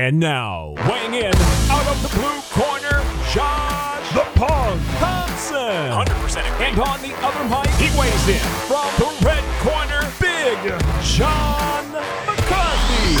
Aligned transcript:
And 0.00 0.18
now, 0.18 0.72
weighing 0.88 1.12
in 1.12 1.34
out 1.68 1.86
of 1.86 2.00
the 2.00 2.08
blue 2.16 2.40
corner, 2.48 3.04
Josh 3.34 4.08
the 4.14 4.24
Punk 4.34 4.80
Thompson. 4.96 5.92
100% 5.92 6.38
And 6.58 6.80
on 6.80 7.02
the 7.02 7.12
other 7.22 7.44
mic, 7.50 7.68
he 7.74 7.90
weighs 8.00 8.28
in 8.28 8.40
from 8.64 8.88
the 8.96 9.10
red 9.26 9.44
corner, 9.60 10.00
Big 10.18 10.56
John 11.02 11.92
McCarthy. 12.24 13.20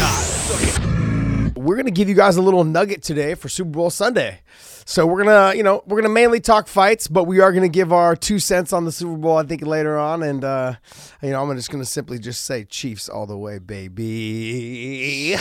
We're 1.60 1.76
gonna 1.76 1.90
give 1.90 2.08
you 2.08 2.14
guys 2.14 2.38
a 2.38 2.42
little 2.42 2.64
nugget 2.64 3.02
today 3.02 3.34
for 3.34 3.50
Super 3.50 3.72
Bowl 3.72 3.90
Sunday. 3.90 4.40
So 4.84 5.06
we're 5.06 5.24
gonna, 5.24 5.54
you 5.56 5.62
know, 5.62 5.82
we're 5.86 6.00
gonna 6.00 6.12
mainly 6.12 6.40
talk 6.40 6.66
fights, 6.68 7.06
but 7.06 7.24
we 7.24 7.40
are 7.40 7.52
gonna 7.52 7.68
give 7.68 7.92
our 7.92 8.16
two 8.16 8.38
cents 8.38 8.72
on 8.72 8.84
the 8.84 8.92
Super 8.92 9.16
Bowl. 9.16 9.36
I 9.36 9.44
think 9.44 9.62
later 9.62 9.98
on, 9.98 10.22
and 10.22 10.44
uh, 10.44 10.74
you 11.22 11.30
know, 11.30 11.42
I'm 11.42 11.56
just 11.56 11.70
gonna 11.70 11.84
simply 11.84 12.18
just 12.18 12.44
say 12.44 12.64
Chiefs 12.64 13.08
all 13.08 13.26
the 13.26 13.38
way, 13.38 13.58
baby. 13.58 15.36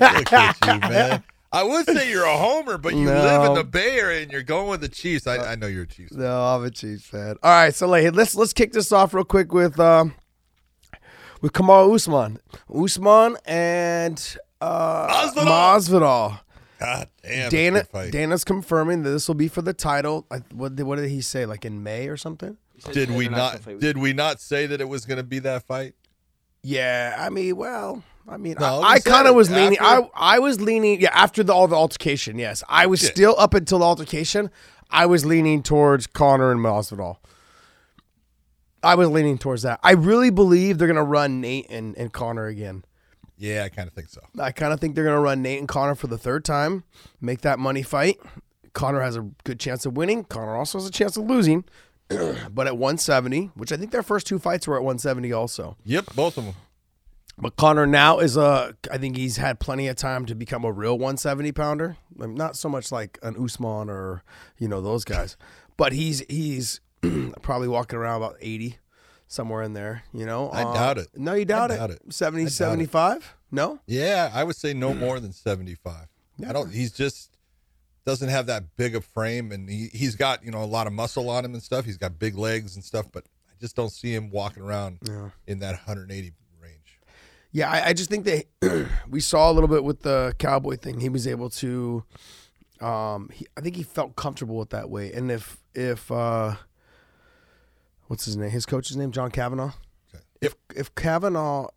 Look 0.00 0.32
at 0.32 0.56
you, 0.66 0.78
man. 0.88 1.22
I 1.52 1.62
would 1.62 1.86
say 1.86 2.10
you're 2.10 2.24
a 2.24 2.36
homer, 2.36 2.78
but 2.78 2.96
you 2.96 3.06
live 3.06 3.44
in 3.44 3.54
the 3.54 3.62
Bay 3.62 3.96
Area 4.00 4.22
and 4.24 4.32
you're 4.32 4.42
going 4.42 4.68
with 4.68 4.80
the 4.80 4.88
Chiefs. 4.88 5.28
I, 5.28 5.52
I 5.52 5.54
know 5.54 5.68
you're 5.68 5.84
a 5.84 5.86
Chiefs. 5.86 6.10
fan. 6.12 6.22
no, 6.24 6.42
I'm 6.42 6.64
a 6.64 6.70
Chiefs 6.70 7.06
fan. 7.06 7.36
All 7.44 7.50
right, 7.50 7.72
so 7.72 7.86
like, 7.86 8.12
let's 8.12 8.34
let's 8.34 8.52
kick 8.52 8.72
this 8.72 8.90
off 8.90 9.14
real 9.14 9.22
quick 9.24 9.52
with 9.52 9.78
um, 9.78 10.14
with 11.40 11.52
Kamaru 11.52 11.94
Usman, 11.94 12.38
Usman 12.74 13.36
and 13.44 14.36
uh, 14.60 15.06
Masvidal. 15.06 15.44
Masvidal. 15.46 16.40
God 16.84 17.08
damn, 17.22 17.50
Dana 17.50 17.78
it's 17.78 17.88
a 17.88 17.92
good 17.92 17.98
fight. 17.98 18.12
Dana's 18.12 18.44
confirming 18.44 19.02
that 19.02 19.10
this 19.10 19.26
will 19.28 19.34
be 19.34 19.48
for 19.48 19.62
the 19.62 19.72
title. 19.74 20.26
I, 20.30 20.38
what, 20.52 20.76
did, 20.76 20.84
what 20.84 20.96
did 20.96 21.10
he 21.10 21.20
say? 21.20 21.46
Like 21.46 21.64
in 21.64 21.82
May 21.82 22.08
or 22.08 22.16
something? 22.16 22.56
Did 22.92 23.10
we 23.10 23.28
not? 23.28 23.60
Did 23.80 23.98
we 23.98 24.12
not 24.12 24.40
say 24.40 24.66
that 24.66 24.80
it 24.80 24.88
was 24.88 25.06
going 25.06 25.16
to 25.18 25.22
be 25.22 25.38
that 25.40 25.62
fight? 25.66 25.94
Yeah, 26.62 27.14
I 27.18 27.28
mean, 27.30 27.56
well, 27.56 28.02
I 28.28 28.36
mean, 28.36 28.56
No, 28.58 28.80
I, 28.80 28.92
I 28.94 28.98
kind 29.00 29.26
of 29.26 29.34
it 29.34 29.36
was 29.36 29.50
leaning. 29.50 29.78
I 29.80 30.08
I 30.14 30.38
was 30.38 30.60
leaning. 30.60 31.00
Yeah, 31.00 31.10
after 31.12 31.42
the, 31.44 31.52
all 31.52 31.68
the 31.68 31.76
altercation. 31.76 32.38
Yes, 32.38 32.62
I 32.68 32.86
was 32.86 33.02
Yeah. 33.02 33.10
still 33.10 33.34
up 33.38 33.54
until 33.54 33.80
the 33.80 33.84
altercation. 33.84 34.50
I 34.90 35.06
was 35.06 35.24
leaning 35.26 35.62
towards 35.62 36.06
Conor 36.06 36.50
and 36.52 36.60
Masvidal. 36.60 37.16
I 38.82 38.94
was 38.94 39.08
leaning 39.08 39.38
towards 39.38 39.62
that. 39.62 39.80
I 39.82 39.92
really 39.92 40.30
believe 40.30 40.78
they're 40.78 40.88
gonna 40.88 41.02
run 41.04 41.40
Nate 41.40 41.66
and, 41.70 41.96
and 41.96 42.12
Conor 42.12 42.46
again. 42.46 42.84
Yeah, 43.36 43.64
I 43.64 43.68
kind 43.68 43.88
of 43.88 43.94
think 43.94 44.08
so. 44.08 44.20
I 44.38 44.52
kind 44.52 44.72
of 44.72 44.80
think 44.80 44.94
they're 44.94 45.04
gonna 45.04 45.20
run 45.20 45.42
Nate 45.42 45.58
and 45.58 45.68
Conor 45.68 45.94
for 45.94 46.06
the 46.06 46.18
third 46.18 46.44
time, 46.44 46.84
make 47.20 47.40
that 47.42 47.58
money 47.58 47.82
fight. 47.82 48.18
Conor 48.72 49.00
has 49.02 49.16
a 49.16 49.30
good 49.44 49.60
chance 49.60 49.86
of 49.86 49.96
winning. 49.96 50.24
Conor 50.24 50.56
also 50.56 50.78
has 50.78 50.86
a 50.86 50.92
chance 50.92 51.16
of 51.16 51.24
losing. 51.24 51.64
but 52.08 52.66
at 52.66 52.76
170, 52.76 53.50
which 53.54 53.72
I 53.72 53.76
think 53.76 53.90
their 53.90 54.02
first 54.02 54.26
two 54.26 54.38
fights 54.38 54.66
were 54.66 54.76
at 54.76 54.82
170 54.82 55.32
also. 55.32 55.76
Yep, 55.84 56.14
both 56.14 56.36
of 56.36 56.44
them. 56.44 56.54
But 57.36 57.56
Conor 57.56 57.86
now 57.86 58.18
is 58.18 58.36
a. 58.36 58.76
I 58.90 58.98
think 58.98 59.16
he's 59.16 59.38
had 59.38 59.58
plenty 59.58 59.88
of 59.88 59.96
time 59.96 60.24
to 60.26 60.34
become 60.34 60.64
a 60.64 60.70
real 60.70 60.94
170 60.94 61.50
pounder. 61.52 61.96
I 62.20 62.26
mean, 62.26 62.36
not 62.36 62.56
so 62.56 62.68
much 62.68 62.92
like 62.92 63.18
an 63.22 63.36
Usman 63.42 63.90
or 63.90 64.22
you 64.58 64.68
know 64.68 64.80
those 64.80 65.04
guys, 65.04 65.36
but 65.76 65.92
he's 65.92 66.22
he's 66.28 66.80
probably 67.42 67.66
walking 67.66 67.98
around 67.98 68.22
about 68.22 68.36
80, 68.40 68.78
somewhere 69.34 69.62
in 69.62 69.72
there. 69.74 70.02
You 70.14 70.24
know, 70.26 70.48
I 70.50 70.62
Uh, 70.62 70.72
doubt 70.74 70.98
it. 70.98 71.08
No, 71.16 71.34
you 71.34 71.44
doubt 71.44 71.70
I 71.70 71.74
it. 71.74 71.78
doubt 71.78 71.90
it. 71.90 72.02
70, 72.12 72.42
I 72.42 72.44
doubt 72.44 72.48
it. 72.48 72.52
75? 72.54 73.34
No. 73.50 73.80
Yeah, 73.86 74.30
I 74.32 74.44
would 74.44 74.56
say 74.56 74.72
no 74.72 74.94
more 74.94 75.20
than 75.20 75.32
75. 75.32 76.06
I 76.48 76.52
don't. 76.52 76.72
He's 76.72 76.92
just 76.92 77.30
doesn't 78.04 78.28
have 78.28 78.46
that 78.46 78.76
big 78.76 78.94
a 78.94 79.00
frame, 79.00 79.50
and 79.52 79.68
he 79.70 79.88
he's 79.92 80.14
got 80.16 80.44
you 80.44 80.50
know 80.50 80.62
a 80.62 80.66
lot 80.66 80.86
of 80.86 80.92
muscle 80.92 81.30
on 81.30 81.44
him 81.44 81.54
and 81.54 81.62
stuff. 81.62 81.84
He's 81.84 81.96
got 81.96 82.18
big 82.18 82.36
legs 82.36 82.74
and 82.74 82.84
stuff, 82.84 83.06
but 83.12 83.24
I 83.48 83.54
just 83.60 83.76
don't 83.76 83.90
see 83.90 84.12
him 84.14 84.30
walking 84.30 84.62
around 84.62 84.98
in 85.46 85.60
that 85.60 85.72
180 85.86 86.32
range. 86.60 86.98
Yeah, 87.52 87.70
I, 87.70 87.88
I 87.88 87.92
just 87.92 88.10
think 88.10 88.24
that 88.26 88.88
we 89.08 89.20
saw 89.20 89.50
a 89.50 89.52
little 89.52 89.68
bit 89.68 89.84
with 89.84 90.02
the 90.02 90.34
cowboy 90.38 90.76
thing. 90.76 90.98
He 91.00 91.08
was 91.08 91.26
able 91.28 91.48
to, 91.50 92.02
um, 92.80 93.30
he, 93.32 93.46
I 93.56 93.60
think 93.60 93.76
he 93.76 93.84
felt 93.84 94.16
comfortable 94.16 94.56
with 94.56 94.70
that 94.70 94.90
weight. 94.90 95.14
And 95.14 95.30
if 95.30 95.58
if 95.74 96.10
uh, 96.10 96.56
what's 98.06 98.24
his 98.24 98.36
name? 98.36 98.50
His 98.50 98.66
coach's 98.66 98.96
name, 98.96 99.10
John 99.10 99.30
Kavanagh. 99.30 99.72
Okay. 100.14 100.24
If 100.40 100.54
if 100.74 100.94
Kavanagh 100.94 101.68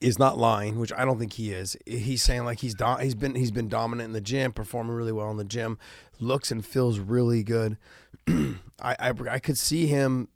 is 0.00 0.18
not 0.18 0.36
lying, 0.38 0.78
which 0.78 0.92
I 0.92 1.04
don't 1.04 1.18
think 1.18 1.34
he 1.34 1.52
is, 1.52 1.76
he's 1.86 2.22
saying 2.22 2.44
like 2.44 2.60
he's 2.60 2.74
do- 2.74 2.96
he's 3.00 3.14
been 3.14 3.34
he's 3.34 3.50
been 3.50 3.68
dominant 3.68 4.08
in 4.08 4.12
the 4.12 4.20
gym, 4.20 4.52
performing 4.52 4.94
really 4.94 5.12
well 5.12 5.30
in 5.30 5.36
the 5.36 5.44
gym, 5.44 5.78
looks 6.20 6.50
and 6.50 6.64
feels 6.64 6.98
really 6.98 7.42
good. 7.42 7.76
I, 8.28 8.56
I 8.98 9.12
I 9.30 9.38
could 9.38 9.58
see 9.58 9.86
him 9.86 10.28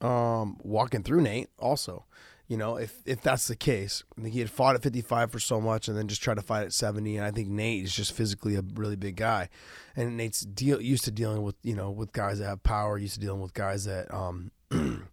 um, 0.00 0.58
walking 0.62 1.02
through 1.02 1.22
Nate 1.22 1.48
also. 1.58 2.04
You 2.48 2.56
know, 2.56 2.76
if 2.76 3.02
if 3.04 3.20
that's 3.20 3.46
the 3.46 3.54
case, 3.54 4.02
I 4.16 4.22
think 4.22 4.32
he 4.32 4.40
had 4.40 4.48
fought 4.48 4.74
at 4.74 4.82
55 4.82 5.30
for 5.30 5.38
so 5.38 5.60
much, 5.60 5.86
and 5.86 5.96
then 5.96 6.08
just 6.08 6.22
tried 6.22 6.36
to 6.36 6.42
fight 6.42 6.64
at 6.64 6.72
70. 6.72 7.18
And 7.18 7.26
I 7.26 7.30
think 7.30 7.48
Nate 7.48 7.84
is 7.84 7.94
just 7.94 8.12
physically 8.12 8.56
a 8.56 8.62
really 8.74 8.96
big 8.96 9.16
guy, 9.16 9.50
and 9.94 10.16
Nate's 10.16 10.40
deal 10.40 10.80
used 10.80 11.04
to 11.04 11.10
dealing 11.10 11.42
with 11.42 11.56
you 11.62 11.76
know 11.76 11.90
with 11.90 12.12
guys 12.12 12.38
that 12.38 12.46
have 12.46 12.62
power, 12.62 12.96
used 12.96 13.14
to 13.14 13.20
dealing 13.20 13.42
with 13.42 13.52
guys 13.52 13.84
that 13.84 14.12
um 14.12 14.50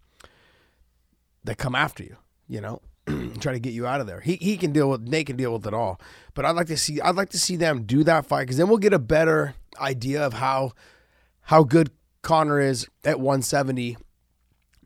that 1.44 1.58
come 1.58 1.76
after 1.76 2.04
you. 2.04 2.16
You 2.48 2.62
know, 2.62 2.82
try 3.42 3.52
to 3.52 3.60
get 3.60 3.74
you 3.74 3.86
out 3.86 4.00
of 4.00 4.08
there. 4.08 4.22
He 4.22 4.38
he 4.38 4.56
can 4.56 4.72
deal 4.72 4.90
with 4.90 5.02
Nate 5.02 5.28
can 5.28 5.36
deal 5.36 5.52
with 5.52 5.68
it 5.68 5.74
all, 5.74 6.00
but 6.36 6.46
I'd 6.46 6.56
like 6.56 6.68
to 6.68 6.78
see 6.78 7.02
I'd 7.02 7.16
like 7.16 7.32
to 7.32 7.40
see 7.40 7.58
them 7.58 7.84
do 7.84 8.06
that 8.06 8.26
fight 8.26 8.44
because 8.44 8.56
then 8.56 8.70
we'll 8.70 8.78
get 8.78 8.94
a 8.94 9.00
better 9.00 9.56
idea 9.78 10.26
of 10.26 10.34
how 10.36 10.72
how 11.42 11.64
good 11.64 11.92
Conor 12.22 12.62
is 12.62 12.88
at 13.04 13.20
170 13.20 13.98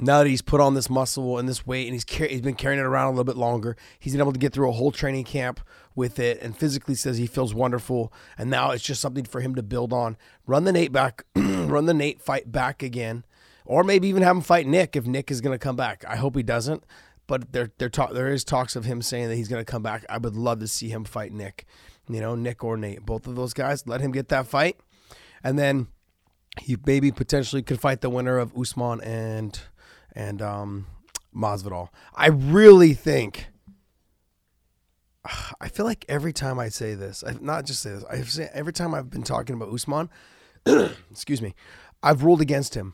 now 0.02 0.20
that 0.20 0.30
he's 0.30 0.42
put 0.42 0.62
on 0.62 0.74
this 0.74 0.90
muscle 0.90 1.38
and 1.38 1.48
this 1.48 1.66
weight 1.66 1.88
and 1.88 1.94
he's 1.94 2.06
car- 2.06 2.28
he's 2.28 2.42
been 2.42 2.56
carrying 2.56 2.80
it 2.80 2.86
around 2.86 3.08
a 3.08 3.10
little 3.12 3.24
bit 3.24 3.38
longer 3.38 3.76
he's 4.00 4.14
been 4.14 4.22
able 4.22 4.34
to 4.34 4.40
get 4.40 4.54
through 4.54 4.70
a 4.70 4.74
whole 4.74 4.92
training 4.92 5.24
camp 5.24 5.60
with 5.96 6.18
it 6.18 6.42
and 6.42 6.58
physically 6.58 6.96
says 6.96 7.18
he 7.18 7.28
feels 7.28 7.54
wonderful. 7.54 8.12
And 8.38 8.50
now 8.50 8.72
it's 8.72 8.84
just 8.84 9.02
something 9.02 9.26
for 9.26 9.42
him 9.42 9.54
to 9.56 9.62
build 9.62 9.94
on. 9.94 10.18
Run 10.48 10.64
the 10.64 10.72
Nate 10.72 10.92
back 10.92 11.24
run 11.36 11.86
the 11.86 11.94
Nate 11.94 12.22
fight 12.22 12.52
back 12.52 12.82
again. 12.82 13.26
Or 13.66 13.84
maybe 13.84 14.08
even 14.08 14.24
have 14.24 14.36
him 14.36 14.42
fight 14.42 14.66
Nick 14.66 14.96
if 14.96 15.06
Nick 15.06 15.30
is 15.30 15.42
going 15.42 15.54
to 15.54 15.64
come 15.64 15.76
back. 15.76 16.04
I 16.08 16.16
hope 16.16 16.36
he 16.36 16.42
doesn't. 16.42 16.84
But 17.28 17.52
there 17.52 17.70
there 17.78 17.90
talk 17.90 18.14
there 18.14 18.30
is 18.30 18.44
talks 18.44 18.76
of 18.76 18.86
him 18.86 19.04
saying 19.04 19.30
that 19.30 19.36
he's 19.36 19.48
going 19.48 19.64
to 19.64 19.72
come 19.72 19.84
back. 19.84 20.04
I 20.10 20.18
would 20.18 20.36
love 20.36 20.60
to 20.62 20.68
see 20.68 20.90
him 20.90 21.04
fight 21.04 21.32
Nick 21.32 21.66
you 22.10 22.20
know 22.20 22.34
Nick 22.34 22.64
or 22.64 22.78
Nate. 22.78 23.06
Both 23.06 23.28
of 23.28 23.36
those 23.36 23.54
guys 23.54 23.86
let 23.86 24.02
him 24.02 24.12
get 24.12 24.30
that 24.30 24.48
fight. 24.48 24.78
And 25.44 25.60
then 25.60 25.88
he 26.60 26.76
maybe 26.86 27.12
potentially 27.12 27.62
could 27.62 27.80
fight 27.80 28.02
the 28.02 28.10
winner 28.10 28.38
of 28.38 28.58
Usman 28.58 29.02
and 29.02 29.60
and 30.14 30.42
um, 30.42 30.88
Masvidal. 31.36 31.90
I 32.16 32.28
really 32.28 32.94
think. 32.94 33.48
I 35.62 35.68
feel 35.70 35.86
like 35.86 36.06
every 36.08 36.34
time 36.34 36.60
I 36.60 36.70
say 36.70 36.94
this, 36.96 37.24
I've 37.24 37.42
not 37.42 37.66
just 37.66 37.82
say 37.82 37.92
this. 37.92 38.04
I 38.06 38.22
say 38.22 38.50
every 38.54 38.74
time 38.74 38.94
I've 38.94 39.10
been 39.10 39.24
talking 39.24 39.56
about 39.56 39.74
Usman, 39.74 40.10
excuse 41.12 41.42
me, 41.42 41.56
I've 42.02 42.24
ruled 42.24 42.42
against 42.42 42.76
him, 42.76 42.94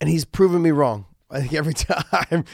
and 0.00 0.10
he's 0.10 0.24
proven 0.24 0.62
me 0.62 0.70
wrong. 0.70 1.06
I 1.30 1.40
think 1.40 1.54
every 1.54 1.74
time, 1.74 2.44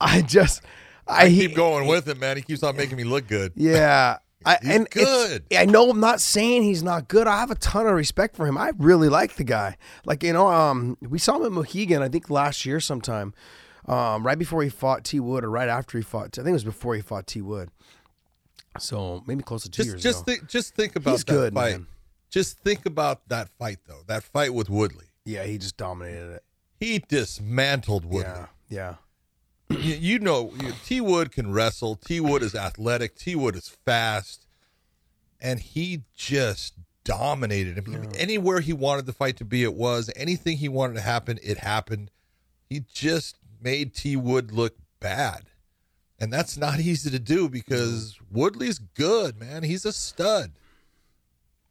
I 0.00 0.22
just 0.22 0.62
I, 1.06 1.24
I 1.24 1.28
keep 1.28 1.54
going 1.54 1.86
with 1.86 2.08
it, 2.08 2.18
man. 2.18 2.36
He 2.36 2.42
keeps 2.42 2.62
on 2.62 2.76
making 2.76 2.96
me 2.96 3.04
look 3.04 3.26
good. 3.26 3.52
yeah. 3.56 4.18
I, 4.46 4.58
He's 4.62 4.70
and 4.70 4.90
good. 4.90 5.44
I 5.56 5.66
know 5.66 5.90
I'm 5.90 6.00
not 6.00 6.20
saying 6.20 6.62
he's 6.62 6.82
not 6.82 7.08
good. 7.08 7.26
I 7.26 7.40
have 7.40 7.50
a 7.50 7.54
ton 7.56 7.86
of 7.86 7.92
respect 7.92 8.36
for 8.36 8.46
him. 8.46 8.56
I 8.56 8.72
really 8.78 9.08
like 9.10 9.36
the 9.36 9.44
guy. 9.44 9.76
Like 10.06 10.22
you 10.22 10.32
know, 10.32 10.48
um, 10.48 10.96
we 11.02 11.18
saw 11.18 11.36
him 11.36 11.44
at 11.44 11.52
Mohegan. 11.52 12.00
I 12.02 12.08
think 12.08 12.30
last 12.30 12.64
year 12.64 12.80
sometime, 12.80 13.34
um, 13.86 14.24
right 14.26 14.38
before 14.38 14.62
he 14.62 14.70
fought 14.70 15.04
T 15.04 15.20
Wood, 15.20 15.44
or 15.44 15.50
right 15.50 15.68
after 15.68 15.98
he 15.98 16.02
fought. 16.02 16.38
I 16.38 16.42
think 16.42 16.48
it 16.48 16.52
was 16.52 16.64
before 16.64 16.94
he 16.94 17.02
fought 17.02 17.26
T 17.26 17.42
Wood. 17.42 17.68
So 18.78 19.22
maybe 19.26 19.42
close 19.42 19.64
to 19.64 19.70
two 19.70 19.82
Just 19.82 19.88
years 19.94 20.02
just 20.02 20.18
ago. 20.22 20.24
think 20.32 20.48
just 20.48 20.74
think 20.74 20.96
about 20.96 21.10
He's 21.12 21.24
that 21.24 21.32
good, 21.32 21.54
fight. 21.54 21.72
man. 21.72 21.86
Just 22.30 22.58
think 22.60 22.86
about 22.86 23.28
that 23.28 23.48
fight 23.58 23.78
though. 23.86 24.02
That 24.06 24.22
fight 24.22 24.54
with 24.54 24.70
Woodley. 24.70 25.06
yeah, 25.24 25.42
he 25.44 25.58
just 25.58 25.76
dominated 25.76 26.30
it. 26.34 26.44
He 26.78 27.00
dismantled 27.00 28.04
Woodley. 28.04 28.30
Yeah, 28.30 28.46
yeah. 28.68 28.94
You, 29.70 29.94
you 29.94 30.18
know, 30.18 30.52
you- 30.60 30.72
T 30.84 31.00
Wood 31.00 31.32
can 31.32 31.52
wrestle. 31.52 31.96
T 31.96 32.20
Wood 32.20 32.42
is 32.42 32.54
athletic. 32.54 33.16
T 33.16 33.34
Wood 33.34 33.56
is 33.56 33.68
fast, 33.84 34.46
and 35.40 35.60
he 35.60 36.02
just 36.14 36.74
dominated 37.04 37.78
him. 37.78 38.10
Anywhere 38.16 38.60
he 38.60 38.72
wanted 38.72 39.06
the 39.06 39.12
fight 39.12 39.36
to 39.38 39.44
be, 39.44 39.62
it 39.62 39.74
was. 39.74 40.10
Anything 40.16 40.58
he 40.58 40.68
wanted 40.68 40.94
to 40.94 41.00
happen, 41.00 41.38
it 41.42 41.58
happened. 41.58 42.10
He 42.68 42.84
just 42.92 43.36
made 43.60 43.94
T 43.94 44.16
Wood 44.16 44.52
look 44.52 44.76
bad, 45.00 45.44
and 46.18 46.32
that's 46.32 46.56
not 46.56 46.80
easy 46.80 47.10
to 47.10 47.18
do 47.18 47.48
because 47.48 48.18
Woodley's 48.30 48.78
good, 48.78 49.38
man. 49.38 49.62
He's 49.62 49.84
a 49.84 49.92
stud. 49.92 50.52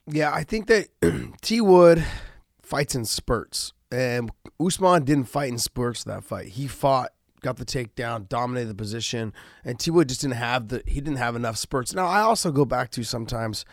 Yeah, 0.07 0.33
I 0.33 0.43
think 0.43 0.67
that 0.67 0.87
T 1.41 1.61
Wood 1.61 2.03
fights 2.61 2.95
in 2.95 3.05
spurts, 3.05 3.73
and 3.91 4.31
Usman 4.59 5.03
didn't 5.05 5.25
fight 5.29 5.49
in 5.49 5.57
spurts 5.59 6.03
that 6.05 6.23
fight. 6.23 6.49
He 6.49 6.67
fought, 6.67 7.11
got 7.41 7.57
the 7.57 7.65
takedown, 7.65 8.27
dominated 8.29 8.67
the 8.69 8.75
position, 8.75 9.33
and 9.63 9.79
T 9.79 9.91
Wood 9.91 10.09
just 10.09 10.21
didn't 10.21 10.35
have 10.35 10.67
the 10.69 10.83
he 10.85 10.95
didn't 11.01 11.17
have 11.17 11.35
enough 11.35 11.57
spurts. 11.57 11.93
Now 11.93 12.05
I 12.07 12.21
also 12.21 12.51
go 12.51 12.65
back 12.65 12.91
to 12.91 13.03
sometimes 13.03 13.65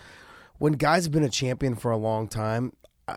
when 0.58 0.72
guys 0.74 1.04
have 1.04 1.12
been 1.12 1.24
a 1.24 1.28
champion 1.28 1.74
for 1.74 1.90
a 1.90 1.96
long 1.96 2.28
time, 2.28 2.72
I, 3.06 3.16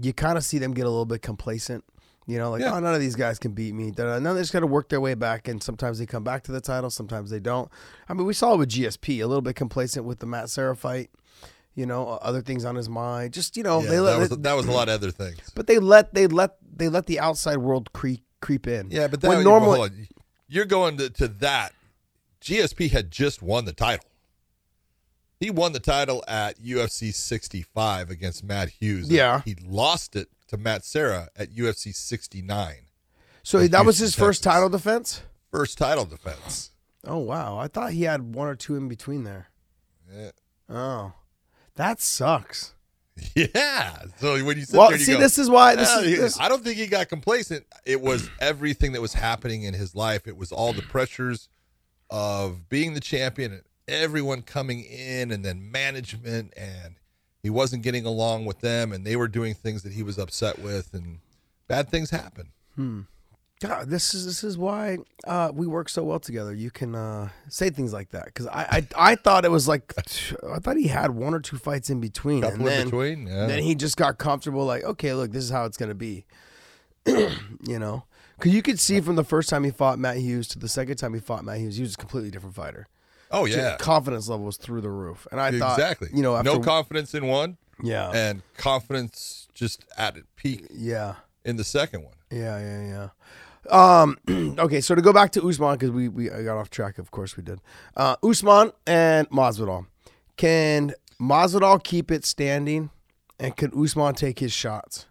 you 0.00 0.12
kind 0.12 0.36
of 0.36 0.44
see 0.44 0.58
them 0.58 0.74
get 0.74 0.82
a 0.86 0.90
little 0.90 1.06
bit 1.06 1.22
complacent. 1.22 1.84
You 2.28 2.38
know, 2.38 2.50
like 2.50 2.60
Yeah. 2.60 2.74
oh, 2.74 2.80
none 2.80 2.92
of 2.92 3.00
these 3.00 3.14
guys 3.14 3.38
can 3.38 3.52
beat 3.52 3.72
me. 3.72 3.92
Now 3.96 4.18
they 4.18 4.40
just 4.40 4.52
got 4.52 4.60
to 4.60 4.66
work 4.66 4.88
their 4.88 5.00
way 5.00 5.14
back, 5.14 5.46
and 5.46 5.62
sometimes 5.62 6.00
they 6.00 6.06
come 6.06 6.24
back 6.24 6.42
to 6.44 6.52
the 6.52 6.60
title, 6.60 6.90
sometimes 6.90 7.30
they 7.30 7.38
don't. 7.38 7.70
I 8.08 8.14
mean, 8.14 8.26
we 8.26 8.34
saw 8.34 8.54
it 8.54 8.58
with 8.58 8.70
GSP, 8.70 9.22
a 9.22 9.26
little 9.28 9.42
bit 9.42 9.54
complacent 9.54 10.06
with 10.06 10.18
the 10.18 10.26
Matt 10.26 10.50
Serra 10.50 10.74
fight. 10.74 11.10
You 11.76 11.84
know, 11.86 12.08
other 12.22 12.40
things 12.40 12.64
on 12.64 12.74
his 12.74 12.88
mind. 12.88 13.32
Just 13.34 13.56
you 13.56 13.62
know, 13.62 13.80
Yeah, 13.82 13.90
they 13.90 14.00
let, 14.00 14.12
that, 14.18 14.30
was, 14.30 14.38
that 14.40 14.52
was 14.54 14.66
a 14.66 14.72
lot 14.72 14.88
of 14.88 14.94
other 14.94 15.10
things. 15.12 15.52
but 15.54 15.66
they 15.68 15.78
let 15.78 16.14
they 16.14 16.26
let 16.26 16.56
they 16.76 16.88
let 16.88 17.06
the 17.06 17.20
outside 17.20 17.58
world 17.58 17.92
creep 17.92 18.22
creep 18.46 18.68
in. 18.68 18.90
Yeah, 18.92 19.08
but 19.08 19.20
that, 19.22 19.28
when 19.28 19.42
normally 19.42 20.08
you're 20.46 20.66
going 20.66 20.96
to, 20.98 21.10
to 21.10 21.26
that. 21.26 21.72
GSP 22.40 22.92
had 22.92 23.10
just 23.10 23.42
won 23.42 23.64
the 23.64 23.72
title. 23.72 24.04
He 25.40 25.50
won 25.50 25.72
the 25.72 25.80
title 25.80 26.22
at 26.28 26.62
UFC 26.62 27.12
65 27.12 28.08
against 28.08 28.44
Matt 28.44 28.68
Hughes. 28.68 29.10
Yeah. 29.10 29.42
he 29.44 29.56
lost 29.66 30.14
it 30.14 30.28
to 30.46 30.56
Matt 30.56 30.84
Serra 30.84 31.28
at 31.36 31.52
UFC 31.52 31.92
69. 31.92 32.74
so 33.42 33.66
that 33.66 33.84
was 33.84 33.98
Houston, 33.98 34.04
his 34.04 34.14
first 34.14 34.44
title 34.44 34.68
defense. 34.68 35.22
First 35.50 35.76
title 35.76 36.04
defense. 36.04 36.70
Oh 37.04 37.18
wow, 37.18 37.58
I 37.58 37.66
thought 37.66 37.92
he 37.92 38.04
had 38.04 38.34
one 38.34 38.46
or 38.46 38.54
two 38.54 38.76
in 38.76 38.86
between 38.86 39.24
there. 39.24 39.48
Yeah. 40.12 40.30
Oh, 40.68 41.12
that 41.74 42.00
sucks. 42.00 42.75
Yeah. 43.34 43.96
So 44.18 44.42
when 44.44 44.56
you 44.58 44.64
sit 44.64 44.76
Well, 44.76 44.88
there, 44.90 44.98
you 44.98 45.04
see, 45.04 45.12
go, 45.14 45.20
this 45.20 45.38
is 45.38 45.48
why 45.50 45.74
this 45.74 45.88
"Ah, 45.90 46.00
is, 46.00 46.18
this 46.18 46.40
I 46.40 46.48
don't 46.48 46.62
think 46.62 46.76
he 46.76 46.86
got 46.86 47.08
complacent. 47.08 47.64
It 47.84 48.00
was 48.00 48.28
everything 48.40 48.92
that 48.92 49.00
was 49.00 49.14
happening 49.14 49.62
in 49.62 49.74
his 49.74 49.94
life. 49.94 50.26
It 50.26 50.36
was 50.36 50.52
all 50.52 50.72
the 50.72 50.82
pressures 50.82 51.48
of 52.10 52.68
being 52.68 52.94
the 52.94 53.00
champion 53.00 53.52
and 53.52 53.62
everyone 53.88 54.42
coming 54.42 54.84
in, 54.84 55.30
and 55.30 55.44
then 55.44 55.70
management, 55.70 56.52
and 56.56 56.96
he 57.42 57.50
wasn't 57.50 57.82
getting 57.82 58.04
along 58.06 58.44
with 58.44 58.60
them, 58.60 58.92
and 58.92 59.04
they 59.06 59.16
were 59.16 59.28
doing 59.28 59.54
things 59.54 59.82
that 59.82 59.92
he 59.92 60.02
was 60.02 60.18
upset 60.18 60.58
with, 60.58 60.92
and 60.94 61.18
bad 61.68 61.88
things 61.88 62.10
happen. 62.10 62.52
God, 63.60 63.88
this 63.88 64.12
is 64.12 64.26
this 64.26 64.44
is 64.44 64.58
why 64.58 64.98
uh, 65.26 65.50
we 65.54 65.66
work 65.66 65.88
so 65.88 66.04
well 66.04 66.20
together. 66.20 66.54
You 66.54 66.70
can 66.70 66.94
uh, 66.94 67.30
say 67.48 67.70
things 67.70 67.90
like 67.90 68.10
that 68.10 68.26
because 68.26 68.46
I, 68.48 68.84
I 68.96 69.10
I 69.12 69.14
thought 69.14 69.46
it 69.46 69.50
was 69.50 69.66
like 69.66 69.94
I 69.96 70.58
thought 70.58 70.76
he 70.76 70.88
had 70.88 71.12
one 71.12 71.32
or 71.32 71.40
two 71.40 71.56
fights 71.56 71.88
in 71.88 71.98
between, 71.98 72.42
Couple 72.42 72.56
and 72.56 72.62
in 72.62 72.68
then 72.68 72.84
between, 72.86 73.26
yeah. 73.26 73.46
then 73.46 73.62
he 73.62 73.74
just 73.74 73.96
got 73.96 74.18
comfortable. 74.18 74.66
Like, 74.66 74.84
okay, 74.84 75.14
look, 75.14 75.32
this 75.32 75.42
is 75.44 75.50
how 75.50 75.64
it's 75.64 75.78
gonna 75.78 75.94
be. 75.94 76.26
you 77.06 77.78
know, 77.78 78.04
because 78.36 78.52
you 78.52 78.60
could 78.60 78.78
see 78.78 79.00
from 79.00 79.16
the 79.16 79.24
first 79.24 79.48
time 79.48 79.64
he 79.64 79.70
fought 79.70 79.98
Matt 79.98 80.18
Hughes 80.18 80.48
to 80.48 80.58
the 80.58 80.68
second 80.68 80.96
time 80.96 81.14
he 81.14 81.20
fought 81.20 81.44
Matt 81.44 81.58
Hughes, 81.58 81.76
he 81.76 81.82
was 81.82 81.94
a 81.94 81.98
completely 81.98 82.30
different 82.30 82.56
fighter. 82.56 82.88
Oh 83.30 83.46
Just 83.46 83.58
yeah, 83.58 83.76
confidence 83.78 84.28
level 84.28 84.44
was 84.44 84.56
through 84.58 84.82
the 84.82 84.90
roof, 84.90 85.26
and 85.32 85.40
I 85.40 85.56
thought 85.58 85.78
exactly. 85.78 86.08
you 86.12 86.22
know 86.22 86.36
after 86.36 86.52
no 86.52 86.60
confidence 86.60 87.14
in 87.14 87.26
one, 87.26 87.56
yeah 87.82 88.10
and 88.10 88.42
confidence 88.58 89.48
just 89.54 89.84
at 89.96 90.16
its 90.16 90.26
peak 90.36 90.66
yeah 90.70 91.14
in 91.46 91.56
the 91.56 91.64
second 91.64 92.02
one. 92.02 92.12
Yeah, 92.30 92.58
yeah, 92.58 92.86
yeah. 92.86 93.08
Um, 93.70 94.18
okay, 94.58 94.80
so 94.80 94.94
to 94.94 95.02
go 95.02 95.12
back 95.12 95.32
to 95.32 95.46
Usman 95.46 95.74
because 95.74 95.90
we 95.90 96.08
we 96.08 96.30
I 96.30 96.42
got 96.42 96.56
off 96.58 96.70
track. 96.70 96.98
Of 96.98 97.10
course, 97.10 97.36
we 97.36 97.42
did. 97.42 97.60
Uh, 97.96 98.16
Usman 98.22 98.72
and 98.86 99.28
Masvidal. 99.30 99.86
Can 100.36 100.92
Masvidal 101.20 101.82
keep 101.82 102.10
it 102.10 102.24
standing, 102.24 102.90
and 103.38 103.56
can 103.56 103.72
Usman 103.74 104.14
take 104.14 104.38
his 104.38 104.52
shots? 104.52 105.06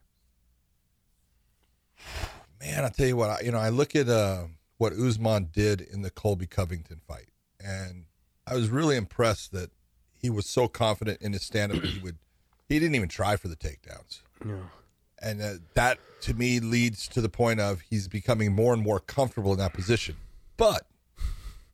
Man, 2.60 2.84
I 2.84 2.90
tell 2.90 3.08
you 3.08 3.16
what, 3.16 3.30
I, 3.30 3.40
you 3.44 3.52
know, 3.52 3.60
I 3.60 3.70
look 3.70 3.96
at 3.96 4.10
uh, 4.10 4.46
what 4.78 4.94
Usman 4.94 5.50
did 5.52 5.82
in 5.82 6.02
the 6.02 6.10
Colby 6.10 6.48
Covington 6.48 7.02
fight, 7.08 7.28
and 7.60 8.06
I 8.48 8.56
was 8.56 8.70
really 8.70 8.96
impressed 8.96 9.52
that 9.52 9.70
he 10.14 10.30
was 10.30 10.48
so 10.48 10.68
confident 10.68 11.22
in 11.22 11.34
his 11.34 11.44
stand-up 11.44 11.82
that 11.82 11.90
he 11.90 12.00
would, 12.00 12.18
he 12.68 12.80
didn't 12.80 12.96
even 12.96 13.10
try 13.10 13.36
for 13.36 13.48
the 13.48 13.56
takedowns, 13.56 14.22
Yeah. 14.44 14.56
And 15.22 15.42
uh, 15.42 15.54
that 15.74 16.00
to 16.22 16.34
me 16.34 16.60
leads 16.60 17.08
to 17.10 17.22
the 17.22 17.30
point 17.30 17.60
of 17.60 17.82
he's 17.82 18.08
becoming 18.08 18.54
more 18.54 18.74
and 18.74 18.82
more 18.82 19.00
comfortable 19.00 19.52
in 19.54 19.60
that 19.60 19.74
position. 19.74 20.16
But 20.58 20.86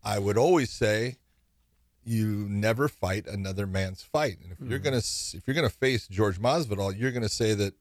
I 0.03 0.19
would 0.19 0.38
always 0.38 0.71
say, 0.71 1.17
you 2.03 2.47
never 2.49 2.88
fight 2.88 3.27
another 3.27 3.67
man's 3.67 4.01
fight, 4.01 4.38
and 4.41 4.51
if 4.51 4.59
you're 4.67 4.79
gonna 4.79 4.97
if 4.97 5.41
you're 5.45 5.53
gonna 5.53 5.69
face 5.69 6.07
George 6.07 6.39
Masvidal, 6.39 6.97
you're 6.97 7.11
gonna 7.11 7.29
say 7.29 7.53
that 7.53 7.75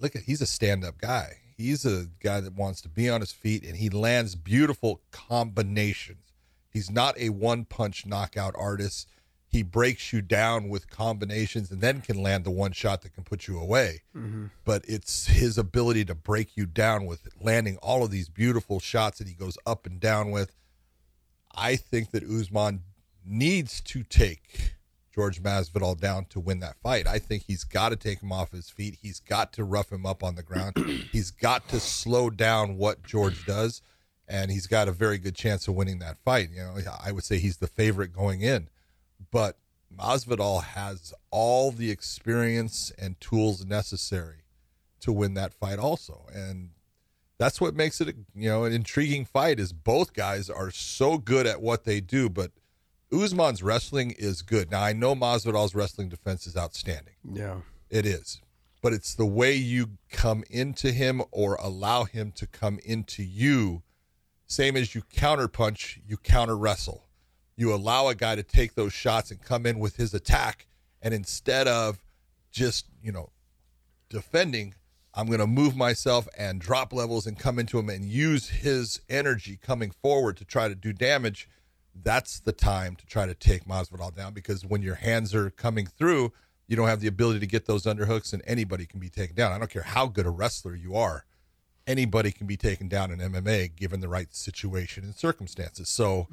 look 0.00 0.16
at 0.16 0.22
he's 0.22 0.40
a 0.40 0.46
stand-up 0.46 0.98
guy. 0.98 1.38
He's 1.56 1.84
a 1.86 2.06
guy 2.20 2.40
that 2.40 2.54
wants 2.54 2.80
to 2.82 2.88
be 2.88 3.08
on 3.08 3.20
his 3.20 3.32
feet 3.32 3.64
and 3.64 3.76
he 3.76 3.88
lands 3.88 4.34
beautiful 4.34 5.00
combinations. 5.10 6.32
He's 6.70 6.90
not 6.90 7.18
a 7.18 7.30
one-punch 7.30 8.04
knockout 8.04 8.54
artist. 8.58 9.08
He 9.56 9.62
breaks 9.62 10.12
you 10.12 10.20
down 10.20 10.68
with 10.68 10.90
combinations 10.90 11.70
and 11.70 11.80
then 11.80 12.02
can 12.02 12.22
land 12.22 12.44
the 12.44 12.50
one 12.50 12.72
shot 12.72 13.00
that 13.02 13.14
can 13.14 13.24
put 13.24 13.48
you 13.48 13.58
away. 13.58 14.02
Mm-hmm. 14.14 14.46
But 14.66 14.84
it's 14.86 15.28
his 15.28 15.56
ability 15.56 16.04
to 16.04 16.14
break 16.14 16.58
you 16.58 16.66
down 16.66 17.06
with 17.06 17.26
landing 17.40 17.78
all 17.78 18.04
of 18.04 18.10
these 18.10 18.28
beautiful 18.28 18.80
shots 18.80 19.18
that 19.18 19.28
he 19.28 19.32
goes 19.32 19.56
up 19.64 19.86
and 19.86 19.98
down 19.98 20.30
with. 20.30 20.52
I 21.54 21.76
think 21.76 22.10
that 22.10 22.22
Usman 22.22 22.82
needs 23.24 23.80
to 23.80 24.02
take 24.02 24.74
George 25.16 25.42
Masvidal 25.42 25.98
down 25.98 26.26
to 26.26 26.38
win 26.38 26.60
that 26.60 26.76
fight. 26.82 27.06
I 27.06 27.18
think 27.18 27.44
he's 27.46 27.64
got 27.64 27.88
to 27.88 27.96
take 27.96 28.22
him 28.22 28.30
off 28.32 28.52
his 28.52 28.68
feet. 28.68 28.98
He's 29.00 29.18
got 29.18 29.54
to 29.54 29.64
rough 29.64 29.90
him 29.90 30.04
up 30.04 30.22
on 30.22 30.34
the 30.34 30.42
ground. 30.42 30.76
he's 31.12 31.30
got 31.30 31.66
to 31.70 31.80
slow 31.80 32.28
down 32.28 32.76
what 32.76 33.02
George 33.02 33.46
does, 33.46 33.80
and 34.28 34.50
he's 34.50 34.66
got 34.66 34.88
a 34.88 34.92
very 34.92 35.16
good 35.16 35.34
chance 35.34 35.66
of 35.66 35.74
winning 35.74 36.00
that 36.00 36.18
fight. 36.18 36.50
You 36.52 36.64
know, 36.64 36.76
I 37.02 37.12
would 37.12 37.24
say 37.24 37.38
he's 37.38 37.56
the 37.56 37.66
favorite 37.66 38.12
going 38.12 38.42
in, 38.42 38.68
but 39.30 39.58
Masvidal 39.94 40.62
has 40.62 41.14
all 41.30 41.70
the 41.70 41.90
experience 41.90 42.92
and 42.98 43.20
tools 43.20 43.64
necessary 43.64 44.44
to 45.00 45.12
win 45.12 45.34
that 45.34 45.54
fight 45.54 45.78
also, 45.78 46.26
and 46.32 46.70
that's 47.38 47.60
what 47.60 47.74
makes 47.74 48.00
it 48.00 48.16
you 48.34 48.48
know 48.48 48.64
an 48.64 48.72
intriguing 48.72 49.24
fight 49.24 49.60
is 49.60 49.72
both 49.72 50.14
guys 50.14 50.48
are 50.48 50.70
so 50.70 51.18
good 51.18 51.46
at 51.46 51.60
what 51.60 51.84
they 51.84 52.00
do 52.00 52.28
but 52.28 52.50
Usman's 53.12 53.62
wrestling 53.62 54.12
is 54.12 54.42
good. 54.42 54.70
Now 54.70 54.82
I 54.82 54.92
know 54.92 55.14
Masvidal's 55.14 55.74
wrestling 55.74 56.08
defense 56.08 56.46
is 56.46 56.56
outstanding. 56.56 57.14
Yeah. 57.30 57.58
it 57.88 58.04
is. 58.04 58.40
But 58.82 58.92
it's 58.92 59.14
the 59.14 59.26
way 59.26 59.54
you 59.54 59.90
come 60.10 60.44
into 60.50 60.92
him 60.92 61.22
or 61.30 61.54
allow 61.56 62.04
him 62.04 62.32
to 62.32 62.46
come 62.46 62.78
into 62.84 63.22
you 63.22 63.82
same 64.46 64.76
as 64.76 64.94
you 64.94 65.02
counterpunch 65.02 65.98
you 66.06 66.16
counter 66.16 66.56
wrestle 66.56 67.05
you 67.56 67.72
allow 67.74 68.08
a 68.08 68.14
guy 68.14 68.34
to 68.34 68.42
take 68.42 68.74
those 68.74 68.92
shots 68.92 69.30
and 69.30 69.42
come 69.42 69.66
in 69.66 69.78
with 69.78 69.96
his 69.96 70.12
attack 70.14 70.66
and 71.02 71.14
instead 71.14 71.68
of 71.68 72.04
just 72.50 72.86
you 73.02 73.12
know 73.12 73.30
defending, 74.08 74.74
I'm 75.14 75.26
going 75.26 75.40
to 75.40 75.46
move 75.46 75.76
myself 75.76 76.28
and 76.36 76.60
drop 76.60 76.92
levels 76.92 77.26
and 77.26 77.38
come 77.38 77.58
into 77.58 77.78
him 77.78 77.88
and 77.88 78.04
use 78.04 78.48
his 78.48 79.00
energy 79.08 79.58
coming 79.60 79.90
forward 79.90 80.36
to 80.38 80.44
try 80.44 80.68
to 80.68 80.74
do 80.74 80.92
damage. 80.92 81.48
That's 81.94 82.40
the 82.40 82.52
time 82.52 82.96
to 82.96 83.06
try 83.06 83.26
to 83.26 83.34
take 83.34 83.64
Masvidal 83.64 84.14
down 84.14 84.34
because 84.34 84.64
when 84.64 84.82
your 84.82 84.96
hands 84.96 85.34
are 85.34 85.50
coming 85.50 85.86
through, 85.86 86.32
you 86.66 86.76
don't 86.76 86.88
have 86.88 87.00
the 87.00 87.08
ability 87.08 87.40
to 87.40 87.46
get 87.46 87.66
those 87.66 87.84
underhooks 87.84 88.32
and 88.32 88.42
anybody 88.46 88.84
can 88.84 89.00
be 89.00 89.08
taken 89.08 89.34
down. 89.34 89.52
I 89.52 89.58
don't 89.58 89.70
care 89.70 89.82
how 89.82 90.06
good 90.06 90.26
a 90.26 90.30
wrestler 90.30 90.74
you 90.74 90.94
are. 90.96 91.24
Anybody 91.86 92.32
can 92.32 92.46
be 92.46 92.56
taken 92.56 92.88
down 92.88 93.10
in 93.12 93.20
MMA 93.20 93.76
given 93.76 94.00
the 94.00 94.08
right 94.08 94.34
situation 94.34 95.04
and 95.04 95.14
circumstances. 95.14 95.88
So 95.88 96.26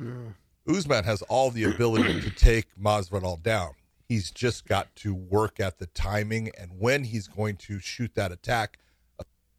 Usman 0.67 1.03
has 1.03 1.21
all 1.23 1.51
the 1.51 1.65
ability 1.65 2.21
to 2.21 2.29
take 2.35 2.67
Masvidal 2.81 3.41
down. 3.41 3.71
He's 4.07 4.31
just 4.31 4.65
got 4.65 4.95
to 4.97 5.13
work 5.13 5.59
at 5.59 5.79
the 5.79 5.87
timing 5.87 6.51
and 6.57 6.71
when 6.77 7.05
he's 7.05 7.27
going 7.27 7.57
to 7.57 7.79
shoot 7.79 8.13
that 8.15 8.31
attack 8.31 8.77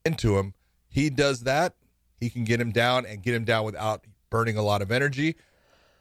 into 0.04 0.38
him. 0.38 0.54
He 0.88 1.10
does 1.10 1.40
that, 1.40 1.74
he 2.20 2.30
can 2.30 2.44
get 2.44 2.60
him 2.60 2.70
down 2.70 3.04
and 3.04 3.22
get 3.22 3.34
him 3.34 3.44
down 3.44 3.64
without 3.64 4.04
burning 4.30 4.56
a 4.56 4.62
lot 4.62 4.82
of 4.82 4.90
energy. 4.90 5.36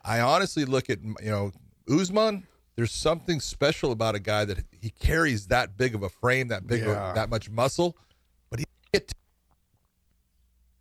I 0.03 0.19
honestly 0.19 0.65
look 0.65 0.89
at 0.89 1.01
you 1.03 1.31
know 1.31 1.51
Usman. 1.89 2.47
There's 2.75 2.91
something 2.91 3.39
special 3.39 3.91
about 3.91 4.15
a 4.15 4.19
guy 4.19 4.45
that 4.45 4.63
he 4.81 4.89
carries 4.89 5.47
that 5.47 5.77
big 5.77 5.93
of 5.93 6.01
a 6.01 6.09
frame, 6.09 6.47
that 6.47 6.65
big, 6.65 6.81
of, 6.81 7.13
that 7.13 7.29
much 7.29 7.49
muscle, 7.49 7.95
but 8.49 8.59
he 8.59 8.65
it 8.91 9.13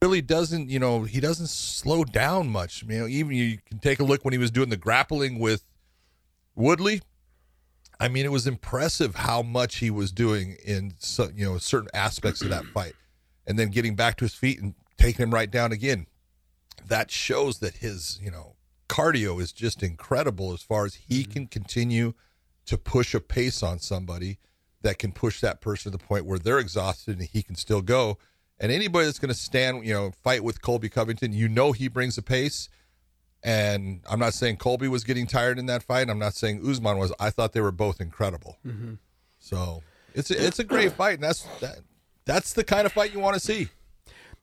really 0.02 0.20
doesn't. 0.20 0.68
You 0.68 0.78
know, 0.78 1.04
he 1.04 1.20
doesn't 1.20 1.48
slow 1.48 2.04
down 2.04 2.48
much. 2.48 2.82
You 2.82 3.00
know, 3.00 3.06
even 3.06 3.32
you 3.32 3.58
can 3.64 3.78
take 3.78 4.00
a 4.00 4.04
look 4.04 4.24
when 4.24 4.32
he 4.32 4.38
was 4.38 4.50
doing 4.50 4.68
the 4.68 4.76
grappling 4.76 5.38
with 5.38 5.64
Woodley. 6.54 7.00
I 8.00 8.08
mean, 8.08 8.24
it 8.24 8.32
was 8.32 8.46
impressive 8.46 9.14
how 9.14 9.42
much 9.42 9.76
he 9.76 9.90
was 9.90 10.10
doing 10.10 10.56
in 10.64 10.94
so, 10.98 11.30
you 11.34 11.44
know 11.44 11.58
certain 11.58 11.90
aspects 11.94 12.42
of 12.42 12.50
that 12.50 12.64
fight, 12.66 12.94
and 13.46 13.58
then 13.58 13.70
getting 13.70 13.94
back 13.94 14.16
to 14.16 14.24
his 14.24 14.34
feet 14.34 14.60
and 14.60 14.74
taking 14.98 15.22
him 15.22 15.32
right 15.32 15.50
down 15.50 15.72
again. 15.72 16.06
That 16.84 17.10
shows 17.10 17.60
that 17.60 17.76
his 17.76 18.18
you 18.20 18.30
know 18.30 18.56
cardio 18.88 19.40
is 19.40 19.52
just 19.52 19.82
incredible 19.82 20.52
as 20.52 20.62
far 20.62 20.84
as 20.84 20.96
he 20.96 21.22
mm-hmm. 21.22 21.32
can 21.32 21.46
continue 21.46 22.14
to 22.66 22.76
push 22.76 23.14
a 23.14 23.20
pace 23.20 23.62
on 23.62 23.78
somebody 23.78 24.38
that 24.82 24.98
can 24.98 25.12
push 25.12 25.40
that 25.40 25.60
person 25.60 25.90
to 25.90 25.96
the 25.96 26.04
point 26.04 26.26
where 26.26 26.38
they're 26.38 26.58
exhausted 26.58 27.18
and 27.18 27.28
he 27.28 27.42
can 27.42 27.54
still 27.54 27.82
go. 27.82 28.18
And 28.62 28.72
anybody 28.72 29.04
that's 29.06 29.18
going 29.18 29.28
to 29.28 29.34
stand, 29.38 29.84
you 29.84 29.92
know, 29.92 30.12
fight 30.22 30.42
with 30.42 30.62
Colby 30.62 30.88
Covington, 30.88 31.32
you 31.34 31.48
know 31.48 31.72
he 31.72 31.88
brings 31.88 32.16
a 32.16 32.22
pace. 32.22 32.68
And 33.44 34.00
I'm 34.08 34.20
not 34.20 34.34
saying 34.34 34.58
Colby 34.58 34.86
was 34.88 35.02
getting 35.04 35.26
tired 35.26 35.58
in 35.58 35.66
that 35.66 35.82
fight. 35.82 36.08
I'm 36.08 36.18
not 36.18 36.34
saying 36.34 36.62
Usman 36.66 36.96
was. 36.96 37.12
I 37.18 37.30
thought 37.30 37.52
they 37.52 37.60
were 37.60 37.72
both 37.72 38.00
incredible. 38.00 38.56
So 39.40 39.82
it's 40.14 40.30
a, 40.30 40.46
it's 40.46 40.60
a 40.60 40.64
great 40.64 40.92
fight, 40.92 41.14
and 41.14 41.24
that's 41.24 41.42
that. 41.60 41.80
That's 42.24 42.52
the 42.52 42.62
kind 42.62 42.86
of 42.86 42.92
fight 42.92 43.12
you 43.12 43.18
want 43.18 43.34
to 43.34 43.40
see. 43.40 43.68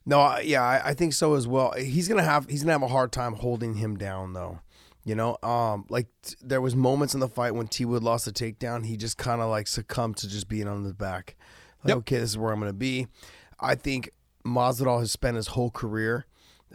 No, 0.05 0.37
yeah, 0.39 0.61
I, 0.63 0.89
I 0.89 0.93
think 0.93 1.13
so 1.13 1.35
as 1.35 1.47
well. 1.47 1.71
He's 1.77 2.09
gonna 2.09 2.23
have 2.23 2.47
he's 2.49 2.63
gonna 2.63 2.73
have 2.73 2.83
a 2.83 2.89
hard 2.89 3.13
time 3.13 3.35
holding 3.35 3.75
him 3.75 3.95
down 3.95 4.33
though. 4.33 4.59
You 5.05 5.15
know, 5.15 5.37
um, 5.43 5.85
like 5.89 6.07
t- 6.23 6.35
there 6.41 6.59
was 6.59 6.75
moments 6.75 7.13
in 7.13 7.21
the 7.21 7.29
fight 7.29 7.55
when 7.55 7.67
T 7.69 7.85
Wood 7.85 8.03
lost 8.03 8.27
a 8.27 8.31
takedown. 8.31 8.85
He 8.85 8.97
just 8.97 9.17
kind 9.17 9.39
of 9.39 9.49
like 9.49 9.67
succumbed 9.67 10.17
to 10.17 10.27
just 10.27 10.49
being 10.49 10.67
on 10.67 10.83
the 10.83 10.93
back. 10.93 11.37
Like, 11.85 11.89
Yep. 11.89 11.97
okay, 11.99 12.17
this 12.17 12.31
is 12.31 12.37
where 12.37 12.51
I'm 12.51 12.59
gonna 12.59 12.73
be. 12.73 13.07
I 13.61 13.75
think 13.75 14.11
Masvidal 14.45 14.99
has 14.99 15.11
spent 15.11 15.35
his 15.35 15.47
whole 15.47 15.71
career 15.71 16.25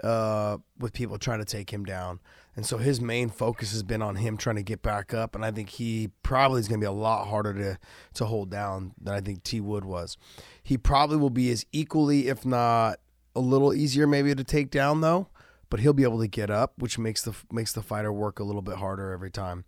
uh, 0.03 0.59
with 0.79 0.93
people 0.93 1.19
trying 1.19 1.38
to 1.38 1.45
take 1.45 1.73
him 1.73 1.85
down, 1.85 2.21
and 2.57 2.67
so 2.67 2.79
his 2.79 3.00
main 3.00 3.29
focus 3.29 3.73
has 3.73 3.83
been 3.83 4.03
on 4.03 4.17
him 4.17 4.37
trying 4.37 4.57
to 4.57 4.62
get 4.62 4.83
back 4.83 5.14
up. 5.14 5.35
And 5.35 5.45
I 5.45 5.50
think 5.50 5.71
he 5.71 6.11
probably 6.23 6.61
is 6.61 6.69
gonna 6.69 6.81
be 6.81 6.87
a 6.87 6.93
lot 6.93 7.29
harder 7.29 7.55
to 7.55 7.79
to 8.14 8.25
hold 8.26 8.50
down 8.50 8.93
than 9.00 9.14
I 9.14 9.21
think 9.21 9.43
T 9.43 9.61
Wood 9.61 9.85
was. 9.85 10.17
He 10.62 10.76
probably 10.76 11.17
will 11.17 11.31
be 11.31 11.50
as 11.50 11.64
equally, 11.73 12.29
if 12.29 12.45
not 12.45 12.99
a 13.37 13.41
little 13.41 13.73
easier, 13.73 14.07
maybe 14.07 14.35
to 14.35 14.45
take 14.45 14.71
down 14.71 15.00
though. 15.00 15.29
But 15.71 15.81
he'll 15.81 15.93
be 15.93 16.05
able 16.05 16.21
to 16.21 16.29
get 16.29 16.50
up, 16.50 16.75
which 16.76 16.99
makes 16.99 17.23
the 17.23 17.35
makes 17.50 17.73
the 17.73 17.83
fighter 17.83 18.12
work 18.12 18.38
a 18.38 18.45
little 18.45 18.62
bit 18.62 18.76
harder 18.76 19.11
every 19.12 19.31
time. 19.31 19.64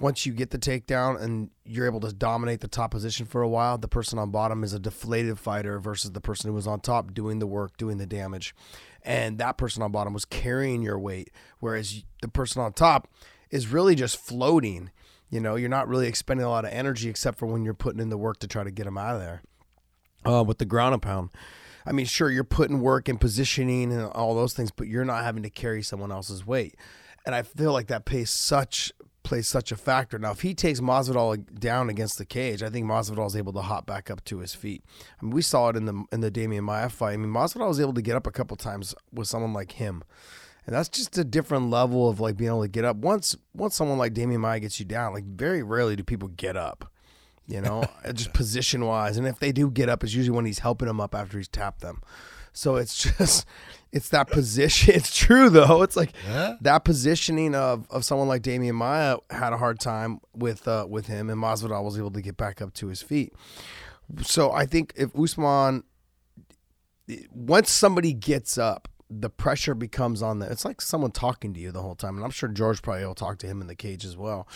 Once 0.00 0.24
you 0.24 0.32
get 0.32 0.50
the 0.50 0.58
takedown 0.58 1.20
and 1.20 1.50
you're 1.64 1.84
able 1.84 2.00
to 2.00 2.12
dominate 2.12 2.60
the 2.60 2.68
top 2.68 2.90
position 2.90 3.26
for 3.26 3.42
a 3.42 3.48
while, 3.48 3.76
the 3.76 3.86
person 3.86 4.18
on 4.18 4.30
bottom 4.30 4.64
is 4.64 4.72
a 4.72 4.78
deflated 4.78 5.38
fighter 5.38 5.78
versus 5.78 6.12
the 6.12 6.20
person 6.20 6.48
who 6.48 6.54
was 6.54 6.66
on 6.66 6.80
top 6.80 7.12
doing 7.12 7.38
the 7.38 7.46
work, 7.46 7.76
doing 7.76 7.98
the 7.98 8.06
damage. 8.06 8.54
And 9.02 9.38
that 9.38 9.58
person 9.58 9.82
on 9.82 9.92
bottom 9.92 10.14
was 10.14 10.24
carrying 10.24 10.82
your 10.82 10.98
weight, 10.98 11.30
whereas 11.58 12.02
the 12.22 12.28
person 12.28 12.62
on 12.62 12.72
top 12.72 13.08
is 13.50 13.68
really 13.68 13.94
just 13.94 14.16
floating. 14.16 14.90
You 15.28 15.40
know, 15.40 15.56
you're 15.56 15.68
not 15.68 15.86
really 15.86 16.08
expending 16.08 16.46
a 16.46 16.50
lot 16.50 16.64
of 16.64 16.72
energy 16.72 17.10
except 17.10 17.38
for 17.38 17.46
when 17.46 17.64
you're 17.64 17.74
putting 17.74 18.00
in 18.00 18.08
the 18.08 18.18
work 18.18 18.38
to 18.40 18.46
try 18.46 18.64
to 18.64 18.70
get 18.70 18.84
them 18.84 18.98
out 18.98 19.16
of 19.16 19.20
there 19.20 19.42
uh, 20.24 20.42
with 20.42 20.58
the 20.58 20.64
ground 20.64 20.94
and 20.94 21.02
pound. 21.02 21.30
I 21.86 21.92
mean, 21.92 22.06
sure, 22.06 22.30
you're 22.30 22.44
putting 22.44 22.80
work 22.80 23.08
and 23.08 23.20
positioning 23.20 23.92
and 23.92 24.04
all 24.12 24.34
those 24.34 24.54
things, 24.54 24.70
but 24.70 24.86
you're 24.86 25.04
not 25.04 25.24
having 25.24 25.42
to 25.42 25.50
carry 25.50 25.82
someone 25.82 26.12
else's 26.12 26.46
weight. 26.46 26.76
And 27.24 27.34
I 27.34 27.42
feel 27.42 27.72
like 27.72 27.88
that 27.88 28.04
pays 28.04 28.30
such 28.30 28.92
plays 29.22 29.46
such 29.46 29.70
a 29.72 29.76
factor. 29.76 30.18
Now, 30.18 30.32
if 30.32 30.40
he 30.40 30.54
takes 30.54 30.80
Masvidal 30.80 31.58
down 31.58 31.88
against 31.88 32.18
the 32.18 32.24
cage, 32.24 32.62
I 32.62 32.70
think 32.70 32.86
Masvidal 32.86 33.26
is 33.26 33.36
able 33.36 33.52
to 33.54 33.62
hop 33.62 33.86
back 33.86 34.10
up 34.10 34.24
to 34.24 34.38
his 34.38 34.54
feet. 34.54 34.84
I 35.20 35.24
mean, 35.24 35.32
we 35.32 35.42
saw 35.42 35.68
it 35.68 35.76
in 35.76 35.84
the 35.86 36.04
in 36.12 36.20
the 36.20 36.30
Demian 36.30 36.62
Maia 36.62 36.88
fight. 36.88 37.14
I 37.14 37.16
mean, 37.16 37.32
Masvidal 37.32 37.68
was 37.68 37.80
able 37.80 37.94
to 37.94 38.02
get 38.02 38.16
up 38.16 38.26
a 38.26 38.32
couple 38.32 38.56
times 38.56 38.94
with 39.12 39.28
someone 39.28 39.52
like 39.52 39.72
him. 39.72 40.02
And 40.66 40.74
that's 40.74 40.88
just 40.88 41.16
a 41.18 41.24
different 41.24 41.70
level 41.70 42.08
of 42.08 42.20
like 42.20 42.36
being 42.36 42.50
able 42.50 42.62
to 42.62 42.68
get 42.68 42.84
up. 42.84 42.96
Once 42.96 43.36
once 43.54 43.74
someone 43.74 43.98
like 43.98 44.14
Demian 44.14 44.40
Maia 44.40 44.60
gets 44.60 44.78
you 44.78 44.86
down, 44.86 45.12
like 45.14 45.24
very 45.24 45.62
rarely 45.62 45.96
do 45.96 46.04
people 46.04 46.28
get 46.28 46.56
up 46.56 46.90
you 47.50 47.60
know, 47.60 47.84
uh, 48.04 48.12
just 48.12 48.32
position 48.32 48.86
wise. 48.86 49.18
And 49.18 49.26
if 49.26 49.38
they 49.38 49.52
do 49.52 49.70
get 49.70 49.88
up, 49.88 50.04
it's 50.04 50.14
usually 50.14 50.34
when 50.34 50.46
he's 50.46 50.60
helping 50.60 50.88
them 50.88 51.00
up 51.00 51.14
after 51.14 51.36
he's 51.36 51.48
tapped 51.48 51.80
them. 51.80 52.00
So 52.52 52.76
it's 52.76 52.96
just, 53.18 53.44
it's 53.92 54.08
that 54.10 54.28
position. 54.30 54.94
It's 54.96 55.16
true 55.16 55.50
though. 55.50 55.82
It's 55.82 55.96
like 55.96 56.12
Yeah. 56.26 56.56
that 56.60 56.84
positioning 56.84 57.54
of, 57.54 57.86
of 57.90 58.04
someone 58.04 58.28
like 58.28 58.42
Demian 58.42 58.74
Maia 58.74 59.16
had 59.30 59.52
a 59.52 59.56
hard 59.56 59.80
time 59.80 60.20
with 60.34 60.66
uh, 60.68 60.86
with 60.88 61.06
him, 61.06 61.30
and 61.30 61.40
Masvidal 61.42 61.82
was 61.84 61.98
able 61.98 62.10
to 62.12 62.22
get 62.22 62.36
back 62.36 62.60
up 62.62 62.72
to 62.74 62.86
his 62.88 63.02
feet. 63.02 63.32
So 64.22 64.50
I 64.52 64.66
think 64.66 64.92
if 64.96 65.14
Usman, 65.18 65.84
once 67.32 67.70
somebody 67.70 68.12
gets 68.12 68.58
up, 68.58 68.88
the 69.08 69.30
pressure 69.30 69.74
becomes 69.74 70.22
on 70.22 70.38
them. 70.38 70.50
It's 70.52 70.64
like 70.64 70.80
someone 70.80 71.10
talking 71.10 71.52
to 71.54 71.60
you 71.60 71.72
the 71.72 71.82
whole 71.82 71.96
time, 71.96 72.14
and 72.16 72.24
I'm 72.24 72.30
sure 72.30 72.48
George 72.48 72.82
probably 72.82 73.04
will 73.04 73.14
talk 73.14 73.38
to 73.38 73.46
him 73.46 73.60
in 73.60 73.66
the 73.66 73.74
cage 73.74 74.04
as 74.04 74.16
well 74.16 74.46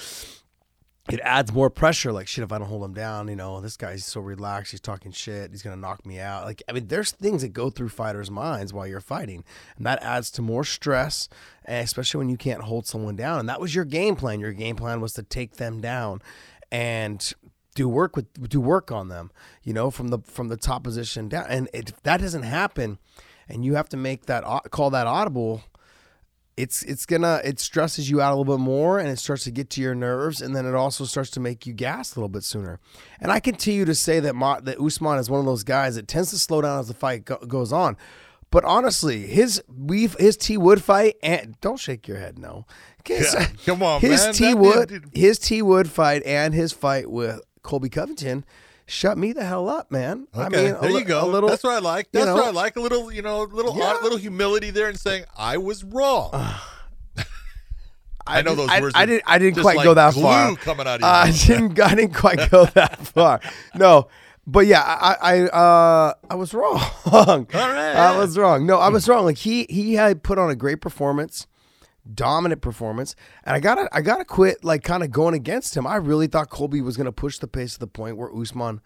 it 1.10 1.20
adds 1.22 1.52
more 1.52 1.68
pressure. 1.68 2.12
Like 2.12 2.28
shit, 2.28 2.44
if 2.44 2.52
I 2.52 2.58
don't 2.58 2.68
hold 2.68 2.84
him 2.84 2.94
down, 2.94 3.28
you 3.28 3.36
know, 3.36 3.60
this 3.60 3.76
guy's 3.76 4.06
so 4.06 4.20
relaxed. 4.20 4.70
He's 4.70 4.80
talking 4.80 5.12
shit. 5.12 5.50
He's 5.50 5.62
gonna 5.62 5.76
knock 5.76 6.06
me 6.06 6.18
out. 6.18 6.44
Like 6.44 6.62
I 6.68 6.72
mean, 6.72 6.86
there's 6.88 7.10
things 7.10 7.42
that 7.42 7.52
go 7.52 7.68
through 7.68 7.90
fighters' 7.90 8.30
minds 8.30 8.72
while 8.72 8.86
you're 8.86 9.00
fighting, 9.00 9.44
and 9.76 9.86
that 9.86 10.02
adds 10.02 10.30
to 10.32 10.42
more 10.42 10.64
stress, 10.64 11.28
eh, 11.66 11.80
especially 11.80 12.18
when 12.18 12.30
you 12.30 12.38
can't 12.38 12.62
hold 12.62 12.86
someone 12.86 13.16
down. 13.16 13.38
And 13.40 13.48
that 13.48 13.60
was 13.60 13.74
your 13.74 13.84
game 13.84 14.16
plan. 14.16 14.40
Your 14.40 14.52
game 14.52 14.76
plan 14.76 15.00
was 15.00 15.12
to 15.14 15.22
take 15.22 15.56
them 15.56 15.80
down, 15.80 16.22
and 16.72 17.34
do 17.74 17.86
work 17.86 18.16
with 18.16 18.48
do 18.48 18.60
work 18.60 18.90
on 18.90 19.08
them. 19.08 19.30
You 19.62 19.74
know, 19.74 19.90
from 19.90 20.08
the 20.08 20.20
from 20.20 20.48
the 20.48 20.56
top 20.56 20.84
position 20.84 21.28
down. 21.28 21.46
And 21.48 21.68
if 21.74 22.02
that 22.04 22.20
doesn't 22.20 22.44
happen, 22.44 22.98
and 23.46 23.62
you 23.62 23.74
have 23.74 23.90
to 23.90 23.98
make 23.98 24.24
that 24.26 24.44
call 24.70 24.88
that 24.90 25.06
audible 25.06 25.64
it's 26.56 26.82
it's 26.84 27.04
gonna 27.04 27.40
it 27.44 27.58
stresses 27.58 28.08
you 28.08 28.20
out 28.20 28.32
a 28.32 28.36
little 28.36 28.56
bit 28.56 28.62
more 28.62 28.98
and 28.98 29.08
it 29.08 29.18
starts 29.18 29.44
to 29.44 29.50
get 29.50 29.70
to 29.70 29.80
your 29.80 29.94
nerves 29.94 30.40
and 30.40 30.54
then 30.54 30.66
it 30.66 30.74
also 30.74 31.04
starts 31.04 31.30
to 31.30 31.40
make 31.40 31.66
you 31.66 31.72
gas 31.72 32.14
a 32.14 32.18
little 32.18 32.28
bit 32.28 32.44
sooner. 32.44 32.78
And 33.20 33.32
I 33.32 33.40
continue 33.40 33.84
to 33.84 33.94
say 33.94 34.20
that 34.20 34.34
Ma, 34.34 34.60
that 34.60 34.80
Usman 34.80 35.18
is 35.18 35.28
one 35.28 35.40
of 35.40 35.46
those 35.46 35.64
guys 35.64 35.96
that 35.96 36.06
tends 36.06 36.30
to 36.30 36.38
slow 36.38 36.60
down 36.60 36.78
as 36.78 36.88
the 36.88 36.94
fight 36.94 37.24
go, 37.24 37.36
goes 37.38 37.72
on. 37.72 37.96
But 38.50 38.64
honestly, 38.64 39.26
his 39.26 39.62
we 39.68 40.06
his 40.18 40.36
T 40.36 40.56
Wood 40.56 40.82
fight 40.82 41.16
and 41.22 41.60
don't 41.60 41.78
shake 41.80 42.06
your 42.06 42.18
head 42.18 42.38
no. 42.38 42.66
Yeah, 43.08 43.48
come 43.66 43.82
on, 43.82 44.00
his 44.00 44.24
man. 44.24 44.34
T 44.34 44.54
Wood 44.54 45.10
his 45.12 45.38
T 45.40 45.60
Wood 45.60 45.90
fight 45.90 46.22
and 46.24 46.54
his 46.54 46.72
fight 46.72 47.10
with 47.10 47.40
Colby 47.62 47.88
Covington 47.88 48.44
shut 48.86 49.16
me 49.18 49.32
the 49.32 49.44
hell 49.44 49.68
up, 49.68 49.90
man. 49.90 50.26
Okay, 50.34 50.44
I 50.44 50.48
mean, 50.72 50.80
there 50.80 50.90
li- 50.92 50.98
you 51.00 51.04
go. 51.04 51.24
A 51.24 51.26
little, 51.30 51.48
That's 51.48 51.64
what 51.64 51.72
I 51.74 51.78
like. 51.78 52.06
you 52.12 52.20
That's 52.20 52.26
know, 52.26 52.34
what 52.36 52.44
I 52.46 52.50
like. 52.50 52.76
A 52.76 52.80
little, 52.80 53.12
you 53.12 53.22
know, 53.22 53.42
little, 53.42 53.76
Yeah. 53.76 53.98
little 54.02 54.18
humility 54.18 54.70
there 54.70 54.88
and 54.88 54.98
saying 54.98 55.24
I 55.36 55.56
was 55.58 55.84
wrong. 55.84 56.30
I 58.26 58.40
know 58.40 58.54
didn't- 58.54 58.68
those 58.68 58.80
words 58.80 58.92
I, 58.96 59.06
didn't. 59.06 59.22
I 59.26 59.38
didn't 59.38 59.60
quite 59.60 59.76
like 59.76 59.84
go 59.84 59.94
that 59.94 60.14
far. 60.14 60.56
coming 60.56 60.86
out 60.86 60.94
of 60.94 61.00
your 61.02 61.10
I 61.10 61.30
didn't. 61.30 61.80
I 61.80 61.94
didn't 61.94 62.14
quite 62.18 62.50
go 62.50 62.64
that 62.66 63.06
far. 63.08 63.40
No, 63.74 64.08
but 64.46 64.66
yeah, 64.66 64.80
I, 64.82 65.16
I, 65.20 65.40
uh, 65.48 66.14
I 66.30 66.34
was 66.34 66.54
wrong. 66.54 66.80
All 67.12 67.36
right, 67.36 67.50
I 67.96 68.16
was 68.16 68.38
wrong. 68.38 68.64
No, 68.66 68.78
I 68.78 68.88
was 68.88 69.08
wrong. 69.08 69.24
Like 69.26 69.36
he, 69.38 69.66
he 69.68 69.94
had 69.94 70.22
put 70.22 70.38
on 70.38 70.48
a 70.50 70.56
great 70.56 70.80
performance, 70.80 71.46
dominant 72.12 72.60
performance, 72.60 73.14
and 73.44 73.54
I 73.56 73.60
gotta, 73.60 73.88
I 73.92 74.00
gotta 74.00 74.24
quit. 74.24 74.64
Like 74.64 74.82
kind 74.82 75.02
of 75.02 75.10
going 75.10 75.34
against 75.34 75.76
him. 75.76 75.86
I 75.86 75.96
really 75.96 76.26
thought 76.26 76.50
Colby 76.50 76.80
was 76.80 76.96
gonna 76.96 77.12
push 77.12 77.38
the 77.38 77.46
pace 77.46 77.74
to 77.74 77.80
the 77.80 77.86
point 77.86 78.16
where 78.16 78.34
Usman 78.34 78.80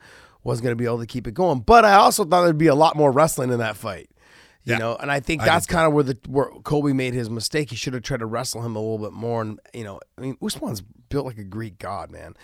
was 0.45 0.61
gonna 0.61 0.77
be 0.77 0.85
able 0.85 1.01
to 1.01 1.07
keep 1.07 1.27
it 1.27 1.35
going. 1.35 1.61
But 1.61 1.85
I 1.85 1.95
also 1.95 2.25
thought 2.25 2.43
there'd 2.43 2.59
be 2.59 2.67
a 2.69 2.75
lot 2.75 2.97
more 2.97 3.11
wrestling 3.11 3.51
in 3.51 3.59
that 3.59 3.77
fight. 3.77 4.11
You 4.65 4.75
Yeah. 4.75 4.79
know, 4.79 4.97
and 4.97 5.11
I 5.11 5.21
think 5.21 5.43
that's 5.43 5.67
kind 5.67 5.87
of 5.87 5.93
where 5.95 6.05
the 6.05 6.19
where 6.29 6.51
Colby 6.63 6.93
made 6.93 7.15
his 7.15 7.31
mistake. 7.31 7.71
He 7.71 7.77
should 7.77 7.95
have 7.95 8.03
tried 8.03 8.21
to 8.21 8.27
wrestle 8.27 8.63
him 8.63 8.77
a 8.77 8.81
little 8.81 8.99
bit 8.99 9.13
more. 9.13 9.41
And 9.43 9.59
you 9.73 9.85
know, 9.85 9.99
I 10.19 10.21
mean, 10.21 10.37
Usman's 10.43 10.83
built 10.83 11.25
like 11.27 11.39
a 11.39 11.45
Greek 11.45 11.79
god, 11.79 12.11
man. 12.11 12.35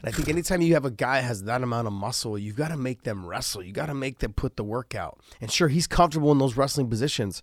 And 0.00 0.08
I 0.08 0.10
think 0.10 0.28
anytime 0.28 0.60
you 0.62 0.74
have 0.74 0.84
a 0.84 0.90
guy 0.90 1.20
that 1.20 1.26
has 1.26 1.44
that 1.44 1.62
amount 1.62 1.86
of 1.86 1.92
muscle, 1.92 2.36
you've 2.38 2.56
got 2.56 2.68
to 2.68 2.76
make 2.76 3.04
them 3.04 3.24
wrestle. 3.26 3.62
You 3.62 3.72
got 3.72 3.86
to 3.86 3.94
make 3.94 4.18
them 4.18 4.32
put 4.34 4.56
the 4.56 4.64
work 4.64 4.94
out. 4.94 5.18
And 5.40 5.50
sure, 5.50 5.68
he's 5.68 5.86
comfortable 5.86 6.30
in 6.32 6.38
those 6.38 6.56
wrestling 6.56 6.88
positions, 6.90 7.42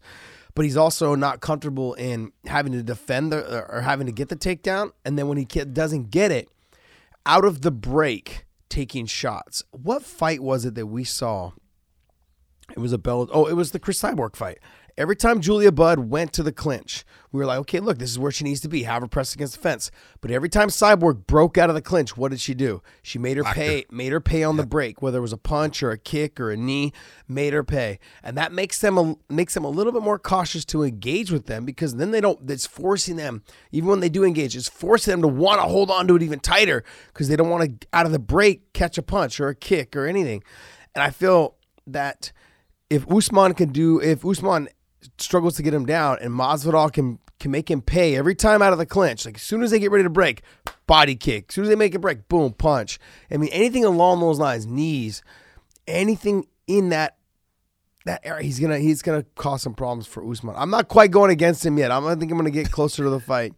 but 0.56 0.66
he's 0.66 0.78
also 0.78 1.16
not 1.16 1.42
comfortable 1.42 1.94
in 1.94 2.32
having 2.46 2.74
to 2.74 2.84
defend 2.84 3.32
the 3.32 3.66
or 3.70 3.82
having 3.82 4.08
to 4.08 4.12
get 4.12 4.30
the 4.30 4.36
takedown. 4.36 4.92
And 5.06 5.18
then 5.18 5.28
when 5.28 5.38
he 5.38 5.46
doesn't 5.46 6.12
get 6.12 6.32
it, 6.32 6.50
out 7.26 7.46
of 7.46 7.62
the 7.62 7.72
break, 7.72 8.46
taking 8.70 9.06
shots. 9.06 9.64
What 9.72 10.04
fight 10.04 10.42
was 10.42 10.66
it 10.66 10.76
that 10.76 10.88
we 10.88 11.04
saw? 11.04 11.52
It 12.72 12.80
was 12.80 12.94
a 12.94 12.98
bell. 12.98 13.30
Oh, 13.32 13.46
it 13.46 13.54
was 13.54 13.72
the 13.72 13.80
Cris 13.80 14.02
Cyborg 14.02 14.36
fight. 14.36 14.60
Every 15.02 15.16
time 15.16 15.42
Julia 15.42 15.72
Budd 15.72 16.12
went 16.12 16.32
to 16.34 16.44
the 16.44 16.52
clinch, 16.52 17.06
we 17.32 17.40
were 17.40 17.48
like, 17.48 17.58
okay, 17.62 17.80
look, 17.80 17.98
this 17.98 18.12
is 18.12 18.20
where 18.20 18.32
she 18.32 18.44
needs 18.44 18.60
to 18.60 18.70
be. 18.70 18.84
Have 18.84 19.02
her 19.02 19.08
press 19.08 19.34
against 19.34 19.56
the 19.56 19.60
fence. 19.60 19.90
But 20.22 20.30
every 20.30 20.48
time 20.48 20.68
Cyborg 20.68 21.26
broke 21.26 21.58
out 21.58 21.70
of 21.72 21.76
the 21.76 21.82
clinch, 21.82 22.16
what 22.16 22.30
did 22.30 22.40
she 22.40 22.54
do? 22.54 22.84
She 23.02 23.18
made 23.18 23.38
her 23.38 23.44
pay, 23.44 23.86
made 23.90 24.12
her 24.12 24.22
pay 24.22 24.44
on 24.44 24.58
the 24.58 24.66
break, 24.66 25.02
whether 25.02 25.18
it 25.18 25.22
was 25.22 25.34
a 25.34 25.38
punch 25.38 25.82
or 25.82 25.90
a 25.90 25.98
kick 25.98 26.40
or 26.40 26.52
a 26.52 26.56
knee, 26.56 26.94
made 27.28 27.52
her 27.54 27.64
pay, 27.64 27.98
and 28.22 28.38
that 28.38 28.52
makes 28.52 28.80
them 28.80 28.96
a, 29.00 29.16
makes 29.28 29.56
them 29.56 29.64
a 29.64 29.70
little 29.70 29.92
bit 29.92 30.04
more 30.04 30.20
cautious 30.20 30.64
to 30.66 30.84
engage 30.84 31.32
with 31.32 31.48
them 31.48 31.66
because 31.66 31.96
then 31.96 32.12
they 32.12 32.22
don't. 32.22 32.48
It's 32.48 32.68
forcing 32.68 33.16
them, 33.16 33.42
even 33.72 33.90
when 33.90 34.02
they 34.02 34.10
do 34.10 34.24
engage, 34.24 34.56
it's 34.56 34.70
forcing 34.70 35.14
them 35.14 35.24
to 35.24 35.28
want 35.28 35.60
to 35.62 35.68
hold 35.68 35.90
on 35.90 36.08
to 36.10 36.16
it 36.16 36.22
even 36.22 36.40
tighter 36.40 36.84
because 37.08 37.28
they 37.28 37.36
don't 37.36 37.50
want 37.50 37.82
to 37.82 37.88
out 37.92 38.06
of 38.06 38.12
the 38.12 38.20
break 38.20 38.72
catch 38.74 39.00
a 39.00 39.02
punch 39.02 39.40
or 39.40 39.48
a 39.48 39.56
kick 39.56 39.96
or 39.96 40.06
anything. 40.06 40.44
And 40.94 41.02
I 41.02 41.10
feel 41.10 41.56
that 41.88 42.32
if 42.92 43.10
Usman 43.10 43.56
can 43.56 43.72
do, 43.72 44.00
if 44.00 44.24
Usman 44.24 44.68
struggles 45.22 45.56
to 45.56 45.64
get 45.64 45.74
him 45.74 45.86
down, 45.86 46.18
and 46.22 46.32
Masvidal 46.32 46.92
can 46.92 47.20
can 47.40 47.52
make 47.52 47.72
him 47.72 47.82
pay 47.82 48.16
every 48.16 48.36
time 48.36 48.62
out 48.62 48.72
of 48.72 48.78
the 48.80 48.86
clinch, 48.86 49.26
like 49.26 49.36
as 49.36 49.42
soon 49.42 49.64
as 49.64 49.72
they 49.72 49.80
get 49.80 49.92
ready 49.92 50.04
to 50.04 50.10
break, 50.10 50.44
body 50.86 51.16
kick. 51.16 51.46
As 51.50 51.56
soon 51.56 51.64
as 51.64 51.70
they 51.70 51.76
make 51.76 51.96
a 51.96 52.00
break, 52.00 52.28
boom, 52.28 52.54
punch. 52.54 53.00
I 53.32 53.38
mean, 53.38 53.50
anything 53.52 53.84
along 53.84 54.20
those 54.20 54.40
lines, 54.40 54.68
knees, 54.68 55.24
anything 55.88 56.46
in 56.68 56.90
that 56.90 57.18
that 58.06 58.22
area, 58.24 58.44
he's 58.44 58.60
gonna 58.60 58.80
he's 58.80 59.02
gonna 59.02 59.26
cause 59.36 59.62
some 59.62 59.74
problems 59.74 60.08
for 60.08 60.30
Usman. 60.30 60.56
I'm 60.58 60.70
not 60.70 60.88
quite 60.88 61.12
going 61.12 61.32
against 61.32 61.66
him 61.66 61.78
yet. 61.78 61.92
I'm, 61.92 62.06
I 62.06 62.16
think 62.16 62.32
I'm 62.32 62.38
gonna 62.38 62.52
get 62.52 62.72
closer 62.72 63.04
to 63.04 63.10
the 63.10 63.20
fight. 63.20 63.54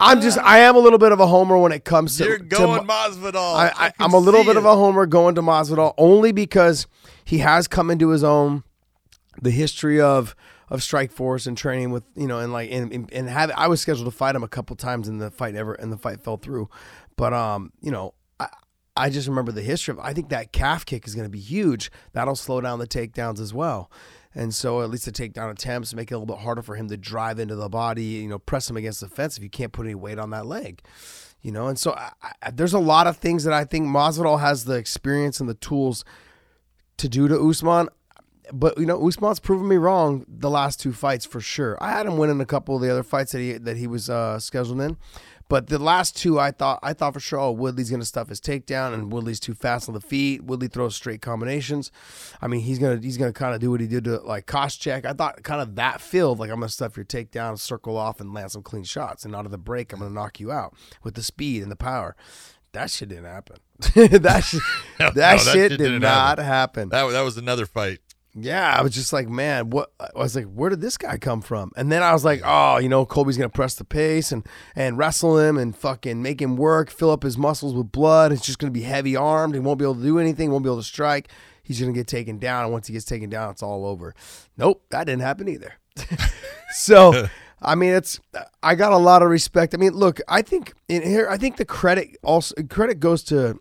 I'm 0.00 0.20
just 0.20 0.38
I 0.38 0.58
am 0.58 0.76
a 0.76 0.78
little 0.78 0.98
bit 0.98 1.12
of 1.12 1.20
a 1.20 1.26
homer 1.26 1.58
when 1.58 1.72
it 1.72 1.84
comes 1.84 2.16
to 2.18 2.24
You're 2.24 2.38
going 2.38 2.86
Ma- 2.86 3.08
Masvidal. 3.08 3.54
I, 3.54 3.92
I'm 3.98 4.12
a 4.12 4.18
little 4.18 4.44
bit 4.44 4.56
of 4.56 4.64
a 4.64 4.74
homer 4.74 5.06
going 5.06 5.34
to 5.34 5.42
Masvidal 5.42 5.94
only 5.98 6.30
because 6.30 6.86
he 7.24 7.38
has 7.38 7.66
come 7.66 7.90
into 7.90 8.10
his 8.10 8.22
own. 8.22 8.62
The 9.40 9.50
history 9.50 10.00
of 10.00 10.34
of 10.68 10.80
Strikeforce 10.80 11.46
and 11.46 11.56
training 11.56 11.90
with 11.90 12.04
you 12.14 12.26
know 12.26 12.38
and 12.38 12.52
like 12.52 12.70
and 12.70 13.10
and, 13.12 13.28
have 13.28 13.50
I 13.56 13.68
was 13.68 13.80
scheduled 13.80 14.06
to 14.06 14.16
fight 14.16 14.34
him 14.34 14.42
a 14.42 14.48
couple 14.48 14.76
times 14.76 15.08
and 15.08 15.20
the 15.20 15.30
fight 15.30 15.54
never 15.54 15.74
and 15.74 15.92
the 15.92 15.98
fight 15.98 16.20
fell 16.20 16.36
through, 16.36 16.68
but 17.16 17.32
um 17.32 17.72
you 17.80 17.90
know 17.90 18.14
I 18.38 18.48
I 18.96 19.10
just 19.10 19.28
remember 19.28 19.52
the 19.52 19.62
history 19.62 19.92
of. 19.92 20.00
I 20.00 20.12
think 20.12 20.28
that 20.30 20.52
calf 20.52 20.84
kick 20.84 21.06
is 21.06 21.14
going 21.14 21.26
to 21.26 21.30
be 21.30 21.38
huge. 21.38 21.90
That'll 22.12 22.34
slow 22.34 22.60
down 22.60 22.80
the 22.80 22.86
takedowns 22.86 23.40
as 23.40 23.54
well. 23.54 23.90
And 24.34 24.54
so 24.54 24.82
at 24.82 24.90
least 24.90 25.04
the 25.04 25.12
takedown 25.12 25.50
attempts 25.50 25.94
make 25.94 26.10
it 26.10 26.14
a 26.14 26.18
little 26.18 26.34
bit 26.34 26.42
harder 26.42 26.62
for 26.62 26.76
him 26.76 26.88
to 26.88 26.96
drive 26.96 27.38
into 27.38 27.56
the 27.56 27.68
body, 27.68 28.04
you 28.04 28.28
know, 28.28 28.38
press 28.38 28.68
him 28.68 28.76
against 28.76 29.00
the 29.00 29.08
fence 29.08 29.36
if 29.36 29.42
you 29.42 29.50
can't 29.50 29.72
put 29.72 29.86
any 29.86 29.94
weight 29.94 30.18
on 30.18 30.30
that 30.30 30.46
leg. 30.46 30.82
You 31.40 31.52
know, 31.52 31.68
and 31.68 31.78
so 31.78 31.92
I, 31.92 32.12
I, 32.42 32.50
there's 32.50 32.74
a 32.74 32.78
lot 32.78 33.06
of 33.06 33.16
things 33.16 33.44
that 33.44 33.52
I 33.52 33.64
think 33.64 33.86
Masvidal 33.86 34.40
has 34.40 34.64
the 34.64 34.74
experience 34.74 35.40
and 35.40 35.48
the 35.48 35.54
tools 35.54 36.04
to 36.98 37.08
do 37.08 37.28
to 37.28 37.40
Usman. 37.40 37.88
But 38.52 38.78
you 38.78 38.86
know, 38.86 39.06
Usman's 39.06 39.40
proven 39.40 39.68
me 39.68 39.76
wrong 39.76 40.24
the 40.28 40.50
last 40.50 40.80
two 40.80 40.92
fights 40.92 41.24
for 41.24 41.40
sure. 41.40 41.76
I 41.82 41.90
had 41.90 42.06
him 42.06 42.16
winning 42.16 42.40
a 42.40 42.46
couple 42.46 42.76
of 42.76 42.82
the 42.82 42.90
other 42.90 43.02
fights 43.02 43.32
that 43.32 43.40
he 43.40 43.52
that 43.54 43.76
he 43.76 43.86
was 43.86 44.08
uh, 44.08 44.38
scheduled 44.38 44.80
in, 44.80 44.96
but 45.48 45.68
the 45.68 45.78
last 45.78 46.14
two, 46.14 46.38
I 46.38 46.50
thought 46.50 46.78
I 46.82 46.92
thought 46.92 47.14
for 47.14 47.20
sure, 47.20 47.38
oh, 47.38 47.52
Woodley's 47.52 47.90
gonna 47.90 48.04
stuff 48.04 48.28
his 48.28 48.40
takedown, 48.40 48.92
and 48.92 49.10
Woodley's 49.10 49.40
too 49.40 49.54
fast 49.54 49.88
on 49.88 49.94
the 49.94 50.00
feet. 50.00 50.44
Woodley 50.44 50.68
throws 50.68 50.94
straight 50.94 51.22
combinations. 51.22 51.90
I 52.42 52.48
mean, 52.48 52.60
he's 52.60 52.78
gonna 52.78 53.00
he's 53.00 53.16
gonna 53.16 53.32
kind 53.32 53.54
of 53.54 53.60
do 53.60 53.70
what 53.70 53.80
he 53.80 53.86
did 53.86 54.04
to 54.04 54.18
like 54.18 54.46
Koscheck. 54.46 55.06
I 55.06 55.14
thought 55.14 55.42
kind 55.42 55.62
of 55.62 55.74
that 55.76 56.02
filled 56.02 56.38
like 56.38 56.50
I'm 56.50 56.56
gonna 56.56 56.68
stuff 56.68 56.96
your 56.96 57.06
takedown, 57.06 57.58
circle 57.58 57.96
off, 57.96 58.20
and 58.20 58.34
land 58.34 58.52
some 58.52 58.62
clean 58.62 58.84
shots, 58.84 59.24
and 59.24 59.34
out 59.34 59.46
of 59.46 59.50
the 59.50 59.58
break, 59.58 59.92
I'm 59.92 60.00
gonna 60.00 60.10
knock 60.10 60.38
you 60.38 60.52
out 60.52 60.74
with 61.02 61.14
the 61.14 61.22
speed 61.22 61.62
and 61.62 61.72
the 61.72 61.76
power. 61.76 62.14
That 62.72 62.90
shit 62.90 63.08
didn't 63.08 63.24
happen. 63.24 63.56
that 63.78 64.44
shit, 64.44 64.62
that, 64.98 65.14
that 65.14 65.40
shit, 65.40 65.78
did 65.78 66.02
not 66.02 66.38
happen. 66.38 66.44
happen. 66.44 66.88
That 66.90 67.10
that 67.12 67.22
was 67.22 67.38
another 67.38 67.64
fight. 67.64 68.00
Yeah, 68.34 68.76
I 68.76 68.82
was 68.82 68.92
just 68.92 69.12
like, 69.12 69.28
man, 69.28 69.70
what? 69.70 69.90
I 69.98 70.10
was 70.14 70.36
like, 70.36 70.46
where 70.46 70.70
did 70.70 70.80
this 70.80 70.96
guy 70.96 71.16
come 71.16 71.40
from? 71.40 71.72
And 71.76 71.90
then 71.90 72.02
I 72.02 72.12
was 72.12 72.24
like, 72.24 72.42
oh, 72.44 72.78
you 72.78 72.88
know, 72.88 73.06
Colby's 73.06 73.36
gonna 73.36 73.48
press 73.48 73.74
the 73.74 73.84
pace 73.84 74.32
and 74.32 74.46
and 74.76 74.98
wrestle 74.98 75.38
him 75.38 75.56
and 75.56 75.74
fucking 75.74 76.22
make 76.22 76.40
him 76.40 76.56
work, 76.56 76.90
fill 76.90 77.10
up 77.10 77.22
his 77.22 77.38
muscles 77.38 77.74
with 77.74 77.90
blood. 77.90 78.32
It's 78.32 78.44
just 78.44 78.58
gonna 78.58 78.70
be 78.70 78.82
heavy 78.82 79.16
armed. 79.16 79.54
He 79.54 79.60
won't 79.60 79.78
be 79.78 79.84
able 79.84 79.96
to 79.96 80.02
do 80.02 80.18
anything. 80.18 80.50
Won't 80.50 80.64
be 80.64 80.68
able 80.68 80.78
to 80.78 80.82
strike. 80.82 81.30
He's 81.62 81.80
gonna 81.80 81.92
get 81.92 82.06
taken 82.06 82.38
down, 82.38 82.64
and 82.64 82.72
once 82.72 82.86
he 82.86 82.92
gets 82.92 83.06
taken 83.06 83.30
down, 83.30 83.50
it's 83.50 83.62
all 83.62 83.86
over. 83.86 84.14
Nope, 84.56 84.84
that 84.90 85.04
didn't 85.04 85.22
happen 85.22 85.48
either. 85.48 85.74
so. 86.70 87.28
I 87.60 87.74
mean, 87.74 87.92
it's. 87.92 88.20
I 88.62 88.76
got 88.76 88.92
a 88.92 88.96
lot 88.96 89.20
of 89.20 89.30
respect. 89.30 89.74
I 89.74 89.78
mean, 89.78 89.92
look, 89.92 90.20
I 90.28 90.42
think 90.42 90.74
in 90.86 91.02
here, 91.02 91.28
I 91.28 91.36
think 91.36 91.56
the 91.56 91.64
credit 91.64 92.16
also 92.22 92.54
credit 92.70 93.00
goes 93.00 93.24
to 93.24 93.58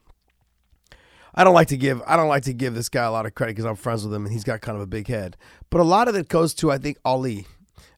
I 1.38 1.44
don't 1.44 1.54
like 1.54 1.68
to 1.68 1.78
give 1.78 2.02
I 2.08 2.18
don't 2.18 2.30
like 2.30 2.44
to 2.44 2.54
give 2.54 2.74
this 2.74 2.90
guy 2.90 3.04
a 3.04 3.12
lot 3.12 3.28
of 3.28 3.36
credit 3.36 3.52
because 3.52 3.66
I'm 3.66 3.76
friends 3.76 4.04
with 4.04 4.12
him 4.14 4.26
and 4.26 4.34
he's 4.34 4.44
got 4.44 4.60
kind 4.62 4.76
of 4.76 4.82
a 4.82 4.88
big 4.88 5.08
head. 5.08 5.38
But 5.70 5.80
a 5.80 5.84
lot 5.84 6.08
of 6.08 6.16
it 6.16 6.30
goes 6.30 6.56
to 6.56 6.72
I 6.72 6.80
think 6.80 6.98
Ali, 7.06 7.46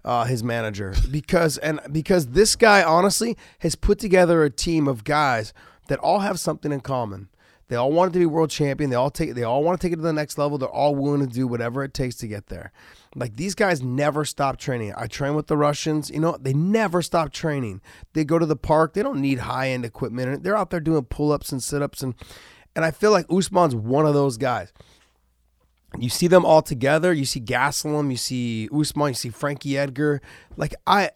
uh, 0.03 0.25
his 0.25 0.43
manager, 0.43 0.93
because 1.11 1.57
and 1.57 1.79
because 1.89 2.27
this 2.27 2.57
guy 2.57 2.83
honestly 2.83 3.37
has 3.59 3.75
put 3.75 3.97
together 3.97 4.43
a 4.43 4.49
team 4.49 4.89
of 4.89 5.05
guys 5.05 5.53
that 5.87 5.99
all 5.99 6.19
have 6.19 6.37
something 6.37 6.73
in 6.73 6.81
common. 6.81 7.29
They 7.69 7.75
all 7.75 7.91
wanted 7.91 8.13
to 8.13 8.19
be 8.19 8.25
world 8.25 8.49
champion. 8.49 8.89
They 8.89 8.95
all 8.95 9.11
take 9.11 9.35
they 9.35 9.43
all 9.43 9.63
want 9.63 9.79
to 9.79 9.87
take 9.87 9.93
it 9.93 9.97
to 9.97 10.01
the 10.01 10.11
next 10.11 10.37
level. 10.37 10.57
They're 10.57 10.67
all 10.67 10.95
willing 10.95 11.25
to 11.25 11.33
do 11.33 11.47
whatever 11.47 11.83
it 11.83 11.93
takes 11.93 12.15
to 12.17 12.27
get 12.27 12.47
there. 12.47 12.73
Like 13.15 13.37
these 13.37 13.55
guys 13.55 13.81
never 13.81 14.25
stop 14.25 14.57
training. 14.57 14.93
I 14.97 15.07
train 15.07 15.33
with 15.35 15.47
the 15.47 15.55
Russians. 15.55 16.09
You 16.09 16.19
know, 16.19 16.35
they 16.37 16.53
never 16.53 17.01
stop 17.01 17.31
training. 17.31 17.79
They 18.13 18.25
go 18.25 18.37
to 18.37 18.45
the 18.45 18.55
park. 18.55 18.95
They 18.95 19.03
don't 19.03 19.21
need 19.21 19.39
high 19.39 19.69
end 19.69 19.85
equipment. 19.85 20.43
They're 20.43 20.57
out 20.57 20.71
there 20.71 20.79
doing 20.79 21.05
pull 21.05 21.31
ups 21.31 21.51
and 21.51 21.61
sit 21.63 21.81
ups 21.81 22.01
and 22.01 22.15
and 22.75 22.85
I 22.85 22.91
feel 22.91 23.11
like 23.11 23.25
Usman's 23.29 23.75
one 23.75 24.05
of 24.05 24.13
those 24.13 24.37
guys. 24.37 24.71
You 25.97 26.09
see 26.09 26.27
them 26.27 26.45
all 26.45 26.61
together. 26.61 27.11
You 27.11 27.25
see 27.25 27.41
Gastelum. 27.41 28.11
You 28.11 28.17
see 28.17 28.69
Usman. 28.71 29.09
You 29.09 29.13
see 29.15 29.29
Frankie 29.29 29.77
Edgar. 29.77 30.21
Like 30.55 30.75
I, 30.85 31.11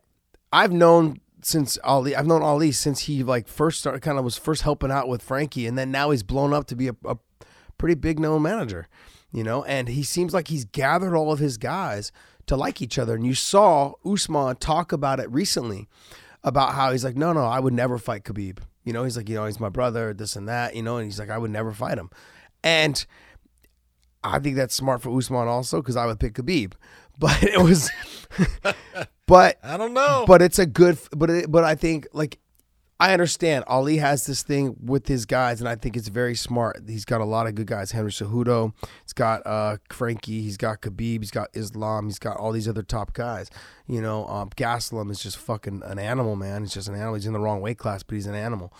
I've 0.51 0.72
known 0.72 1.19
since 1.41 1.77
Ali. 1.83 2.15
I've 2.15 2.25
known 2.25 2.41
Ali 2.41 2.72
since 2.72 3.01
he 3.01 3.24
like 3.24 3.48
first 3.48 3.79
started. 3.79 4.01
Kind 4.01 4.17
of 4.17 4.25
was 4.25 4.38
first 4.38 4.63
helping 4.63 4.91
out 4.91 5.07
with 5.07 5.22
Frankie, 5.22 5.67
and 5.67 5.77
then 5.77 5.91
now 5.91 6.10
he's 6.10 6.24
blown 6.24 6.53
up 6.53 6.65
to 6.67 6.75
be 6.75 6.88
a, 6.88 6.95
a 7.05 7.17
pretty 7.77 7.95
big 7.95 8.19
known 8.19 8.41
manager. 8.41 8.88
You 9.31 9.43
know, 9.43 9.63
and 9.63 9.88
he 9.89 10.03
seems 10.03 10.33
like 10.33 10.48
he's 10.48 10.65
gathered 10.65 11.15
all 11.15 11.31
of 11.31 11.39
his 11.39 11.57
guys 11.57 12.12
to 12.48 12.55
like 12.55 12.81
each 12.81 13.00
other. 13.00 13.15
And 13.15 13.25
you 13.25 13.33
saw 13.33 13.93
Usman 14.05 14.57
talk 14.57 14.91
about 14.91 15.19
it 15.19 15.29
recently 15.31 15.88
about 16.43 16.74
how 16.74 16.91
he's 16.91 17.03
like, 17.03 17.15
no, 17.15 17.33
no, 17.33 17.45
I 17.45 17.60
would 17.60 17.74
never 17.74 17.98
fight 17.98 18.24
Khabib. 18.24 18.60
You 18.83 18.93
know, 18.93 19.03
he's 19.03 19.15
like, 19.17 19.29
you 19.29 19.35
know, 19.35 19.45
he's 19.45 19.59
my 19.59 19.69
brother, 19.69 20.13
this 20.13 20.35
and 20.35 20.47
that, 20.47 20.75
you 20.75 20.83
know, 20.83 20.97
and 20.97 21.05
he's 21.05 21.19
like, 21.19 21.29
I 21.29 21.37
would 21.37 21.51
never 21.51 21.71
fight 21.71 21.97
him. 21.97 22.09
And 22.63 23.05
I 24.23 24.39
think 24.39 24.55
that's 24.55 24.73
smart 24.73 25.01
for 25.01 25.15
Usman 25.15 25.47
also 25.47 25.81
because 25.81 25.95
I 25.95 26.05
would 26.05 26.19
pick 26.19 26.34
Khabib. 26.36 26.73
But 27.19 27.43
it 27.43 27.62
was, 27.62 27.91
but 29.27 29.60
I 29.63 29.77
don't 29.77 29.93
know. 29.93 30.25
but 30.27 30.41
it's 30.41 30.58
a 30.58 30.65
good, 30.65 30.97
but 31.15 31.29
it, 31.29 31.51
but 31.51 31.63
I 31.63 31.75
think 31.75 32.08
like 32.12 32.39
I 32.99 33.12
understand 33.12 33.65
Ali 33.67 33.97
has 33.97 34.25
this 34.25 34.43
thing 34.43 34.75
with 34.82 35.08
his 35.08 35.25
guys, 35.25 35.60
and 35.60 35.67
I 35.67 35.75
think 35.75 35.97
it's 35.97 36.08
very 36.08 36.36
smart. 36.36 36.84
He's 36.88 37.06
got 37.06 37.21
a 37.21 37.25
lot 37.25 37.47
of 37.47 37.56
good 37.56 37.67
guys. 37.67 37.91
Henry 37.91 38.12
Cejudo, 38.12 38.73
he's 39.03 39.13
got 39.13 39.45
uh, 39.45 39.77
Frankie, 39.89 40.41
he's 40.41 40.58
got 40.58 40.82
Khabib, 40.82 41.19
he's 41.19 41.32
got 41.32 41.49
Islam, 41.53 42.06
he's 42.06 42.19
got 42.19 42.38
all 42.38 42.51
these 42.51 42.67
other 42.67 42.84
top 42.84 43.13
guys. 43.13 43.49
You 43.88 44.01
know, 44.01 44.25
um, 44.27 44.49
Gastelum 44.51 45.12
is 45.12 45.19
just 45.19 45.38
fucking 45.38 45.82
an 45.84 45.99
animal, 45.99 46.36
man. 46.36 46.62
He's 46.62 46.73
just 46.73 46.88
an 46.88 46.95
animal. 46.95 47.15
He's 47.15 47.25
in 47.25 47.34
the 47.34 47.39
wrong 47.39 47.62
weight 47.62 47.77
class, 47.77 48.03
but 48.03 48.15
he's 48.15 48.27
an 48.27 48.36
animal. 48.36 48.71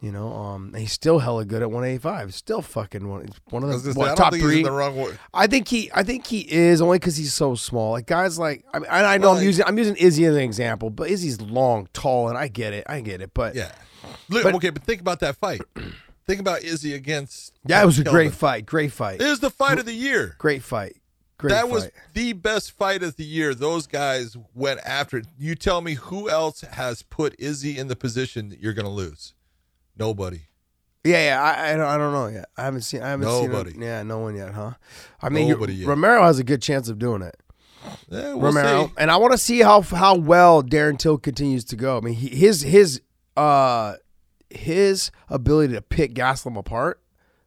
You 0.00 0.12
know, 0.12 0.32
um, 0.32 0.74
he's 0.74 0.92
still 0.92 1.18
hella 1.18 1.44
good 1.44 1.60
at 1.60 1.70
185. 1.72 2.32
Still 2.32 2.62
fucking 2.62 3.08
one, 3.08 3.28
one 3.50 3.64
of 3.64 3.82
the 3.82 3.92
what, 3.94 4.16
top 4.16 4.32
three. 4.32 4.62
the. 4.62 5.18
I 5.34 5.48
think 5.48 5.66
he, 5.66 5.90
I 5.92 6.04
think 6.04 6.24
he 6.24 6.40
is 6.40 6.80
only 6.80 6.98
because 7.00 7.16
he's 7.16 7.34
so 7.34 7.56
small. 7.56 7.92
Like 7.92 8.06
guys, 8.06 8.38
like 8.38 8.64
I, 8.72 8.78
mean, 8.78 8.88
I 8.88 9.14
I 9.14 9.18
know 9.18 9.30
Well, 9.30 9.38
I'm 9.38 9.42
using, 9.44 9.64
I'm 9.66 9.76
using 9.76 9.96
Izzy 9.96 10.24
as 10.26 10.36
an 10.36 10.42
example, 10.42 10.90
but 10.90 11.10
Izzy's 11.10 11.40
long, 11.40 11.88
tall, 11.92 12.28
and 12.28 12.38
I 12.38 12.46
get 12.46 12.74
it, 12.74 12.84
I 12.88 13.00
get 13.00 13.20
it. 13.20 13.32
But 13.34 13.56
Yeah. 13.56 13.72
Look, 14.28 14.44
But- 14.44 14.54
okay, 14.54 14.70
but 14.70 14.84
think 14.84 15.00
about 15.00 15.18
that 15.20 15.34
fight. 15.36 15.62
think 16.28 16.38
about 16.40 16.62
Izzy 16.62 16.94
against. 16.94 17.54
yeah, 17.66 17.82
it 17.82 17.86
was 17.86 17.98
a 17.98 18.04
Kelvin. 18.04 18.16
great 18.28 18.34
fight, 18.34 18.66
great 18.66 18.92
fight, 18.92 19.20
It 19.20 19.28
was 19.28 19.40
the 19.40 19.50
fight 19.50 19.80
of 19.80 19.84
the 19.86 19.94
year. 19.94 20.36
great 20.38 20.62
fight, 20.62 20.94
great 21.38 21.50
that 21.50 21.62
fight. 21.62 21.72
was 21.72 21.90
the 22.14 22.34
best 22.34 22.70
fight 22.70 23.02
of 23.02 23.16
the 23.16 23.24
year. 23.24 23.52
Those 23.52 23.88
guys 23.88 24.36
went 24.54 24.78
after 24.86 25.16
it. 25.16 25.26
You 25.36 25.56
tell 25.56 25.80
me 25.80 25.94
who 25.94 26.30
else 26.30 26.60
has 26.60 27.02
put 27.02 27.34
Izzy 27.40 27.76
in 27.76 27.88
the 27.88 27.96
position 27.96 28.48
that 28.50 28.60
you're 28.60 28.74
going 28.74 28.86
to 28.86 28.92
lose? 28.92 29.34
Nobody. 29.98 30.42
yeah, 31.04 31.24
yeah. 31.26 31.42
I, 31.42 31.72
I 31.72 31.76
don't, 31.76 31.86
I 31.86 31.96
don't 31.98 32.12
know 32.12 32.26
yet. 32.28 32.48
I 32.56 32.62
haven't 32.64 32.82
seen, 32.82 33.02
I 33.02 33.08
haven't 33.10 33.26
Nobody. 33.26 33.72
seen. 33.72 33.82
It. 33.82 33.86
Yeah, 33.86 34.02
no 34.02 34.18
one 34.18 34.36
yet, 34.36 34.52
huh? 34.54 34.72
I 35.22 35.28
mean, 35.28 35.48
you- 35.48 35.54
Nobody 35.54 35.74
yet. 35.74 35.88
Romero 35.88 36.22
has 36.24 36.38
a 36.38 36.44
good 36.44 36.62
chance 36.62 36.88
of 36.88 36.98
doing 36.98 37.22
it. 37.22 37.36
Yeah, 38.10 38.34
we'll 38.34 38.52
Romero, 38.52 38.86
see. 38.88 38.92
and 38.98 39.10
I 39.10 39.16
want 39.16 39.32
to 39.32 39.38
see 39.38 39.60
how 39.60 39.80
how 39.82 40.16
well 40.16 40.62
Darren 40.62 40.98
Till 40.98 41.16
continues 41.16 41.64
to 41.66 41.76
go. 41.76 41.96
I 41.96 42.00
mean, 42.00 42.14
he, 42.14 42.28
his 42.28 42.62
his 42.62 43.00
uh 43.36 43.94
his 44.50 45.10
ability 45.28 45.74
to 45.74 45.80
pick 45.82 46.12
Gastelum 46.14 46.56
apart, 46.58 47.00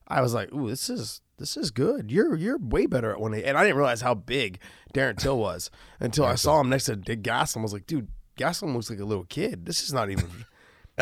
I 0.07 0.21
was 0.21 0.33
like, 0.33 0.51
ooh, 0.53 0.69
this 0.69 0.89
is 0.89 1.21
this 1.37 1.57
is 1.57 1.69
good. 1.69 2.09
You're 2.11 2.35
you're 2.35 2.57
way 2.57 2.85
better 2.85 3.11
at 3.11 3.19
one 3.19 3.33
eight, 3.33 3.43
and 3.43 3.57
I 3.57 3.63
didn't 3.63 3.75
realize 3.77 4.01
how 4.01 4.13
big 4.15 4.59
Darren 4.93 5.17
Till 5.17 5.37
was 5.37 5.69
until 5.99 6.25
I 6.25 6.35
saw 6.35 6.59
him 6.61 6.69
next 6.69 6.85
to 6.85 6.95
Dick 6.95 7.21
Gastelum. 7.23 7.57
I 7.59 7.61
was 7.63 7.73
like, 7.73 7.85
dude, 7.85 8.07
Gastelum 8.37 8.73
looks 8.73 8.89
like 8.89 8.99
a 8.99 9.05
little 9.05 9.25
kid. 9.25 9.65
This 9.65 9.83
is 9.83 9.93
not 9.93 10.09
even. 10.09 10.45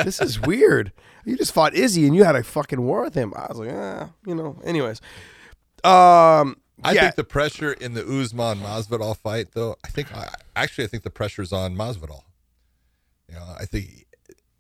This 0.04 0.22
is 0.22 0.40
weird. 0.40 0.92
You 1.26 1.38
just 1.38 1.54
fought 1.54 1.74
Izzy 1.74 2.06
and 2.06 2.16
you 2.16 2.24
had 2.24 2.36
a 2.36 2.44
fucking 2.44 2.82
war 2.82 3.04
with 3.04 3.14
him. 3.14 3.34
I 3.36 3.48
was 3.50 3.60
like, 3.60 3.72
ah, 3.74 4.10
you 4.26 4.36
know. 4.36 4.60
Anyways, 4.64 5.02
um, 5.84 6.58
I 6.84 6.94
yeah, 6.94 7.02
think 7.02 7.16
the 7.16 7.24
pressure 7.24 7.74
in 7.74 7.94
the 7.94 8.02
Usman 8.02 8.60
Masvidal 8.60 9.16
fight, 9.18 9.50
though, 9.54 9.76
I 9.84 9.90
think 9.90 10.16
I, 10.16 10.30
actually 10.56 10.86
I 10.86 10.88
think 10.88 11.04
the 11.04 11.10
pressure's 11.10 11.52
on 11.52 11.76
Masvidal. 11.76 12.24
You 13.28 13.36
know, 13.36 13.56
I 13.60 13.66
think 13.66 14.06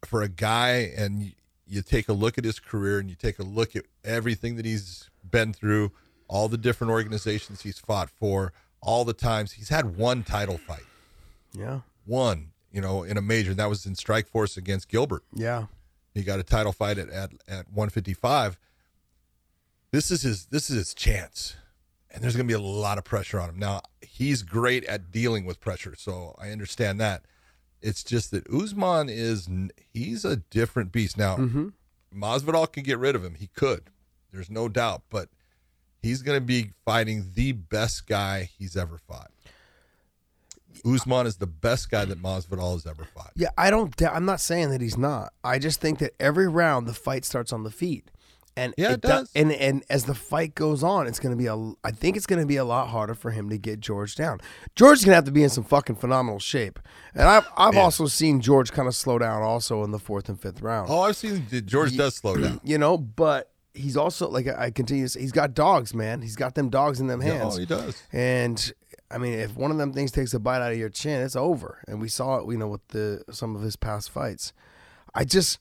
for 0.05 0.21
a 0.21 0.29
guy, 0.29 0.91
and 0.97 1.23
you, 1.23 1.31
you 1.65 1.81
take 1.81 2.09
a 2.09 2.13
look 2.13 2.37
at 2.37 2.43
his 2.43 2.59
career, 2.59 2.99
and 2.99 3.09
you 3.09 3.15
take 3.15 3.39
a 3.39 3.43
look 3.43 3.75
at 3.75 3.85
everything 4.03 4.57
that 4.57 4.65
he's 4.65 5.09
been 5.29 5.53
through, 5.53 5.91
all 6.27 6.47
the 6.49 6.57
different 6.57 6.91
organizations 6.91 7.61
he's 7.61 7.79
fought 7.79 8.09
for, 8.09 8.53
all 8.81 9.05
the 9.05 9.13
times 9.13 9.53
he's 9.53 9.69
had 9.69 9.97
one 9.97 10.23
title 10.23 10.57
fight, 10.57 10.85
yeah, 11.53 11.81
one, 12.05 12.51
you 12.71 12.81
know, 12.81 13.03
in 13.03 13.17
a 13.17 13.21
major, 13.21 13.51
and 13.51 13.59
that 13.59 13.69
was 13.69 13.85
in 13.85 13.93
Strikeforce 13.93 14.57
against 14.57 14.87
Gilbert. 14.89 15.23
yeah. 15.33 15.65
He 16.15 16.23
got 16.23 16.39
a 16.39 16.43
title 16.43 16.71
fight 16.73 16.97
at, 16.97 17.07
at, 17.09 17.31
at 17.47 17.67
155. 17.71 18.57
This 19.91 20.11
is 20.11 20.23
his 20.23 20.45
this 20.47 20.69
is 20.69 20.75
his 20.75 20.93
chance. 20.93 21.55
And 22.11 22.23
there's 22.23 22.35
gonna 22.35 22.47
be 22.47 22.53
a 22.53 22.59
lot 22.59 22.97
of 22.97 23.03
pressure 23.03 23.39
on 23.39 23.49
him. 23.49 23.59
Now, 23.59 23.81
he's 24.01 24.41
great 24.41 24.83
at 24.85 25.11
dealing 25.11 25.45
with 25.45 25.59
pressure, 25.59 25.93
so 25.97 26.35
I 26.39 26.49
understand 26.49 26.99
that. 26.99 27.23
It's 27.81 28.03
just 28.03 28.31
that 28.31 28.47
Usman 28.49 29.07
is 29.09 29.47
he's 29.93 30.25
a 30.25 30.37
different 30.37 30.91
beast. 30.91 31.17
Now, 31.17 31.37
Mm-hmm. 31.37 31.67
Masvidal 32.13 32.71
can 32.71 32.83
get 32.83 32.97
rid 32.97 33.15
of 33.15 33.23
him. 33.23 33.35
He 33.35 33.47
could. 33.47 33.83
There's 34.33 34.49
no 34.49 34.67
doubt, 34.67 35.03
but 35.11 35.29
he's 36.01 36.23
going 36.23 36.37
to 36.37 36.45
be 36.45 36.71
fighting 36.83 37.31
the 37.35 37.51
best 37.51 38.07
guy 38.07 38.49
he's 38.57 38.75
ever 38.75 38.97
fought. 38.97 39.29
Usman 40.85 41.27
is 41.27 41.37
the 41.37 41.47
best 41.47 41.89
guy 41.91 42.05
that 42.05 42.21
Masvidal 42.21 42.73
has 42.73 42.85
ever 42.85 43.03
fought. 43.03 43.31
Yeah, 43.35 43.49
I 43.57 43.69
don't. 43.69 43.93
I'm 44.03 44.25
not 44.25 44.39
saying 44.41 44.69
that 44.71 44.81
he's 44.81 44.97
not. 44.97 45.33
I 45.43 45.59
just 45.59 45.81
think 45.81 45.99
that 45.99 46.13
every 46.19 46.47
round 46.47 46.87
the 46.87 46.93
fight 46.93 47.25
starts 47.25 47.51
on 47.53 47.63
the 47.63 47.71
feet, 47.71 48.09
and 48.57 48.73
Yeah, 48.77 48.93
it 48.93 49.01
do- 49.01 49.07
does. 49.07 49.31
and 49.35 49.51
and 49.51 49.83
as 49.89 50.05
the 50.05 50.15
fight 50.15 50.55
goes 50.55 50.83
on, 50.83 51.07
it's 51.07 51.19
going 51.19 51.31
to 51.31 51.37
be 51.37 51.47
a. 51.47 51.55
I 51.83 51.91
think 51.91 52.17
it's 52.17 52.25
going 52.25 52.41
to 52.41 52.45
be 52.47 52.57
a 52.57 52.65
lot 52.65 52.87
harder 52.89 53.13
for 53.13 53.31
him 53.31 53.49
to 53.49 53.57
get 53.57 53.79
George 53.79 54.15
down. 54.15 54.39
George's 54.75 55.03
going 55.05 55.11
to 55.11 55.15
have 55.15 55.25
to 55.25 55.31
be 55.31 55.43
in 55.43 55.49
some 55.49 55.63
fucking 55.63 55.95
phenomenal 55.97 56.39
shape, 56.39 56.79
and 57.13 57.23
I've 57.27 57.47
I've 57.57 57.77
also 57.77 58.07
seen 58.07 58.41
George 58.41 58.71
kind 58.71 58.87
of 58.87 58.95
slow 58.95 59.17
down 59.19 59.41
also 59.43 59.83
in 59.83 59.91
the 59.91 59.99
fourth 59.99 60.29
and 60.29 60.39
fifth 60.41 60.61
round. 60.61 60.89
Oh, 60.89 61.01
I've 61.01 61.15
seen 61.15 61.45
George 61.65 61.95
does 61.97 62.15
slow 62.15 62.35
down. 62.37 62.59
You 62.63 62.77
know, 62.77 62.97
but 62.97 63.51
he's 63.75 63.95
also 63.95 64.27
like 64.29 64.47
I 64.47 64.71
continue 64.71 65.05
to 65.05 65.09
say, 65.09 65.21
he's 65.21 65.31
got 65.31 65.53
dogs, 65.53 65.93
man. 65.93 66.21
He's 66.21 66.35
got 66.35 66.55
them 66.55 66.69
dogs 66.69 66.99
in 66.99 67.07
them 67.07 67.21
Yeah, 67.21 67.29
oh, 67.33 67.37
hands. 67.37 67.55
oh, 67.55 67.59
he 67.59 67.65
does. 67.65 68.03
And 68.11 68.73
I 69.11 69.17
mean, 69.17 69.33
if 69.33 69.55
one 69.55 69.71
of 69.71 69.77
them 69.77 69.93
things 69.93 70.11
takes 70.11 70.33
a 70.33 70.39
bite 70.39 70.61
out 70.61 70.71
of 70.71 70.77
your 70.77 70.89
chin, 70.89 71.21
it's 71.21 71.35
over. 71.35 71.79
And 71.87 71.99
we 71.99 72.09
saw 72.09 72.37
it, 72.37 72.51
you 72.51 72.57
know, 72.57 72.67
with 72.67 72.87
the 72.89 73.23
some 73.31 73.55
of 73.55 73.61
his 73.61 73.75
past 73.75 74.11
fights. 74.11 74.53
I 75.15 75.25
just 75.25 75.59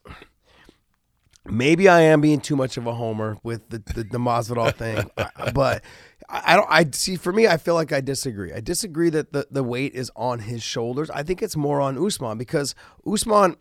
maybe 1.47 1.89
I 1.89 2.01
am 2.01 2.21
being 2.21 2.41
too 2.41 2.57
much 2.57 2.77
of 2.77 2.87
a 2.87 2.95
homer 2.95 3.39
with 3.43 3.69
the 3.71 3.79
the, 3.79 4.05
the 4.05 4.19
Masvidal 4.19 4.75
thing, 4.75 5.11
but 5.55 5.83
I 6.29 6.43
I 6.45 6.57
don't. 6.57 6.69
I 6.71 6.87
see. 6.93 7.17
For 7.17 7.33
me, 7.33 7.47
I 7.47 7.57
feel 7.57 7.75
like 7.75 7.93
I 7.93 8.01
disagree. 8.01 8.53
I 8.53 8.61
disagree 8.61 9.11
that 9.11 9.33
the 9.33 9.47
the 9.51 9.63
weight 9.63 9.95
is 9.95 10.11
on 10.15 10.41
his 10.41 10.63
shoulders. 10.63 11.11
I 11.11 11.23
think 11.23 11.43
it's 11.43 11.57
more 11.57 11.81
on 11.81 11.97
Usman 12.05 12.37
because 12.39 12.75
Usman 13.11 13.57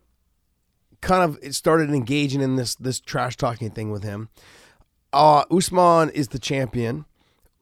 kind 1.00 1.22
of 1.22 1.54
started 1.54 1.90
engaging 1.90 2.40
in 2.40 2.56
this 2.56 2.74
this 2.74 3.00
trash 3.00 3.36
talking 3.36 3.70
thing 3.70 3.90
with 3.90 4.02
him. 4.02 4.28
Uh, 5.12 5.44
Usman 5.50 6.10
is 6.10 6.28
the 6.28 6.38
champion. 6.38 7.06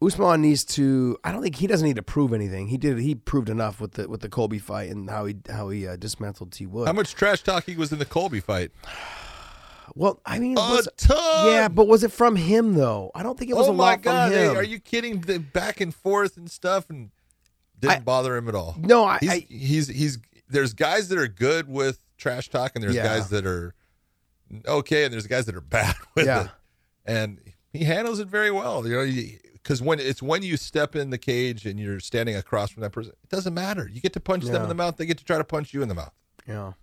Usman 0.01 0.41
needs 0.41 0.63
to. 0.65 1.17
I 1.23 1.31
don't 1.31 1.41
think 1.41 1.55
he 1.55 1.65
doesn't 1.67 1.87
need 1.87 1.95
to 1.95 2.03
prove 2.03 2.31
anything. 2.33 2.67
He 2.67 2.77
did. 2.77 2.99
He 2.99 3.15
proved 3.15 3.49
enough 3.49 3.81
with 3.81 3.93
the 3.93 4.07
with 4.07 4.21
the 4.21 4.29
Colby 4.29 4.59
fight 4.59 4.91
and 4.91 5.09
how 5.09 5.25
he 5.25 5.35
how 5.49 5.69
he 5.69 5.87
uh, 5.87 5.95
dismantled 5.95 6.51
T 6.51 6.65
Wood. 6.67 6.87
How 6.87 6.93
much 6.93 7.15
trash 7.15 7.41
talking 7.43 7.77
was 7.79 7.91
in 7.91 7.99
the 7.99 8.05
Colby 8.05 8.39
fight? 8.39 8.71
Well, 9.95 10.19
I 10.25 10.37
mean, 10.37 10.57
A 10.57 10.61
was, 10.61 10.87
ton. 10.97 11.47
yeah, 11.47 11.69
but 11.69 11.87
was 11.87 12.03
it 12.03 12.11
from 12.11 12.35
him 12.35 12.75
though? 12.75 13.09
I 13.15 13.23
don't 13.23 13.39
think 13.39 13.49
it 13.49 13.55
was 13.55 13.67
oh 13.69 13.71
a 13.71 13.73
lot 13.73 14.01
god! 14.03 14.27
from 14.31 14.37
hey, 14.37 14.45
him. 14.49 14.55
are 14.57 14.61
you 14.63 14.79
kidding? 14.79 15.21
The 15.21 15.39
back 15.39 15.79
and 15.81 15.95
forth 15.95 16.35
and 16.37 16.51
stuff, 16.51 16.89
and 16.89 17.09
didn't 17.79 17.93
I- 17.95 17.99
bother 18.01 18.35
him 18.35 18.47
at 18.49 18.53
all. 18.53 18.75
No, 18.77 19.05
I- 19.05 19.17
he's, 19.19 19.29
I- 19.31 19.45
he's 19.49 19.87
he's 19.87 20.17
there's 20.49 20.73
guys 20.73 21.07
that 21.07 21.17
are 21.17 21.29
good 21.29 21.67
with 21.69 21.99
trash 22.17 22.49
talk, 22.49 22.73
and 22.75 22.83
there's 22.83 22.95
Yeah. 22.95 23.05
guys 23.05 23.29
that 23.29 23.45
are 23.45 23.73
okay, 24.67 25.05
and 25.05 25.13
there's 25.13 25.25
guys 25.25 25.45
that 25.45 25.55
are 25.55 25.61
bad 25.77 25.95
with 26.15 26.25
Yeah. 26.27 26.43
it. 26.43 26.49
And 27.05 27.39
he 27.71 27.85
handles 27.85 28.19
it 28.19 28.27
very 28.27 28.51
well. 28.51 28.85
You 28.85 28.93
know, 28.97 29.21
because 29.67 29.81
when 29.81 29.99
it's 29.99 30.21
when 30.21 30.43
you 30.43 30.55
step 30.55 30.95
in 30.95 31.09
the 31.09 31.17
cage 31.17 31.65
and 31.65 31.77
you're 31.77 31.99
standing 31.99 32.37
across 32.37 32.71
from 32.71 32.83
that 32.83 32.91
person, 32.91 33.11
it 33.21 33.29
doesn't 33.29 33.53
matter. 33.53 33.89
You 33.91 33.99
get 33.99 34.13
to 34.13 34.21
punch 34.21 34.45
them 34.45 34.63
in 34.63 34.69
the 34.69 34.75
mouth; 34.75 34.95
they 34.95 35.05
get 35.05 35.17
to 35.17 35.25
try 35.25 35.37
to 35.37 35.43
punch 35.43 35.73
you 35.73 35.81
in 35.81 35.89
the 35.89 35.95
mouth. 35.95 36.13
Yeah. 36.47 36.73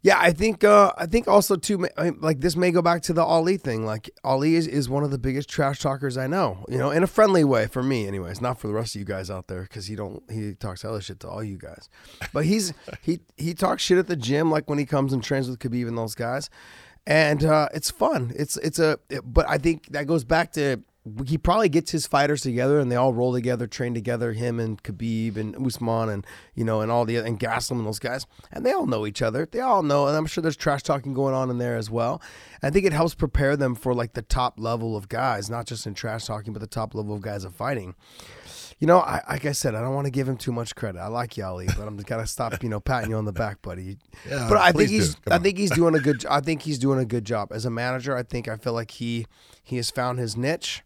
Yeah, 0.00 0.18
I 0.18 0.32
think 0.32 0.64
uh, 0.64 0.92
I 0.96 1.04
think 1.04 1.28
also 1.28 1.56
too 1.56 1.86
I 1.98 2.04
mean, 2.04 2.18
like 2.20 2.40
this 2.40 2.56
may 2.56 2.70
go 2.70 2.80
back 2.80 3.02
to 3.02 3.12
the 3.12 3.22
Ali 3.22 3.58
thing. 3.58 3.84
Like 3.84 4.08
Ali 4.22 4.54
is, 4.54 4.66
is 4.66 4.88
one 4.88 5.04
of 5.04 5.10
the 5.10 5.18
biggest 5.18 5.48
trash 5.48 5.80
talkers 5.80 6.16
I 6.16 6.26
know. 6.26 6.64
You 6.70 6.78
know, 6.78 6.90
in 6.90 7.02
a 7.02 7.06
friendly 7.06 7.44
way 7.44 7.66
for 7.66 7.82
me, 7.82 8.06
anyways. 8.06 8.40
Not 8.40 8.58
for 8.58 8.66
the 8.66 8.74
rest 8.74 8.94
of 8.94 8.98
you 8.98 9.06
guys 9.06 9.30
out 9.30 9.48
there 9.48 9.62
because 9.62 9.86
he 9.86 9.94
don't 9.94 10.22
he 10.30 10.54
talks 10.54 10.82
hella 10.82 11.02
shit 11.02 11.20
to 11.20 11.28
all 11.28 11.44
you 11.44 11.58
guys. 11.58 11.90
But 12.32 12.46
he's 12.46 12.72
he 13.02 13.20
he 13.36 13.52
talks 13.52 13.82
shit 13.82 13.98
at 13.98 14.06
the 14.06 14.16
gym 14.16 14.50
like 14.50 14.70
when 14.70 14.78
he 14.78 14.86
comes 14.86 15.12
and 15.12 15.22
trains 15.22 15.50
with 15.50 15.58
Khabib 15.58 15.88
and 15.88 15.98
those 15.98 16.14
guys, 16.14 16.48
and 17.06 17.44
uh, 17.44 17.68
it's 17.74 17.90
fun. 17.90 18.32
It's 18.36 18.56
it's 18.58 18.78
a 18.78 18.98
but 19.22 19.48
I 19.48 19.58
think 19.58 19.88
that 19.92 20.06
goes 20.06 20.24
back 20.24 20.52
to 20.52 20.82
he 21.26 21.36
probably 21.36 21.68
gets 21.68 21.90
his 21.90 22.06
fighters 22.06 22.40
together 22.40 22.78
and 22.78 22.90
they 22.90 22.96
all 22.96 23.12
roll 23.12 23.32
together, 23.32 23.66
train 23.66 23.92
together, 23.92 24.32
him 24.32 24.58
and 24.58 24.82
Khabib 24.82 25.36
and 25.36 25.54
Usman 25.54 26.08
and 26.08 26.26
you 26.54 26.64
know 26.64 26.80
and 26.80 26.90
all 26.90 27.04
the 27.04 27.18
other 27.18 27.26
and 27.26 27.38
Gastelum 27.38 27.72
and 27.78 27.86
those 27.86 27.98
guys, 27.98 28.26
and 28.50 28.64
they 28.64 28.72
all 28.72 28.86
know 28.86 29.06
each 29.06 29.20
other. 29.20 29.46
They 29.50 29.60
all 29.60 29.82
know, 29.82 30.06
and 30.06 30.16
I'm 30.16 30.26
sure 30.26 30.40
there's 30.40 30.56
trash 30.56 30.82
talking 30.82 31.12
going 31.12 31.34
on 31.34 31.50
in 31.50 31.58
there 31.58 31.76
as 31.76 31.90
well. 31.90 32.22
I 32.62 32.70
think 32.70 32.86
it 32.86 32.94
helps 32.94 33.14
prepare 33.14 33.56
them 33.56 33.74
for 33.74 33.92
like 33.94 34.14
the 34.14 34.22
top 34.22 34.58
level 34.58 34.96
of 34.96 35.08
guys, 35.10 35.50
not 35.50 35.66
just 35.66 35.86
in 35.86 35.92
trash 35.92 36.24
talking, 36.24 36.54
but 36.54 36.60
the 36.60 36.66
top 36.66 36.94
level 36.94 37.14
of 37.14 37.20
guys 37.20 37.44
of 37.44 37.54
fighting. 37.54 37.94
You 38.78 38.86
know, 38.86 38.98
I, 38.98 39.20
like 39.28 39.46
I 39.46 39.52
said, 39.52 39.74
I 39.74 39.82
don't 39.82 39.94
want 39.94 40.06
to 40.06 40.10
give 40.10 40.28
him 40.28 40.36
too 40.36 40.52
much 40.52 40.74
credit. 40.74 40.98
I 40.98 41.06
like 41.06 41.34
Yali, 41.34 41.66
but 41.76 41.86
I'm 41.86 41.96
just 41.96 42.08
gotta 42.08 42.26
stop, 42.26 42.62
you 42.62 42.68
know, 42.68 42.80
patting 42.80 43.10
you 43.10 43.16
on 43.16 43.24
the 43.24 43.32
back, 43.32 43.60
buddy. 43.62 43.98
Yeah, 44.28 44.46
but 44.48 44.56
I 44.56 44.72
think 44.72 44.88
he's, 44.88 45.16
I 45.30 45.38
think 45.38 45.58
he's 45.58 45.70
doing 45.74 45.94
a 45.94 46.00
good. 46.00 46.24
I 46.26 46.40
think 46.40 46.62
he's 46.62 46.78
doing 46.78 46.98
a 46.98 47.04
good 47.04 47.26
job 47.26 47.52
as 47.52 47.66
a 47.66 47.70
manager. 47.70 48.16
I 48.16 48.22
think 48.22 48.48
I 48.48 48.56
feel 48.56 48.72
like 48.72 48.92
he 48.92 49.26
he 49.62 49.76
has 49.76 49.90
found 49.90 50.18
his 50.18 50.36
niche, 50.36 50.82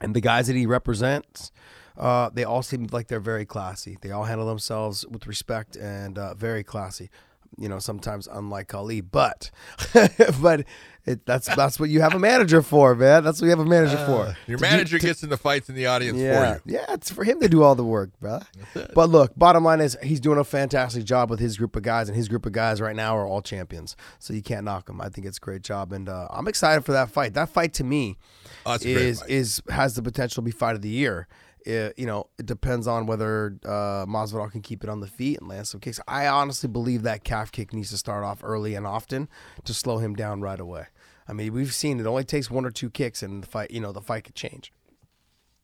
and 0.00 0.14
the 0.14 0.20
guys 0.20 0.46
that 0.46 0.56
he 0.56 0.66
represents, 0.66 1.52
uh, 1.96 2.30
they 2.32 2.44
all 2.44 2.62
seem 2.62 2.86
like 2.90 3.08
they're 3.08 3.20
very 3.20 3.44
classy. 3.44 3.98
They 4.00 4.10
all 4.10 4.24
handle 4.24 4.46
themselves 4.46 5.06
with 5.06 5.26
respect 5.26 5.76
and 5.76 6.18
uh, 6.18 6.34
very 6.34 6.64
classy. 6.64 7.10
You 7.58 7.68
know, 7.68 7.78
sometimes 7.78 8.28
unlike 8.30 8.72
Ali, 8.74 9.00
but 9.00 9.50
but 10.40 10.64
it, 11.04 11.26
that's 11.26 11.54
that's 11.56 11.78
what 11.80 11.90
you 11.90 12.00
have 12.00 12.14
a 12.14 12.18
manager 12.18 12.62
for, 12.62 12.94
man. 12.94 13.24
That's 13.24 13.40
what 13.40 13.46
you 13.46 13.50
have 13.50 13.58
a 13.58 13.64
manager 13.66 13.96
for. 14.06 14.22
Uh, 14.26 14.34
Your 14.46 14.56
To 14.58 14.64
do- 14.64 14.70
manager 14.70 14.98
to- 14.98 15.06
gets 15.06 15.22
in 15.22 15.28
the 15.30 15.36
fights 15.36 15.68
in 15.68 15.74
the 15.74 15.86
audience 15.86 16.16
yeah, 16.18 16.54
for 16.54 16.62
you. 16.68 16.76
yeah, 16.76 16.86
it's 16.94 17.10
for 17.10 17.24
him 17.24 17.40
to 17.40 17.48
do 17.48 17.62
all 17.62 17.74
the 17.74 17.84
work, 17.84 18.10
bro. 18.20 18.40
But 18.94 19.10
look, 19.10 19.32
bottom 19.36 19.64
line 19.64 19.80
is 19.80 19.96
he's 20.02 20.20
doing 20.20 20.38
a 20.38 20.44
fantastic 20.44 21.04
job 21.04 21.28
with 21.28 21.40
his 21.40 21.56
group 21.58 21.74
of 21.76 21.82
guys, 21.82 22.08
and 22.08 22.16
his 22.16 22.28
group 22.28 22.46
of 22.46 22.52
guys 22.52 22.80
right 22.80 22.96
now 22.96 23.16
are 23.16 23.26
all 23.26 23.42
champions. 23.42 23.96
So 24.20 24.32
you 24.32 24.42
can't 24.42 24.64
knock 24.64 24.88
him. 24.88 25.00
I 25.00 25.08
think 25.08 25.26
it's 25.26 25.38
a 25.38 25.40
great 25.40 25.62
job, 25.62 25.92
and 25.92 26.08
uh, 26.08 26.28
I'm 26.30 26.48
excited 26.48 26.84
for 26.84 26.92
that 26.92 27.10
fight. 27.10 27.34
That 27.34 27.48
fight 27.48 27.74
to 27.74 27.84
me 27.84 28.16
Oh, 28.64 28.74
it's 28.74 28.84
a 28.84 28.92
great 28.92 29.04
is 29.06 29.22
is 29.26 29.62
has 29.70 29.94
the 29.94 30.02
potential 30.02 30.42
to 30.42 30.44
be 30.44 30.50
fight 30.52 30.76
of 30.76 30.82
the 30.82 30.88
year. 30.88 31.26
It, 31.66 31.94
you 31.98 32.06
know, 32.06 32.28
it 32.38 32.46
depends 32.46 32.86
on 32.86 33.06
whether 33.06 33.56
uh, 33.64 34.06
Masvidal 34.06 34.50
can 34.50 34.62
keep 34.62 34.82
it 34.82 34.90
on 34.90 35.00
the 35.00 35.06
feet 35.06 35.38
and 35.40 35.48
land 35.48 35.68
some 35.68 35.80
kicks. 35.80 36.00
I 36.08 36.26
honestly 36.26 36.68
believe 36.68 37.02
that 37.02 37.24
calf 37.24 37.52
kick 37.52 37.72
needs 37.72 37.90
to 37.90 37.98
start 37.98 38.24
off 38.24 38.40
early 38.42 38.74
and 38.74 38.86
often 38.86 39.28
to 39.64 39.74
slow 39.74 39.98
him 39.98 40.14
down 40.14 40.40
right 40.40 40.60
away. 40.60 40.86
I 41.28 41.32
mean, 41.32 41.52
we've 41.52 41.74
seen 41.74 42.00
it 42.00 42.06
only 42.06 42.24
takes 42.24 42.50
one 42.50 42.64
or 42.64 42.70
two 42.70 42.90
kicks, 42.90 43.22
and 43.22 43.42
the 43.42 43.46
fight, 43.46 43.70
you 43.70 43.80
know, 43.80 43.92
the 43.92 44.00
fight 44.00 44.24
could 44.24 44.34
change 44.34 44.72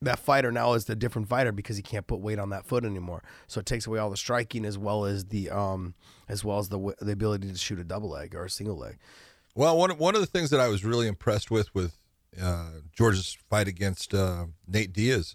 that 0.02 0.18
fighter 0.18 0.52
now 0.52 0.74
is 0.74 0.84
the 0.84 0.96
different 0.96 1.28
fighter 1.28 1.52
because 1.52 1.76
he 1.76 1.82
can't 1.82 2.06
put 2.06 2.20
weight 2.20 2.38
on 2.38 2.50
that 2.50 2.66
foot 2.66 2.84
anymore. 2.84 3.22
So 3.46 3.60
it 3.60 3.66
takes 3.66 3.86
away 3.86 3.98
all 3.98 4.10
the 4.10 4.16
striking 4.16 4.64
as 4.64 4.76
well 4.76 5.04
as 5.04 5.26
the 5.26 5.50
um 5.50 5.94
as 6.28 6.44
well 6.44 6.58
as 6.58 6.68
the 6.68 6.94
the 7.00 7.12
ability 7.12 7.50
to 7.50 7.58
shoot 7.58 7.78
a 7.78 7.84
double 7.84 8.10
leg 8.10 8.34
or 8.34 8.44
a 8.44 8.50
single 8.50 8.76
leg. 8.76 8.98
Well, 9.54 9.76
one 9.76 9.90
one 9.98 10.14
of 10.14 10.20
the 10.20 10.26
things 10.26 10.50
that 10.50 10.60
I 10.60 10.68
was 10.68 10.84
really 10.84 11.06
impressed 11.06 11.50
with 11.50 11.74
with 11.74 11.98
uh, 12.40 12.70
George's 12.92 13.38
fight 13.48 13.68
against 13.68 14.12
uh, 14.12 14.46
Nate 14.66 14.92
Diaz, 14.92 15.34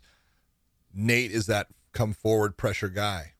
Nate 0.93 1.31
is 1.31 1.45
that 1.47 1.67
come 1.93 2.13
forward 2.13 2.57
pressure 2.57 2.89
guy, 2.89 3.33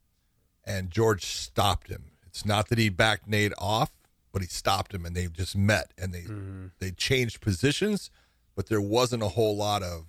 and 0.64 0.92
George 0.92 1.26
stopped 1.26 1.90
him. 1.90 2.12
It's 2.26 2.46
not 2.46 2.70
that 2.70 2.78
he 2.78 2.90
backed 2.90 3.28
Nate 3.28 3.54
off, 3.58 3.92
but 4.32 4.42
he 4.42 4.48
stopped 4.48 4.94
him, 4.94 5.06
and 5.06 5.16
they 5.16 5.28
just 5.28 5.56
met 5.56 5.94
and 5.98 6.14
they 6.14 6.22
mm-hmm. 6.22 6.68
they 6.80 6.92
changed 6.92 7.42
positions, 7.42 8.10
but 8.56 8.68
there 8.68 8.82
wasn't 8.82 9.24
a 9.24 9.30
whole 9.30 9.56
lot 9.56 9.84
of 9.84 10.06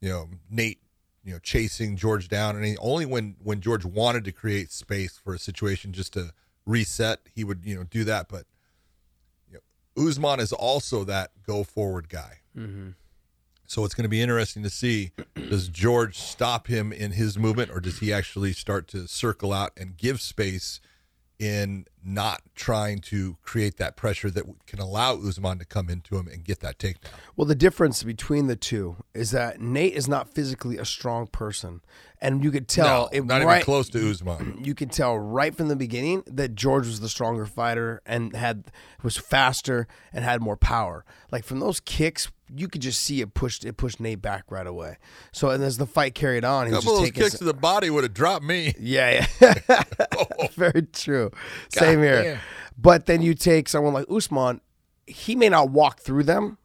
you 0.00 0.08
know 0.08 0.28
Nate 0.50 0.80
you 1.24 1.32
know 1.32 1.38
chasing 1.38 1.96
George 1.96 2.28
down, 2.28 2.56
and 2.56 2.64
he, 2.64 2.76
only 2.78 3.06
when 3.06 3.36
when 3.42 3.60
George 3.60 3.84
wanted 3.84 4.24
to 4.24 4.32
create 4.32 4.70
space 4.70 5.16
for 5.16 5.34
a 5.34 5.38
situation 5.38 5.92
just 5.92 6.12
to 6.14 6.30
reset, 6.66 7.20
he 7.34 7.44
would 7.44 7.64
you 7.64 7.76
know 7.76 7.84
do 7.84 8.04
that, 8.04 8.28
but. 8.28 8.44
Usman 9.96 10.40
is 10.40 10.52
also 10.52 11.04
that 11.04 11.30
go 11.46 11.64
forward 11.64 12.08
guy. 12.08 12.40
Mm-hmm. 12.56 12.90
So 13.72 13.86
it's 13.86 13.94
going 13.94 14.02
to 14.02 14.10
be 14.10 14.20
interesting 14.20 14.62
to 14.64 14.68
see 14.68 15.12
does 15.48 15.68
George 15.68 16.18
stop 16.18 16.66
him 16.66 16.92
in 16.92 17.12
his 17.12 17.38
movement 17.38 17.70
or 17.70 17.80
does 17.80 18.00
he 18.00 18.12
actually 18.12 18.52
start 18.52 18.86
to 18.88 19.08
circle 19.08 19.50
out 19.50 19.72
and 19.78 19.96
give 19.96 20.20
space 20.20 20.78
in 21.38 21.86
not 22.04 22.42
trying 22.54 22.98
to 23.00 23.36
create 23.42 23.76
that 23.78 23.96
pressure 23.96 24.30
that 24.30 24.44
can 24.66 24.78
allow 24.78 25.14
Usman 25.16 25.58
to 25.58 25.64
come 25.64 25.88
into 25.88 26.16
him 26.16 26.28
and 26.28 26.44
get 26.44 26.60
that 26.60 26.78
takedown? 26.78 27.10
Well, 27.36 27.46
the 27.46 27.54
difference 27.54 28.02
between 28.02 28.46
the 28.46 28.56
two 28.56 28.96
is 29.14 29.30
that 29.30 29.60
Nate 29.60 29.94
is 29.94 30.08
not 30.08 30.28
physically 30.28 30.78
a 30.78 30.84
strong 30.84 31.26
person, 31.26 31.80
and 32.20 32.42
you 32.44 32.50
could 32.50 32.68
tell 32.68 32.86
No, 33.04 33.08
it 33.12 33.24
not 33.24 33.42
right, 33.42 33.56
even 33.56 33.64
close 33.64 33.88
to 33.90 34.10
Usman. 34.10 34.60
you 34.64 34.74
could 34.74 34.92
tell 34.92 35.18
right 35.18 35.54
from 35.54 35.68
the 35.68 35.76
beginning 35.76 36.22
that 36.26 36.54
George 36.54 36.86
was 36.86 37.00
the 37.00 37.08
stronger 37.08 37.46
fighter 37.46 38.00
and 38.06 38.34
had 38.34 38.64
was 39.02 39.16
faster 39.16 39.86
and 40.12 40.24
had 40.24 40.40
more 40.40 40.56
power. 40.56 41.04
Like 41.30 41.44
from 41.44 41.60
those 41.60 41.80
kicks, 41.80 42.30
you 42.54 42.68
could 42.68 42.82
just 42.82 43.00
see 43.00 43.20
it 43.22 43.34
pushed 43.34 43.64
it 43.64 43.76
pushed 43.76 43.98
Nate 43.98 44.20
back 44.22 44.44
right 44.50 44.66
away. 44.66 44.98
So 45.32 45.50
and 45.50 45.64
as 45.64 45.78
the 45.78 45.86
fight 45.86 46.14
carried 46.14 46.44
on, 46.44 46.66
he 46.66 46.72
A 46.72 46.76
was 46.76 46.84
couple 46.84 47.00
just 47.00 47.00
of 47.00 47.02
those 47.02 47.08
taking 47.08 47.22
kicks 47.24 47.38
to 47.38 47.44
the 47.44 47.54
body 47.54 47.90
would 47.90 48.04
have 48.04 48.14
dropped 48.14 48.44
me. 48.44 48.74
Yeah, 48.78 49.26
yeah. 49.40 49.82
Oh. 50.18 50.48
Very 50.54 50.82
true. 50.92 51.30
Same 51.70 51.91
here. 52.00 52.22
damn. 52.22 52.38
But 52.78 53.06
then 53.06 53.22
you 53.22 53.34
take 53.34 53.68
someone 53.68 53.92
like 53.92 54.06
Usman, 54.10 54.60
he 55.06 55.36
may 55.36 55.48
not 55.48 55.70
walk 55.70 56.00
through 56.00 56.24
them, 56.24 56.58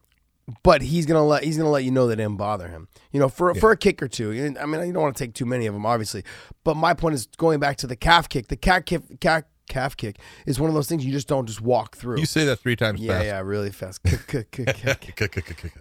but 0.62 0.80
he's 0.82 1.06
gonna 1.06 1.24
let 1.24 1.44
he's 1.44 1.58
gonna 1.58 1.70
let 1.70 1.84
you 1.84 1.90
know 1.90 2.06
that 2.06 2.14
it 2.14 2.16
didn't 2.16 2.38
bother 2.38 2.68
him. 2.68 2.88
You 3.12 3.20
know, 3.20 3.28
for 3.28 3.54
for 3.54 3.70
a 3.70 3.76
kick 3.76 4.02
or 4.02 4.08
two. 4.08 4.56
I 4.58 4.66
mean, 4.66 4.86
you 4.86 4.92
don't 4.92 5.02
want 5.02 5.16
to 5.16 5.24
take 5.24 5.34
too 5.34 5.46
many 5.46 5.66
of 5.66 5.74
them, 5.74 5.84
obviously. 5.84 6.24
But 6.64 6.76
my 6.76 6.94
point 6.94 7.14
is 7.14 7.26
going 7.36 7.60
back 7.60 7.76
to 7.78 7.86
the 7.86 7.96
calf 7.96 8.28
kick. 8.28 8.48
The 8.48 8.56
calf 8.56 8.84
kick, 8.86 9.20
calf, 9.20 9.44
calf 9.68 9.96
kick 9.96 10.18
is 10.46 10.58
one 10.58 10.68
of 10.68 10.74
those 10.74 10.88
things 10.88 11.04
you 11.04 11.12
just 11.12 11.28
don't 11.28 11.46
just 11.46 11.60
walk 11.60 11.96
through. 11.96 12.18
You 12.18 12.26
say 12.26 12.44
that 12.46 12.58
three 12.60 12.76
times 12.76 13.00
yeah, 13.00 13.12
fast. 13.12 13.26
yeah, 13.26 13.40
really 13.40 13.70
fast. 13.70 14.00
Yeah. 14.04 14.94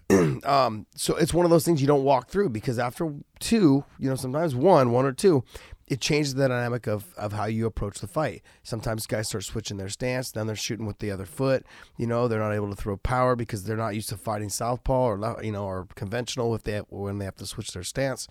Um, 0.47 0.85
so 0.95 1.15
it's 1.15 1.33
one 1.33 1.45
of 1.45 1.51
those 1.51 1.65
things 1.65 1.81
you 1.81 1.87
don't 1.87 2.03
walk 2.03 2.29
through 2.29 2.49
because 2.49 2.79
after 2.79 3.13
two, 3.39 3.83
you 3.99 4.09
know, 4.09 4.15
sometimes 4.15 4.55
one, 4.55 4.91
one 4.91 5.05
or 5.05 5.11
two, 5.11 5.43
it 5.87 6.01
changes 6.01 6.35
the 6.35 6.47
dynamic 6.47 6.85
of, 6.85 7.13
of 7.15 7.33
how 7.33 7.45
you 7.45 7.65
approach 7.65 7.99
the 7.99 8.07
fight. 8.07 8.43
Sometimes 8.63 9.07
guys 9.07 9.29
start 9.29 9.45
switching 9.45 9.77
their 9.77 9.89
stance, 9.89 10.31
then 10.31 10.45
they're 10.45 10.55
shooting 10.55 10.85
with 10.85 10.99
the 10.99 11.11
other 11.11 11.25
foot. 11.25 11.65
You 11.95 12.07
know, 12.07 12.27
they're 12.27 12.39
not 12.39 12.51
able 12.51 12.69
to 12.69 12.75
throw 12.75 12.97
power 12.97 13.35
because 13.35 13.63
they're 13.63 13.77
not 13.77 13.95
used 13.95 14.09
to 14.09 14.17
fighting 14.17 14.49
southpaw 14.49 15.07
or 15.07 15.43
you 15.43 15.51
know 15.51 15.65
or 15.65 15.87
conventional 15.95 16.53
if 16.55 16.63
they 16.63 16.73
have, 16.73 16.85
when 16.89 17.19
they 17.19 17.25
have 17.25 17.37
to 17.37 17.45
switch 17.45 17.71
their 17.71 17.83
stance. 17.83 18.27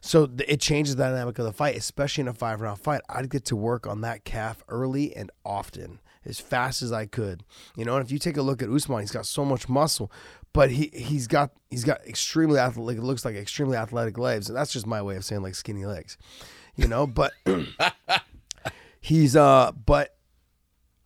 So 0.00 0.28
it 0.46 0.60
changes 0.60 0.96
the 0.96 1.04
dynamic 1.04 1.38
of 1.38 1.44
the 1.44 1.52
fight, 1.52 1.76
especially 1.76 2.22
in 2.22 2.28
a 2.28 2.34
five 2.34 2.60
round 2.60 2.80
fight. 2.80 3.02
I'd 3.08 3.30
get 3.30 3.44
to 3.46 3.56
work 3.56 3.86
on 3.86 4.00
that 4.00 4.24
calf 4.24 4.64
early 4.68 5.14
and 5.14 5.30
often 5.44 6.00
as 6.24 6.40
fast 6.40 6.82
as 6.82 6.92
I 6.92 7.06
could. 7.06 7.44
You 7.76 7.84
know, 7.84 7.96
and 7.96 8.04
if 8.04 8.10
you 8.10 8.18
take 8.18 8.36
a 8.36 8.42
look 8.42 8.60
at 8.60 8.68
Usman, 8.68 9.00
he's 9.00 9.12
got 9.12 9.26
so 9.26 9.44
much 9.44 9.68
muscle, 9.68 10.10
but 10.52 10.70
he 10.70 10.90
he's 10.92 11.28
got 11.28 11.52
he's 11.70 11.84
got 11.84 12.04
extremely 12.06 12.58
athletic. 12.58 13.02
It 13.02 13.06
looks 13.06 13.24
like 13.24 13.36
extremely 13.36 13.76
athletic 13.76 14.18
legs, 14.18 14.48
and 14.48 14.56
that's 14.56 14.72
just 14.72 14.86
my 14.86 15.00
way 15.00 15.14
of 15.14 15.24
saying 15.24 15.42
like 15.42 15.54
skinny 15.54 15.86
legs. 15.86 16.18
You 16.78 16.88
know, 16.88 17.06
but 17.06 17.32
he's 19.00 19.36
uh, 19.36 19.72
but 19.72 20.16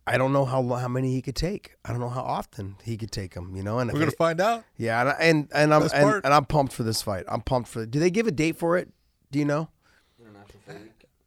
I 0.05 0.17
don't 0.17 0.31
know 0.31 0.45
how 0.45 0.63
how 0.67 0.87
many 0.87 1.11
he 1.13 1.21
could 1.21 1.35
take. 1.35 1.75
I 1.83 1.89
don't 1.89 1.99
know 1.99 2.09
how 2.09 2.21
often 2.21 2.75
he 2.83 2.95
could 2.95 3.11
take 3.11 3.33
them. 3.33 3.55
You 3.55 3.63
know, 3.63 3.79
and 3.79 3.91
We're 3.91 3.99
gonna 3.99 4.11
it- 4.11 4.17
find 4.17 4.39
out. 4.39 4.63
yeah, 4.77 5.01
and 5.01 5.09
I- 5.09 5.17
and, 5.19 5.49
and 5.53 5.73
I'm 5.73 5.81
and, 5.93 6.21
and 6.23 6.33
I'm 6.33 6.45
pumped 6.45 6.73
for 6.73 6.83
this 6.83 7.01
fight. 7.01 7.25
I'm 7.27 7.41
pumped 7.41 7.69
for. 7.69 7.85
Do 7.85 7.99
they 7.99 8.11
give 8.11 8.27
a 8.27 8.31
date 8.31 8.55
for 8.57 8.77
it? 8.77 8.89
Do 9.31 9.39
you 9.39 9.45
know? 9.45 9.69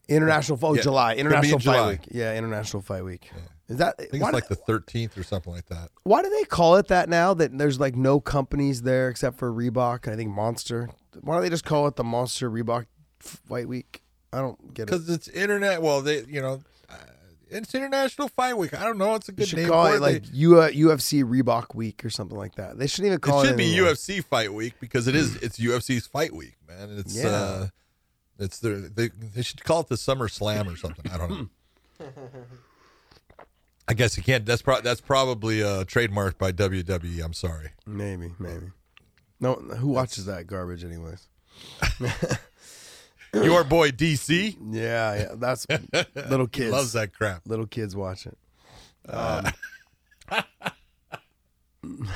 International 0.08 0.56
Fight 0.56 0.68
oh, 0.68 0.74
Yeah, 0.74 0.82
July 0.82 1.12
it's 1.12 1.20
in 1.20 1.26
International 1.26 1.58
Fight 1.58 1.62
July. 1.64 1.88
Week. 1.88 2.00
Yeah, 2.12 2.36
International 2.36 2.82
Fight 2.82 3.04
Week. 3.04 3.28
Is 3.68 3.78
that 3.78 3.96
I 3.98 4.04
think 4.04 4.22
it's 4.22 4.32
like 4.32 4.48
do, 4.48 4.54
the 4.54 4.72
13th 4.72 5.18
or 5.18 5.24
something 5.24 5.52
like 5.52 5.66
that. 5.66 5.90
why 6.04 6.22
do 6.22 6.30
they 6.30 6.44
call 6.44 6.76
it 6.76 6.86
that 6.88 7.08
now? 7.08 7.34
That 7.34 7.58
there's 7.58 7.80
like 7.80 7.96
no 7.96 8.20
companies 8.20 8.82
there 8.82 9.08
except 9.08 9.36
for 9.36 9.52
Reebok 9.52 10.04
and 10.04 10.12
I 10.12 10.16
think 10.16 10.30
Monster. 10.30 10.88
Why 11.20 11.34
don't 11.34 11.42
they 11.42 11.50
just 11.50 11.64
call 11.64 11.88
it 11.88 11.96
the 11.96 12.04
Monster 12.04 12.48
Reebok 12.48 12.86
Fight 13.18 13.66
Week? 13.66 14.04
I 14.32 14.38
don't 14.40 14.74
get 14.74 14.82
it. 14.84 14.86
Because 14.86 15.08
it's 15.08 15.28
internet. 15.28 15.80
Well, 15.82 16.02
they, 16.02 16.22
you 16.24 16.40
know, 16.42 16.60
uh, 16.90 16.94
it's 17.48 17.74
International 17.74 18.28
Fight 18.28 18.56
Week. 18.58 18.74
I 18.78 18.84
don't 18.84 18.98
know. 18.98 19.14
It's 19.14 19.28
a 19.28 19.32
good 19.32 19.48
should 19.48 19.58
name 19.60 19.68
call 19.68 19.86
it 19.86 19.96
it. 19.96 20.00
like 20.00 20.24
They- 20.24 20.36
U- 20.38 20.50
UFC 20.54 21.22
Reebok 21.24 21.74
Week 21.74 22.04
or 22.04 22.10
something 22.10 22.36
like 22.36 22.56
that. 22.56 22.78
They 22.78 22.86
shouldn't 22.86 23.06
even 23.06 23.20
call 23.20 23.40
it 23.40 23.44
it. 23.44 23.48
should 23.48 23.56
be 23.56 23.72
anymore. 23.72 23.92
UFC 23.92 24.22
Fight 24.24 24.52
Week 24.52 24.74
because 24.80 25.06
it 25.08 25.14
is. 25.14 25.36
It's 25.42 25.58
UFC's 25.58 26.06
Fight 26.06 26.34
Week, 26.34 26.56
man. 26.68 26.90
It's 26.98 27.16
Yeah. 27.16 27.28
uh, 27.28 27.66
it's 28.38 28.58
their. 28.58 28.76
They 28.80 29.08
they 29.08 29.42
should 29.42 29.62
call 29.64 29.80
it 29.80 29.88
the 29.88 29.96
Summer 29.96 30.28
Slam 30.28 30.68
or 30.68 30.76
something. 30.76 31.10
I 31.10 31.16
don't 31.16 31.30
know. 31.30 31.48
I 33.88 33.94
guess 33.94 34.16
you 34.16 34.22
can't. 34.24 34.44
That's 34.44 34.62
pro- 34.62 34.80
that's 34.80 35.00
probably 35.00 35.62
uh, 35.62 35.84
trademarked 35.84 36.38
by 36.38 36.50
WWE. 36.52 37.24
I'm 37.24 37.32
sorry. 37.32 37.70
Maybe, 37.86 38.32
maybe. 38.38 38.66
No, 39.38 39.54
who 39.54 39.88
watches 39.88 40.24
that 40.26 40.46
garbage, 40.48 40.82
anyways? 40.82 41.28
Your 43.34 43.64
boy 43.64 43.90
DC 43.90 44.56
Yeah, 44.70 45.14
yeah. 45.14 45.28
That's 45.34 45.66
little 46.28 46.46
kids. 46.46 46.72
loves 46.72 46.92
that 46.94 47.12
crap. 47.14 47.42
Little 47.46 47.66
kids 47.66 47.94
watch 47.94 48.26
it. 48.26 48.38
Uh. 49.08 49.50
Um, 50.30 50.42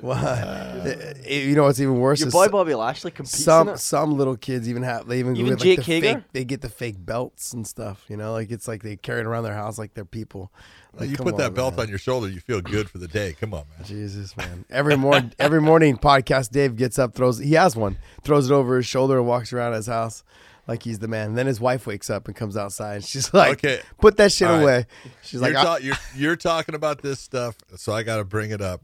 what? 0.00 0.22
Eh, 0.24 1.14
eh, 1.24 1.40
you 1.40 1.54
know 1.54 1.64
what's 1.64 1.80
even 1.80 1.98
worse? 1.98 2.20
Your 2.20 2.28
is 2.28 2.32
boy 2.34 2.46
so- 2.46 2.52
Bobby 2.52 2.74
Lashley 2.74 3.10
competes 3.10 3.42
some 3.42 3.68
in 3.68 3.74
it. 3.74 3.78
some 3.78 4.16
little 4.16 4.36
kids 4.36 4.68
even 4.68 4.82
have 4.82 5.06
they 5.06 5.18
even, 5.18 5.36
Even 5.36 5.54
get, 5.56 5.60
like, 5.60 5.62
Jake 5.62 5.76
the 5.78 5.82
Hager? 5.84 6.14
fake, 6.14 6.24
they 6.32 6.44
get 6.44 6.60
the 6.60 6.68
fake 6.68 6.96
belts 6.98 7.52
and 7.52 7.66
stuff. 7.66 8.04
You 8.08 8.16
know, 8.16 8.32
like 8.32 8.50
it's 8.50 8.68
like 8.68 8.82
they 8.82 8.96
carry 8.96 9.20
it 9.20 9.26
around 9.26 9.44
their 9.44 9.54
house 9.54 9.78
like 9.78 9.94
they're 9.94 10.04
people. 10.04 10.52
Like, 10.98 11.10
you 11.10 11.16
put 11.16 11.36
that 11.36 11.54
belt 11.54 11.76
man. 11.76 11.84
on 11.86 11.88
your 11.88 11.98
shoulder, 11.98 12.28
you 12.28 12.40
feel 12.40 12.60
good 12.60 12.88
for 12.90 12.98
the 12.98 13.08
day. 13.08 13.34
Come 13.40 13.54
on, 13.54 13.64
man. 13.76 13.86
Jesus, 13.86 14.36
man. 14.36 14.64
Every 14.70 14.96
morning, 14.96 15.32
every 15.38 15.60
morning, 15.60 15.96
podcast 15.96 16.50
Dave 16.50 16.76
gets 16.76 16.98
up, 16.98 17.14
throws. 17.14 17.38
He 17.38 17.52
has 17.54 17.76
one, 17.76 17.98
throws 18.22 18.50
it 18.50 18.54
over 18.54 18.76
his 18.76 18.86
shoulder, 18.86 19.18
and 19.18 19.26
walks 19.26 19.52
around 19.52 19.74
his 19.74 19.86
house 19.86 20.24
like 20.66 20.82
he's 20.82 20.98
the 20.98 21.08
man. 21.08 21.28
And 21.30 21.38
then 21.38 21.46
his 21.46 21.60
wife 21.60 21.86
wakes 21.86 22.10
up 22.10 22.26
and 22.26 22.36
comes 22.36 22.56
outside. 22.56 22.96
And 22.96 23.04
she's 23.04 23.32
like, 23.32 23.64
Okay. 23.64 23.80
put 24.00 24.16
that 24.18 24.32
shit 24.32 24.48
right. 24.48 24.62
away." 24.62 24.86
She's 25.22 25.40
like, 25.40 25.52
you're, 25.52 25.60
I- 25.60 25.64
ta- 25.64 25.76
you're, 25.76 25.96
you're 26.16 26.36
talking 26.36 26.74
about 26.74 27.02
this 27.02 27.20
stuff, 27.20 27.56
so 27.76 27.92
I 27.92 28.02
got 28.02 28.16
to 28.16 28.24
bring 28.24 28.50
it 28.50 28.60
up. 28.60 28.82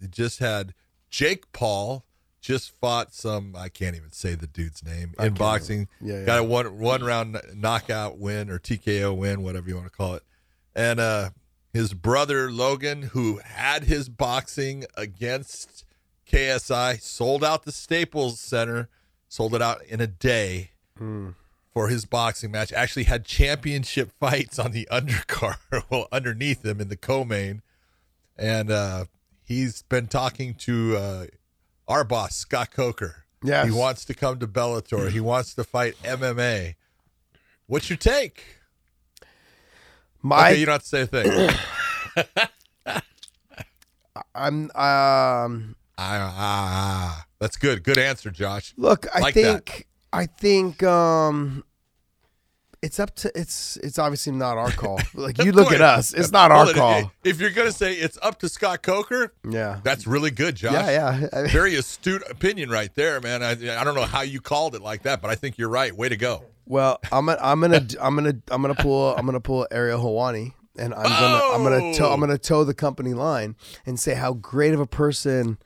You 0.00 0.08
just 0.08 0.38
had 0.40 0.74
Jake 1.10 1.50
Paul 1.52 2.04
just 2.42 2.70
fought 2.78 3.12
some. 3.14 3.56
I 3.56 3.68
can't 3.68 3.96
even 3.96 4.12
say 4.12 4.34
the 4.34 4.46
dude's 4.46 4.84
name 4.84 5.14
in 5.18 5.34
boxing. 5.34 5.88
Yeah, 6.00 6.22
got 6.24 6.38
a 6.38 6.44
one 6.44 6.78
one 6.78 7.02
round 7.02 7.40
knockout 7.54 8.18
win 8.18 8.50
or 8.50 8.58
TKO 8.58 9.16
win, 9.16 9.42
whatever 9.42 9.68
you 9.68 9.74
want 9.74 9.86
to 9.86 9.96
call 9.96 10.14
it. 10.14 10.22
And 10.74 11.00
uh, 11.00 11.30
his 11.76 11.92
brother 11.94 12.50
Logan, 12.50 13.02
who 13.02 13.38
had 13.44 13.84
his 13.84 14.08
boxing 14.08 14.84
against 14.96 15.84
KSI, 16.30 17.00
sold 17.00 17.44
out 17.44 17.64
the 17.64 17.72
Staples 17.72 18.40
Center, 18.40 18.88
sold 19.28 19.54
it 19.54 19.62
out 19.62 19.82
in 19.84 20.00
a 20.00 20.06
day 20.06 20.70
Hmm. 20.98 21.30
for 21.72 21.88
his 21.88 22.04
boxing 22.06 22.50
match. 22.50 22.72
Actually, 22.72 23.04
had 23.04 23.24
championship 23.24 24.10
fights 24.20 24.58
on 24.58 24.72
the 24.72 24.88
undercard, 24.90 25.58
well, 25.90 26.08
underneath 26.10 26.64
him 26.64 26.80
in 26.80 26.88
the 26.88 26.96
co-main, 26.96 27.62
and 28.36 28.70
uh, 28.70 29.04
he's 29.44 29.82
been 29.82 30.06
talking 30.06 30.54
to 30.54 30.96
uh, 30.96 31.26
our 31.86 32.02
boss 32.04 32.34
Scott 32.34 32.70
Coker. 32.70 33.24
Yeah, 33.44 33.64
he 33.66 33.70
wants 33.70 34.04
to 34.06 34.14
come 34.14 34.38
to 34.40 34.46
Bellator. 34.48 35.10
he 35.10 35.20
wants 35.32 35.54
to 35.54 35.64
fight 35.64 35.94
MMA. 36.02 36.74
What's 37.66 37.90
your 37.90 37.96
take? 37.98 38.55
My, 40.22 40.50
okay, 40.50 40.60
you 40.60 40.66
don't 40.66 40.74
have 40.74 40.82
to 40.82 40.88
say 40.88 41.00
a 41.02 41.06
thing. 41.06 41.50
I'm, 44.34 44.64
um, 44.64 44.70
ah, 44.74 45.74
ah, 45.98 46.34
ah. 46.36 47.26
that's 47.38 47.56
good. 47.56 47.82
Good 47.82 47.98
answer, 47.98 48.30
Josh. 48.30 48.74
look, 48.76 49.06
I 49.14 49.20
Like 49.20 49.34
that. 49.34 49.66
think, 49.66 49.86
I 50.12 50.26
think, 50.26 50.82
um, 50.82 51.64
it's 52.82 53.00
up 53.00 53.14
to 53.16 53.32
it's 53.34 53.78
it's 53.78 53.98
obviously 53.98 54.32
not 54.32 54.58
our 54.58 54.70
call. 54.70 55.00
Like 55.14 55.38
you 55.42 55.50
look 55.50 55.72
at 55.72 55.80
us, 55.80 56.12
it's 56.12 56.30
not 56.30 56.52
our 56.52 56.72
call. 56.72 57.10
If 57.24 57.40
you're 57.40 57.50
gonna 57.50 57.72
say 57.72 57.94
it's 57.94 58.18
up 58.22 58.38
to 58.40 58.48
Scott 58.48 58.82
Coker, 58.82 59.32
Yeah, 59.48 59.80
that's 59.82 60.06
really 60.06 60.30
good, 60.30 60.54
Josh. 60.56 60.72
yeah, 60.74 60.90
yeah. 60.90 61.28
I 61.32 61.42
mean- 61.42 61.50
Very 61.50 61.74
astute 61.74 62.22
opinion 62.30 62.68
right 62.70 62.94
there, 62.94 63.20
man. 63.20 63.42
I, 63.42 63.52
I 63.52 63.82
don't 63.82 63.94
know 63.94 64.02
how 64.04 64.20
you 64.20 64.40
called 64.40 64.74
it 64.76 64.82
like 64.82 65.02
that, 65.02 65.20
but 65.22 65.30
I 65.30 65.34
think 65.34 65.56
you're 65.58 65.70
right. 65.70 65.96
Way 65.96 66.10
to 66.10 66.16
go. 66.16 66.44
Well, 66.66 66.98
I'm 67.12 67.26
gonna, 67.26 67.38
I'm 67.40 67.60
gonna, 67.60 67.86
I'm 68.00 68.16
gonna, 68.16 68.34
I'm 68.50 68.60
gonna 68.62 68.74
pull, 68.74 69.14
I'm 69.16 69.24
gonna 69.24 69.40
pull 69.40 69.66
Ariel 69.70 70.00
Helwani, 70.02 70.52
and 70.76 70.92
I'm 70.94 71.02
gonna, 71.04 71.54
I'm 71.54 71.62
gonna, 71.62 71.94
toe, 71.94 72.12
I'm 72.12 72.20
gonna 72.20 72.38
toe 72.38 72.64
the 72.64 72.74
company 72.74 73.14
line 73.14 73.54
and 73.86 73.98
say 74.00 74.14
how 74.14 74.34
great 74.34 74.74
of 74.74 74.80
a 74.80 74.86
person 74.86 75.58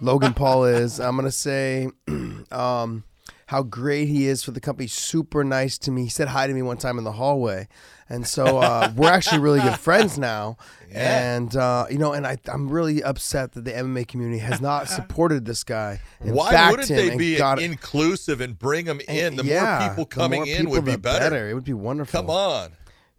Logan 0.00 0.34
Paul 0.34 0.64
is. 0.66 1.00
I'm 1.00 1.16
gonna 1.16 1.32
say, 1.32 1.88
um, 2.52 3.04
how 3.46 3.62
great 3.62 4.06
he 4.06 4.26
is 4.26 4.42
for 4.44 4.52
the 4.52 4.60
company. 4.60 4.86
Super 4.86 5.42
nice 5.44 5.78
to 5.78 5.90
me. 5.90 6.04
He 6.04 6.08
said 6.10 6.28
hi 6.28 6.46
to 6.46 6.54
me 6.54 6.62
one 6.62 6.76
time 6.78 6.98
in 6.98 7.04
the 7.04 7.12
hallway, 7.12 7.66
and 8.08 8.26
so 8.26 8.58
uh, 8.58 8.92
we're 8.96 9.10
actually 9.10 9.40
really 9.40 9.60
good 9.60 9.78
friends 9.78 10.18
now. 10.18 10.56
And 10.92 11.54
uh, 11.54 11.86
you 11.90 11.98
know, 11.98 12.12
and 12.12 12.26
I, 12.26 12.38
I'm 12.46 12.70
really 12.70 13.02
upset 13.02 13.52
that 13.52 13.64
the 13.64 13.72
MMA 13.72 14.06
community 14.06 14.38
has 14.38 14.60
not 14.62 14.88
supported 14.88 15.44
this 15.44 15.62
guy. 15.62 16.00
Why 16.20 16.70
wouldn't 16.70 16.88
him 16.88 17.08
they 17.08 17.16
be 17.16 17.38
inclusive 17.38 18.40
and 18.40 18.58
bring 18.58 18.86
them 18.86 19.00
in? 19.06 19.36
The 19.36 19.44
yeah, 19.44 19.78
more 19.80 19.88
people 19.90 20.06
coming 20.06 20.40
more 20.42 20.46
in 20.48 20.56
people, 20.58 20.72
would 20.72 20.84
be 20.84 20.92
the 20.92 20.98
better. 20.98 21.50
It 21.50 21.54
would 21.54 21.64
be 21.64 21.74
wonderful. 21.74 22.20
Come 22.20 22.30
on. 22.30 22.70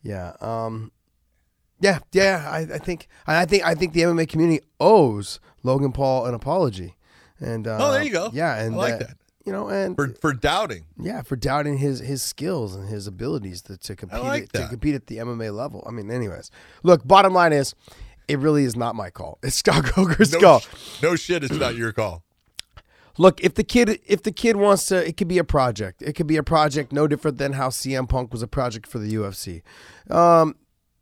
Yeah. 0.02 0.34
Um. 0.40 0.92
Yeah. 1.80 2.00
Yeah. 2.14 2.50
I, 2.50 2.60
I 2.60 2.78
think. 2.80 3.10
I 3.28 3.46
think. 3.46 3.64
I 3.64 3.76
think 3.76 3.94
the 3.94 4.02
MMA 4.02 4.28
community 4.30 4.66
owes 4.80 5.40
Logan 5.62 5.92
Paul 5.92 6.26
an 6.26 6.34
apology. 6.34 6.96
And 7.40 7.68
uh, 7.68 7.78
Oh, 7.80 7.92
there 7.92 8.04
you 8.04 8.12
go. 8.12 8.32
Yeah. 8.34 8.56
And 8.56 8.76
I 8.76 8.78
like 8.78 8.94
uh, 8.94 8.98
that. 9.00 9.18
You 9.48 9.54
know, 9.54 9.70
and 9.70 9.96
For 9.96 10.10
for 10.10 10.34
doubting. 10.34 10.84
yeah, 11.00 11.22
for 11.22 11.38
doubting 11.38 11.78
his 11.78 12.00
his 12.02 12.22
skills 12.22 12.76
and 12.76 12.90
his 12.90 13.08
abilities 13.08 13.62
to, 13.64 13.78
to 13.78 13.96
compete 13.96 14.20
like 14.22 14.44
at, 14.44 14.54
to 14.54 14.68
compete 14.68 14.94
at 14.94 15.08
the 15.08 15.18
MMA 15.20 15.56
level. 15.56 15.84
I 15.88 15.92
mean, 15.92 16.12
anyways, 16.12 16.52
look. 16.84 17.08
Bottom 17.08 17.34
line 17.34 17.54
is, 17.54 17.74
it 18.28 18.40
really 18.40 18.66
is 18.66 18.76
not 18.76 18.94
my 18.94 19.10
call. 19.10 19.40
It's 19.44 19.56
Scott 19.56 19.86
Coker's 19.86 20.34
No, 20.34 20.40
call. 20.42 20.64
no 21.02 21.16
shit, 21.16 21.46
it's 21.46 21.56
not 21.56 21.76
your 21.78 21.94
call. 21.94 22.24
Look, 23.18 23.42
if 23.42 23.54
the 23.56 23.64
kid 23.64 24.00
if 24.06 24.22
the 24.22 24.32
kid 24.34 24.58
wants 24.58 24.86
to, 24.88 24.98
it 25.08 25.16
could 25.18 25.28
be 25.30 25.38
a 25.40 25.44
project. 25.44 26.02
It 26.04 26.14
could 26.14 26.28
be 26.28 26.36
a 26.38 26.44
project 26.44 26.92
no 26.92 27.08
different 27.08 27.38
than 27.40 27.54
how 27.54 27.70
CM 27.70 28.08
Punk 28.10 28.32
was 28.34 28.42
a 28.44 28.48
project 28.48 28.86
for 28.86 29.00
the 29.00 29.12
UFC. 29.16 29.64
Um, 30.14 30.56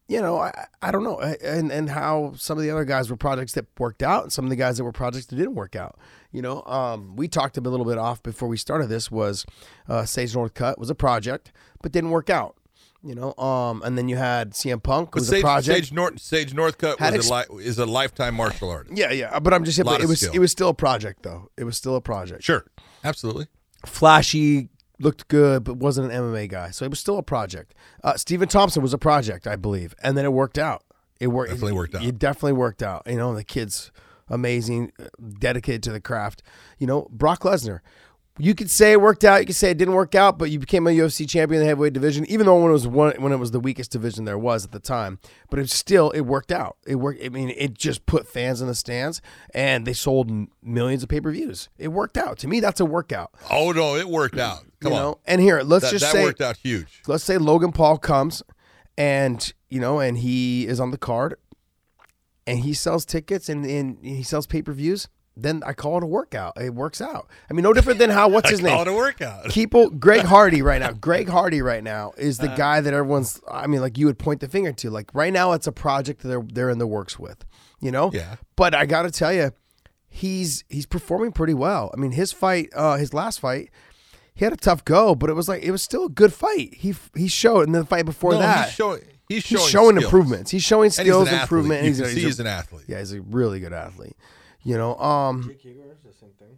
you 0.08 0.22
know, 0.22 0.38
I, 0.38 0.68
I 0.84 0.92
don't 0.92 1.04
know, 1.04 1.20
and 1.20 1.72
and 1.72 1.90
how 1.90 2.34
some 2.38 2.58
of 2.60 2.64
the 2.64 2.70
other 2.70 2.86
guys 2.86 3.10
were 3.10 3.18
projects 3.18 3.54
that 3.54 3.66
worked 3.80 4.04
out, 4.04 4.24
and 4.24 4.32
some 4.32 4.46
of 4.46 4.50
the 4.52 4.56
guys 4.56 4.78
that 4.78 4.84
were 4.84 4.92
projects 4.92 5.26
that 5.26 5.36
didn't 5.36 5.56
work 5.56 5.76
out. 5.76 5.98
You 6.36 6.42
know, 6.42 6.64
um, 6.66 7.16
we 7.16 7.30
talked 7.30 7.56
a 7.56 7.62
little 7.62 7.86
bit 7.86 7.98
off 7.98 8.22
before 8.22 8.50
we 8.50 8.58
started. 8.58 8.88
This 8.88 9.10
was 9.10 9.46
uh, 9.88 10.04
Sage 10.04 10.34
Northcutt 10.34 10.78
was 10.78 10.90
a 10.90 10.96
project, 10.96 11.54
but 11.82 11.94
didn't 11.94 12.10
work 12.10 12.30
out. 12.30 12.58
You 13.02 13.16
know, 13.16 13.34
um, 13.38 13.82
and 13.86 13.98
then 13.98 14.10
you 14.10 14.18
had 14.18 14.52
CM 14.52 14.84
Punk 14.84 15.16
was 15.16 15.30
Sage, 15.30 15.40
a 15.40 15.42
project. 15.42 15.78
Sage, 15.78 15.94
North, 15.94 16.20
Sage 16.20 16.52
Northcutt 16.52 17.00
was 17.00 17.30
a 17.30 17.34
li- 17.34 17.64
is 17.64 17.80
a 17.80 17.86
lifetime 17.86 18.36
martial 18.36 18.70
artist. 18.70 18.98
yeah, 18.98 19.12
yeah, 19.12 19.40
but 19.40 19.54
I'm 19.54 19.64
just 19.64 19.82
Lot 19.82 20.02
it 20.02 20.08
was 20.10 20.20
skill. 20.20 20.34
it 20.34 20.40
was 20.40 20.52
still 20.52 20.68
a 20.68 20.74
project 20.74 21.24
though. 21.24 21.50
It 21.56 21.64
was 21.64 21.78
still 21.78 21.96
a 21.96 22.02
project. 22.02 22.44
Sure, 22.44 22.66
absolutely. 23.06 23.48
flashy, 23.86 24.68
looked 25.00 25.30
good, 25.30 25.64
but 25.64 25.78
wasn't 25.78 26.12
an 26.12 26.20
MMA 26.22 26.50
guy. 26.50 26.72
So 26.72 26.84
it 26.84 26.90
was 26.90 27.00
still 27.00 27.18
a 27.18 27.24
project. 27.24 27.74
Uh, 28.04 28.18
Stephen 28.18 28.50
Thompson 28.50 28.82
was 28.82 28.94
a 28.94 28.98
project, 28.98 29.48
I 29.48 29.56
believe, 29.56 29.96
and 30.04 30.18
then 30.18 30.26
it 30.26 30.34
worked 30.34 30.58
out. 30.58 30.84
It 31.18 31.28
worked. 31.28 31.52
Definitely 31.52 31.74
worked 31.78 31.96
out. 31.96 32.04
It 32.04 32.20
definitely 32.20 32.54
worked 32.54 32.84
out. 32.84 33.04
You 33.06 33.16
know, 33.16 33.34
the 33.34 33.46
kid's 33.46 33.92
amazing, 34.30 34.92
uh, 35.00 35.06
dedicated 35.40 35.84
to 35.84 35.92
the 35.92 36.02
craft. 36.02 36.42
You 36.80 36.88
know, 36.88 37.08
Brock 37.12 37.42
Lesnar. 37.42 37.80
You 38.38 38.54
could 38.54 38.70
say 38.70 38.92
it 38.92 39.00
worked 39.00 39.24
out. 39.24 39.40
You 39.40 39.46
could 39.46 39.56
say 39.56 39.72
it 39.72 39.78
didn't 39.78 39.94
work 39.94 40.14
out, 40.14 40.38
but 40.38 40.52
you 40.52 40.60
became 40.60 40.86
a 40.88 40.90
UFC 40.90 41.26
champion 41.26 41.62
in 41.62 41.66
the 41.66 41.70
heavyweight 41.70 41.94
division, 41.94 42.26
even 42.26 42.46
though 42.46 42.60
when 42.60 42.70
it 42.70 42.74
was 42.74 42.86
one, 42.86 43.14
when 43.20 43.32
it 43.32 43.38
was 43.38 43.52
the 43.52 43.62
weakest 43.62 43.92
division 43.92 44.26
there 44.26 44.38
was 44.38 44.66
at 44.66 44.74
the 44.74 44.80
time. 44.82 45.20
But 45.50 45.60
it 45.60 45.70
still 45.70 46.10
it 46.12 46.22
worked 46.22 46.52
out. 46.52 46.76
It 46.86 46.96
worked. 46.96 47.24
I 47.24 47.30
mean, 47.30 47.54
it 47.56 47.76
just 47.76 48.06
put 48.06 48.28
fans 48.28 48.60
in 48.60 48.68
the 48.68 48.76
stands, 48.76 49.22
and 49.54 49.88
they 49.88 49.94
sold 49.94 50.30
millions 50.62 51.02
of 51.02 51.08
pay 51.08 51.22
per 51.22 51.32
views. 51.32 51.70
It 51.78 51.90
worked 51.90 52.18
out. 52.18 52.38
To 52.40 52.50
me, 52.50 52.60
that's 52.60 52.82
a 52.82 52.86
workout. 52.86 53.32
Oh 53.50 53.72
no, 53.72 53.96
it 53.96 54.10
worked 54.10 54.38
out. 54.38 54.66
Come 54.82 54.92
you 54.92 54.98
on, 54.98 55.04
know, 55.04 55.20
and 55.26 55.40
here 55.40 55.62
let's 55.62 55.86
that, 55.86 55.92
just 55.92 56.04
that 56.04 56.12
say 56.12 56.18
that 56.18 56.24
worked 56.26 56.42
out 56.42 56.58
huge. 56.58 57.04
let's 57.08 57.24
say 57.24 57.38
Logan 57.38 57.72
Paul 57.72 57.98
comes 57.98 58.44
and 58.98 59.54
you 59.70 59.80
know, 59.80 60.00
and 60.00 60.18
he 60.18 60.68
is 60.68 60.82
on 60.82 60.92
the 60.92 60.98
card, 60.98 61.36
and 62.48 62.60
he 62.60 62.74
sells 62.74 63.06
tickets 63.06 63.50
and, 63.50 63.66
and 63.66 63.98
he 64.04 64.24
sells 64.24 64.46
pay 64.48 64.62
per 64.62 64.72
views. 64.74 65.08
Then 65.38 65.64
I 65.66 65.74
call 65.74 65.98
it 65.98 66.04
a 66.04 66.06
workout. 66.08 66.54
It 66.62 66.74
works 66.74 67.02
out. 67.02 67.28
I 67.50 67.54
mean, 67.54 67.64
no 67.64 67.74
different 67.74 68.00
than 68.00 68.10
how 68.10 68.30
what's 68.30 68.50
his 68.52 68.62
Call 68.62 68.70
name? 68.70 68.88
it 68.88 68.88
a 68.88 68.94
workout. 68.94 69.50
People, 69.50 69.90
Greg 69.90 70.22
Hardy 70.26 70.62
right 70.62 70.80
now. 70.80 70.94
Greg 70.94 71.28
Hardy 71.28 71.62
right 71.62 71.84
now 71.84 72.14
is 72.18 72.38
the 72.38 72.48
guy 72.48 72.80
that 72.80 72.94
everyone's. 72.94 73.42
I 73.52 73.68
mean, 73.68 73.82
like 73.82 73.98
you 73.98 74.06
would 74.06 74.18
point 74.18 74.40
the 74.40 74.48
finger 74.48 74.72
to. 74.72 74.90
Like 74.90 75.10
right 75.14 75.34
now, 75.34 75.52
it's 75.52 75.68
a 75.68 75.74
project 75.74 76.22
that 76.22 76.30
they're 76.30 76.42
they're 76.54 76.70
in 76.70 76.78
the 76.78 76.88
works 76.88 77.20
with. 77.20 77.44
You 77.82 77.92
know. 77.92 78.12
Yeah. 78.14 78.38
But 78.56 78.74
I 78.74 78.86
got 78.86 79.02
to 79.02 79.12
tell 79.12 79.34
you, 79.34 79.52
he's 80.08 80.64
he's 80.70 80.86
performing 80.86 81.34
pretty 81.34 81.54
well. 81.54 81.92
I 81.94 81.98
mean, 82.00 82.12
his 82.14 82.32
fight, 82.32 82.70
uh, 82.74 82.96
his 82.96 83.14
last 83.14 83.42
fight, 83.42 83.72
he 84.34 84.46
had 84.46 84.54
a 84.54 84.58
tough 84.58 84.86
go, 84.86 85.16
but 85.16 85.30
it 85.30 85.34
was 85.34 85.50
like 85.50 85.64
it 85.64 85.72
was 85.72 85.84
still 85.84 86.06
a 86.06 86.10
good 86.10 86.34
fight. 86.34 86.76
He 86.76 86.96
he 87.14 87.28
showed, 87.28 87.66
and 87.66 87.76
then 87.76 87.82
the 87.82 87.88
fight 87.88 88.06
before 88.06 88.32
No, 88.32 88.40
that, 88.40 88.70
he's 89.28 89.44
showing. 89.44 89.54
He's 89.54 89.60
he's 89.60 89.60
showing, 89.60 89.70
showing, 89.70 89.96
skills. 89.98 90.04
improvements. 90.06 90.52
He's 90.52 90.64
showing 90.64 90.86
And 90.86 90.94
he's 90.94 91.06
skills 91.06 91.28
an 91.28 91.34
athlete. 91.36 91.42
improvement. 91.44 91.82
You 91.84 91.88
and 91.90 91.96
can 91.98 92.06
he's, 92.06 92.14
see 92.14 92.20
he's 92.22 92.28
he's 92.30 92.40
a, 92.40 92.44
an 92.44 92.48
athlete. 92.48 92.86
yeah, 92.88 93.00
he's 93.00 93.14
a 93.14 93.22
really 93.22 93.60
good 93.60 93.74
athlete. 93.74 94.16
You 94.64 94.78
know, 94.78 94.96
um, 94.98 95.44
Jake 95.48 95.62
Hager 95.62 95.92
is 95.92 96.00
the 96.04 96.14
same 96.14 96.32
thing. 96.40 96.58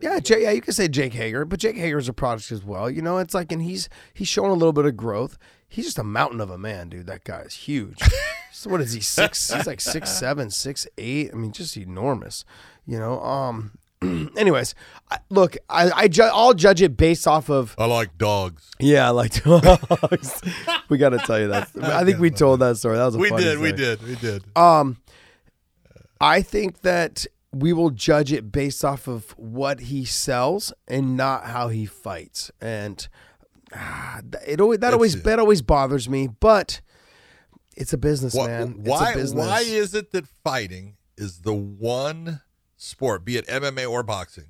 yeah, 0.00 0.18
Jay, 0.18 0.42
yeah, 0.42 0.50
you 0.50 0.60
can 0.62 0.72
say 0.72 0.88
Jake 0.88 1.12
Hager, 1.12 1.44
but 1.44 1.60
Jake 1.60 1.76
Hager 1.76 1.98
is 1.98 2.08
a 2.08 2.12
product 2.12 2.50
as 2.52 2.64
well. 2.64 2.88
You 2.90 3.02
know, 3.02 3.18
it's 3.18 3.34
like, 3.34 3.52
and 3.52 3.60
he's 3.62 3.88
he's 4.14 4.28
showing 4.28 4.50
a 4.50 4.54
little 4.54 4.72
bit 4.72 4.86
of 4.86 4.96
growth. 4.96 5.36
He's 5.68 5.84
just 5.86 5.98
a 5.98 6.04
mountain 6.04 6.40
of 6.40 6.50
a 6.50 6.56
man, 6.58 6.88
dude. 6.88 7.06
That 7.06 7.24
guy 7.24 7.40
is 7.40 7.54
huge. 7.54 7.98
so 8.52 8.70
what 8.70 8.80
is 8.80 8.92
he? 8.92 9.00
Six? 9.00 9.52
He's 9.52 9.66
like 9.66 9.80
six 9.80 10.10
seven, 10.10 10.50
six 10.50 10.86
eight. 10.98 11.30
I 11.32 11.36
mean, 11.36 11.52
just 11.52 11.76
enormous. 11.76 12.44
You 12.86 12.98
know. 12.98 13.20
Um. 13.20 13.72
anyways, 14.36 14.74
I, 15.10 15.18
look, 15.30 15.56
I, 15.68 15.90
I 15.94 16.08
ju- 16.08 16.22
I'll 16.32 16.54
judge 16.54 16.82
it 16.82 16.96
based 16.96 17.26
off 17.26 17.48
of 17.50 17.74
I 17.78 17.86
like 17.86 18.16
dogs. 18.18 18.70
yeah, 18.78 19.06
I 19.06 19.10
like 19.10 19.42
dogs. 19.44 20.42
we 20.88 20.98
got 20.98 21.10
to 21.10 21.18
tell 21.18 21.38
you 21.40 21.48
that. 21.48 21.70
I 21.82 22.04
think 22.04 22.18
we 22.18 22.30
told 22.30 22.60
that 22.60 22.76
story. 22.76 22.96
That 22.96 23.06
was 23.06 23.14
a 23.14 23.18
We 23.18 23.28
funny 23.30 23.44
did. 23.44 23.58
We 23.58 23.68
story. 23.68 23.96
did. 23.96 24.02
We 24.06 24.14
did. 24.16 24.44
Um, 24.56 24.98
I 26.20 26.42
think 26.42 26.82
that 26.82 27.26
we 27.52 27.72
will 27.72 27.90
judge 27.90 28.32
it 28.32 28.50
based 28.50 28.84
off 28.84 29.06
of 29.06 29.30
what 29.38 29.78
he 29.80 30.04
sells 30.04 30.72
and 30.88 31.16
not 31.16 31.44
how 31.44 31.68
he 31.68 31.86
fights. 31.86 32.50
And 32.60 33.06
ah, 33.74 34.20
it 34.46 34.60
always 34.60 34.80
that 34.80 34.92
always 34.92 35.14
it. 35.14 35.24
that 35.24 35.38
always 35.38 35.62
bothers 35.62 36.08
me. 36.08 36.28
But 36.40 36.80
it's 37.76 37.92
a 37.92 37.98
business, 37.98 38.34
man. 38.34 38.82
Why? 38.84 39.02
it's 39.10 39.16
a 39.16 39.18
business. 39.18 39.46
Why 39.46 39.60
is 39.60 39.94
it 39.94 40.10
that 40.12 40.26
fighting 40.26 40.96
is 41.16 41.40
the 41.42 41.54
one 41.54 42.40
sport, 42.84 43.24
be 43.24 43.36
it 43.36 43.46
MMA 43.46 43.90
or 43.90 44.02
boxing, 44.02 44.48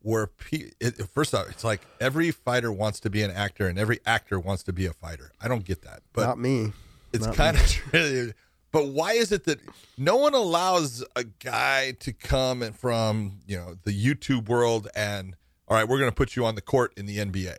where 0.00 0.26
pe- 0.26 0.70
it, 0.80 0.96
first 1.08 1.34
off, 1.34 1.48
it's 1.48 1.64
like 1.64 1.80
every 2.00 2.30
fighter 2.30 2.70
wants 2.72 3.00
to 3.00 3.10
be 3.10 3.22
an 3.22 3.30
actor 3.30 3.66
and 3.66 3.78
every 3.78 4.00
actor 4.06 4.38
wants 4.38 4.62
to 4.64 4.72
be 4.72 4.86
a 4.86 4.92
fighter. 4.92 5.32
I 5.40 5.48
don't 5.48 5.64
get 5.64 5.82
that, 5.82 6.02
but 6.12 6.26
not 6.26 6.38
me? 6.38 6.72
it's 7.12 7.26
not 7.26 7.34
kind 7.34 7.56
of 7.56 7.66
true. 7.66 8.32
But 8.72 8.88
why 8.88 9.12
is 9.12 9.32
it 9.32 9.44
that 9.44 9.60
no 9.96 10.16
one 10.16 10.34
allows 10.34 11.02
a 11.14 11.24
guy 11.24 11.92
to 12.00 12.12
come 12.12 12.62
and 12.62 12.76
from 12.76 13.38
you 13.46 13.56
know 13.56 13.76
the 13.84 13.92
YouTube 13.92 14.48
world 14.48 14.88
and 14.94 15.34
all 15.68 15.76
right, 15.76 15.88
we're 15.88 15.98
going 15.98 16.10
to 16.10 16.14
put 16.14 16.36
you 16.36 16.44
on 16.44 16.54
the 16.54 16.60
court 16.60 16.92
in 16.96 17.06
the 17.06 17.18
NBA? 17.18 17.56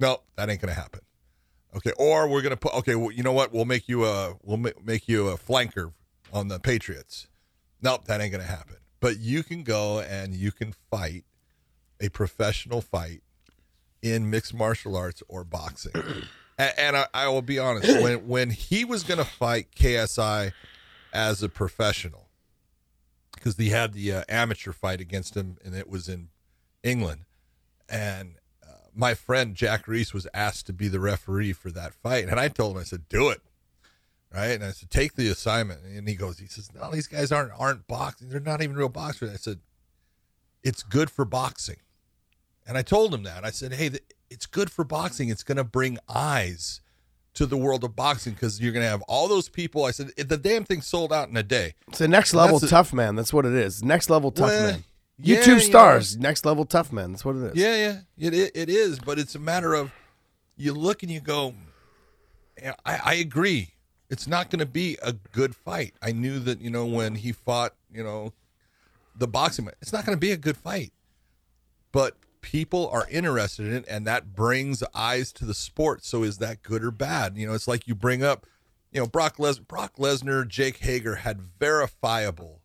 No, 0.00 0.22
that 0.36 0.50
ain't 0.50 0.60
going 0.60 0.74
to 0.74 0.80
happen. 0.80 1.00
Okay, 1.76 1.92
or 1.98 2.28
we're 2.28 2.42
going 2.42 2.50
to 2.50 2.56
put 2.56 2.74
okay, 2.74 2.94
well, 2.94 3.10
you 3.10 3.22
know 3.22 3.32
what? 3.32 3.52
We'll 3.52 3.64
make 3.66 3.88
you 3.88 4.04
a 4.04 4.34
we'll 4.42 4.56
ma- 4.56 4.70
make 4.84 5.08
you 5.08 5.28
a 5.28 5.36
flanker 5.36 5.92
on 6.32 6.48
the 6.48 6.58
Patriots. 6.58 7.28
Nope, 7.80 8.06
that 8.06 8.20
ain't 8.20 8.32
going 8.32 8.44
to 8.44 8.50
happen. 8.50 8.76
But 9.00 9.18
you 9.18 9.42
can 9.42 9.62
go 9.62 10.00
and 10.00 10.34
you 10.34 10.50
can 10.50 10.74
fight 10.90 11.24
a 12.00 12.08
professional 12.08 12.80
fight 12.80 13.22
in 14.02 14.30
mixed 14.30 14.54
martial 14.54 14.96
arts 14.96 15.22
or 15.28 15.44
boxing. 15.44 15.92
and 16.58 16.72
and 16.76 16.96
I, 16.96 17.06
I 17.14 17.28
will 17.28 17.42
be 17.42 17.58
honest, 17.58 18.02
when 18.02 18.26
when 18.26 18.50
he 18.50 18.84
was 18.84 19.02
going 19.02 19.18
to 19.18 19.24
fight 19.24 19.68
KSI 19.74 20.52
as 21.12 21.42
a 21.42 21.48
professional, 21.48 22.28
because 23.34 23.56
he 23.56 23.70
had 23.70 23.92
the 23.92 24.12
uh, 24.12 24.24
amateur 24.28 24.72
fight 24.72 25.00
against 25.00 25.36
him, 25.36 25.56
and 25.64 25.74
it 25.74 25.88
was 25.88 26.08
in 26.08 26.28
England, 26.82 27.24
and 27.88 28.34
uh, 28.62 28.72
my 28.94 29.14
friend 29.14 29.54
Jack 29.54 29.86
Reese 29.88 30.12
was 30.12 30.26
asked 30.34 30.66
to 30.66 30.72
be 30.72 30.88
the 30.88 31.00
referee 31.00 31.52
for 31.52 31.70
that 31.70 31.94
fight, 31.94 32.28
and 32.28 32.38
I 32.38 32.48
told 32.48 32.74
him, 32.74 32.80
I 32.80 32.84
said, 32.84 33.08
"Do 33.08 33.30
it." 33.30 33.40
Right, 34.32 34.48
and 34.52 34.64
I 34.64 34.72
said, 34.72 34.90
"Take 34.90 35.14
the 35.14 35.28
assignment." 35.30 35.80
And 35.84 36.06
he 36.06 36.14
goes, 36.14 36.38
"He 36.38 36.46
says, 36.46 36.70
no, 36.74 36.90
these 36.90 37.06
guys 37.06 37.32
aren't 37.32 37.52
aren't 37.58 37.86
boxing. 37.88 38.28
They're 38.28 38.40
not 38.40 38.60
even 38.62 38.76
real 38.76 38.90
boxers." 38.90 39.32
I 39.32 39.36
said, 39.36 39.60
"It's 40.62 40.82
good 40.82 41.10
for 41.10 41.24
boxing." 41.24 41.76
And 42.66 42.76
I 42.76 42.82
told 42.82 43.14
him 43.14 43.22
that. 43.22 43.46
I 43.46 43.50
said, 43.50 43.72
hey, 43.72 43.88
th- 43.88 44.02
it's 44.28 44.44
good 44.44 44.70
for 44.70 44.84
boxing. 44.84 45.30
It's 45.30 45.42
going 45.42 45.56
to 45.56 45.64
bring 45.64 45.96
eyes 46.06 46.82
to 47.32 47.46
the 47.46 47.56
world 47.56 47.82
of 47.82 47.96
boxing 47.96 48.34
because 48.34 48.60
you're 48.60 48.72
going 48.72 48.84
to 48.84 48.90
have 48.90 49.00
all 49.08 49.26
those 49.26 49.48
people. 49.48 49.86
I 49.86 49.90
said, 49.90 50.08
the 50.18 50.36
damn 50.36 50.64
thing 50.64 50.82
sold 50.82 51.10
out 51.10 51.30
in 51.30 51.36
a 51.38 51.42
day. 51.42 51.76
It's 51.88 51.96
the 51.96 52.08
next 52.08 52.34
level 52.34 52.58
a- 52.58 52.66
tough 52.68 52.92
man. 52.92 53.14
That's 53.14 53.32
what 53.32 53.46
it 53.46 53.54
is. 53.54 53.82
Next 53.82 54.10
level 54.10 54.30
tough 54.30 54.48
Well, 54.48 54.72
man. 54.72 54.84
yeah, 55.18 55.38
YouTube 55.38 55.46
you 55.46 55.52
know. 55.54 55.58
stars. 55.60 56.18
Next 56.18 56.44
level 56.44 56.66
tough 56.66 56.92
man. 56.92 57.12
That's 57.12 57.24
what 57.24 57.36
it 57.36 57.42
is. 57.44 57.54
Yeah, 57.54 57.74
yeah, 58.18 58.28
it, 58.28 58.34
it, 58.34 58.50
it 58.54 58.68
is. 58.68 58.98
But 58.98 59.18
it's 59.18 59.34
a 59.34 59.38
matter 59.40 59.72
of 59.72 59.90
you 60.58 60.74
look 60.74 61.02
and 61.02 61.10
you 61.10 61.20
go, 61.20 61.54
I, 62.84 63.00
I 63.02 63.14
agree. 63.14 63.70
It's 64.10 64.26
not 64.26 64.50
going 64.50 64.60
to 64.60 64.66
be 64.66 64.96
a 65.02 65.12
good 65.12 65.54
fight. 65.54 65.94
I 66.00 66.12
knew 66.12 66.38
that, 66.40 66.60
you 66.60 66.70
know, 66.70 66.86
when 66.86 67.16
he 67.16 67.32
fought, 67.32 67.74
you 67.92 68.02
know, 68.02 68.32
the 69.14 69.28
boxing, 69.28 69.66
match, 69.66 69.74
it's 69.82 69.92
not 69.92 70.06
going 70.06 70.16
to 70.16 70.20
be 70.20 70.32
a 70.32 70.36
good 70.36 70.56
fight. 70.56 70.92
But 71.92 72.16
people 72.40 72.88
are 72.88 73.06
interested 73.10 73.66
in 73.66 73.74
it, 73.74 73.84
and 73.88 74.06
that 74.06 74.34
brings 74.34 74.82
eyes 74.94 75.32
to 75.32 75.44
the 75.44 75.54
sport. 75.54 76.04
So 76.04 76.22
is 76.22 76.38
that 76.38 76.62
good 76.62 76.82
or 76.82 76.90
bad? 76.90 77.36
You 77.36 77.46
know, 77.46 77.54
it's 77.54 77.68
like 77.68 77.86
you 77.86 77.94
bring 77.94 78.22
up, 78.22 78.46
you 78.92 79.00
know, 79.00 79.06
Brock 79.06 79.38
Les- 79.38 79.58
Brock 79.58 79.96
Lesnar, 79.96 80.46
Jake 80.46 80.78
Hager 80.78 81.16
had 81.16 81.40
verifiable 81.40 82.62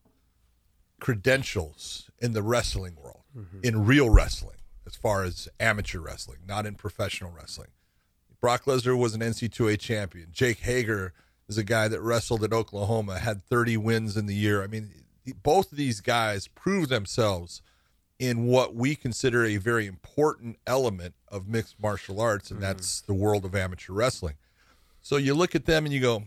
credentials 0.99 2.10
in 2.19 2.32
the 2.32 2.41
wrestling 2.41 2.95
world, 3.01 3.23
mm-hmm. 3.38 3.60
in 3.63 3.86
real 3.86 4.10
wrestling, 4.10 4.58
as 4.86 4.95
far 4.95 5.23
as 5.23 5.49
amateur 5.60 5.99
wrestling, 5.99 6.39
not 6.47 6.65
in 6.65 6.75
professional 6.75 7.32
wrestling. 7.32 7.69
Brock 8.39 8.65
Lesnar 8.65 8.97
was 8.97 9.13
an 9.13 9.21
NC2A 9.21 9.79
champion. 9.79 10.27
Jake 10.32 10.60
Hager 10.60 11.13
is 11.47 11.58
a 11.58 11.63
guy 11.63 11.88
that 11.88 12.01
wrestled 12.01 12.43
in 12.43 12.53
Oklahoma, 12.53 13.19
had 13.19 13.43
30 13.43 13.77
wins 13.77 14.17
in 14.17 14.25
the 14.25 14.36
year. 14.36 14.63
I 14.63 14.67
mean, 14.67 14.91
both 15.41 15.71
of 15.71 15.77
these 15.77 16.01
guys 16.01 16.47
prove 16.47 16.89
themselves 16.89 17.62
in 18.19 18.45
what 18.45 18.75
we 18.75 18.95
consider 18.95 19.45
a 19.45 19.58
very 19.58 19.86
important 19.86 20.58
element 20.65 21.15
of 21.27 21.47
mixed 21.47 21.82
martial 21.82 22.21
arts, 22.21 22.49
and 22.51 22.60
mm-hmm. 22.60 22.67
that's 22.67 23.01
the 23.01 23.13
world 23.13 23.45
of 23.45 23.56
amateur 23.56 23.93
wrestling. 23.93 24.36
So 25.01 25.17
you 25.17 25.34
look 25.34 25.56
at 25.56 25.65
them 25.65 25.86
and 25.86 25.93
you 25.93 25.99
go, 25.99 26.23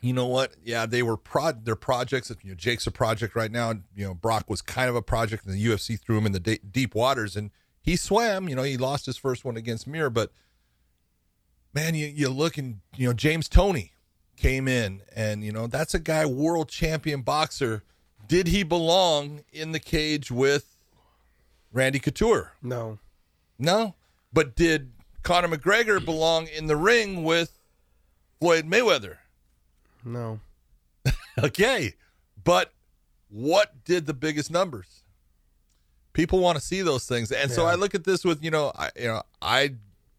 you 0.00 0.12
know 0.12 0.26
what? 0.26 0.54
Yeah, 0.64 0.86
they 0.86 1.02
were 1.02 1.16
pro. 1.16 1.52
Their 1.52 1.76
projects. 1.76 2.32
You 2.42 2.50
know, 2.50 2.56
Jake's 2.56 2.86
a 2.86 2.90
project 2.90 3.36
right 3.36 3.52
now. 3.52 3.70
You 3.94 4.06
know, 4.06 4.14
Brock 4.14 4.48
was 4.48 4.62
kind 4.62 4.88
of 4.88 4.96
a 4.96 5.02
project, 5.02 5.44
and 5.44 5.54
the 5.54 5.64
UFC 5.64 6.00
threw 6.00 6.16
him 6.18 6.26
in 6.26 6.32
the 6.32 6.40
de- 6.40 6.58
deep 6.58 6.94
waters, 6.94 7.36
and 7.36 7.50
he 7.82 7.96
swam. 7.96 8.48
You 8.48 8.56
know, 8.56 8.62
he 8.62 8.78
lost 8.78 9.06
his 9.06 9.18
first 9.18 9.44
one 9.44 9.56
against 9.58 9.86
Mir, 9.86 10.08
but 10.08 10.32
man, 11.74 11.94
you 11.94 12.06
you 12.06 12.30
look 12.30 12.56
and 12.56 12.80
you 12.96 13.06
know 13.06 13.12
James 13.12 13.48
Toney 13.48 13.92
came 14.40 14.66
in, 14.66 15.02
and 15.14 15.44
you 15.44 15.52
know 15.52 15.66
that's 15.66 15.94
a 15.94 15.98
guy, 15.98 16.24
world 16.24 16.68
champion 16.68 17.22
boxer. 17.22 17.82
Did 18.26 18.46
he 18.46 18.62
belong 18.62 19.42
in 19.52 19.72
the 19.72 19.80
cage 19.80 20.30
with 20.30 20.76
Randy 21.72 21.98
Couture? 21.98 22.52
No. 22.62 22.98
No, 23.58 23.94
but 24.32 24.56
did 24.56 24.92
Conor 25.22 25.48
McGregor 25.48 26.02
belong 26.02 26.46
in 26.46 26.66
the 26.66 26.76
ring 26.76 27.22
with 27.22 27.58
Floyd 28.40 28.64
Mayweather? 28.64 29.18
No. 30.04 30.40
Okay. 31.38 31.94
But 32.42 32.72
what 33.30 33.84
did 33.84 34.06
the 34.06 34.12
biggest 34.12 34.50
numbers? 34.50 35.04
People 36.12 36.40
want 36.40 36.58
to 36.58 36.64
see 36.64 36.82
those 36.82 37.06
things. 37.06 37.30
And 37.32 37.50
so 37.50 37.64
I 37.64 37.76
look 37.76 37.94
at 37.94 38.04
this 38.04 38.24
with, 38.24 38.42
you 38.44 38.50
know, 38.50 38.72
I 38.76 38.90
you 38.96 39.06
know, 39.06 39.22
I 39.40 39.76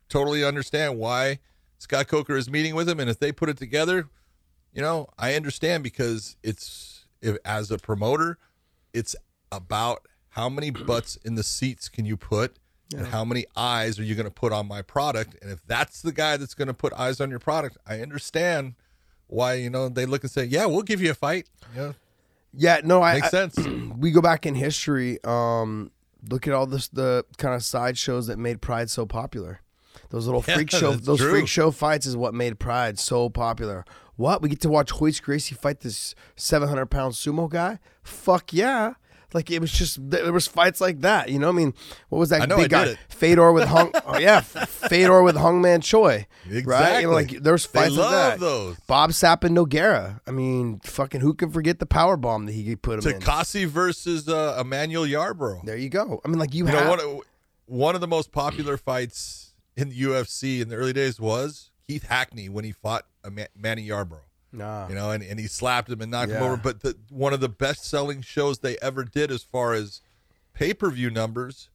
totally 0.10 0.44
understand 0.44 0.98
why 0.98 1.40
Scott 1.82 2.08
Coker 2.08 2.38
is 2.38 2.48
meeting 2.48 2.76
with 2.76 2.88
him 2.88 3.00
and 3.00 3.10
if 3.10 3.18
they 3.18 3.32
put 3.32 3.50
it 3.50 3.58
together, 3.58 4.08
you 4.72 4.84
know, 4.84 5.08
I 5.18 5.34
understand 5.34 5.84
because 5.84 6.38
it's 6.44 7.06
if, 7.24 7.38
as 7.44 7.72
a 7.72 7.80
promoter, 7.80 8.38
it's 8.94 9.16
about 9.52 10.08
how 10.30 10.48
many 10.48 10.70
butts 10.88 11.16
in 11.26 11.34
the 11.34 11.42
seats 11.42 11.90
can 11.90 12.06
you 12.06 12.18
put 12.18 12.56
and 12.96 13.08
how 13.08 13.26
many 13.26 13.46
eyes 13.56 13.98
are 13.98 14.04
you 14.04 14.14
going 14.14 14.28
to 14.28 14.32
put 14.32 14.54
on 14.54 14.68
my 14.68 14.84
product 14.84 15.36
and 15.42 15.52
if 15.52 15.66
that's 15.66 16.04
the 16.04 16.12
guy 16.12 16.38
that's 16.38 16.54
going 16.54 16.68
to 16.68 16.74
put 16.74 16.94
eyes 16.94 17.20
on 17.20 17.32
your 17.32 17.40
product, 17.40 17.78
I 17.88 18.02
understand 18.02 18.76
why 19.26 19.56
you 19.56 19.72
know 19.72 19.90
they 19.90 20.06
look 20.06 20.22
and 20.24 20.30
say, 20.32 20.44
"Yeah, 20.44 20.66
we'll 20.68 20.84
give 20.84 21.02
you 21.02 21.10
a 21.10 21.16
fight." 21.16 21.50
Yeah, 21.76 21.94
Yeah, 22.54 22.82
no, 22.84 23.02
I, 23.02 23.16
makes 23.16 23.28
I- 23.28 23.30
sense. 23.30 23.58
we 23.98 24.12
go 24.12 24.22
back 24.22 24.46
in 24.46 24.54
history. 24.54 25.18
Um, 25.24 25.90
look 26.30 26.48
at 26.48 26.54
all 26.54 26.68
this 26.68 26.90
the 26.90 27.26
kind 27.38 27.56
of 27.56 27.64
side 27.64 27.98
shows 27.98 28.28
that 28.28 28.38
made 28.38 28.62
Pride 28.62 28.90
so 28.90 29.06
popular. 29.08 29.62
Those 30.12 30.28
little 30.28 30.44
Yeah, 30.48 30.56
freak 30.56 30.70
show, 30.72 30.94
those 30.94 31.20
true. 31.20 31.32
freak 31.32 31.48
show 31.48 31.72
fights 31.72 32.06
is 32.06 32.16
what 32.16 32.34
made 32.34 32.60
Pride 32.60 33.00
so 33.00 33.30
popular. 33.30 33.84
What 34.18 34.42
we 34.42 34.50
get 34.50 34.60
to 34.62 34.70
watch 34.70 34.92
Royce 35.02 35.20
Gracie 35.20 35.56
fight 35.56 35.80
this 35.80 36.14
seven 36.36 36.70
hundred 36.70 36.88
pound 36.88 37.14
sumo 37.16 37.50
guy? 37.50 37.80
Fuck 38.04 38.54
yeah! 38.54 38.94
Like 39.34 39.50
it 39.50 39.60
was 39.62 39.72
just 39.72 39.98
there 40.12 40.32
was 40.34 40.46
fights 40.46 40.82
like 40.82 41.00
that. 41.02 41.30
You 41.30 41.40
know, 41.40 41.48
I 41.50 41.54
mean, 41.54 41.74
what 42.10 42.20
was 42.20 42.30
that 42.30 42.42
I 42.42 42.46
know, 42.46 42.58
big 42.58 42.70
guy? 42.70 42.96
Fedor 43.08 43.54
with 43.54 43.70
Hung. 43.70 43.92
oh 44.06 44.20
yeah, 44.20 44.42
Fedor 44.42 45.24
with 45.24 45.38
Hong 45.38 45.62
Man 45.62 45.80
Choi. 45.80 46.28
Right? 46.46 46.56
Exactly. 46.58 47.02
You 47.02 47.08
know, 47.08 47.14
like 47.14 47.30
there's 47.42 47.66
They 47.68 47.80
fights 47.80 47.92
like 47.96 48.00
love 48.00 48.12
that. 48.12 48.40
those. 48.42 48.78
Bob 48.88 49.12
Sapp 49.12 49.46
and 49.46 49.56
Nogueira. 49.58 50.20
I 50.28 50.32
mean, 50.32 50.82
fucking 50.84 51.22
who 51.22 51.34
can 51.34 51.50
forget 51.50 51.80
the 51.80 51.86
power 51.86 52.18
bomb 52.18 52.46
that 52.48 52.52
he 52.52 52.76
put 52.76 53.04
him 53.04 53.14
in? 53.16 53.22
Takase 53.22 53.66
versus 53.68 54.28
uh, 54.28 54.58
Emmanuel 54.60 55.06
Yarbrough. 55.06 55.64
There 55.64 55.78
you 55.78 55.90
go. 55.90 56.20
I 56.26 56.28
mean, 56.28 56.38
like 56.38 56.54
you, 56.54 56.66
You 56.68 56.72
have. 56.76 57.00
know, 57.00 57.08
one 57.16 57.22
one 57.68 57.96
of 57.96 58.02
the 58.02 58.08
most 58.08 58.34
popular 58.34 58.76
fights 58.76 59.51
in 59.76 59.90
the 59.90 60.02
UFC 60.02 60.62
in 60.62 60.70
the 60.70 60.76
early 60.76 60.94
days 60.94 61.20
was 61.20 61.72
Keith 61.88 62.04
Hackney 62.08 62.50
when 62.50 62.64
he 62.66 62.72
fought 62.72 63.06
a 63.24 63.30
Ma- 63.32 63.44
Manny 63.56 63.88
Yarbrough. 63.88 64.20
Nah. 64.54 64.88
You 64.90 64.96
know, 64.96 65.12
and, 65.12 65.24
and 65.24 65.40
he 65.40 65.48
slapped 65.48 65.90
him 65.90 66.02
and 66.02 66.12
knocked 66.12 66.32
him 66.32 66.44
over. 66.44 66.58
But 66.58 66.82
the, 66.82 66.98
one 67.10 67.34
of 67.34 67.40
the 67.40 67.50
best 67.50 67.86
selling 67.86 68.22
shows 68.22 68.60
they 68.60 68.78
ever 68.82 69.04
did, 69.04 69.32
as 69.32 69.44
far 69.44 69.74
as 69.74 70.02
pay 70.54 70.74
per 70.74 70.90
view 70.90 71.10
numbers, 71.10 71.70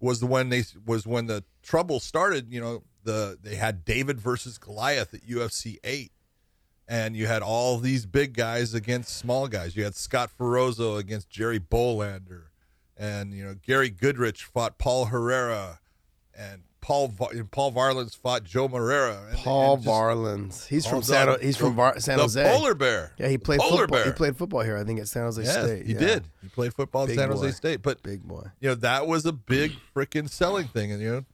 was 0.00 0.20
the 0.20 0.26
when 0.26 0.50
they 0.50 0.64
was 0.84 1.06
when 1.06 1.26
the 1.26 1.44
trouble 1.62 1.98
started. 1.98 2.52
You 2.52 2.60
know, 2.60 2.82
the 3.04 3.38
they 3.42 3.54
had 3.56 3.84
David 3.84 4.20
versus 4.20 4.58
Goliath 4.58 5.14
at 5.14 5.26
UFC 5.26 5.78
eight, 5.82 6.12
and 6.86 7.16
you 7.16 7.26
had 7.26 7.42
all 7.42 7.78
these 7.78 8.04
big 8.04 8.34
guys 8.34 8.74
against 8.74 9.16
small 9.16 9.48
guys. 9.48 9.74
You 9.74 9.84
had 9.84 9.94
Scott 9.94 10.30
Ferrozzo 10.38 10.98
against 10.98 11.30
Jerry 11.30 11.60
Bohlander, 11.60 12.44
and 12.98 13.32
you 13.32 13.44
know 13.44 13.54
Gary 13.54 13.90
Goodridge 13.90 14.42
fought 14.42 14.76
Paul 14.76 15.06
Herrera, 15.06 15.80
and 16.34 16.64
Paul 16.90 17.14
Paul 17.52 17.72
Varelans 17.72 18.16
fought 18.16 18.42
Joe 18.42 18.66
Moreira. 18.66 19.22
And, 19.30 19.38
Paul 19.38 19.74
and 19.74 19.82
just 19.84 19.94
Varelans. 19.94 20.66
He's 20.66 20.86
from 20.86 21.02
San. 21.02 21.40
He's 21.40 21.56
from 21.56 21.76
Var- 21.76 22.00
San 22.00 22.16
the 22.16 22.22
Jose. 22.24 22.42
Polar 22.42 22.74
bear. 22.74 23.12
yeah, 23.16 23.28
he 23.28 23.38
played 23.38 23.60
Polar 23.60 23.82
football. 23.82 24.02
He 24.02 24.10
played 24.10 24.36
football 24.36 24.62
here, 24.62 24.76
I 24.76 24.82
think, 24.82 24.98
at 24.98 25.06
San 25.06 25.22
Jose 25.22 25.40
Yes, 25.40 25.52
State. 25.54 25.86
he 25.86 25.92
Yeah. 25.92 25.98
did. 26.00 26.24
He 26.42 26.48
played 26.48 26.74
football 26.74 27.04
at 27.04 27.10
San 27.10 27.28
boy. 27.28 27.36
Jose 27.36 27.52
State. 27.52 27.82
But 27.82 28.02
Big 28.02 28.24
boy. 28.26 28.48
you 28.58 28.68
know 28.68 28.74
that 28.74 29.06
was 29.06 29.24
a 29.24 29.32
big 29.32 29.74
freaking 29.94 30.28
selling 30.28 30.66
thing, 30.66 30.90
and 30.90 31.00
you 31.00 31.10
know, 31.12 31.24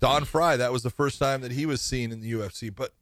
Don 0.00 0.24
Frye. 0.24 0.56
That 0.56 0.72
was 0.72 0.82
the 0.82 0.88
first 0.90 1.18
time 1.18 1.42
that 1.42 1.52
he 1.52 1.66
was 1.66 1.82
seen 1.82 2.10
in 2.10 2.20
the 2.22 2.32
UFC. 2.32 2.74
But 2.74 2.94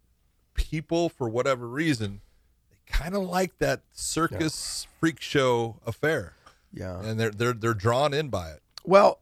people, 0.55 1.09
for 1.09 1.28
whatever 1.28 1.68
reason, 1.68 2.20
they 2.68 2.76
kind 2.92 3.14
of 3.14 3.22
like 3.22 3.57
that 3.59 3.82
circus 3.92 4.88
freak 4.98 5.20
show 5.20 5.76
affair, 5.86 6.34
Yeah. 6.72 7.00
and 7.00 7.18
they're 7.20 7.30
they're 7.30 7.53
they're 7.53 7.74
drawn 7.74 8.12
in 8.12 8.28
by 8.28 8.50
it. 8.50 8.61
Well, 8.84 9.20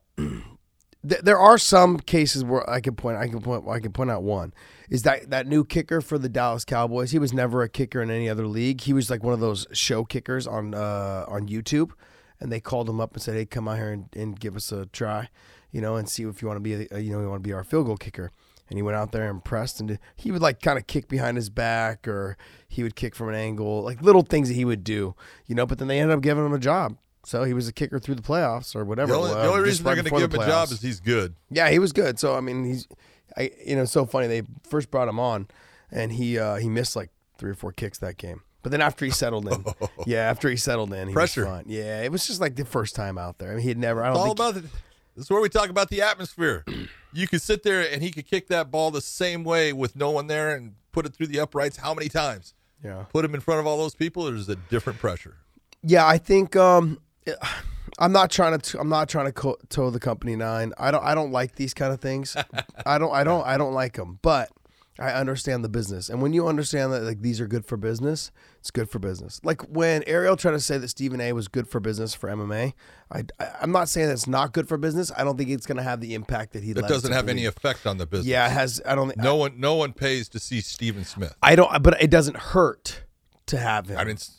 th- 1.09 1.23
there 1.23 1.39
are 1.39 1.59
some 1.59 1.99
cases 1.99 2.45
where 2.45 2.69
I 2.69 2.81
can 2.81 2.95
point. 2.95 3.17
I 3.17 3.29
can 3.29 3.41
point. 3.41 3.67
I 3.69 3.81
can 3.81 3.93
point 3.93 4.11
out 4.11 4.23
one 4.23 4.53
is 4.91 5.03
that 5.03 5.31
that 5.31 5.47
new 5.47 5.65
kicker 5.65 6.01
for 6.01 6.19
the 6.19 6.29
Dallas 6.29 6.65
Cowboys. 6.65 7.13
He 7.13 7.19
was 7.19 7.33
never 7.33 7.63
a 7.63 7.69
kicker 7.69 8.03
in 8.03 8.11
any 8.11 8.29
other 8.29 8.47
league. 8.47 8.83
He 8.83 8.93
was 8.93 9.09
like 9.09 9.23
one 9.23 9.33
of 9.33 9.41
those 9.41 9.67
show 9.73 10.05
kickers 10.05 10.47
on 10.47 10.75
uh, 10.75 11.25
on 11.29 11.49
YouTube, 11.49 11.93
and 12.41 12.51
they 12.51 12.61
called 12.61 12.89
him 12.89 13.01
up 13.01 13.15
and 13.15 13.23
said, 13.23 13.35
"Hey, 13.35 13.47
come 13.47 13.69
out 13.69 13.77
here 13.77 13.93
and, 13.93 14.09
and 14.15 14.39
give 14.39 14.57
us 14.57 14.73
a 14.73 14.87
try, 14.87 15.29
you 15.71 15.81
know, 15.81 15.95
and 15.97 16.09
see 16.09 16.25
if 16.25 16.43
you 16.43 16.49
want 16.49 16.57
to 16.57 16.61
be, 16.61 16.89
a, 16.91 16.99
you 16.99 17.13
know, 17.13 17.21
you 17.21 17.29
want 17.29 17.43
to 17.43 17.49
be 17.49 17.55
our 17.55 17.65
field 17.65 17.87
goal 17.87 17.97
kicker." 17.97 18.31
And 18.69 18.79
he 18.79 18.83
went 18.83 18.97
out 18.97 19.11
there 19.11 19.29
and 19.29 19.45
pressed, 19.45 19.81
and 19.81 19.99
he 20.15 20.31
would 20.31 20.43
like 20.43 20.61
kind 20.61 20.79
of 20.79 20.87
kick 20.87 21.09
behind 21.09 21.37
his 21.37 21.51
back, 21.51 22.07
or 22.07 22.37
he 22.69 22.85
would 22.85 22.95
kick 22.95 23.17
from 23.17 23.29
an 23.29 23.35
angle, 23.35 23.83
like 23.83 24.01
little 24.01 24.23
things 24.23 24.49
that 24.49 24.55
he 24.55 24.65
would 24.65 24.85
do, 24.85 25.15
you 25.47 25.57
know. 25.57 25.67
But 25.67 25.79
then 25.79 25.89
they 25.89 25.99
ended 25.99 26.17
up 26.17 26.23
giving 26.23 26.45
him 26.45 26.53
a 26.53 26.59
job. 26.59 26.97
So 27.25 27.45
he 27.45 27.53
was 27.53 27.69
a 27.69 27.73
kicker 27.73 27.99
through 27.99 28.15
the 28.17 28.23
playoffs 28.23 28.75
or 28.75 28.85
whatever. 28.85 29.13
The 29.13 29.19
only, 29.19 29.31
the 29.35 29.49
only 29.49 29.61
reason 29.63 29.85
they're 29.85 29.95
right 29.95 30.05
going 30.05 30.21
to 30.23 30.29
give 30.29 30.35
him 30.35 30.41
a 30.41 30.47
job 30.51 30.71
is 30.71 30.81
he's 30.81 31.01
good. 31.01 31.35
Yeah, 31.51 31.69
he 31.71 31.79
was 31.79 31.93
good. 31.93 32.19
So 32.19 32.35
I 32.35 32.41
mean, 32.41 32.65
he's, 32.65 32.89
I 33.37 33.51
you 33.65 33.77
know, 33.77 33.85
so 33.85 34.07
funny. 34.07 34.27
They 34.27 34.43
first 34.69 34.91
brought 34.91 35.09
him 35.09 35.21
on, 35.21 35.49
and 35.91 36.13
he 36.13 36.39
uh, 36.39 36.57
he 36.57 36.69
missed 36.69 36.97
like 36.97 37.11
three 37.39 37.51
or 37.51 37.55
four 37.55 37.73
kicks 37.73 37.99
that 37.99 38.17
game. 38.17 38.43
But 38.63 38.73
then 38.73 38.83
after 38.83 39.05
he 39.05 39.11
settled 39.11 39.51
in, 39.51 39.65
yeah, 40.07 40.21
after 40.31 40.49
he 40.51 40.57
settled 40.57 40.93
in, 40.93 41.09
he 41.09 41.15
Pressure. 41.15 41.43
was 41.45 41.51
fine. 41.51 41.65
Yeah, 41.67 42.03
it 42.03 42.13
was 42.13 42.27
just 42.27 42.41
like 42.41 42.57
the 42.57 42.65
first 42.65 42.95
time 42.95 43.17
out 43.19 43.39
there. 43.39 43.51
I 43.53 43.55
mean, 43.55 43.63
he 43.63 43.69
had 43.69 43.79
never. 43.79 44.03
I 44.03 44.09
don't 44.09 44.17
It's 44.17 44.25
all 44.25 44.33
about 44.33 44.55
the, 44.55 44.61
this 44.61 45.25
is 45.25 45.31
where 45.31 45.41
we 45.41 45.49
talk 45.49 45.69
about 45.71 45.89
the 45.91 46.03
atmosphere. 46.03 46.65
You 47.13 47.27
could 47.27 47.43
sit 47.43 47.65
there 47.65 47.81
and 47.93 48.05
he 48.05 48.13
could 48.13 48.29
kick 48.29 48.47
that 48.51 48.71
ball 48.71 48.93
the 48.93 49.01
same 49.01 49.43
way 49.43 49.73
with 49.73 49.97
no 49.97 50.13
one 50.13 50.29
there 50.29 50.55
and 50.55 50.77
put 50.93 51.07
it 51.07 51.13
through 51.13 51.27
the 51.27 51.41
uprights 51.41 51.79
how 51.79 51.93
many 51.93 52.09
times? 52.09 52.55
yeah, 52.85 53.07
Put 53.13 53.25
him 53.25 53.35
in 53.35 53.41
front 53.41 53.59
of 53.59 53.67
all 53.67 53.79
those 53.79 53.97
people. 53.97 54.27
There's 54.27 54.49
a 54.49 54.55
different 54.55 55.01
pressure. 55.01 55.35
yeah. 55.83 56.07
I 56.07 56.19
think 56.19 56.55
um, 56.55 57.01
I'm 57.99 58.13
not 58.13 58.31
trying 58.31 58.59
to. 58.59 58.81
I'm 58.81 58.89
not 58.89 59.09
trying 59.09 59.27
to 59.27 59.33
co- 59.33 59.59
toe 59.69 59.91
the 59.91 60.01
company 60.01 60.37
nine. 60.37 60.73
I 60.79 60.91
don't. 60.91 61.05
I 61.05 61.15
don't 61.15 61.33
like 61.33 61.57
these 61.57 61.75
kind 61.75 61.93
of 61.93 62.01
things. 62.01 62.35
I 62.87 62.99
don't. 62.99 63.13
I 63.13 63.25
don't. 63.25 63.45
I 63.47 63.59
don't 63.59 63.75
like 63.75 63.95
them. 63.95 64.19
But 64.23 64.51
I 64.99 65.11
understand 65.13 65.65
the 65.65 65.69
business, 65.69 66.09
and 66.09 66.23
when 66.23 66.33
you 66.33 66.47
understand 66.47 66.93
that 66.93 67.03
like 67.03 67.21
these 67.21 67.41
are 67.41 67.47
good 67.47 67.67
for 67.67 67.77
business, 67.77 68.31
it's 68.59 68.71
good 68.71 68.89
for 68.89 68.99
business. 69.01 69.41
Like 69.45 69.61
when 69.63 70.03
Ariel 70.07 70.37
tried 70.37 70.53
to 70.53 70.61
say 70.61 70.79
that 70.79 70.89
Stephen 70.89 71.21
A. 71.21 71.33
was 71.35 71.49
good 71.49 71.69
for 71.69 71.79
business 71.81 72.15
for 72.15 72.31
MMA, 72.31 72.73
I, 73.13 73.25
I 73.39 73.49
am 73.63 73.73
not 73.73 73.89
saying 73.91 74.09
that's 74.09 74.27
not 74.27 74.53
good 74.53 74.67
for 74.69 74.79
business. 74.79 75.13
I 75.17 75.25
don't 75.25 75.37
think 75.37 75.51
it's 75.51 75.67
going 75.67 75.79
to 75.79 75.83
have 75.83 76.01
the 76.01 76.15
impact 76.15 76.53
that 76.55 76.63
he. 76.63 76.73
That 76.73 76.83
led 76.83 76.89
doesn't 76.89 77.13
have 77.13 77.29
any 77.29 77.45
effect 77.45 77.87
on 77.87 77.99
the 77.99 78.07
business. 78.07 78.29
Yeah, 78.29 78.47
it 78.47 78.53
has. 78.53 78.81
I 78.87 78.95
don't 78.95 79.09
think. 79.09 79.19
No 79.19 79.37
one, 79.37 79.61
no 79.61 79.75
one 79.75 79.93
pays 79.93 80.29
to 80.31 80.39
see 80.39 80.61
Stephen 80.63 81.05
Smith. 81.05 81.35
I 81.43 81.55
don't. 81.55 81.83
But 81.83 82.01
it 82.01 82.09
doesn't 82.11 82.37
hurt 82.39 83.03
to 83.47 83.59
have 83.59 83.89
him. 83.89 83.99
I 83.99 84.05
mean, 84.05 84.13
it's- 84.15 84.37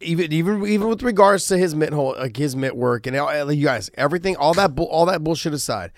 even 0.00 0.32
even 0.32 0.66
even 0.66 0.88
with 0.88 1.02
regards 1.02 1.46
to 1.48 1.56
his 1.58 1.74
mitt 1.74 1.92
hole, 1.92 2.14
like 2.18 2.36
his 2.36 2.54
mitt 2.56 2.76
work 2.76 3.06
and 3.06 3.16
all, 3.16 3.52
you 3.52 3.64
guys, 3.64 3.90
everything, 3.94 4.36
all 4.36 4.54
that 4.54 4.74
bull, 4.74 4.86
all 4.86 5.06
that 5.06 5.22
bullshit 5.24 5.54
aside, 5.54 5.92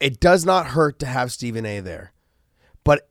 it 0.00 0.20
does 0.20 0.44
not 0.44 0.68
hurt 0.68 0.98
to 1.00 1.06
have 1.06 1.32
Stephen 1.32 1.66
A. 1.66 1.80
there, 1.80 2.12
but 2.84 3.08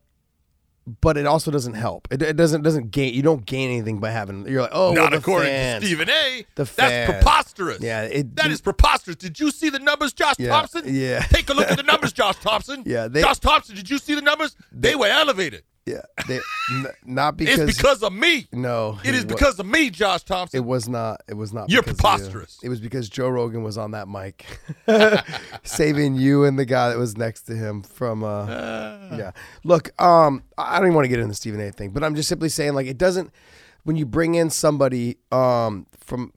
but 1.02 1.18
it 1.18 1.26
also 1.26 1.52
doesn't 1.52 1.74
help. 1.74 2.08
It, 2.12 2.22
it 2.22 2.38
doesn't 2.38 2.62
doesn't 2.62 2.92
gain. 2.92 3.14
You 3.14 3.22
don't 3.22 3.46
gain 3.46 3.70
anything 3.70 4.00
by 4.00 4.12
having. 4.12 4.48
You're 4.48 4.62
like, 4.62 4.72
oh, 4.74 4.94
well, 4.94 5.04
not 5.04 5.12
the 5.12 5.18
according 5.18 5.50
fans. 5.50 5.82
to 5.82 5.88
Stephen 5.88 6.10
A. 6.10 6.46
The 6.56 6.64
That's 6.64 7.12
preposterous. 7.12 7.82
Yeah, 7.82 8.04
it- 8.04 8.34
that 8.38 8.50
is 8.52 8.62
preposterous. 8.62 9.18
Did 9.18 9.38
you 9.38 9.52
see 9.52 9.70
the 9.70 9.80
numbers, 9.80 10.14
Josh 10.14 10.36
Yeah, 10.40 10.48
Thompson? 10.50 10.84
yeah. 10.86 11.20
Take 11.24 11.50
a 11.50 11.54
look 11.54 11.70
at 11.70 11.76
the 11.76 11.84
numbers, 11.92 12.14
Josh 12.14 12.38
Thompson. 12.38 12.84
Yeah, 12.86 13.10
they- 13.10 13.22
Josh 13.22 13.40
Thompson. 13.40 13.76
Did 13.76 13.90
you 13.90 13.98
see 13.98 14.16
the 14.16 14.22
numbers? 14.22 14.56
They, 14.72 14.96
were 14.96 15.08
elevated. 15.08 15.64
Yeah, 15.88 16.02
they, 16.28 16.36
n- 16.72 16.88
not 17.06 17.38
because 17.38 17.60
It's 17.60 17.78
because 17.78 18.04
of 18.04 18.12
me. 18.14 18.48
no, 18.52 19.00
It 19.06 19.16
is 19.16 19.24
wa- 19.26 19.30
because 19.30 19.58
of 19.60 19.66
me, 19.66 19.90
Josh 19.90 20.24
Thompson. 20.24 20.58
It 20.58 20.66
was 20.66 20.90
not. 20.90 21.22
It 21.30 21.36
was 21.36 21.54
not. 21.54 21.70
You're 21.70 21.80
of 21.80 21.88
you. 21.88 21.94
preposterous. 21.94 22.60
It 22.62 22.68
was 22.70 22.80
because 22.82 23.08
Joe 23.10 23.30
Rogan 23.30 23.64
was 23.64 23.78
on 23.78 23.92
that 23.92 24.08
mic, 24.10 24.46
saving 25.64 26.16
you 26.16 26.44
and 26.44 26.58
the 26.60 26.66
guy 26.66 26.90
that 26.90 26.98
was 26.98 27.18
next 27.18 27.44
to 27.44 27.56
him 27.56 27.82
from. 27.84 28.24
Uh, 28.24 28.48
yeah. 29.18 29.32
Look, 29.64 29.90
um, 30.02 30.44
I 30.58 30.78
don't 30.78 30.88
even 30.88 30.96
want 30.96 31.06
to 31.06 31.10
get 31.10 31.20
into 31.20 31.30
the 31.30 31.36
Stephen 31.36 31.62
A. 31.62 31.72
thing, 31.72 31.92
but 31.92 32.04
I'm 32.04 32.16
just 32.16 32.30
simply 32.30 32.50
saying, 32.50 32.74
like, 32.74 32.88
it 32.88 32.98
doesn't. 32.98 33.32
When 33.84 33.96
you 33.96 34.06
bring 34.06 34.36
in 34.36 34.50
somebody 34.50 35.18
um, 35.32 35.88
from 36.00 36.34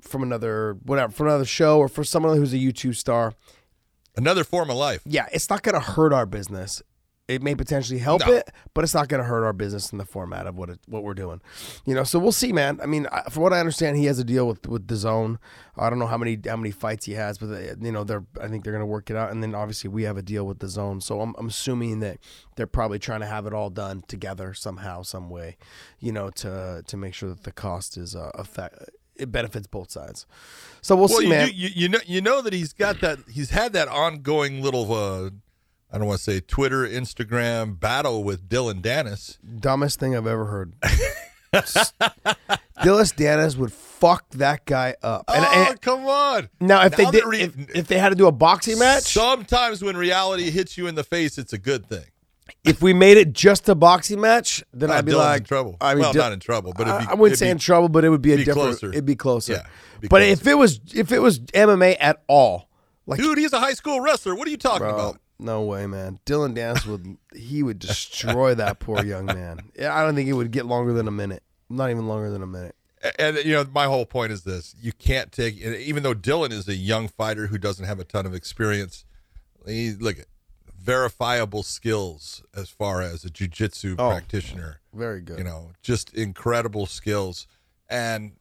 from 0.00 0.24
another 0.24 0.76
whatever 0.82 1.12
from 1.12 1.28
another 1.28 1.44
show 1.44 1.78
or 1.78 1.86
for 1.88 2.02
someone 2.02 2.36
who's 2.36 2.52
a 2.52 2.58
YouTube 2.58 2.96
star, 2.96 3.34
Another 4.16 4.42
form 4.44 4.68
of 4.68 4.76
life. 4.76 5.00
yeah, 5.06 5.26
it's 5.32 5.48
not 5.48 5.62
going 5.62 5.74
to 5.74 5.80
hurt 5.80 6.12
our 6.12 6.26
business. 6.26 6.82
It 7.34 7.42
may 7.42 7.54
potentially 7.54 7.98
help 7.98 8.26
No. 8.26 8.32
it, 8.34 8.50
but 8.74 8.84
it's 8.84 8.94
not 8.94 9.08
going 9.08 9.22
to 9.22 9.26
hurt 9.26 9.44
our 9.44 9.52
business 9.52 9.92
in 9.92 9.98
the 9.98 10.04
format 10.04 10.46
of 10.46 10.56
what 10.56 10.70
it, 10.70 10.80
what 10.86 11.02
we're 11.02 11.14
doing. 11.14 11.40
You 11.84 11.94
know, 11.94 12.04
so 12.04 12.18
we'll 12.18 12.32
see, 12.32 12.52
man. 12.52 12.80
I 12.82 12.86
mean, 12.86 13.06
I- 13.10 13.22
from 13.30 13.42
what 13.42 13.52
I 13.52 13.60
understand, 13.60 13.96
he 13.96 14.04
has 14.06 14.18
a 14.18 14.24
deal 14.24 14.46
with 14.46 14.66
with 14.68 14.88
the 14.88 14.96
zone. 14.96 15.38
I 15.76 15.88
don't 15.90 15.98
know 15.98 16.06
how 16.06 16.18
many 16.18 16.38
how 16.46 16.56
many 16.56 16.70
fights 16.70 17.06
he 17.06 17.12
has, 17.12 17.38
but 17.38 17.46
they, 17.46 17.72
you 17.80 17.92
know, 17.92 18.04
they're 18.04 18.24
I 18.40 18.48
think 18.48 18.64
they're 18.64 18.72
going 18.72 18.80
to 18.82 18.86
work 18.86 19.10
it 19.10 19.16
out. 19.16 19.30
And 19.30 19.42
then 19.42 19.54
obviously 19.54 19.88
we 19.88 20.02
have 20.04 20.16
a 20.16 20.22
deal 20.22 20.46
with 20.46 20.58
the 20.58 20.68
zone, 20.68 21.00
so 21.00 21.20
I'm, 21.20 21.34
I'm 21.38 21.46
assuming 21.48 22.00
that 22.00 22.18
they're 22.56 22.66
probably 22.66 22.98
trying 22.98 23.20
to 23.20 23.26
have 23.26 23.46
it 23.46 23.54
all 23.54 23.70
done 23.70 24.02
together 24.08 24.54
somehow, 24.54 25.02
some 25.02 25.30
way. 25.30 25.56
You 26.00 26.12
know, 26.12 26.30
to 26.30 26.82
to 26.86 26.96
make 26.96 27.14
sure 27.14 27.28
that 27.30 27.44
the 27.44 27.52
cost 27.52 27.96
is 27.96 28.14
uh, 28.14 28.30
effect 28.34 28.78
it 29.14 29.30
benefits 29.30 29.66
both 29.66 29.90
sides. 29.90 30.24
So 30.80 30.96
we'll, 30.96 31.06
Well, 31.08 31.18
see, 31.18 31.24
you, 31.24 31.28
man. 31.30 31.50
you 31.52 31.68
you 31.74 31.88
know 31.88 31.98
you 32.06 32.20
know 32.22 32.40
that 32.40 32.52
he's 32.54 32.72
got 32.72 33.00
that 33.02 33.18
he's 33.30 33.50
had 33.50 33.74
that 33.74 33.86
ongoing 33.88 34.62
little 34.62 34.90
uh, 34.92 35.30
I 35.92 35.98
don't 35.98 36.06
want 36.06 36.18
to 36.20 36.24
say 36.24 36.40
Twitter 36.40 36.86
Instagram 36.88 37.78
battle 37.78 38.24
with 38.24 38.48
Dillon 38.48 38.80
Danis. 38.80 39.36
dumbest 39.60 40.00
thing 40.00 40.16
I've 40.16 40.26
ever 40.26 40.46
heard. 40.46 40.72
Dillon 42.82 43.04
Danis 43.06 43.56
would 43.56 43.72
fuck 43.72 44.28
that 44.30 44.64
guy 44.64 44.94
up. 45.02 45.24
And, 45.28 45.44
oh, 45.46 45.66
and- 45.68 45.80
come 45.80 46.06
on! 46.06 46.48
now, 46.60 46.84
if 46.84 46.92
Now 46.92 46.96
they 46.96 47.10
did, 47.10 47.24
re- 47.26 47.40
if, 47.42 47.76
if 47.76 47.86
they 47.88 47.98
had 47.98 48.08
to 48.08 48.14
do 48.14 48.26
a 48.26 48.32
boxing 48.32 48.78
match, 48.78 49.02
Sometimes 49.04 49.82
when 49.82 49.96
reality 49.96 50.50
hits 50.50 50.76
you 50.78 50.86
in 50.86 50.94
the 50.94 51.04
face, 51.04 51.38
it's 51.38 51.52
a 51.52 51.58
good 51.58 51.86
thing. 51.86 52.04
if 52.64 52.80
we 52.82 52.92
made 52.92 53.16
it 53.18 53.32
just 53.32 53.68
a 53.68 53.74
boxing 53.74 54.20
match, 54.20 54.64
then 54.72 54.90
I'd 54.90 55.04
be 55.04 55.12
Dillon's 55.12 55.26
like, 55.28 55.40
in 55.40 55.44
trouble. 55.46 55.76
I 55.80 55.94
mean, 55.94 56.02
well, 56.02 56.12
Dil- 56.12 56.22
not 56.22 56.32
in 56.32 56.40
trouble, 56.40 56.72
but 56.76 56.88
it'd 56.88 57.00
be, 57.00 57.06
I, 57.06 57.10
I 57.10 57.14
wouldn't 57.14 57.38
say 57.38 57.46
be- 57.46 57.50
in 57.50 57.58
trouble, 57.58 57.88
but 57.88 58.04
it 58.04 58.08
would 58.08 58.22
be 58.22 58.32
a 58.32 58.36
be 58.38 58.44
different. 58.44 58.68
closer. 58.78 58.88
It'd 58.88 59.06
be 59.06 59.14
closer. 59.16 59.52
Yeah, 59.52 59.66
be 60.00 60.08
but 60.08 60.18
closer. 60.22 60.32
if 60.32 60.46
it 60.46 60.54
was 60.54 60.80
if 60.94 61.12
it 61.12 61.18
was 61.20 61.38
MMA 61.40 61.96
at 62.00 62.22
all, 62.28 62.68
like 63.06 63.20
Dude, 63.20 63.38
he's 63.38 63.52
a 63.52 63.60
high 63.60 63.74
school 63.74 64.00
wrestler. 64.00 64.34
What 64.34 64.48
are 64.48 64.50
you 64.50 64.56
talking 64.56 64.78
Bro, 64.86 64.94
about? 64.94 65.20
No 65.42 65.62
way, 65.62 65.86
man. 65.86 66.18
Dillon 66.24 66.54
Danis 66.54 66.86
would 66.86 67.16
he 67.34 67.62
would 67.62 67.78
destroy 67.78 68.54
that 68.54 68.78
poor 68.78 69.04
young 69.04 69.26
man. 69.26 69.60
Yeah, 69.78 69.94
I 69.94 70.04
don't 70.04 70.14
think 70.14 70.28
it 70.28 70.34
would 70.34 70.50
get 70.50 70.66
longer 70.66 70.92
than 70.92 71.08
a 71.08 71.12
minute. 71.12 71.42
Not 71.68 71.90
even 71.90 72.06
longer 72.06 72.30
than 72.30 72.42
a 72.42 72.46
minute. 72.46 72.76
And 73.18 73.36
you 73.38 73.52
know, 73.52 73.66
my 73.74 73.86
whole 73.86 74.06
point 74.06 74.30
is 74.32 74.42
this: 74.44 74.74
you 74.80 74.92
can't 74.92 75.32
take, 75.32 75.56
even 75.60 76.02
though 76.04 76.14
Dylan 76.14 76.52
is 76.52 76.68
a 76.68 76.76
young 76.76 77.08
fighter 77.08 77.48
who 77.48 77.58
doesn't 77.58 77.84
have 77.86 77.98
a 77.98 78.04
ton 78.04 78.26
of 78.26 78.34
experience. 78.34 79.04
He 79.66 79.92
look 79.92 80.18
at 80.18 80.26
verifiable 80.78 81.62
skills 81.62 82.42
as 82.54 82.68
far 82.68 83.00
as 83.02 83.24
a 83.24 83.28
jujitsu 83.30 83.94
Oh. 83.98 84.10
practitioner. 84.10 84.80
Very 84.92 85.20
good. 85.20 85.38
You 85.38 85.44
know, 85.44 85.70
just 85.82 86.12
incredible 86.14 86.86
skills, 86.86 87.46
and 87.88 88.32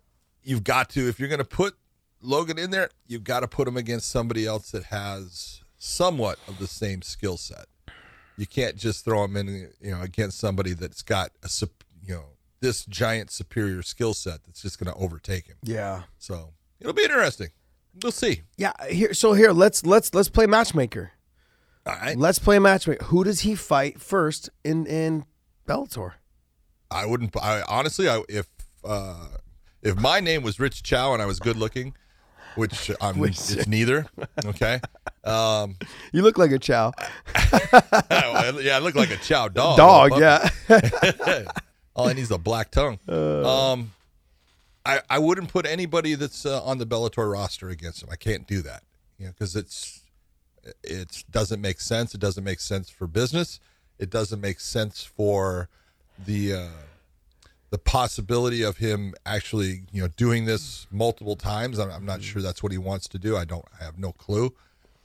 you've 0.44 0.64
got 0.64 0.90
to 0.92 1.08
if 1.08 1.20
you're 1.20 1.30
going 1.30 1.40
to 1.40 1.46
put 1.46 1.76
Logan 2.22 2.58
in 2.60 2.70
there, 2.72 2.90
you've 3.08 3.24
got 3.24 3.40
to 3.42 3.48
put 3.48 3.68
him 3.68 3.78
against 3.78 4.10
somebody 4.10 4.46
else 4.46 4.72
that 4.72 4.86
has 4.86 5.61
somewhat 5.82 6.38
of 6.48 6.60
the 6.60 6.68
same 6.68 7.02
skill 7.02 7.38
set. 7.38 7.66
You 8.38 8.46
can't 8.46 8.76
just 8.76 9.04
throw 9.04 9.24
him 9.24 9.36
in, 9.36 9.70
you 9.82 9.92
know, 9.92 10.02
against 10.02 10.38
somebody 10.38 10.74
that's 10.74 11.02
got 11.02 11.32
a, 11.44 11.50
you 12.06 12.16
know, 12.16 12.26
this 12.60 12.86
giant 12.86 13.32
superior 13.32 13.82
skill 13.82 14.14
set 14.14 14.44
that's 14.44 14.62
just 14.62 14.80
going 14.80 14.94
to 14.94 15.00
overtake 15.00 15.48
him. 15.48 15.58
Yeah. 15.64 16.04
So 16.20 16.54
it'll 16.80 16.94
be 16.94 17.04
interesting. 17.04 17.50
We'll 18.02 18.12
see. 18.12 18.44
Yeah. 18.58 18.74
Here. 18.90 19.14
So 19.14 19.34
here, 19.34 19.52
let's 19.52 19.86
let's 19.86 20.14
let's 20.14 20.30
play 20.30 20.46
matchmaker. 20.46 21.12
All 21.86 21.96
right. 21.96 22.18
Let's 22.18 22.40
play 22.40 22.60
matchmaker. 22.60 23.06
Who 23.06 23.24
does 23.24 23.42
he 23.42 23.56
fight 23.56 24.00
first 24.00 24.50
in 24.64 24.86
in 24.86 25.26
Bellator? 25.68 26.14
I 26.90 27.06
wouldn't. 27.06 27.36
I 27.36 27.64
honestly, 27.68 28.08
I 28.08 28.24
if 28.30 28.48
uh, 28.84 29.28
if 29.82 29.98
my 29.98 30.20
name 30.20 30.44
was 30.44 30.60
Rich 30.60 30.84
Chou 30.84 31.14
and 31.14 31.22
I 31.22 31.26
was 31.26 31.40
good 31.40 31.58
looking, 31.58 31.96
which 32.56 32.92
I'm, 33.02 33.18
Which- 33.20 33.34
it's 33.52 33.68
neither. 33.68 34.06
Okay. 34.46 34.80
Um, 35.24 35.76
You 36.12 36.22
look 36.24 36.38
like 36.38 36.52
a 36.52 36.60
chow 36.60 36.94
yeah, 37.54 38.76
I 38.76 38.80
look 38.80 38.96
like 38.96 39.12
a 39.12 39.18
Chow 39.18 39.48
dog. 39.48 39.78
dog. 39.78 40.20
Yeah. 40.20 40.50
All 41.96 42.08
I 42.08 42.14
need 42.14 42.22
is 42.22 42.32
a 42.32 42.38
black 42.38 42.72
tongue. 42.72 43.00
um, 43.08 43.92
I 44.86 45.02
I 45.10 45.20
wouldn't 45.20 45.50
put 45.50 45.66
anybody 45.66 46.16
that's 46.16 46.46
uh, 46.46 46.64
on 46.64 46.78
the 46.80 46.86
Bellator 46.86 47.32
roster 47.32 47.70
against 47.70 48.02
him. 48.02 48.10
I 48.12 48.16
can't 48.16 48.48
do 48.48 48.62
that. 48.64 48.84
You 49.20 49.26
know, 49.28 49.32
because 49.32 49.56
it's 49.56 50.02
it 50.84 51.24
doesn't 51.30 51.62
make 51.62 51.80
sense. 51.82 52.16
It 52.16 52.20
doesn't 52.22 52.44
make 52.44 52.60
sense 52.60 52.90
for 52.90 53.08
business. 53.08 53.60
It 54.00 54.10
doesn't 54.10 54.42
make 54.42 54.60
sense 54.60 55.04
for 55.04 55.70
the 56.26 56.54
uh, 56.54 56.68
the 57.72 57.78
possibility 57.78 58.62
of 58.62 58.78
him 58.78 59.16
actually 59.26 59.84
you 59.92 60.02
know 60.02 60.10
doing 60.10 60.46
this 60.46 60.86
multiple 60.92 61.36
times. 61.36 61.80
I'm, 61.80 61.90
I'm 61.90 62.06
not 62.06 62.22
sure 62.22 62.42
that's 62.42 62.62
what 62.62 62.72
he 62.72 62.78
wants 62.78 63.08
to 63.10 63.18
do. 63.18 63.36
I 63.36 63.46
don't. 63.46 63.66
I 63.80 63.84
have 63.84 63.98
no 63.98 64.12
clue. 64.12 64.54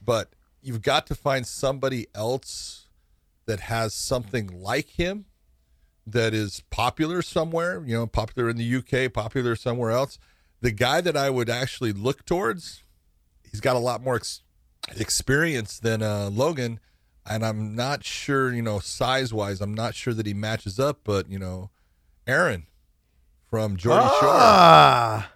But 0.05 0.31
you've 0.61 0.83
got 0.83 1.07
to 1.07 1.15
find 1.15 1.47
somebody 1.47 2.09
else 2.15 2.87
that 3.47 3.61
has 3.61 3.95
something 3.95 4.49
like 4.61 4.89
him 4.91 5.27
that 6.07 6.35
is 6.35 6.63
popular 6.71 7.23
somewhere, 7.23 7.83
you 7.85 7.95
know, 7.95 8.07
popular 8.07 8.49
in 8.49 8.57
the 8.57 8.77
UK, 8.77 9.13
popular 9.13 9.57
somewhere 9.57 9.91
else. 9.91 10.19
The 10.61 10.71
guy 10.71 11.01
that 11.01 11.17
I 11.17 11.31
would 11.31 11.51
actually 11.51 11.93
look 11.93 12.25
towards, 12.25 12.83
he's 13.51 13.61
got 13.61 13.77
a 13.77 13.81
lot 13.81 14.03
more 14.03 14.17
ex- 14.17 14.43
experience 14.97 15.79
than 15.79 16.03
uh, 16.03 16.31
Logan, 16.33 16.81
and 17.29 17.45
I'm 17.45 17.75
not 17.75 18.05
sure, 18.05 18.53
you 18.53 18.63
know, 18.63 18.79
size 18.79 19.35
wise, 19.35 19.61
I'm 19.61 19.75
not 19.75 19.95
sure 19.95 20.15
that 20.15 20.27
he 20.27 20.35
matches 20.35 20.79
up, 20.79 21.01
but 21.03 21.29
you 21.29 21.39
know, 21.39 21.71
Aaron 22.27 22.67
from 23.51 23.77
Shore. 23.77 23.99
Ah. 24.03 25.31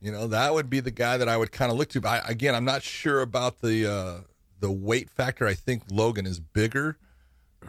You 0.00 0.12
know, 0.12 0.26
that 0.28 0.54
would 0.54 0.70
be 0.70 0.80
the 0.80 0.90
guy 0.90 1.16
that 1.16 1.28
I 1.28 1.36
would 1.36 1.52
kind 1.52 1.70
of 1.72 1.78
look 1.78 1.88
to. 1.90 2.00
But 2.00 2.24
I, 2.24 2.30
again, 2.30 2.54
I'm 2.54 2.64
not 2.64 2.82
sure 2.82 3.20
about 3.22 3.60
the 3.60 3.90
uh, 3.90 4.20
the 4.60 4.70
weight 4.70 5.10
factor. 5.10 5.46
I 5.46 5.54
think 5.54 5.82
Logan 5.90 6.26
is 6.26 6.38
bigger, 6.40 6.98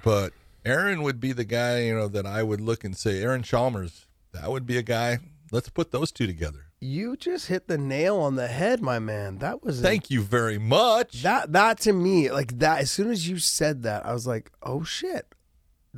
but 0.04 0.34
Aaron 0.66 1.04
would 1.04 1.20
be 1.20 1.32
the 1.32 1.46
guy 1.46 1.84
you 1.84 1.96
know 1.96 2.08
that 2.08 2.26
I 2.26 2.44
would 2.44 2.62
look 2.62 2.84
and 2.84 2.96
say 2.96 3.22
Aaron 3.22 3.44
Chalmers. 3.44 4.06
That 4.34 4.52
would 4.52 4.66
be 4.66 4.78
a 4.78 4.84
guy. 4.84 5.20
Let's 5.52 5.70
put 5.70 5.92
those 5.92 6.12
two 6.12 6.28
together. 6.28 6.66
You 6.80 7.16
just 7.18 7.48
hit 7.48 7.68
the 7.68 7.78
nail 7.78 8.18
on 8.18 8.36
the 8.36 8.48
head, 8.48 8.82
my 8.84 9.00
man. 9.00 9.40
That 9.40 9.64
was 9.64 9.80
a- 9.80 9.84
Thank 9.84 10.12
you 10.12 10.22
very 10.22 10.60
much. 10.60 11.24
that 11.24 11.54
that 11.54 11.80
to 11.82 11.94
me 11.94 12.30
like 12.30 12.60
that. 12.60 12.82
As 12.82 12.92
soon 12.92 13.10
as 13.10 13.28
you 13.28 13.40
said 13.40 13.84
that, 13.84 14.06
I 14.06 14.14
was 14.14 14.28
like, 14.28 14.52
oh 14.62 14.84
shit, 14.84 15.34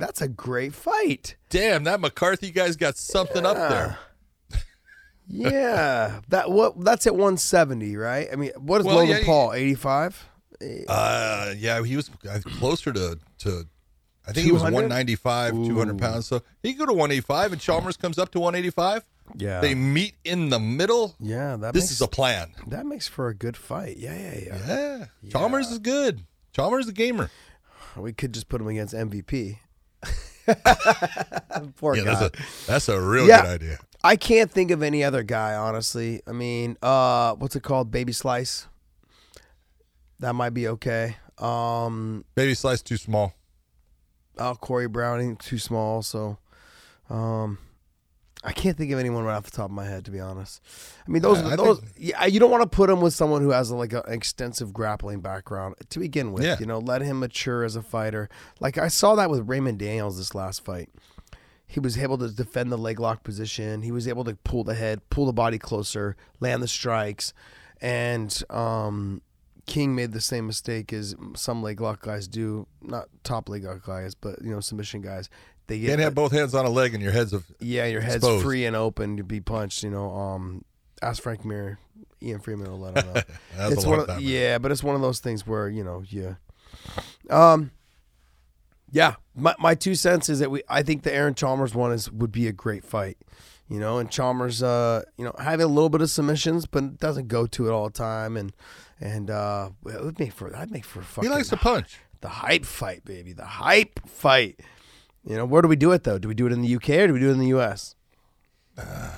that's 0.00 0.20
a 0.20 0.28
great 0.28 0.74
fight. 0.74 1.36
Damn, 1.50 1.84
that 1.84 2.00
McCarthy 2.00 2.50
guy's 2.50 2.76
got 2.76 2.96
something 2.96 3.44
up 3.46 3.56
there. 3.56 3.98
Yeah, 5.32 6.20
that 6.28 6.50
what 6.50 6.82
that's 6.84 7.06
at 7.06 7.12
170, 7.14 7.96
right? 7.96 8.28
I 8.32 8.36
mean, 8.36 8.50
what 8.56 8.80
is 8.80 8.86
Well, 8.86 8.96
Logan 8.96 9.18
yeah, 9.18 9.24
Paul? 9.24 9.52
85. 9.52 10.26
Uh, 10.88 11.54
yeah, 11.56 11.82
he 11.84 11.94
was 11.96 12.10
uh, 12.28 12.40
closer 12.58 12.92
to 12.92 13.18
to. 13.38 13.66
I 14.26 14.32
think 14.32 14.46
he 14.46 14.52
was 14.52 14.60
200? 14.62 14.74
195, 14.74 15.52
200 15.54 15.98
pounds. 15.98 16.26
So 16.26 16.42
he 16.62 16.72
could 16.74 16.80
go 16.80 16.86
to 16.86 16.92
185, 16.92 17.52
and 17.52 17.60
Chalmers 17.60 17.96
comes 17.96 18.18
up 18.18 18.30
to 18.32 18.40
185. 18.40 19.04
Yeah, 19.36 19.60
They 19.60 19.74
meet 19.74 20.14
in 20.24 20.50
the 20.50 20.58
middle. 20.60 21.14
yeah. 21.20 21.56
That 21.56 21.72
This 21.74 21.84
makes, 21.84 21.92
is 21.92 22.00
a 22.00 22.06
plan. 22.08 22.50
that 22.66 22.84
makes 22.84 23.06
for 23.08 23.28
a 23.28 23.34
good 23.34 23.56
fight. 23.56 23.96
Yeah, 23.96 24.14
yeah, 24.18 24.40
yeah. 24.46 25.06
Yeah. 25.22 25.30
Chalmers 25.30 25.70
is 25.70 25.78
good. 25.78 26.24
Chalmers 26.52 26.84
is 26.86 26.90
a 26.90 26.94
gamer. 26.94 27.30
We 27.96 28.12
could 28.12 28.34
just 28.34 28.48
put 28.48 28.60
him 28.60 28.66
against 28.68 28.92
MVP. 28.94 29.58
Poor 31.76 31.96
Yeah, 31.96 32.04
guy. 32.04 32.14
that's 32.14 32.22
a 32.22 32.30
that's 32.66 32.88
a 32.88 33.00
real 33.00 33.26
Yeah. 33.26 33.42
good 33.42 33.50
idea. 33.62 33.78
I 34.02 34.16
can't 34.16 34.50
think 34.50 34.70
of 34.70 34.82
any 34.82 35.04
other 35.04 35.22
guy, 35.22 35.54
honestly. 35.54 36.22
I 36.26 36.32
mean, 36.32 36.76
uh, 36.82 37.34
what's 37.34 37.54
it 37.56 37.62
called? 37.62 37.90
Baby 37.90 38.12
Slice. 38.12 38.66
That 40.20 40.32
might 40.34 40.50
be 40.54 40.68
okay. 40.68 41.16
Um, 41.38 42.24
Baby 42.34 42.54
slice 42.54 42.82
too 42.82 42.96
small. 42.98 43.32
oh, 44.38 44.54
Corey 44.54 44.86
Browning, 44.88 45.36
too 45.36 45.58
small. 45.58 46.02
So, 46.02 46.36
um, 47.08 47.58
I 48.42 48.52
can't 48.52 48.76
think 48.76 48.90
of 48.90 48.98
anyone 48.98 49.24
right 49.24 49.36
off 49.36 49.44
the 49.44 49.50
top 49.50 49.66
of 49.66 49.70
my 49.72 49.84
head, 49.84 50.06
to 50.06 50.10
be 50.10 50.18
honest. 50.18 50.62
I 51.06 51.10
mean, 51.10 51.20
those, 51.20 51.42
I 51.42 51.56
those, 51.56 51.80
think- 51.80 51.92
yeah, 51.98 52.24
you 52.24 52.40
don't 52.40 52.50
want 52.50 52.62
to 52.62 52.68
put 52.74 52.88
him 52.88 53.02
with 53.02 53.12
someone 53.12 53.42
who 53.42 53.50
has 53.50 53.70
like 53.70 53.92
an 53.92 54.02
extensive 54.08 54.72
grappling 54.72 55.20
background 55.20 55.74
to 55.90 55.98
begin 55.98 56.32
with. 56.32 56.44
Yeah. 56.44 56.56
You 56.58 56.64
know, 56.64 56.78
let 56.78 57.02
him 57.02 57.20
mature 57.20 57.64
as 57.64 57.76
a 57.76 57.82
fighter. 57.82 58.30
Like 58.58 58.78
I 58.78 58.88
saw 58.88 59.14
that 59.16 59.28
with 59.28 59.46
Raymond 59.46 59.78
Daniels 59.78 60.16
this 60.16 60.34
last 60.34 60.64
fight. 60.64 60.88
He 61.66 61.80
was 61.80 61.98
able 61.98 62.18
to 62.18 62.28
defend 62.28 62.72
the 62.72 62.78
leg 62.78 62.98
lock 62.98 63.22
position. 63.24 63.82
He 63.82 63.92
was 63.92 64.08
able 64.08 64.24
to 64.24 64.34
pull 64.42 64.64
the 64.64 64.74
head, 64.74 65.08
pull 65.10 65.26
the 65.26 65.32
body 65.32 65.58
closer, 65.58 66.16
land 66.40 66.62
the 66.62 66.68
strikes, 66.68 67.32
and 67.80 68.42
um, 68.50 69.22
King 69.66 69.94
made 69.94 70.10
the 70.12 70.20
same 70.20 70.48
mistake 70.48 70.92
as 70.92 71.14
some 71.36 71.62
leg 71.62 71.80
lock 71.80 72.00
guys 72.02 72.26
do. 72.26 72.66
Not 72.82 73.08
top 73.22 73.48
leg 73.48 73.64
lock 73.64 73.84
guys, 73.86 74.16
but 74.16 74.42
you 74.42 74.50
know 74.50 74.58
submission 74.60 75.00
guys. 75.00 75.28
They 75.70 75.78
get 75.78 75.86
Can't 75.90 76.00
have 76.00 76.16
both 76.16 76.32
hands 76.32 76.52
on 76.52 76.66
a 76.66 76.68
leg 76.68 76.94
and 76.94 77.02
your 77.02 77.12
head's 77.12 77.32
of 77.32 77.46
yeah, 77.60 77.86
your 77.86 78.00
head's 78.00 78.16
exposed. 78.16 78.44
free 78.44 78.64
and 78.66 78.74
open 78.74 79.16
to 79.18 79.22
be 79.22 79.40
punched. 79.40 79.84
You 79.84 79.90
know, 79.90 80.12
um, 80.12 80.64
ask 81.00 81.22
Frank 81.22 81.44
Mir, 81.44 81.78
Ian 82.20 82.40
Freeman 82.40 82.68
will 82.68 82.80
let 82.80 82.98
him 82.98 83.14
know. 83.14 83.22
It's 83.72 83.84
a 83.84 83.88
one 83.88 84.00
of, 84.00 84.06
time. 84.08 84.18
yeah, 84.20 84.58
but 84.58 84.72
it's 84.72 84.82
one 84.82 84.96
of 84.96 85.00
those 85.00 85.20
things 85.20 85.46
where 85.46 85.68
you 85.68 85.84
know, 85.84 86.02
yeah, 86.08 86.34
um, 87.30 87.70
yeah. 88.90 89.14
My 89.36 89.54
my 89.60 89.76
two 89.76 89.94
cents 89.94 90.28
is 90.28 90.40
that 90.40 90.50
we 90.50 90.62
I 90.68 90.82
think 90.82 91.04
the 91.04 91.14
Aaron 91.14 91.34
Chalmers 91.36 91.72
one 91.72 91.92
is 91.92 92.10
would 92.10 92.32
be 92.32 92.48
a 92.48 92.52
great 92.52 92.84
fight. 92.84 93.16
You 93.68 93.78
know, 93.78 93.98
and 93.98 94.10
Chalmers, 94.10 94.64
uh, 94.64 95.02
you 95.16 95.24
know, 95.24 95.32
having 95.38 95.62
a 95.62 95.68
little 95.68 95.88
bit 95.88 96.00
of 96.00 96.10
submissions, 96.10 96.66
but 96.66 96.98
doesn't 96.98 97.28
go 97.28 97.46
to 97.46 97.68
it 97.68 97.70
all 97.70 97.84
the 97.84 97.92
time, 97.92 98.36
and 98.36 98.52
and 99.00 99.30
uh, 99.30 99.70
it 99.86 100.02
would 100.02 100.18
make 100.18 100.32
for 100.32 100.52
I'd 100.56 100.72
make 100.72 100.84
for 100.84 100.98
a 100.98 101.20
He 101.22 101.28
likes 101.28 101.50
to 101.50 101.56
punch. 101.56 102.00
the 102.22 102.28
hype 102.28 102.64
fight, 102.64 103.04
baby, 103.04 103.32
the 103.32 103.44
hype 103.44 104.00
fight. 104.08 104.58
You 105.24 105.36
know, 105.36 105.44
where 105.44 105.62
do 105.62 105.68
we 105.68 105.76
do 105.76 105.92
it 105.92 106.04
though? 106.04 106.18
Do 106.18 106.28
we 106.28 106.34
do 106.34 106.46
it 106.46 106.52
in 106.52 106.62
the 106.62 106.74
UK 106.76 106.88
or 106.90 107.06
do 107.08 107.12
we 107.12 107.20
do 107.20 107.28
it 107.28 107.32
in 107.32 107.38
the 107.38 107.48
US? 107.58 107.94
Uh, 108.78 109.10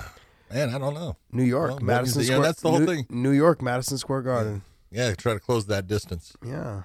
man, 0.53 0.75
I 0.75 0.79
don't 0.79 0.95
know. 0.95 1.17
New 1.31 1.45
York, 1.45 1.71
Well, 1.71 1.81
Madison 1.81 2.23
yeah, 2.23 2.27
Square. 2.27 2.41
that's 2.43 2.61
the 2.61 2.71
whole 2.71 2.81
New, 2.81 2.87
thing. 2.87 3.07
New 3.09 3.31
York, 3.31 3.63
Madison 3.63 3.99
Square 3.99 4.23
Garden. 4.23 4.63
Yeah, 4.91 5.15
try 5.15 5.35
to 5.35 5.41
close 5.41 5.67
that 5.67 5.87
distance. 5.87 6.35
Yeah. 6.45 6.83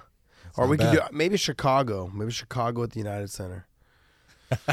Or 0.56 0.64
not 0.64 0.68
we 0.70 0.76
could 0.78 0.92
do 0.92 1.00
maybe 1.12 1.36
Chicago. 1.36 2.10
Maybe 2.14 2.30
Chicago 2.30 2.82
at 2.84 2.90
the 2.92 2.98
United 2.98 3.30
Center. 3.30 3.66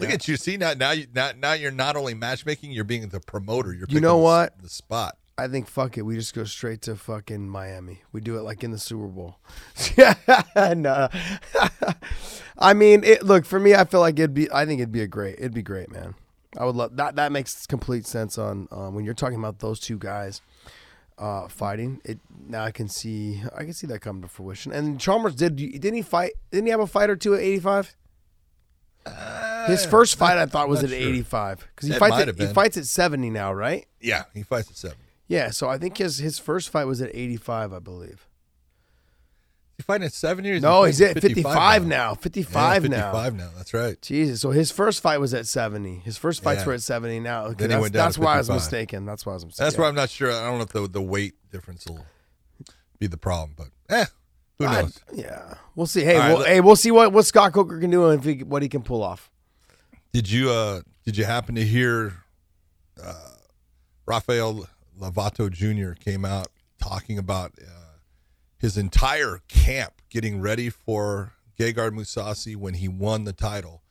Look 0.00 0.10
at 0.10 0.26
you. 0.26 0.36
See 0.36 0.56
now, 0.56 0.74
now 0.74 0.90
you 0.90 1.06
now, 1.14 1.30
now 1.38 1.52
you're 1.52 1.70
not 1.70 1.96
only 1.96 2.14
matchmaking, 2.14 2.72
you're 2.72 2.84
being 2.84 3.08
the 3.08 3.20
promoter. 3.20 3.72
You're 3.72 3.86
You 3.88 4.00
know 4.00 4.16
what? 4.18 4.60
the 4.60 4.68
spot. 4.68 5.16
I 5.36 5.48
think 5.48 5.66
fuck 5.66 5.98
it. 5.98 6.02
We 6.02 6.14
just 6.14 6.34
go 6.34 6.44
straight 6.44 6.82
to 6.82 6.94
fucking 6.94 7.48
Miami. 7.48 8.02
We 8.12 8.20
do 8.20 8.38
it 8.38 8.42
like 8.42 8.62
in 8.62 8.70
the 8.70 8.78
Super 8.78 9.08
Bowl. 9.08 9.38
no. 10.56 11.08
I 12.58 12.72
mean, 12.72 13.02
it, 13.02 13.24
look 13.24 13.44
for 13.44 13.58
me. 13.58 13.74
I 13.74 13.84
feel 13.84 14.00
like 14.00 14.18
it'd 14.18 14.34
be. 14.34 14.50
I 14.52 14.64
think 14.64 14.80
it'd 14.80 14.92
be 14.92 15.02
a 15.02 15.08
great. 15.08 15.36
It'd 15.38 15.54
be 15.54 15.62
great, 15.62 15.90
man. 15.90 16.14
I 16.56 16.64
would 16.64 16.76
love 16.76 16.96
that. 16.96 17.16
That 17.16 17.32
makes 17.32 17.66
complete 17.66 18.06
sense 18.06 18.38
on 18.38 18.68
um, 18.70 18.94
when 18.94 19.04
you're 19.04 19.14
talking 19.14 19.38
about 19.38 19.58
those 19.58 19.80
two 19.80 19.98
guys 19.98 20.40
uh, 21.18 21.48
fighting. 21.48 22.00
It 22.04 22.20
now 22.46 22.64
I 22.64 22.70
can 22.70 22.88
see. 22.88 23.42
I 23.56 23.64
can 23.64 23.72
see 23.72 23.88
that 23.88 24.00
come 24.00 24.22
to 24.22 24.28
fruition. 24.28 24.70
And 24.70 25.00
Chalmers 25.00 25.34
did. 25.34 25.56
Didn't 25.56 25.94
he 25.94 26.02
fight? 26.02 26.34
Didn't 26.52 26.66
he 26.66 26.70
have 26.70 26.80
a 26.80 26.86
fight 26.86 27.10
or 27.10 27.16
two 27.16 27.34
at 27.34 27.40
85? 27.40 27.96
His 29.66 29.84
first 29.84 30.16
fight, 30.16 30.38
I 30.38 30.46
thought, 30.46 30.68
was 30.68 30.82
at 30.82 30.90
sure. 30.90 30.98
85 30.98 31.68
because 31.74 31.88
he 31.88 31.94
fights. 31.94 32.28
At, 32.28 32.38
he 32.38 32.46
fights 32.46 32.76
at 32.76 32.86
70 32.86 33.30
now, 33.30 33.52
right? 33.52 33.86
Yeah, 34.00 34.24
he 34.32 34.42
fights 34.42 34.70
at 34.70 34.76
seven. 34.76 34.98
Yeah, 35.26 35.50
so 35.50 35.68
I 35.68 35.78
think 35.78 35.96
his 35.98 36.18
his 36.18 36.38
first 36.38 36.68
fight 36.70 36.84
was 36.84 37.00
at 37.00 37.10
85, 37.14 37.72
I 37.72 37.78
believe. 37.78 38.28
He 39.76 39.82
fighting 39.82 40.04
at 40.06 40.12
seven 40.12 40.44
years. 40.44 40.62
No, 40.62 40.84
he's 40.84 41.00
at 41.00 41.20
55 41.20 41.84
now. 41.86 42.14
55 42.14 42.82
yeah, 42.84 42.88
now. 42.90 42.96
55 43.12 43.34
now. 43.34 43.50
That's 43.56 43.74
right. 43.74 44.00
Jesus. 44.00 44.40
So 44.40 44.50
his 44.52 44.70
first 44.70 45.00
fight 45.02 45.18
was 45.18 45.34
at 45.34 45.46
70. 45.48 45.96
His 46.04 46.16
first 46.16 46.44
fights 46.44 46.60
Yeah. 46.60 46.66
were 46.68 46.72
at 46.74 46.82
70 46.82 47.18
now. 47.20 47.48
Then 47.48 47.70
he 47.70 47.76
that's, 47.76 47.90
that's 47.90 48.18
why 48.18 48.34
I 48.34 48.38
was 48.38 48.50
mistaken. 48.50 49.04
That's 49.04 49.26
why 49.26 49.32
I 49.32 49.34
was 49.34 49.46
mistaken. 49.46 49.64
That's 49.66 49.76
why 49.78 49.88
I'm 49.88 49.96
not 49.96 50.10
sure. 50.10 50.30
I 50.30 50.44
don't 50.46 50.58
know 50.58 50.62
if 50.64 50.68
the 50.68 50.86
the 50.86 51.02
weight 51.02 51.34
difference 51.50 51.86
will 51.88 52.06
be 53.00 53.08
the 53.08 53.16
problem, 53.16 53.54
but 53.56 53.68
eh, 53.88 54.04
who 54.58 54.66
I- 54.66 54.82
knows? 54.82 55.00
yeah. 55.12 55.54
We'll 55.74 55.86
see. 55.86 56.04
Hey, 56.04 56.14
All 56.14 56.20
right, 56.20 56.28
we'll, 56.28 56.38
let- 56.38 56.48
hey, 56.48 56.60
we'll 56.60 56.76
see 56.76 56.92
what, 56.92 57.12
what 57.12 57.26
Scott 57.26 57.52
Coker 57.52 57.80
can 57.80 57.90
do 57.90 58.10
and 58.10 58.20
if 58.20 58.24
he, 58.24 58.44
what 58.44 58.62
he 58.62 58.68
can 58.68 58.82
pull 58.82 59.02
off. 59.02 59.28
Did 60.12 60.30
you 60.30 60.50
uh 60.50 60.82
did 61.04 61.16
you 61.16 61.24
happen 61.24 61.56
to 61.56 61.64
hear 61.64 62.12
uh 63.02 63.30
Rafael 64.06 64.66
Lovato 64.98 65.50
Jr. 65.50 65.92
came 65.98 66.24
out 66.24 66.48
talking 66.78 67.18
about 67.18 67.52
uh, 67.60 67.98
his 68.58 68.76
entire 68.76 69.40
camp 69.48 69.94
getting 70.10 70.40
ready 70.40 70.70
for 70.70 71.32
Gegard 71.58 71.92
Mousasi 71.92 72.56
when 72.56 72.74
he 72.74 72.88
won 72.88 73.24
the 73.24 73.32
title. 73.32 73.82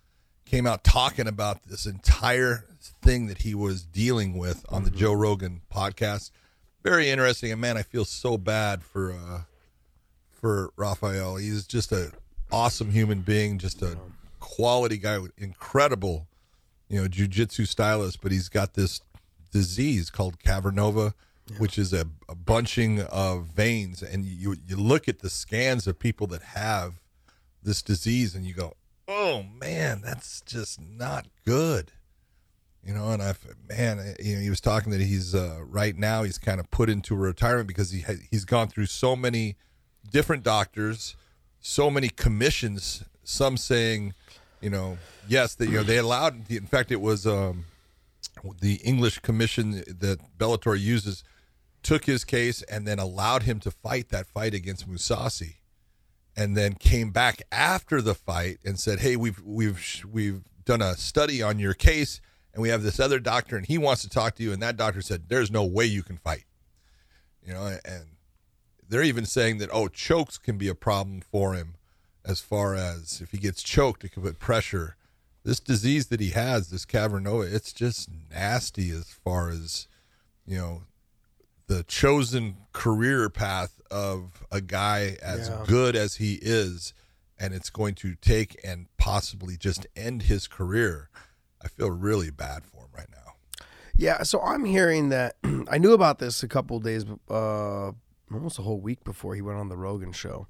Came 0.46 0.68
out 0.68 0.84
talking 0.84 1.28
about 1.28 1.64
this 1.64 1.86
entire 1.86 2.66
thing 3.02 3.28
that 3.28 3.40
he 3.40 3.56
was 3.56 3.84
dealing 3.84 4.38
with 4.38 4.66
on 4.70 4.84
the 4.84 4.90
Mm-hmm. 4.90 5.00
Joe 5.00 5.14
Rogan 5.14 5.62
podcast. 5.74 6.32
Very 6.84 7.10
interesting, 7.10 7.52
and 7.52 7.62
man, 7.62 7.78
I 7.78 7.82
feel 7.84 8.04
so 8.06 8.38
bad 8.38 8.84
for 8.84 9.14
uh, 9.14 9.42
for 10.30 10.72
Raphael. 10.76 11.38
He's 11.38 11.66
just 11.66 11.92
a 11.94 12.12
awesome 12.52 12.92
human 12.92 13.22
being, 13.22 13.58
just 13.58 13.82
a 13.82 13.98
quality 14.40 14.98
guy 14.98 15.18
incredible, 15.38 16.28
you 16.90 17.02
know, 17.02 17.08
jujitsu 17.08 17.66
stylist. 17.66 18.20
But 18.22 18.34
he's 18.34 18.50
got 18.50 18.74
this 18.74 19.00
disease 19.54 20.10
called 20.10 20.40
cavernoma, 20.40 21.14
which 21.58 21.78
is 21.78 21.94
a, 21.94 22.06
a 22.28 22.36
bunching 22.36 23.02
of 23.02 23.46
veins, 23.46 24.02
and 24.04 24.26
you 24.26 24.56
you 24.68 24.76
look 24.76 25.08
at 25.08 25.20
the 25.20 25.30
scans 25.30 25.88
of 25.88 26.00
people 26.00 26.28
that 26.28 26.42
have 26.42 26.96
this 27.62 27.82
disease, 27.82 28.36
and 28.36 28.46
you 28.46 28.54
go, 28.54 28.74
"Oh 29.08 29.44
man, 29.44 30.02
that's 30.04 30.42
just 30.42 30.82
not 30.82 31.28
good." 31.46 31.92
You 32.86 32.94
know, 32.94 33.12
and 33.12 33.24
I, 33.24 33.34
man, 33.70 34.16
you 34.20 34.36
know, 34.36 34.42
he 34.42 34.50
was 34.50 34.60
talking 34.60 34.92
that 34.92 35.00
he's 35.00 35.34
uh, 35.34 35.62
right 35.66 35.98
now 35.98 36.24
he's 36.24 36.38
kind 36.38 36.60
of 36.60 36.70
put 36.70 36.90
into 36.90 37.16
retirement 37.16 37.68
because 37.68 37.92
he 37.92 38.02
ha- 38.02 38.22
he's 38.30 38.44
gone 38.44 38.68
through 38.68 38.88
so 38.88 39.16
many 39.16 39.56
different 40.10 40.44
doctors, 40.44 41.16
so 41.62 41.90
many 41.90 42.10
commissions. 42.10 43.04
Some 43.26 43.56
saying, 43.56 44.14
you 44.60 44.70
know, 44.70 44.98
yes, 45.30 45.56
that 45.56 45.68
you 45.70 45.78
know 45.78 45.84
they 45.84 45.98
allowed. 45.98 46.52
In 46.52 46.66
fact, 46.68 46.92
it 46.92 47.00
was 47.00 47.26
um, 47.26 47.64
the 48.60 48.76
English 48.76 49.20
commission 49.20 49.84
that 49.88 50.20
Bellator 50.38 50.80
uses 50.80 51.24
took 51.82 52.06
his 52.06 52.24
case 52.24 52.62
and 52.64 52.88
then 52.88 53.00
allowed 53.00 53.44
him 53.44 53.60
to 53.60 53.72
fight 53.72 54.10
that 54.10 54.26
fight 54.26 54.54
against 54.54 54.90
Mousasi, 54.90 55.56
and 56.36 56.56
then 56.56 56.74
came 56.76 57.12
back 57.12 57.42
after 57.52 58.02
the 58.02 58.16
fight 58.16 58.60
and 58.64 58.80
said, 58.80 59.00
"Hey, 59.00 59.16
we've 59.16 59.42
we've 59.44 60.04
we've 60.10 60.42
done 60.66 60.82
a 60.82 60.96
study 60.96 61.42
on 61.42 61.60
your 61.60 61.74
case." 61.74 62.22
And 62.54 62.62
we 62.62 62.70
have 62.70 62.84
this 62.84 63.00
other 63.00 63.20
doctor, 63.20 63.58
and 63.58 63.66
he 63.66 63.80
wants 63.80 64.04
to 64.04 64.10
talk 64.10 64.36
to 64.36 64.44
you. 64.44 64.54
And 64.54 64.62
that 64.62 64.78
doctor 64.78 65.02
said, 65.02 65.28
"There's 65.28 65.50
no 65.50 65.64
way 65.64 65.86
you 65.86 66.04
can 66.04 66.18
fight." 66.18 66.46
You 67.42 67.54
know, 67.54 67.78
and 67.84 68.14
they're 68.88 69.04
even 69.04 69.26
saying 69.26 69.58
that 69.58 69.70
oh 69.74 69.88
chokes 69.88 70.38
can 70.38 70.58
be 70.58 70.68
a 70.68 70.76
problem 70.76 71.22
for 71.22 71.54
him 71.54 71.76
as 72.26 72.40
far 72.40 72.76
as 72.76 73.22
if 73.22 73.32
he 73.32 73.38
gets 73.38 73.64
choked 73.64 74.04
it 74.04 74.10
could 74.10 74.24
put 74.24 74.40
pressure 74.40 74.96
this 75.44 75.60
disease 75.60 76.08
that 76.08 76.20
he 76.20 76.30
has 76.30 76.70
this 76.70 76.86
cavernoma 76.86 77.52
it's 77.54 77.74
just 77.74 78.10
nasty 78.32 78.90
as 78.92 79.10
far 79.24 79.50
as 79.50 79.88
you 80.46 80.58
know 80.58 80.84
the 81.68 81.84
chosen 81.84 82.58
career 82.74 83.30
path 83.30 83.82
of 83.90 84.44
a 84.52 84.60
guy 84.62 85.18
as 85.22 85.48
Yeah. 85.50 85.64
good 85.68 85.96
as 85.96 86.16
he 86.16 86.36
is 86.42 86.94
and 87.40 87.54
it's 87.54 87.70
going 87.70 87.96
to 87.96 88.16
take 88.16 88.60
and 88.64 88.88
possibly 88.98 89.58
just 89.58 89.88
end 89.96 90.24
his 90.24 90.48
career. 90.48 91.10
I 91.62 91.68
feel 91.68 91.90
really 91.90 92.30
bad 92.30 92.64
for 92.66 92.82
him 92.84 92.90
right 92.96 93.08
now. 93.12 93.34
Yeah, 93.98 94.24
so 94.24 94.40
I'm 94.42 94.66
hearing 94.66 95.10
that 95.10 95.36
I 95.70 95.78
knew 95.78 95.94
about 95.94 96.20
this 96.20 96.44
a 96.44 96.48
couple 96.48 96.78
of 96.78 96.84
days, 96.84 97.06
uh, 97.30 97.92
almost 98.32 98.60
a 98.60 98.62
whole 98.62 98.80
week 98.80 99.04
before 99.04 99.36
he 99.36 99.42
went 99.42 99.58
on 99.58 99.68
the 99.70 99.76
Rogan 99.78 100.12
show, 100.12 100.48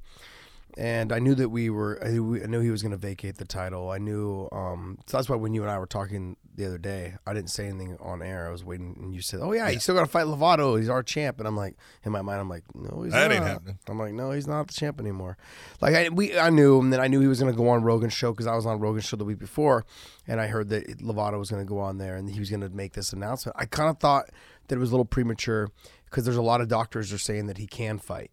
and 0.77 1.11
I 1.11 1.19
knew 1.19 1.35
that 1.35 1.49
we 1.49 1.69
were. 1.69 1.99
I 2.03 2.09
knew, 2.09 2.59
he 2.61 2.69
was 2.69 2.81
going 2.81 2.91
to 2.91 2.97
vacate 2.97 3.37
the 3.37 3.45
title. 3.45 3.89
I 3.89 3.97
knew. 3.97 4.47
Um, 4.51 4.97
so 5.05 5.17
that's 5.17 5.29
why 5.29 5.35
when 5.35 5.53
you 5.53 5.61
and 5.61 5.71
I 5.71 5.77
were 5.77 5.85
talking 5.85 6.37
the 6.55 6.65
other 6.65 6.77
day, 6.77 7.15
I 7.25 7.33
didn't 7.33 7.49
say 7.49 7.67
anything 7.67 7.97
on 7.99 8.21
air. 8.21 8.47
I 8.47 8.51
was 8.51 8.63
waiting, 8.63 8.97
and 9.01 9.13
you 9.13 9.21
said, 9.21 9.39
"Oh 9.41 9.51
yeah, 9.51 9.69
he's 9.69 9.83
still 9.83 9.95
got 9.95 10.01
to 10.01 10.07
fight 10.07 10.25
Lovato. 10.25 10.77
He's 10.77 10.89
our 10.89 11.03
champ." 11.03 11.39
And 11.39 11.47
I'm 11.47 11.57
like, 11.57 11.75
in 12.03 12.11
my 12.11 12.21
mind, 12.21 12.39
I'm 12.39 12.49
like, 12.49 12.63
"No, 12.75 13.03
he's 13.03 13.13
That 13.13 13.27
not." 13.29 13.35
ain't 13.35 13.43
happening. 13.45 13.79
I'm 13.87 13.99
like, 13.99 14.13
"No, 14.13 14.31
he's 14.31 14.47
not 14.47 14.67
the 14.67 14.73
champ 14.73 14.99
anymore." 14.99 15.37
Like 15.81 15.95
I 15.95 16.09
we 16.09 16.37
I 16.37 16.49
knew, 16.49 16.79
and 16.79 16.91
then 16.91 16.99
I 16.99 17.07
knew 17.07 17.19
he 17.19 17.27
was 17.27 17.39
going 17.39 17.51
to 17.51 17.57
go 17.57 17.69
on 17.69 17.83
Rogan's 17.83 18.13
show 18.13 18.31
because 18.31 18.47
I 18.47 18.55
was 18.55 18.65
on 18.65 18.79
Rogan's 18.79 19.05
show 19.05 19.17
the 19.17 19.25
week 19.25 19.39
before, 19.39 19.85
and 20.27 20.39
I 20.39 20.47
heard 20.47 20.69
that 20.69 20.99
Lovato 20.99 21.37
was 21.39 21.49
going 21.51 21.63
to 21.63 21.69
go 21.69 21.79
on 21.79 21.97
there 21.97 22.15
and 22.15 22.29
he 22.29 22.39
was 22.39 22.49
going 22.49 22.61
to 22.61 22.69
make 22.69 22.93
this 22.93 23.13
announcement. 23.13 23.55
I 23.59 23.65
kind 23.65 23.89
of 23.89 23.99
thought 23.99 24.29
that 24.67 24.75
it 24.75 24.79
was 24.79 24.89
a 24.89 24.93
little 24.93 25.05
premature 25.05 25.69
because 26.05 26.25
there's 26.25 26.37
a 26.37 26.41
lot 26.41 26.61
of 26.61 26.67
doctors 26.67 27.11
are 27.11 27.17
saying 27.17 27.47
that 27.47 27.57
he 27.57 27.67
can 27.67 27.97
fight. 27.97 28.31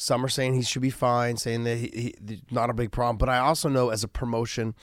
Some 0.00 0.24
are 0.24 0.28
saying 0.28 0.54
he 0.54 0.62
should 0.62 0.80
be 0.82 0.90
fine, 0.90 1.36
saying 1.36 1.64
that 1.64 1.76
he, 1.76 2.14
he 2.28 2.42
not 2.52 2.70
a 2.70 2.72
big 2.72 2.92
problem. 2.92 3.18
But 3.18 3.28
I 3.28 3.38
also 3.38 3.68
know 3.68 3.90
as 3.90 4.04
a 4.04 4.08
promotion 4.08 4.74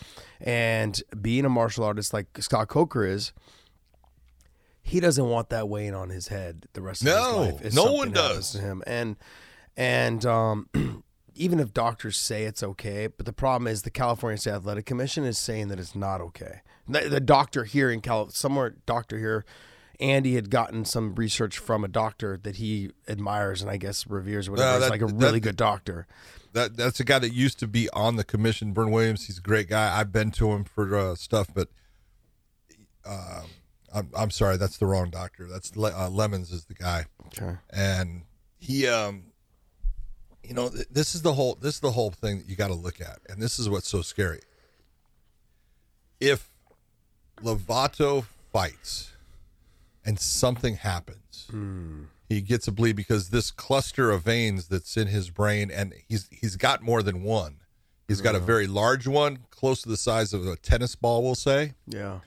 and 0.41 1.01
being 1.21 1.45
a 1.45 1.49
martial 1.49 1.85
artist 1.85 2.13
like 2.13 2.27
Scott 2.41 2.67
Coker 2.67 3.05
is, 3.05 3.31
he 4.81 4.99
doesn't 4.99 5.27
want 5.27 5.49
that 5.49 5.69
weighing 5.69 5.95
on 5.95 6.09
his 6.09 6.27
head 6.27 6.67
the 6.73 6.81
rest 6.81 7.01
of 7.01 7.07
No, 7.07 7.43
his 7.43 7.53
life. 7.53 7.65
if 7.65 7.73
no 7.75 7.93
one 7.93 8.11
does. 8.11 8.51
to 8.51 8.59
him. 8.59 8.83
And 8.85 9.15
and 9.77 10.25
um, 10.25 10.69
even 11.35 11.59
if 11.59 11.73
doctors 11.73 12.17
say 12.17 12.43
it's 12.43 12.61
okay, 12.61 13.07
but 13.07 13.25
the 13.25 13.33
problem 13.33 13.67
is 13.67 13.81
the 13.83 13.89
California 13.91 14.37
State 14.37 14.51
Athletic 14.53 14.85
Commission 14.85 15.23
is 15.23 15.37
saying 15.37 15.69
that 15.69 15.79
it's 15.79 15.95
not 15.95 16.21
okay. 16.21 16.59
The, 16.87 17.09
the 17.09 17.19
doctor 17.19 17.63
here 17.63 17.89
in 17.89 18.01
Cal, 18.01 18.29
somewhere 18.29 18.75
doctor 18.85 19.17
here, 19.17 19.43
Andy 19.99 20.35
had 20.35 20.49
gotten 20.49 20.85
some 20.85 21.15
research 21.15 21.57
from 21.57 21.83
a 21.83 21.87
doctor 21.87 22.37
that 22.43 22.57
he 22.57 22.91
admires 23.07 23.61
and 23.61 23.69
I 23.71 23.77
guess 23.77 24.05
reveres, 24.07 24.47
or 24.47 24.51
whatever. 24.51 24.77
It's 24.77 24.85
that- 24.85 24.91
like 24.91 25.01
a 25.01 25.05
that- 25.07 25.15
really 25.25 25.39
good 25.39 25.55
doctor. 25.57 26.07
that 26.53 26.77
that's 26.77 26.99
a 26.99 27.03
guy 27.03 27.19
that 27.19 27.33
used 27.33 27.59
to 27.59 27.67
be 27.67 27.89
on 27.91 28.15
the 28.15 28.23
commission. 28.23 28.73
Vern 28.73 28.91
Williams, 28.91 29.27
he's 29.27 29.37
a 29.39 29.41
great 29.41 29.67
guy. 29.69 29.97
I've 29.99 30.11
been 30.11 30.31
to 30.31 30.51
him 30.51 30.63
for 30.63 30.95
uh, 30.95 31.15
stuff, 31.15 31.47
but 31.53 31.67
uh, 33.05 33.43
I'm 33.93 34.09
I'm 34.15 34.31
sorry, 34.31 34.57
that's 34.57 34.77
the 34.77 34.85
wrong 34.85 35.09
doctor. 35.09 35.47
That's 35.47 35.75
Le- 35.75 35.91
uh, 35.97 36.09
Lemons 36.09 36.51
is 36.51 36.65
the 36.65 36.73
guy, 36.73 37.05
Okay. 37.27 37.57
and 37.71 38.23
he 38.57 38.87
um, 38.87 39.25
you 40.43 40.53
know, 40.53 40.69
th- 40.69 40.87
this 40.89 41.13
is 41.15 41.21
the 41.23 41.33
whole 41.33 41.55
this 41.55 41.75
is 41.75 41.81
the 41.81 41.91
whole 41.91 42.11
thing 42.11 42.39
that 42.39 42.47
you 42.49 42.55
got 42.55 42.67
to 42.69 42.73
look 42.73 42.99
at, 43.01 43.19
and 43.29 43.41
this 43.41 43.59
is 43.59 43.69
what's 43.69 43.87
so 43.89 44.01
scary. 44.01 44.39
If 46.19 46.49
Lovato 47.43 48.25
fights 48.53 49.11
and 50.05 50.19
something 50.19 50.75
happens. 50.75 51.47
Hmm. 51.49 52.03
He 52.29 52.41
gets 52.41 52.67
a 52.67 52.71
bleed 52.71 52.95
because 52.95 53.29
this 53.29 53.51
cluster 53.51 54.09
of 54.11 54.23
veins 54.23 54.67
that's 54.67 54.97
in 54.97 55.07
his 55.07 55.29
brain 55.29 55.69
and 55.71 55.93
he's 56.07 56.27
he's 56.31 56.55
got 56.55 56.81
more 56.81 57.03
than 57.03 57.23
one. 57.23 57.57
He's 58.07 58.21
got 58.21 58.35
a 58.35 58.39
very 58.39 58.67
large 58.67 59.07
one 59.07 59.39
close 59.49 59.81
to 59.81 59.89
the 59.89 59.97
size 59.97 60.31
of 60.33 60.45
a 60.47 60.55
tennis 60.55 60.95
ball 60.95 61.23
we'll 61.23 61.35
say. 61.35 61.73
Yeah. 61.87 62.19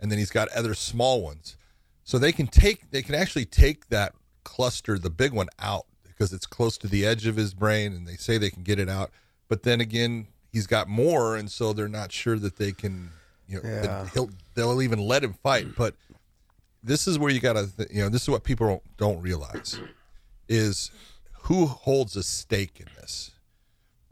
and 0.00 0.10
then 0.10 0.18
he's 0.18 0.30
got 0.30 0.48
other 0.50 0.74
small 0.74 1.22
ones. 1.22 1.56
So 2.04 2.18
they 2.18 2.32
can 2.32 2.46
take 2.46 2.90
they 2.90 3.02
can 3.02 3.14
actually 3.14 3.44
take 3.46 3.88
that 3.88 4.14
cluster 4.44 4.98
the 4.98 5.10
big 5.10 5.32
one 5.32 5.48
out 5.58 5.86
because 6.06 6.32
it's 6.32 6.46
close 6.46 6.76
to 6.78 6.86
the 6.88 7.04
edge 7.06 7.26
of 7.26 7.36
his 7.36 7.54
brain 7.54 7.92
and 7.92 8.06
they 8.06 8.16
say 8.16 8.38
they 8.38 8.50
can 8.50 8.62
get 8.62 8.78
it 8.78 8.88
out. 8.88 9.10
But 9.48 9.62
then 9.62 9.80
again 9.80 10.26
he's 10.52 10.66
got 10.66 10.88
more 10.88 11.36
and 11.36 11.50
so 11.50 11.72
they're 11.74 11.88
not 11.88 12.12
sure 12.12 12.38
that 12.38 12.56
they 12.56 12.72
can 12.72 13.10
you 13.46 13.60
know 13.62 13.68
Yeah. 13.68 14.08
he'll 14.14 14.30
they'll 14.54 14.80
even 14.82 15.00
let 15.00 15.22
him 15.22 15.34
fight. 15.34 15.74
But 15.76 15.94
this 16.84 17.08
is 17.08 17.18
where 17.18 17.30
you 17.30 17.40
gotta 17.40 17.66
th- 17.76 17.90
you 17.90 18.02
know 18.02 18.08
this 18.08 18.22
is 18.22 18.28
what 18.28 18.44
people 18.44 18.66
don't, 18.66 18.96
don't 18.96 19.20
realize 19.22 19.80
is 20.48 20.90
who 21.44 21.66
holds 21.66 22.16
a 22.16 22.22
stake 22.22 22.78
in 22.78 22.86
this 22.96 23.32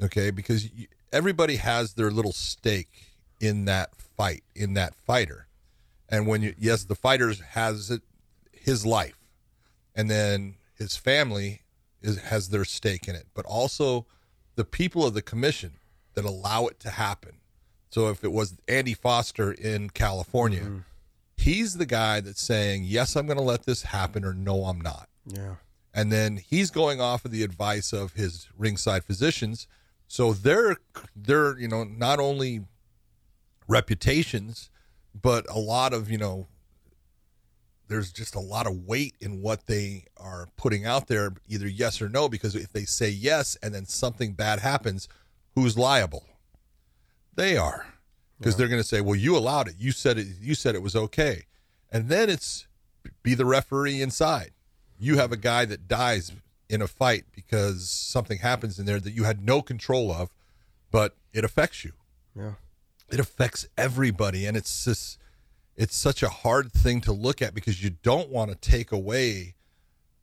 okay? 0.03 0.31
Because 0.31 0.70
you, 0.73 0.87
everybody 1.12 1.57
has 1.57 1.95
their 1.95 2.11
little 2.11 2.33
stake 2.33 3.12
in 3.41 3.64
that 3.66 3.95
fight 3.95 4.43
in 4.55 4.75
that 4.75 4.95
fighter. 4.95 5.47
And 6.09 6.27
when 6.27 6.43
you 6.43 6.55
yes 6.59 6.85
the 6.85 6.95
fighter 6.95 7.33
has 7.51 7.91
it 7.91 8.03
his 8.53 8.87
life 8.87 9.18
and 9.95 10.11
then 10.11 10.57
his 10.75 10.97
family 10.97 11.62
is, 12.01 12.18
has 12.18 12.51
their 12.51 12.64
stake 12.64 13.09
in 13.09 13.14
it. 13.14 13.27
But 13.35 13.47
also 13.47 14.07
the 14.55 14.64
people 14.64 15.07
of 15.07 15.14
the 15.14 15.23
commission 15.23 15.73
that 16.14 16.25
allow 16.25 16.66
it 16.66 16.79
to 16.81 16.91
happen. 16.91 17.39
So 17.91 18.09
if 18.09 18.23
it 18.25 18.33
was 18.33 18.57
andy 18.68 18.95
foster 18.95 19.53
in 19.53 19.91
california 19.91 20.61
mm-hmm. 20.61 20.79
He's 21.43 21.76
the 21.76 21.86
guy 21.86 22.20
that's 22.20 22.40
saying 22.43 22.84
yes 22.84 23.16
i'm 23.16 23.26
going 23.26 23.38
to 23.38 23.43
let 23.43 23.64
this 23.64 23.82
happen 23.82 24.24
or 24.24 24.32
no 24.34 24.64
i'm 24.64 24.80
not. 24.80 25.09
Yeah. 25.26 25.57
and 25.95 26.11
then 26.11 26.36
he's 26.36 26.70
going 26.70 27.01
off 27.01 27.24
of 27.24 27.30
the 27.30 27.43
advice 27.43 27.93
of 27.93 28.14
his 28.14 28.49
ringside 28.59 29.05
physicians. 29.05 29.68
So 30.09 30.32
they're 30.32 30.76
they're 31.14 31.59
you 31.59 31.68
know 31.68 31.84
not 31.84 32.18
only 32.18 32.62
reputations 33.68 34.68
but 35.20 35.47
a 35.49 35.59
lot 35.59 35.93
of 35.93 36.11
you 36.11 36.18
know 36.18 36.49
there's 37.88 38.12
just 38.12 38.34
a 38.34 38.40
lot 38.40 38.66
of 38.66 38.86
weight 38.86 39.14
in 39.20 39.43
what 39.43 39.66
they 39.66 40.05
are 40.16 40.49
putting 40.57 40.86
out 40.86 41.09
there 41.09 41.32
either 41.49 41.68
yes 41.68 42.01
or 42.01 42.09
no 42.09 42.28
because 42.28 42.55
if 42.55 42.72
they 42.72 42.84
say 42.84 43.09
yes 43.09 43.57
and 43.62 43.74
then 43.74 43.84
something 43.86 44.32
bad 44.32 44.61
happens 44.61 45.09
who's 45.55 45.76
liable? 45.76 46.24
They 47.34 47.57
are 47.57 47.86
because 48.43 48.57
they're 48.57 48.68
going 48.68 48.80
to 48.80 48.86
say 48.86 49.01
well 49.01 49.14
you 49.16 49.36
allowed 49.36 49.68
it 49.68 49.74
you 49.78 49.93
said 49.93 50.18
it 50.18 50.26
you 50.40 50.55
said 50.55 50.74
it 50.74 50.82
was 50.82 50.95
okay 50.97 51.43
and 51.90 52.09
then 52.09 52.28
it's 52.28 52.66
be 53.22 53.34
the 53.34 53.45
referee 53.45 54.01
inside 54.03 54.51
you 54.99 55.16
have 55.16 55.32
a 55.32 55.36
guy 55.36 55.64
that 55.64 55.88
dies 55.88 56.32
in 56.68 56.80
a 56.82 56.86
fight 56.88 57.24
because 57.34 57.88
something 57.88 58.38
happens 58.38 58.78
in 58.78 58.86
there 58.86 59.01
that 59.01 59.12
you 59.12 59.24
had 59.24 59.45
no 59.45 59.61
control 59.62 60.11
of 60.12 60.30
but 60.90 61.16
it 61.32 61.45
affects 61.45 61.84
you 61.84 61.93
Yeah. 62.36 62.55
it 63.11 63.20
affects 63.20 63.66
everybody 63.76 64.47
and 64.47 64.57
it's 64.57 64.84
just 64.84 65.18
it's 65.76 65.97
such 65.97 66.22
a 66.22 66.28
hard 66.28 66.70
thing 66.72 67.01
to 67.03 67.12
look 67.12 67.40
at 67.40 67.55
because 67.55 67.82
you 67.82 67.90
don't 68.03 68.28
want 68.28 68.51
to 68.51 68.57
take 68.57 68.93
away 68.93 69.55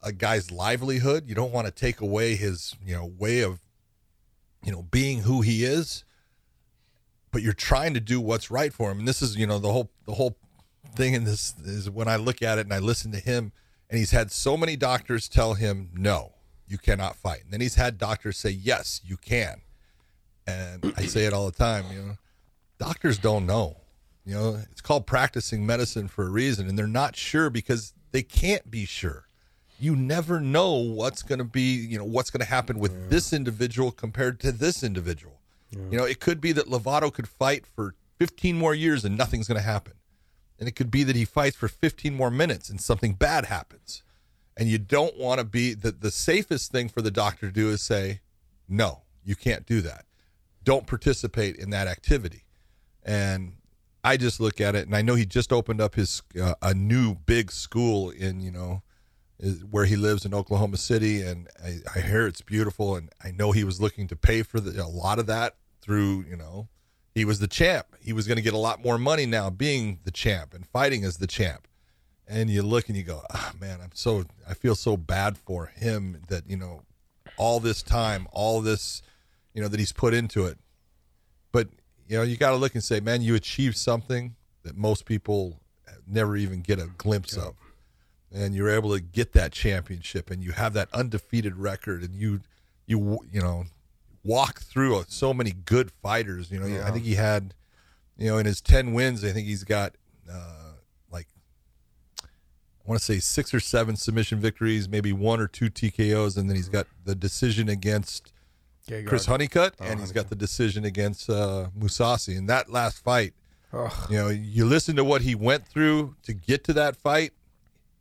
a 0.01 0.11
guy's 0.13 0.51
livelihood. 0.51 1.27
You 1.27 1.33
don't 1.35 1.51
want 1.51 1.65
to 1.65 1.71
take 1.73 1.99
away 2.01 2.35
his, 2.35 2.75
you 2.85 2.95
know, 2.95 3.11
way 3.17 3.41
of, 3.41 3.59
you 4.63 4.71
know, 4.71 4.83
being 4.83 5.21
who 5.23 5.41
he 5.41 5.65
is. 5.65 6.05
But 7.31 7.41
you're 7.41 7.53
trying 7.53 7.93
to 7.93 7.99
do 7.99 8.19
what's 8.19 8.49
right 8.49 8.73
for 8.73 8.91
him. 8.91 8.99
And 8.99 9.07
this 9.07 9.21
is, 9.21 9.35
you 9.35 9.45
know, 9.45 9.59
the 9.59 9.71
whole 9.71 9.91
the 10.05 10.13
whole 10.13 10.37
thing 10.95 11.13
in 11.13 11.23
this 11.23 11.53
is 11.63 11.89
when 11.89 12.07
I 12.07 12.15
look 12.15 12.41
at 12.41 12.57
it 12.57 12.61
and 12.61 12.73
I 12.73 12.79
listen 12.79 13.11
to 13.11 13.19
him, 13.19 13.51
and 13.89 13.99
he's 13.99 14.11
had 14.11 14.31
so 14.31 14.57
many 14.57 14.75
doctors 14.75 15.27
tell 15.27 15.53
him 15.53 15.89
no, 15.93 16.33
you 16.67 16.77
cannot 16.77 17.15
fight. 17.15 17.43
And 17.43 17.53
then 17.53 17.61
he's 17.61 17.75
had 17.75 17.97
doctors 17.97 18.37
say 18.37 18.49
yes, 18.49 19.01
you 19.05 19.17
can. 19.17 19.61
And 20.47 20.93
I 20.97 21.03
say 21.03 21.25
it 21.25 21.33
all 21.33 21.45
the 21.45 21.57
time, 21.57 21.85
you 21.93 22.01
know, 22.01 22.17
doctors 22.79 23.17
don't 23.17 23.45
know. 23.45 23.77
You 24.25 24.35
know, 24.35 24.59
it's 24.71 24.81
called 24.81 25.07
practicing 25.07 25.65
medicine 25.65 26.07
for 26.07 26.25
a 26.25 26.29
reason, 26.29 26.67
and 26.67 26.77
they're 26.77 26.87
not 26.87 27.15
sure 27.15 27.49
because 27.49 27.93
they 28.11 28.21
can't 28.21 28.69
be 28.69 28.85
sure. 28.85 29.25
You 29.79 29.95
never 29.95 30.39
know 30.39 30.73
what's 30.73 31.23
going 31.23 31.39
to 31.39 31.45
be, 31.45 31.75
you 31.75 31.97
know, 31.97 32.03
what's 32.03 32.29
going 32.29 32.41
to 32.41 32.45
happen 32.45 32.79
with 32.79 32.91
yeah. 32.91 33.07
this 33.09 33.33
individual 33.33 33.91
compared 33.91 34.39
to 34.41 34.51
this 34.51 34.83
individual. 34.83 35.38
Yeah. 35.71 35.79
You 35.91 35.97
know, 35.97 36.03
it 36.03 36.19
could 36.19 36.41
be 36.41 36.51
that 36.53 36.67
Lovato 36.67 37.13
could 37.13 37.27
fight 37.27 37.65
for 37.65 37.95
15 38.17 38.57
more 38.57 38.73
years 38.73 39.05
and 39.05 39.17
nothing's 39.17 39.47
going 39.47 39.59
to 39.59 39.65
happen. 39.65 39.93
And 40.59 40.67
it 40.67 40.75
could 40.75 40.91
be 40.91 41.03
that 41.03 41.15
he 41.15 41.25
fights 41.25 41.55
for 41.55 41.67
15 41.67 42.13
more 42.13 42.31
minutes 42.31 42.69
and 42.69 42.81
something 42.81 43.13
bad 43.13 43.45
happens. 43.45 44.03
And 44.57 44.67
you 44.67 44.77
don't 44.77 45.17
want 45.17 45.39
to 45.39 45.45
be 45.45 45.73
the, 45.73 45.91
the 45.91 46.11
safest 46.11 46.71
thing 46.71 46.89
for 46.89 47.01
the 47.01 47.11
doctor 47.11 47.47
to 47.47 47.53
do 47.53 47.69
is 47.69 47.81
say, 47.81 48.19
no, 48.67 49.03
you 49.23 49.35
can't 49.35 49.65
do 49.65 49.79
that. 49.81 50.05
Don't 50.63 50.85
participate 50.85 51.55
in 51.55 51.69
that 51.69 51.87
activity. 51.87 52.43
And 53.03 53.53
I 54.03 54.17
just 54.17 54.39
look 54.39 54.61
at 54.61 54.75
it, 54.75 54.85
and 54.85 54.95
I 54.95 55.01
know 55.01 55.15
he 55.15 55.25
just 55.25 55.51
opened 55.51 55.81
up 55.81 55.95
his 55.95 56.21
uh, 56.41 56.55
a 56.61 56.73
new 56.73 57.15
big 57.15 57.51
school 57.51 58.09
in 58.09 58.39
you 58.39 58.51
know 58.51 58.81
where 59.69 59.85
he 59.85 59.95
lives 59.95 60.25
in 60.25 60.33
Oklahoma 60.33 60.77
City, 60.77 61.21
and 61.21 61.47
I, 61.63 61.79
I, 61.95 62.01
hear 62.01 62.27
it's 62.27 62.41
beautiful, 62.41 62.95
and 62.95 63.09
I 63.23 63.31
know 63.31 63.51
he 63.51 63.63
was 63.63 63.79
looking 63.81 64.07
to 64.07 64.15
pay 64.15 64.43
for 64.43 64.59
the, 64.59 64.83
a 64.83 64.87
lot 64.87 65.17
of 65.17 65.27
that 65.27 65.55
through 65.81 66.25
you 66.29 66.35
know 66.35 66.67
he 67.15 67.25
was 67.25 67.39
the 67.39 67.47
champ. 67.47 67.87
He 67.99 68.13
was 68.13 68.27
going 68.27 68.37
to 68.37 68.41
get 68.41 68.53
a 68.53 68.57
lot 68.57 68.83
more 68.83 68.97
money 68.97 69.25
now 69.25 69.49
being 69.49 69.99
the 70.03 70.11
champ 70.11 70.53
and 70.53 70.65
fighting 70.65 71.03
as 71.03 71.17
the 71.17 71.27
champ. 71.27 71.67
And 72.27 72.49
you 72.49 72.61
look 72.61 72.87
and 72.87 72.95
you 72.95 73.03
go, 73.03 73.23
oh, 73.33 73.51
man, 73.59 73.79
I'm 73.81 73.89
so 73.93 74.25
I 74.47 74.53
feel 74.53 74.75
so 74.75 74.95
bad 74.95 75.37
for 75.37 75.67
him 75.67 76.21
that 76.29 76.49
you 76.49 76.57
know 76.57 76.83
all 77.37 77.59
this 77.59 77.81
time, 77.81 78.27
all 78.31 78.61
this 78.61 79.01
you 79.53 79.61
know 79.61 79.67
that 79.67 79.79
he's 79.79 79.91
put 79.91 80.13
into 80.13 80.45
it. 80.45 80.57
But 81.51 81.69
you 82.07 82.17
know, 82.17 82.23
you 82.23 82.37
got 82.37 82.51
to 82.51 82.57
look 82.57 82.73
and 82.73 82.83
say, 82.83 82.99
man, 82.99 83.21
you 83.21 83.35
achieved 83.35 83.77
something 83.77 84.35
that 84.63 84.77
most 84.77 85.05
people 85.05 85.59
never 86.07 86.35
even 86.35 86.61
get 86.61 86.79
a 86.79 86.87
glimpse 86.97 87.35
yeah. 87.35 87.43
of. 87.43 87.55
And 88.31 88.53
you're 88.53 88.69
able 88.69 88.93
to 88.93 88.99
get 88.99 89.33
that 89.33 89.51
championship 89.51 90.29
and 90.29 90.43
you 90.43 90.51
have 90.51 90.73
that 90.73 90.89
undefeated 90.93 91.55
record 91.55 92.03
and 92.03 92.15
you, 92.15 92.41
you, 92.85 93.19
you 93.31 93.41
know, 93.41 93.65
walk 94.23 94.61
through 94.61 95.03
so 95.07 95.33
many 95.33 95.51
good 95.51 95.91
fighters. 95.91 96.51
You 96.51 96.59
know, 96.59 96.65
yeah. 96.65 96.87
I 96.87 96.91
think 96.91 97.05
he 97.05 97.15
had, 97.15 97.53
you 98.17 98.29
know, 98.29 98.37
in 98.37 98.45
his 98.45 98.61
10 98.61 98.93
wins, 98.93 99.23
I 99.23 99.31
think 99.31 99.47
he's 99.47 99.63
got, 99.63 99.95
uh, 100.31 100.73
like, 101.11 101.27
I 102.23 102.27
want 102.85 102.99
to 102.99 103.05
say 103.05 103.19
six 103.19 103.53
or 103.53 103.59
seven 103.59 103.95
submission 103.95 104.39
victories, 104.39 104.89
maybe 104.89 105.13
one 105.13 105.39
or 105.39 105.47
two 105.47 105.69
TKOs, 105.69 106.37
and 106.37 106.49
then 106.49 106.55
he's 106.55 106.69
got 106.69 106.87
the 107.05 107.15
decision 107.15 107.69
against 107.69 108.31
Chris 109.05 109.25
Honeycutt, 109.27 109.75
oh, 109.79 109.85
and 109.85 109.99
he's 109.99 110.11
got 110.11 110.29
the 110.29 110.35
decision 110.35 110.83
against 110.83 111.29
uh, 111.29 111.67
Mousasi. 111.77 112.35
In 112.35 112.47
that 112.47 112.71
last 112.71 113.03
fight, 113.03 113.33
you 114.09 114.17
know, 114.17 114.29
you 114.29 114.65
listen 114.65 114.95
to 114.95 115.03
what 115.03 115.21
he 115.21 115.35
went 115.35 115.67
through 115.67 116.15
to 116.23 116.33
get 116.33 116.63
to 116.65 116.73
that 116.73 116.95
fight. 116.95 117.33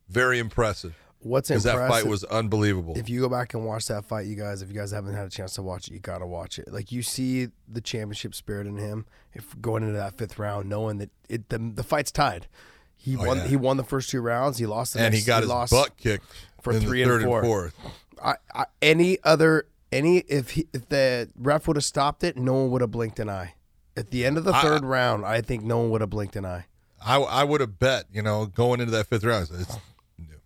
Very 0.09 0.39
impressive. 0.39 0.97
What's 1.29 1.51
impressive? 1.51 1.73
Because 1.73 1.89
that 1.89 2.03
fight 2.03 2.07
was 2.07 2.25
unbelievable. 2.25 2.95
If 2.97 3.09
you 3.09 3.21
go 3.21 3.29
back 3.29 3.55
and 3.55 3.65
watch 3.65 3.87
that 3.87 4.05
fight, 4.05 4.27
you 4.27 4.35
guys, 4.35 4.63
if 4.63 4.69
you 4.69 4.75
guys 4.75 4.91
haven't 4.91 5.15
had 5.15 5.27
a 5.27 5.31
chance 5.31 5.55
to 5.55 5.63
watch 5.63 5.89
it, 5.89 5.95
you 5.95 6.01
got 6.01 6.19
to 6.19 6.27
watch 6.27 6.59
it. 6.59 6.73
Like 6.73 6.91
you 6.91 7.03
see 7.03 7.49
the 7.69 7.81
championship 7.81 8.35
spirit 8.35 8.67
in 8.67 8.79
him. 8.79 9.07
If 9.35 9.61
going 9.61 9.83
into 9.83 9.95
that 9.95 10.17
fifth 10.17 10.39
round, 10.39 10.69
knowing 10.69 10.99
that 10.99 11.11
it 11.29 11.49
the, 11.49 11.59
the 11.59 11.83
fight's 11.83 12.11
tied. 12.11 12.47
He 12.97 13.17
oh, 13.17 13.25
won. 13.25 13.37
Yeah. 13.39 13.47
He 13.47 13.57
won 13.57 13.77
the 13.77 13.85
first 13.85 14.11
two 14.11 14.21
rounds. 14.21 14.59
He 14.59 14.67
lost 14.67 14.95
the 14.95 15.01
and 15.01 15.13
next, 15.13 15.25
he 15.25 15.27
got 15.27 15.45
he 15.45 15.51
his 15.51 15.71
butt 15.71 15.97
kicked 15.97 16.27
for 16.61 16.75
three 16.75 17.03
and 17.03 17.23
four. 17.23 17.39
And 17.41 17.47
fourth. 17.47 17.75
I, 18.23 18.35
I, 18.53 18.65
any 18.83 19.19
other 19.23 19.67
any 19.93 20.19
if 20.19 20.51
he, 20.51 20.67
if 20.73 20.89
the 20.89 21.29
ref 21.37 21.67
would 21.69 21.77
have 21.77 21.85
stopped 21.85 22.25
it, 22.25 22.37
no 22.37 22.55
one 22.55 22.71
would 22.73 22.81
have 22.81 22.91
blinked 22.91 23.21
an 23.21 23.29
eye. 23.29 23.55
At 23.97 24.11
the 24.11 24.25
end 24.25 24.39
of 24.39 24.45
the 24.45 24.53
third 24.53 24.85
I, 24.85 24.87
round, 24.87 25.25
I 25.25 25.41
think 25.41 25.65
no 25.65 25.79
one 25.79 25.91
would 25.91 26.01
have 26.01 26.11
blinked 26.11 26.37
an 26.37 26.45
eye. 26.45 26.67
I 27.05 27.19
I 27.19 27.45
would 27.45 27.61
have 27.61 27.79
bet 27.79 28.07
you 28.13 28.23
know 28.23 28.47
going 28.47 28.81
into 28.81 28.93
that 28.93 29.07
fifth 29.07 29.25
round, 29.25 29.49
it's, 29.53 29.77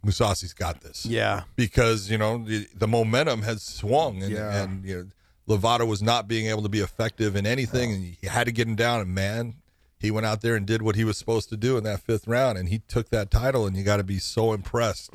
Mousasi's 0.05 0.53
got 0.53 0.81
this. 0.81 1.07
Yeah, 1.07 1.45
because 1.57 2.11
you 2.11 2.19
know 2.19 2.45
the, 2.45 2.67
the 2.75 2.89
momentum 2.89 3.43
has 3.43 3.63
swung, 3.63 4.23
and, 4.23 4.33
yeah. 4.33 4.63
and 4.63 4.85
you 4.85 4.97
know 4.97 5.57
Lovato 5.57 5.87
was 5.87 6.03
not 6.03 6.29
being 6.29 6.47
able 6.47 6.63
to 6.63 6.69
be 6.69 6.81
effective 6.81 7.37
in 7.37 7.47
anything, 7.47 7.91
oh. 7.91 7.95
and 7.95 8.05
he 8.05 8.27
had 8.27 8.45
to 8.45 8.53
get 8.53 8.67
him 8.67 8.77
down. 8.77 9.01
And 9.01 9.15
man, 9.15 9.55
he 9.99 10.11
went 10.11 10.27
out 10.27 10.41
there 10.41 10.57
and 10.57 10.67
did 10.67 10.83
what 10.83 10.97
he 10.97 11.05
was 11.05 11.17
supposed 11.17 11.49
to 11.51 11.57
do 11.57 11.77
in 11.77 11.85
that 11.85 12.01
fifth 12.01 12.27
round, 12.27 12.59
and 12.59 12.69
he 12.69 12.81
took 12.81 13.11
that 13.11 13.31
title. 13.31 13.67
And 13.67 13.77
you 13.77 13.85
got 13.85 13.99
to 13.99 14.05
be 14.05 14.19
so 14.19 14.53
impressed 14.53 15.13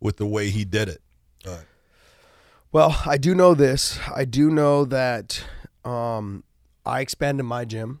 with 0.00 0.16
the 0.16 0.26
way 0.26 0.50
he 0.50 0.64
did 0.64 0.88
it. 0.88 1.02
But, 1.44 1.64
well, 2.72 3.02
I 3.06 3.16
do 3.16 3.34
know 3.34 3.54
this. 3.54 3.98
I 4.14 4.24
do 4.24 4.50
know 4.50 4.84
that 4.84 5.42
um, 5.84 6.44
I 6.84 7.00
expanded 7.00 7.46
my 7.46 7.64
gym. 7.64 8.00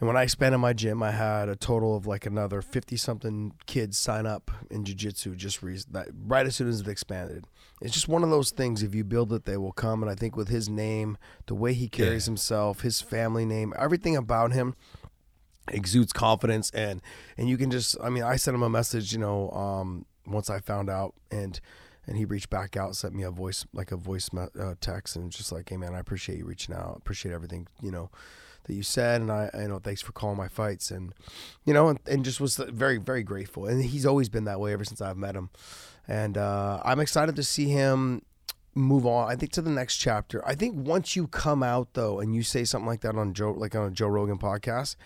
And 0.00 0.06
when 0.06 0.16
I 0.16 0.22
expanded 0.22 0.60
my 0.60 0.72
gym, 0.72 1.02
I 1.02 1.10
had 1.10 1.50
a 1.50 1.56
total 1.56 1.94
of 1.94 2.06
like 2.06 2.24
another 2.24 2.62
50 2.62 2.96
something 2.96 3.52
kids 3.66 3.98
sign 3.98 4.24
up 4.24 4.50
in 4.70 4.82
jiu 4.84 4.94
jitsu 4.94 5.36
just 5.36 5.62
re- 5.62 5.78
that, 5.90 6.08
right 6.26 6.46
as 6.46 6.56
soon 6.56 6.68
as 6.68 6.80
it 6.80 6.88
expanded. 6.88 7.44
It's 7.82 7.92
just 7.92 8.08
one 8.08 8.24
of 8.24 8.30
those 8.30 8.50
things. 8.50 8.82
If 8.82 8.94
you 8.94 9.04
build 9.04 9.30
it, 9.34 9.44
they 9.44 9.58
will 9.58 9.72
come. 9.72 10.02
And 10.02 10.10
I 10.10 10.14
think 10.14 10.36
with 10.36 10.48
his 10.48 10.70
name, 10.70 11.18
the 11.46 11.54
way 11.54 11.74
he 11.74 11.86
carries 11.86 12.26
yeah. 12.26 12.30
himself, 12.30 12.80
his 12.80 13.02
family 13.02 13.44
name, 13.44 13.74
everything 13.78 14.16
about 14.16 14.52
him 14.52 14.74
exudes 15.68 16.14
confidence. 16.14 16.70
And, 16.70 17.02
and 17.36 17.50
you 17.50 17.58
can 17.58 17.70
just, 17.70 17.94
I 18.02 18.08
mean, 18.08 18.22
I 18.22 18.36
sent 18.36 18.54
him 18.54 18.62
a 18.62 18.70
message, 18.70 19.12
you 19.12 19.18
know, 19.18 19.50
um, 19.50 20.06
once 20.26 20.48
I 20.48 20.60
found 20.60 20.88
out. 20.88 21.14
And, 21.30 21.60
and 22.06 22.16
he 22.16 22.24
reached 22.24 22.48
back 22.48 22.74
out, 22.74 22.96
sent 22.96 23.14
me 23.14 23.22
a 23.22 23.30
voice 23.30 23.66
like 23.74 23.92
a 23.92 23.96
voice 23.96 24.30
uh, 24.34 24.74
text, 24.80 25.14
and 25.14 25.30
just 25.30 25.52
like, 25.52 25.68
"Hey 25.68 25.76
man, 25.76 25.94
I 25.94 26.00
appreciate 26.00 26.38
you 26.38 26.46
reaching 26.46 26.74
out. 26.74 26.96
Appreciate 26.96 27.32
everything 27.32 27.68
you 27.80 27.92
know 27.92 28.10
that 28.64 28.74
you 28.74 28.82
said, 28.82 29.20
and 29.20 29.30
I, 29.30 29.50
you 29.54 29.68
know 29.68 29.78
thanks 29.78 30.02
for 30.02 30.12
calling 30.12 30.36
my 30.36 30.48
fights, 30.48 30.90
and 30.90 31.14
you 31.64 31.74
know, 31.74 31.88
and, 31.88 32.00
and 32.06 32.24
just 32.24 32.40
was 32.40 32.56
very 32.56 32.98
very 32.98 33.22
grateful. 33.22 33.66
And 33.66 33.84
he's 33.84 34.06
always 34.06 34.28
been 34.28 34.44
that 34.44 34.60
way 34.60 34.72
ever 34.72 34.84
since 34.84 35.00
I've 35.00 35.16
met 35.16 35.34
him, 35.34 35.50
and 36.06 36.36
uh, 36.36 36.80
I'm 36.84 37.00
excited 37.00 37.36
to 37.36 37.42
see 37.42 37.68
him 37.68 38.22
move 38.74 39.06
on. 39.06 39.30
I 39.30 39.36
think 39.36 39.52
to 39.52 39.62
the 39.62 39.70
next 39.70 39.96
chapter. 39.96 40.46
I 40.46 40.54
think 40.54 40.76
once 40.76 41.16
you 41.16 41.26
come 41.26 41.62
out 41.62 41.94
though, 41.94 42.20
and 42.20 42.34
you 42.34 42.42
say 42.42 42.64
something 42.64 42.86
like 42.86 43.00
that 43.00 43.16
on 43.16 43.34
Joe, 43.34 43.52
like 43.52 43.74
on 43.74 43.88
a 43.88 43.90
Joe 43.90 44.08
Rogan 44.08 44.38
podcast, 44.38 44.96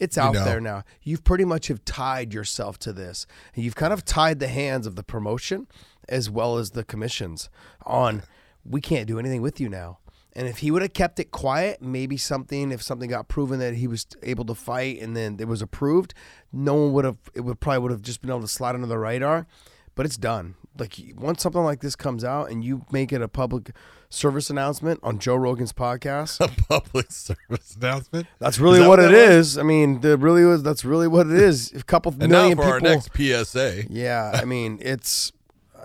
it's 0.00 0.16
out 0.16 0.34
you 0.34 0.40
know. 0.40 0.44
there 0.44 0.60
now. 0.60 0.84
You've 1.02 1.24
pretty 1.24 1.44
much 1.44 1.68
have 1.68 1.84
tied 1.84 2.32
yourself 2.32 2.78
to 2.80 2.92
this. 2.92 3.26
And 3.54 3.64
you've 3.64 3.74
kind 3.74 3.92
of 3.92 4.04
tied 4.04 4.38
the 4.38 4.48
hands 4.48 4.86
of 4.86 4.96
the 4.96 5.02
promotion 5.02 5.66
as 6.08 6.30
well 6.30 6.56
as 6.56 6.70
the 6.70 6.84
commissions 6.84 7.50
on 7.84 8.22
we 8.64 8.80
can't 8.80 9.06
do 9.06 9.18
anything 9.18 9.42
with 9.42 9.60
you 9.60 9.68
now. 9.68 9.98
And 10.38 10.46
if 10.46 10.58
he 10.58 10.70
would 10.70 10.82
have 10.82 10.92
kept 10.92 11.18
it 11.18 11.32
quiet, 11.32 11.82
maybe 11.82 12.16
something, 12.16 12.70
if 12.70 12.80
something 12.80 13.10
got 13.10 13.26
proven 13.26 13.58
that 13.58 13.74
he 13.74 13.88
was 13.88 14.06
able 14.22 14.44
to 14.44 14.54
fight 14.54 15.00
and 15.02 15.16
then 15.16 15.36
it 15.40 15.48
was 15.48 15.60
approved, 15.60 16.14
no 16.52 16.74
one 16.74 16.92
would 16.92 17.04
have, 17.04 17.16
it 17.34 17.40
would 17.40 17.58
probably 17.58 17.80
would 17.80 17.90
have 17.90 18.02
just 18.02 18.20
been 18.20 18.30
able 18.30 18.42
to 18.42 18.46
slide 18.46 18.76
under 18.76 18.86
the 18.86 19.00
radar. 19.00 19.48
But 19.96 20.06
it's 20.06 20.16
done. 20.16 20.54
Like 20.78 20.94
once 21.16 21.42
something 21.42 21.64
like 21.64 21.80
this 21.80 21.96
comes 21.96 22.22
out 22.22 22.52
and 22.52 22.62
you 22.62 22.86
make 22.92 23.12
it 23.12 23.20
a 23.20 23.26
public 23.26 23.72
service 24.10 24.48
announcement 24.48 25.00
on 25.02 25.18
Joe 25.18 25.34
Rogan's 25.34 25.72
podcast, 25.72 26.38
a 26.44 26.62
public 26.66 27.10
service 27.10 27.74
announcement. 27.74 28.28
That's 28.38 28.60
really 28.60 28.78
that 28.78 28.88
what, 28.88 29.00
what 29.00 29.12
it 29.12 29.14
is. 29.14 29.58
I 29.58 29.64
mean, 29.64 30.02
the 30.02 30.16
really 30.16 30.44
was. 30.44 30.62
That's 30.62 30.84
really 30.84 31.08
what 31.08 31.26
it 31.26 31.32
is. 31.32 31.72
A 31.72 31.82
couple 31.82 32.12
and 32.12 32.30
million 32.30 32.56
now 32.56 32.62
for 32.62 32.78
people. 32.78 32.90
our 32.90 32.94
next 32.94 33.10
PSA. 33.48 33.86
Yeah, 33.90 34.30
I 34.34 34.44
mean, 34.44 34.78
it's 34.80 35.32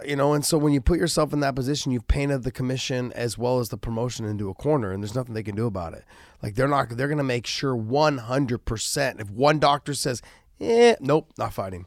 you 0.05 0.15
know, 0.15 0.33
and 0.33 0.45
so 0.45 0.57
when 0.57 0.73
you 0.73 0.81
put 0.81 0.99
yourself 0.99 1.33
in 1.33 1.39
that 1.41 1.55
position, 1.55 1.91
you've 1.91 2.07
painted 2.07 2.43
the 2.43 2.51
commission 2.51 3.11
as 3.13 3.37
well 3.37 3.59
as 3.59 3.69
the 3.69 3.77
promotion 3.77 4.25
into 4.25 4.49
a 4.49 4.53
corner, 4.53 4.91
and 4.91 5.03
there's 5.03 5.15
nothing 5.15 5.33
they 5.33 5.43
can 5.43 5.55
do 5.55 5.65
about 5.65 5.93
it. 5.93 6.03
Like 6.41 6.55
they're 6.55 6.67
not, 6.67 6.89
they're 6.89 7.07
going 7.07 7.17
to 7.17 7.23
make 7.23 7.45
sure 7.45 7.75
100%. 7.75 9.21
If 9.21 9.29
one 9.29 9.59
doctor 9.59 9.93
says, 9.93 10.21
eh, 10.59 10.95
nope, 10.99 11.31
not 11.37 11.53
fighting. 11.53 11.85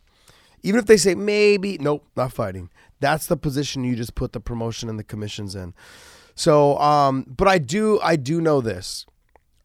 Even 0.63 0.79
if 0.81 0.87
they 0.87 0.97
say 0.97 1.15
maybe, 1.15 1.79
nope, 1.79 2.07
not 2.17 2.33
fighting. 2.33 2.71
That's 3.01 3.27
the 3.27 3.37
position 3.37 3.85
you 3.85 3.95
just 3.95 4.15
put 4.15 4.33
the 4.33 4.41
promotion 4.41 4.89
and 4.89 4.99
the 4.99 5.05
commissions 5.05 5.55
in. 5.55 5.75
So, 6.35 6.79
um, 6.79 7.25
but 7.29 7.49
I 7.49 7.59
do, 7.59 8.01
I 8.01 8.17
do 8.17 8.41
know 8.41 8.61
this. 8.61 9.07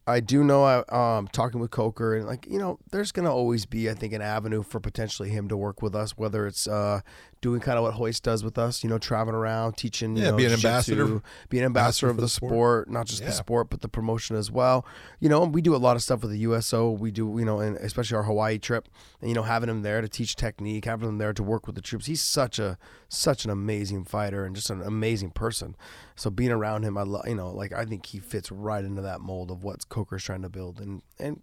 I 0.06 0.18
do 0.20 0.42
know 0.42 0.64
I 0.64 0.82
um 0.88 1.28
talking 1.28 1.60
with 1.60 1.70
Coker 1.70 2.16
and 2.16 2.26
like 2.26 2.46
you 2.48 2.58
know 2.58 2.78
there's 2.90 3.12
gonna 3.12 3.32
always 3.32 3.66
be 3.66 3.88
I 3.88 3.94
think 3.94 4.12
an 4.12 4.22
avenue 4.22 4.62
for 4.62 4.80
potentially 4.80 5.28
him 5.30 5.48
to 5.48 5.56
work 5.56 5.80
with 5.80 5.94
us 5.94 6.16
whether 6.16 6.46
it's 6.46 6.66
uh 6.66 7.02
doing 7.42 7.60
kind 7.60 7.76
of 7.76 7.82
what 7.84 7.98
Royce 7.98 8.20
does 8.20 8.42
with 8.42 8.56
us 8.56 8.82
you 8.82 8.88
know 8.88 8.96
traveling 8.98 9.34
around 9.36 9.76
teaching 9.76 10.16
you 10.16 10.22
Yeah, 10.22 10.30
know, 10.30 10.36
be 10.38 10.46
an 10.46 10.52
ambassador- 10.52 11.20
be 11.50 11.58
an 11.58 11.64
ambassador 11.66 12.08
of 12.08 12.16
the 12.16 12.22
the 12.22 12.28
sport. 12.28 12.50
sport. 12.52 12.90
not 12.90 13.06
just 13.06 13.20
Yeah. 13.20 13.26
the 13.28 13.32
sport 13.34 13.68
but 13.68 13.82
the 13.82 13.88
promotion 13.88 14.36
as 14.36 14.50
well 14.50 14.86
you 15.20 15.28
know 15.28 15.44
we 15.44 15.60
do 15.60 15.74
a 15.74 15.76
lot 15.76 15.96
of 15.96 16.02
stuff 16.02 16.22
with 16.22 16.30
the 16.30 16.38
USO 16.38 16.90
we 16.90 17.10
do 17.10 17.34
you 17.38 17.44
know 17.44 17.58
and 17.60 17.76
especially 17.76 18.16
our 18.16 18.22
Hawaii 18.22 18.58
trip 18.58 18.88
and 19.20 19.28
you 19.28 19.34
know 19.34 19.42
having 19.42 19.68
him 19.68 19.82
there 19.82 20.00
to 20.00 20.08
teach 20.08 20.36
technique 20.36 20.84
having 20.86 21.08
him 21.08 21.18
there 21.18 21.32
to 21.34 21.42
work 21.42 21.66
with 21.66 21.74
the 21.74 21.82
troops 21.82 22.06
he's 22.06 22.22
such 22.22 22.58
a 22.58 22.78
such 23.08 23.44
an 23.44 23.50
amazing 23.50 24.04
fighter 24.04 24.44
and 24.44 24.54
just 24.56 24.70
an 24.70 24.80
amazing 24.80 25.30
person 25.32 25.74
so 26.14 26.30
being 26.30 26.52
around 26.52 26.84
him 26.84 26.96
I 26.96 27.02
love 27.02 27.26
you 27.26 27.34
know 27.34 27.50
like 27.50 27.72
I 27.72 27.84
think 27.84 28.06
he 28.06 28.20
fits 28.20 28.50
right 28.52 28.84
into 28.84 29.02
that 29.02 29.20
mold 29.20 29.50
of 29.50 29.64
what 29.64 29.88
Coker's 29.88 30.22
trying 30.22 30.42
to 30.42 30.48
build 30.48 30.80
and 30.80 31.02
and 31.18 31.42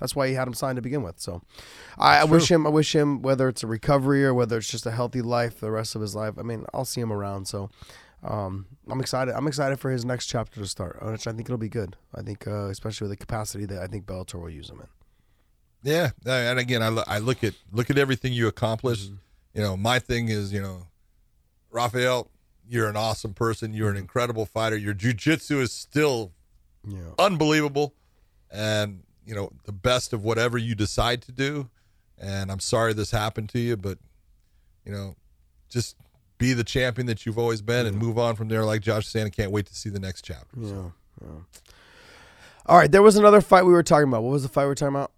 that's 0.00 0.16
why 0.16 0.26
he 0.28 0.34
had 0.34 0.48
him 0.48 0.54
signed 0.54 0.76
to 0.76 0.82
begin 0.82 1.02
with. 1.02 1.20
So, 1.20 1.42
I, 1.98 2.20
I 2.20 2.24
wish 2.24 2.50
him. 2.50 2.66
I 2.66 2.70
wish 2.70 2.94
him 2.94 3.22
whether 3.22 3.48
it's 3.48 3.62
a 3.62 3.66
recovery 3.68 4.24
or 4.24 4.34
whether 4.34 4.58
it's 4.58 4.70
just 4.70 4.86
a 4.86 4.90
healthy 4.90 5.22
life 5.22 5.60
the 5.60 5.70
rest 5.70 5.94
of 5.94 6.00
his 6.00 6.14
life. 6.16 6.34
I 6.38 6.42
mean, 6.42 6.64
I'll 6.74 6.84
see 6.84 7.00
him 7.00 7.12
around. 7.12 7.46
So, 7.46 7.70
um, 8.24 8.66
I'm 8.88 9.00
excited. 9.00 9.34
I'm 9.34 9.46
excited 9.46 9.78
for 9.78 9.90
his 9.90 10.04
next 10.04 10.26
chapter 10.26 10.60
to 10.60 10.66
start, 10.66 10.98
which 11.04 11.26
I 11.26 11.32
think 11.32 11.42
it'll 11.48 11.56
be 11.58 11.68
good. 11.68 11.96
I 12.14 12.22
think, 12.22 12.46
uh, 12.48 12.64
especially 12.66 13.08
with 13.08 13.18
the 13.18 13.24
capacity 13.24 13.64
that 13.66 13.80
I 13.80 13.86
think 13.86 14.04
Bellator 14.06 14.40
will 14.40 14.50
use 14.50 14.68
him 14.70 14.80
in. 14.80 14.86
Yeah, 15.82 16.10
uh, 16.26 16.30
and 16.30 16.58
again, 16.58 16.82
I, 16.82 16.88
lo- 16.88 17.04
I 17.06 17.18
look 17.18 17.42
at 17.42 17.54
look 17.72 17.88
at 17.88 17.96
everything 17.96 18.32
you 18.34 18.48
accomplished. 18.48 19.10
You 19.54 19.62
know, 19.62 19.76
my 19.76 19.98
thing 19.98 20.28
is, 20.28 20.52
you 20.52 20.60
know, 20.60 20.88
Raphael, 21.70 22.30
you're 22.68 22.88
an 22.88 22.96
awesome 22.96 23.32
person. 23.32 23.72
You're 23.72 23.90
an 23.90 23.96
incredible 23.96 24.44
fighter. 24.46 24.76
Your 24.76 24.94
jujitsu 24.94 25.60
is 25.60 25.72
still 25.72 26.32
Yeah. 26.86 27.12
unbelievable, 27.18 27.94
and 28.50 29.02
you 29.30 29.36
know 29.36 29.50
the 29.64 29.72
best 29.72 30.12
of 30.12 30.24
whatever 30.24 30.58
you 30.58 30.74
decide 30.74 31.22
to 31.22 31.32
do. 31.32 31.70
And 32.18 32.50
I'm 32.50 32.58
sorry 32.60 32.92
this 32.92 33.12
happened 33.12 33.48
to 33.50 33.60
you, 33.60 33.76
but 33.76 33.96
you 34.84 34.90
know, 34.92 35.14
just 35.70 35.96
be 36.36 36.52
the 36.52 36.64
champion 36.64 37.06
that 37.06 37.24
you've 37.24 37.38
always 37.38 37.62
been 37.62 37.86
and 37.86 37.96
move 37.96 38.18
on 38.18 38.34
from 38.34 38.48
there. 38.48 38.64
Like 38.64 38.80
Josh 38.82 39.06
saying, 39.06 39.26
I 39.26 39.30
can't 39.30 39.52
wait 39.52 39.66
to 39.66 39.74
see 39.74 39.88
the 39.88 40.00
next 40.00 40.22
chapter. 40.24 40.58
Yeah. 40.60 40.90
yeah. 41.22 41.28
All 42.66 42.76
right. 42.76 42.90
There 42.90 43.02
was 43.02 43.16
another 43.16 43.40
fight 43.40 43.64
we 43.64 43.72
were 43.72 43.82
talking 43.84 44.08
about. 44.08 44.22
What 44.22 44.32
was 44.32 44.42
the 44.42 44.48
fight 44.48 44.64
we 44.64 44.68
were 44.68 44.74
talking 44.74 44.96
about? 44.96 45.12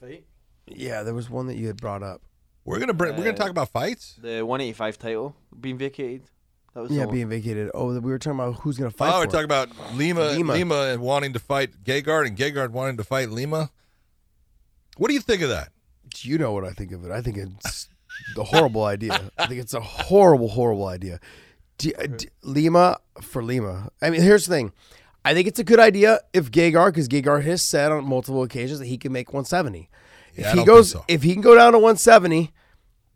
Fight? 0.00 0.24
Yeah, 0.68 1.02
there 1.02 1.14
was 1.14 1.28
one 1.28 1.48
that 1.48 1.56
you 1.56 1.66
had 1.66 1.76
brought 1.78 2.02
up. 2.02 2.22
We're 2.64 2.78
gonna 2.78 2.94
bring, 2.94 3.12
we're 3.16 3.24
gonna 3.24 3.30
Uh, 3.30 3.36
talk 3.36 3.50
about 3.50 3.70
fights. 3.70 4.14
The 4.22 4.42
185 4.42 4.98
title 4.98 5.34
being 5.60 5.76
vacated. 5.76 6.22
That 6.74 6.82
was 6.82 6.90
Yeah, 6.90 7.06
being 7.06 7.28
vacated. 7.28 7.70
Oh, 7.74 7.88
we 7.92 8.00
were 8.10 8.18
talking 8.18 8.38
about 8.40 8.54
who's 8.60 8.78
going 8.78 8.90
to 8.90 8.96
fight. 8.96 9.12
Oh, 9.12 9.18
we're 9.18 9.24
for 9.26 9.30
talking 9.32 9.44
about 9.44 9.68
Lima, 9.94 10.30
Lima. 10.32 10.52
Lima, 10.54 10.74
and 10.92 11.02
wanting 11.02 11.32
to 11.34 11.38
fight 11.38 11.84
Gegard, 11.84 12.26
and 12.26 12.36
Gegard 12.36 12.70
wanting 12.70 12.96
to 12.96 13.04
fight 13.04 13.28
Lima. 13.30 13.70
What 14.96 15.08
do 15.08 15.14
you 15.14 15.20
think 15.20 15.42
of 15.42 15.48
that? 15.50 15.70
You 16.18 16.38
know 16.38 16.52
what 16.52 16.64
I 16.64 16.70
think 16.70 16.92
of 16.92 17.04
it. 17.04 17.10
I 17.10 17.20
think 17.22 17.36
it's 17.38 17.88
a 18.36 18.44
horrible 18.44 18.84
idea. 18.84 19.30
I 19.38 19.46
think 19.46 19.60
it's 19.60 19.74
a 19.74 19.80
horrible, 19.80 20.48
horrible 20.48 20.86
idea. 20.86 21.20
D- 21.78 21.94
D- 22.16 22.28
Lima 22.42 22.98
for 23.20 23.42
Lima. 23.42 23.90
I 24.00 24.10
mean, 24.10 24.20
here's 24.22 24.46
the 24.46 24.54
thing. 24.54 24.72
I 25.24 25.34
think 25.34 25.46
it's 25.48 25.58
a 25.58 25.64
good 25.64 25.80
idea 25.80 26.20
if 26.32 26.50
Gegard, 26.50 26.88
because 26.88 27.08
Gegard 27.08 27.44
has 27.44 27.62
said 27.62 27.92
on 27.92 28.04
multiple 28.04 28.42
occasions 28.42 28.78
that 28.80 28.86
he 28.86 28.98
can 28.98 29.12
make 29.12 29.28
170. 29.28 29.88
If 30.34 30.38
Yeah, 30.40 30.48
I 30.48 30.50
he 30.50 30.56
don't 30.56 30.66
goes, 30.66 30.92
think 30.92 31.02
so. 31.02 31.04
if 31.08 31.22
he 31.22 31.32
can 31.32 31.42
go 31.42 31.54
down 31.54 31.72
to 31.72 31.78
170, 31.78 32.50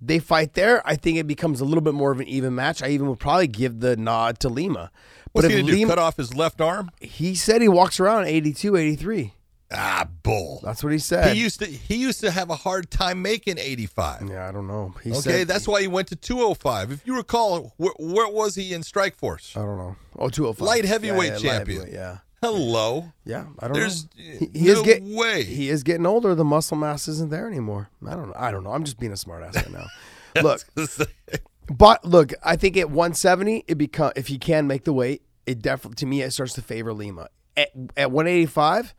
they 0.01 0.19
fight 0.19 0.55
there. 0.55 0.83
I 0.87 0.97
think 0.97 1.19
it 1.19 1.27
becomes 1.27 1.61
a 1.61 1.65
little 1.65 1.81
bit 1.83 1.95
more 1.95 2.11
of 2.13 2.21
an 2.21 2.29
even 2.29 2.55
match. 2.55 2.83
I 2.83 2.89
even 2.89 3.09
would 3.09 3.19
probably 3.19 3.47
give 3.49 3.81
the 3.81 3.97
nod 3.97 4.39
to 4.41 4.49
Lima. 4.49 4.91
But 5.33 5.45
What's 5.45 5.49
he 5.55 5.61
if? 5.61 5.67
Lima, 5.67 5.91
Cut 5.93 5.99
off 5.99 6.17
his 6.17 6.35
left 6.35 6.61
arm? 6.61 6.91
he 7.01 7.35
said 7.35 7.61
he 7.63 7.69
walks 7.69 8.01
around 8.01 8.27
82, 8.27 8.77
83. 8.77 9.33
Ah, 9.73 10.07
bull. 10.23 10.61
That's 10.63 10.85
what 10.85 10.93
he 10.93 10.99
said. 11.01 11.35
He 11.35 11.43
used 11.43 11.59
to 11.59 11.67
he 11.67 11.97
used 11.97 12.21
to 12.21 12.31
have 12.31 12.51
a 12.51 12.55
hard 12.57 12.89
time 12.89 13.21
making 13.21 13.59
85. 13.59 14.29
yeah, 14.31 14.49
I 14.49 14.53
don't 14.53 14.69
know. 14.69 14.95
He 15.03 15.11
Okay, 15.11 15.21
said, 15.21 15.49
that's 15.49 15.67
why 15.67 15.81
he 15.81 15.89
went 15.89 16.07
to 16.09 16.17
205. 16.17 16.93
If 16.93 17.07
you 17.07 17.17
recall, 17.17 17.73
where, 17.77 17.93
where 17.99 18.29
was 18.29 18.55
he 18.55 18.73
in 18.73 18.83
Strikeforce? 18.83 19.57
I 19.57 19.63
don't 19.65 19.77
know. 19.77 19.97
Oh, 20.19 20.29
205. 20.29 20.65
Light 20.65 20.85
heavyweight 20.85 21.17
Yeah, 21.19 21.25
yeah, 21.25 21.33
light 21.33 21.41
champion. 21.59 21.79
heavyweight, 21.81 21.95
yeah. 21.95 22.19
Hello. 22.43 23.13
Yeah, 23.25 23.47
I 23.59 23.69
don't 23.69 23.75
There's 23.75 24.05
know. 24.05 24.11
He, 24.17 24.51
he 24.53 24.67
no 24.67 24.73
is 24.73 24.83
get, 24.83 25.03
way. 25.03 25.43
He 25.43 25.69
is 25.71 25.83
getting 25.83 26.07
older. 26.07 26.35
The 26.35 26.45
muscle 26.45 26.77
mass 26.77 27.09
isn't 27.09 27.31
there 27.31 27.47
anymore. 27.47 27.89
I 28.07 28.11
don't 28.11 28.29
know. 28.29 28.35
I 28.37 28.51
don't 28.51 28.63
know. 28.63 28.73
I'm 28.73 28.85
just 28.85 28.99
being 28.99 29.13
a 29.13 29.17
smartass 29.17 29.57
right 29.57 29.71
now. 29.71 29.87
look, 30.43 30.61
but 31.71 32.05
look, 32.05 32.33
I 32.43 32.57
think 32.57 32.77
at 32.77 32.91
170, 32.91 33.65
it 33.67 33.77
become 33.77 34.13
if 34.17 34.27
he 34.29 34.39
can 34.39 34.67
make 34.67 34.85
the 34.85 34.93
weight, 34.93 35.23
it 35.47 35.63
definitely 35.63 35.97
to 35.97 36.07
me 36.07 36.23
it 36.23 36.33
starts 36.33 36.53
to 36.55 36.63
favor 36.63 36.93
Lima. 36.93 37.29
At, 37.57 37.71
at 37.97 38.11
185, 38.11 38.95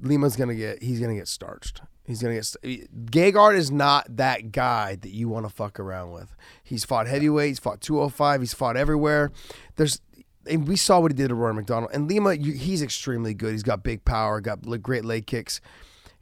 Lima's 0.00 0.36
gonna 0.36 0.54
get 0.54 0.82
he's 0.82 1.00
gonna 1.00 1.14
get 1.14 1.28
starched. 1.28 1.82
He's 2.04 2.20
gonna 2.22 2.34
get 2.34 2.46
st- 2.46 3.10
Gegard 3.10 3.56
is 3.56 3.70
not 3.70 4.16
that 4.16 4.52
guy 4.52 4.96
that 4.96 5.10
you 5.10 5.28
want 5.28 5.46
to 5.46 5.52
fuck 5.52 5.78
around 5.80 6.12
with. 6.12 6.34
He's 6.62 6.84
fought 6.84 7.06
heavyweight. 7.06 7.48
He's 7.48 7.58
fought 7.58 7.80
205. 7.80 8.40
He's 8.40 8.54
fought 8.54 8.76
everywhere. 8.76 9.30
There's 9.76 10.00
and 10.46 10.66
we 10.66 10.76
saw 10.76 11.00
what 11.00 11.12
he 11.12 11.16
did 11.16 11.28
to 11.28 11.34
Rory 11.34 11.54
MacDonald. 11.54 11.90
And 11.92 12.08
Lima, 12.08 12.34
he's 12.34 12.82
extremely 12.82 13.34
good. 13.34 13.52
He's 13.52 13.62
got 13.62 13.82
big 13.82 14.04
power. 14.04 14.40
Got 14.40 14.62
great 14.82 15.04
leg 15.04 15.26
kicks. 15.26 15.60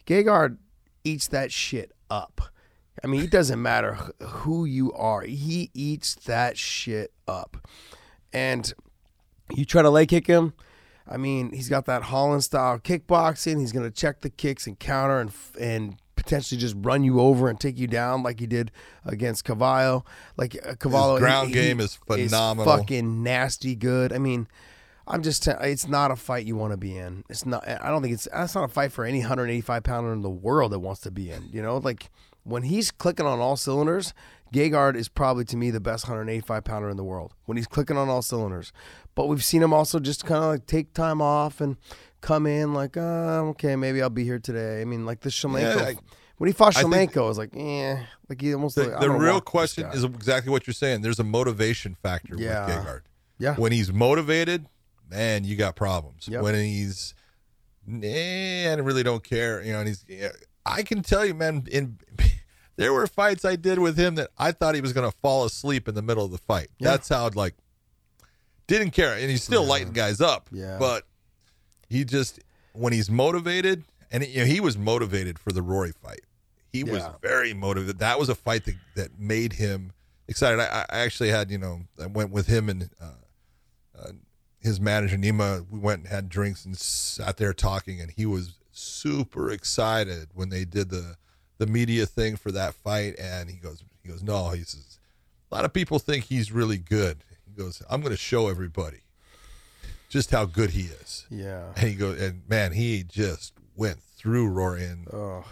Gegard 0.07 0.59
eats 1.05 1.29
that 1.29 1.53
shit 1.53 1.93
up. 2.11 2.41
I 3.03 3.07
mean, 3.07 3.23
it 3.23 3.31
doesn't 3.31 3.61
matter 3.61 3.99
who 4.21 4.65
you 4.65 4.93
are. 4.93 5.23
He 5.23 5.71
eats 5.73 6.15
that 6.27 6.59
shit 6.59 7.13
up. 7.27 7.57
And 8.33 8.73
you 9.55 9.65
try 9.65 9.83
to 9.83 9.91
leg 9.91 10.09
kick 10.09 10.27
him. 10.27 10.53
I 11.09 11.17
mean, 11.17 11.53
he's 11.53 11.69
got 11.69 11.87
that 11.87 12.05
Holland 12.05 12.45
style 12.45 12.79
kickboxing. 12.79 13.59
He's 13.59 13.73
going 13.73 13.89
to 13.89 13.91
check 13.91 14.21
the 14.21 14.31
kicks 14.31 14.67
and 14.67 14.79
counter 14.79 15.21
and 15.21 15.33
and 15.59 15.97
potentially 16.23 16.61
just 16.61 16.77
run 16.79 17.03
you 17.03 17.21
over 17.21 17.49
and 17.49 17.59
take 17.59 17.79
you 17.79 17.87
down 17.87 18.23
like 18.23 18.41
he 18.41 18.47
did 18.47 18.71
against 19.05 19.45
Carvalho. 19.45 20.05
Like 20.37 20.57
uh, 20.65 20.75
Carvalho, 20.75 21.19
ground 21.19 21.53
game 21.53 21.81
is 21.81 21.95
phenomenal. 22.07 22.77
fucking 22.77 23.23
nasty 23.23 23.75
good. 23.75 24.13
I 24.13 24.19
mean, 24.19 24.47
I'm 25.07 25.23
just 25.23 25.45
t- 25.45 25.53
it's 25.61 25.89
not 25.89 26.11
a 26.11 26.17
fight 26.17 26.45
you 26.45 26.57
want 26.57 26.73
to 26.73 26.77
be 26.77 26.97
in. 26.97 27.25
It's 27.29 27.47
not. 27.47 27.67
I 27.67 27.89
don't 27.89 28.03
think 28.03 28.15
it's. 28.15 28.29
That's 28.33 28.55
not 28.55 28.65
a 28.65 28.69
fight 28.69 28.93
for 28.93 29.05
any 29.05 29.21
185 29.21 29.83
pounder 29.83 30.13
in 30.13 30.21
the 30.23 30.31
world 30.31 30.73
that 30.73 30.81
wants 30.81 31.01
to 31.03 31.11
be 31.11 31.31
in. 31.31 31.49
You 31.51 31.63
know, 31.63 31.79
like 31.79 32.11
when 32.45 32.65
he's 32.65 32.91
clicking 32.91 33.27
on 33.27 33.41
all 33.41 33.57
cylinders, 33.57 34.13
Gegard 34.53 34.97
is 34.97 35.09
probably 35.09 35.45
to 35.47 35.57
me 35.57 35.71
the 35.71 35.81
best 35.81 36.05
185 36.05 36.65
pounder 36.65 36.91
in 36.91 36.97
the 36.97 37.05
world. 37.05 37.33
When 37.47 37.57
he's 37.57 37.67
clicking 37.67 37.97
on 37.97 38.09
all 38.09 38.23
cylinders, 38.23 38.73
but 39.15 39.27
we've 39.27 39.45
seen 39.45 39.63
him 39.63 39.73
also 39.73 40.01
just 40.01 40.25
kind 40.27 40.45
of 40.45 40.51
like 40.51 40.67
take 40.67 40.93
time 40.93 41.23
off 41.23 41.61
and 41.61 41.77
come 42.21 42.47
in 42.47 42.75
like, 42.75 42.97
uh, 42.97 43.43
okay, 43.51 43.77
maybe 43.77 44.03
I'll 44.03 44.11
be 44.11 44.25
here 44.25 44.39
today. 44.39 44.81
I 44.81 44.85
mean, 44.85 45.05
like 45.07 45.21
the 45.21 45.31
Shlemenko. 45.31 45.77
Yeah, 45.77 45.85
I- 45.85 45.97
when 46.37 46.49
he 46.49 46.55
fought 46.55 46.73
Shlemenko, 46.75 47.19
I 47.19 47.29
was 47.29 47.37
like, 47.37 47.51
eh, 47.55 48.03
like 48.31 48.41
he 48.41 48.55
almost. 48.55 48.75
The, 48.77 48.97
I 48.97 49.01
the 49.01 49.11
real 49.11 49.43
question 49.43 49.85
is 49.93 50.05
exactly 50.05 50.51
what 50.51 50.67
you're 50.67 50.73
saying. 50.73 51.03
There's 51.03 51.19
a 51.19 51.25
motivation 51.25 51.97
factor 52.03 52.35
Yeah. 52.39 52.65
with 52.67 52.75
Gegard. 52.87 53.01
yeah, 53.39 53.55
When 53.57 53.73
he's 53.73 53.93
motivated, 53.93 54.65
man, 55.11 55.45
you 55.45 55.55
got 55.57 55.77
problems. 55.77 56.27
Yep. 56.29 56.43
When 56.43 56.55
he's, 56.55 57.13
nah, 57.87 58.07
I 58.09 58.75
really 58.77 59.03
don't 59.03 59.23
care. 59.23 59.63
You 59.63 59.73
know, 59.75 59.81
and 59.81 59.89
he's. 59.89 60.05
I 60.65 60.83
can 60.83 61.03
tell 61.03 61.27
you, 61.27 61.35
man. 61.35 61.67
In 61.71 61.99
there 62.77 62.95
were 62.95 63.07
fights 63.07 63.45
I 63.45 63.57
did 63.57 63.79
with 63.79 63.99
him 63.99 64.15
that 64.15 64.31
I 64.39 64.53
thought 64.53 64.75
he 64.75 64.81
was 64.81 64.95
going 64.95 65.11
to 65.11 65.17
fall 65.19 65.45
asleep 65.45 65.89
in 65.89 65.95
the 65.95 66.03
middle 66.03 66.25
of 66.25 66.31
the 66.31 66.39
fight. 66.39 66.69
Yeah. 66.79 66.93
That's 66.93 67.11
how 67.11 67.29
like 67.35 67.55
didn't 68.67 68.91
care, 68.93 69.15
and 69.15 69.31
he's 69.31 69.43
still 69.43 69.65
lighting 69.65 69.93
guys 69.93 70.21
up. 70.21 70.49
Yeah. 70.53 70.79
but 70.79 71.05
he 71.91 72.05
just 72.05 72.41
when 72.73 72.93
he's 72.93 73.11
motivated, 73.11 73.85
and 74.11 74.25
you 74.27 74.41
know, 74.41 74.47
he 74.47 74.61
was 74.61 74.79
motivated 74.79 75.39
for 75.39 75.53
the 75.53 75.61
Rory 75.61 75.93
fight. 75.93 76.21
He 76.73 76.85
was 76.85 77.03
very 77.21 77.53
motivated. 77.53 77.99
That 77.99 78.21
was 78.21 78.29
a 78.29 78.35
fight 78.37 78.65
that, 78.67 78.77
that 78.95 79.19
made 79.19 79.55
him 79.55 79.93
excited. 80.29 80.61
I, 80.61 80.87
I 80.89 81.01
actually 81.01 81.31
had, 81.31 81.51
you 81.51 81.59
know, 81.59 81.81
I 82.01 82.07
went 82.07 82.31
with 82.31 82.47
him 82.47 82.69
and 82.69 82.89
uh, 83.03 84.01
uh, 84.01 84.13
his 84.61 84.81
manager 84.81 85.17
Nima. 85.17 85.67
We 85.69 85.81
went 85.81 86.03
and 86.03 86.09
had 86.09 86.29
drinks 86.29 86.65
and 86.65 86.77
sat 86.77 87.39
there 87.39 87.53
talking, 87.53 88.01
and 88.01 88.13
he 88.13 88.25
was 88.25 88.55
super 88.71 89.51
excited 89.51 90.29
when 90.33 90.49
they 90.49 90.65
did 90.65 90.91
the 90.91 91.17
the 91.59 91.67
media 91.67 92.07
thing 92.07 92.37
for 92.37 92.53
that 92.53 92.75
fight. 92.75 93.19
And 93.19 93.51
he 93.51 93.57
goes, 93.57 93.83
he 94.03 94.09
goes, 94.09 94.23
no, 94.23 94.51
he 94.51 94.63
says, 94.63 95.01
a 95.51 95.55
lot 95.55 95.65
of 95.65 95.73
people 95.73 95.99
think 95.99 96.25
he's 96.25 96.53
really 96.53 96.79
good. 96.79 97.25
He 97.45 97.53
goes, 97.53 97.83
I'm 97.91 98.01
going 98.01 98.13
to 98.13 98.17
show 98.17 98.49
everybody 98.49 99.01
just 100.11 100.31
how 100.31 100.45
good 100.45 100.71
he 100.71 100.83
is. 100.83 101.27
yeah. 101.31 101.73
And 101.77 101.89
he 101.89 101.95
goes, 101.95 102.21
and 102.21 102.43
man, 102.49 102.73
he 102.73 103.03
just 103.05 103.55
went 103.77 104.03
through 104.03 104.49
Rory. 104.49 104.85
And 104.85 105.09
Oh. 105.13 105.45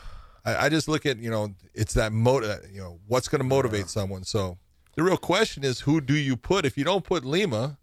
I, 0.44 0.66
I 0.66 0.68
just 0.68 0.88
look 0.88 1.06
at, 1.06 1.16
you 1.18 1.30
know, 1.30 1.54
it's 1.74 1.94
that 1.94 2.12
motive, 2.12 2.68
you 2.70 2.80
know, 2.80 2.98
what's 3.06 3.28
going 3.28 3.38
to 3.40 3.44
motivate 3.46 3.88
someone. 3.88 4.24
So 4.24 4.58
the 4.96 5.02
real 5.02 5.16
question 5.16 5.64
is, 5.64 5.80
who 5.80 6.00
do 6.02 6.14
you 6.14 6.36
put? 6.36 6.66
If 6.66 6.76
you 6.76 6.84
don't 6.84 7.04
put 7.04 7.24
Lima 7.24 7.78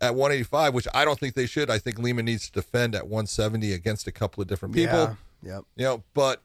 at 0.00 0.14
185, 0.14 0.74
which 0.74 0.88
I 0.92 1.04
don't 1.04 1.18
think 1.18 1.34
they 1.34 1.46
should, 1.46 1.70
I 1.70 1.78
think 1.78 1.98
Lima 1.98 2.22
needs 2.22 2.46
to 2.46 2.52
defend 2.52 2.94
at 2.94 3.04
170 3.06 3.72
against 3.72 4.06
a 4.06 4.12
couple 4.12 4.42
of 4.42 4.48
different 4.48 4.74
people. 4.74 5.16
Yeah. 5.42 5.54
Yep. 5.54 5.64
You 5.76 5.84
know, 5.84 6.02
but 6.12 6.42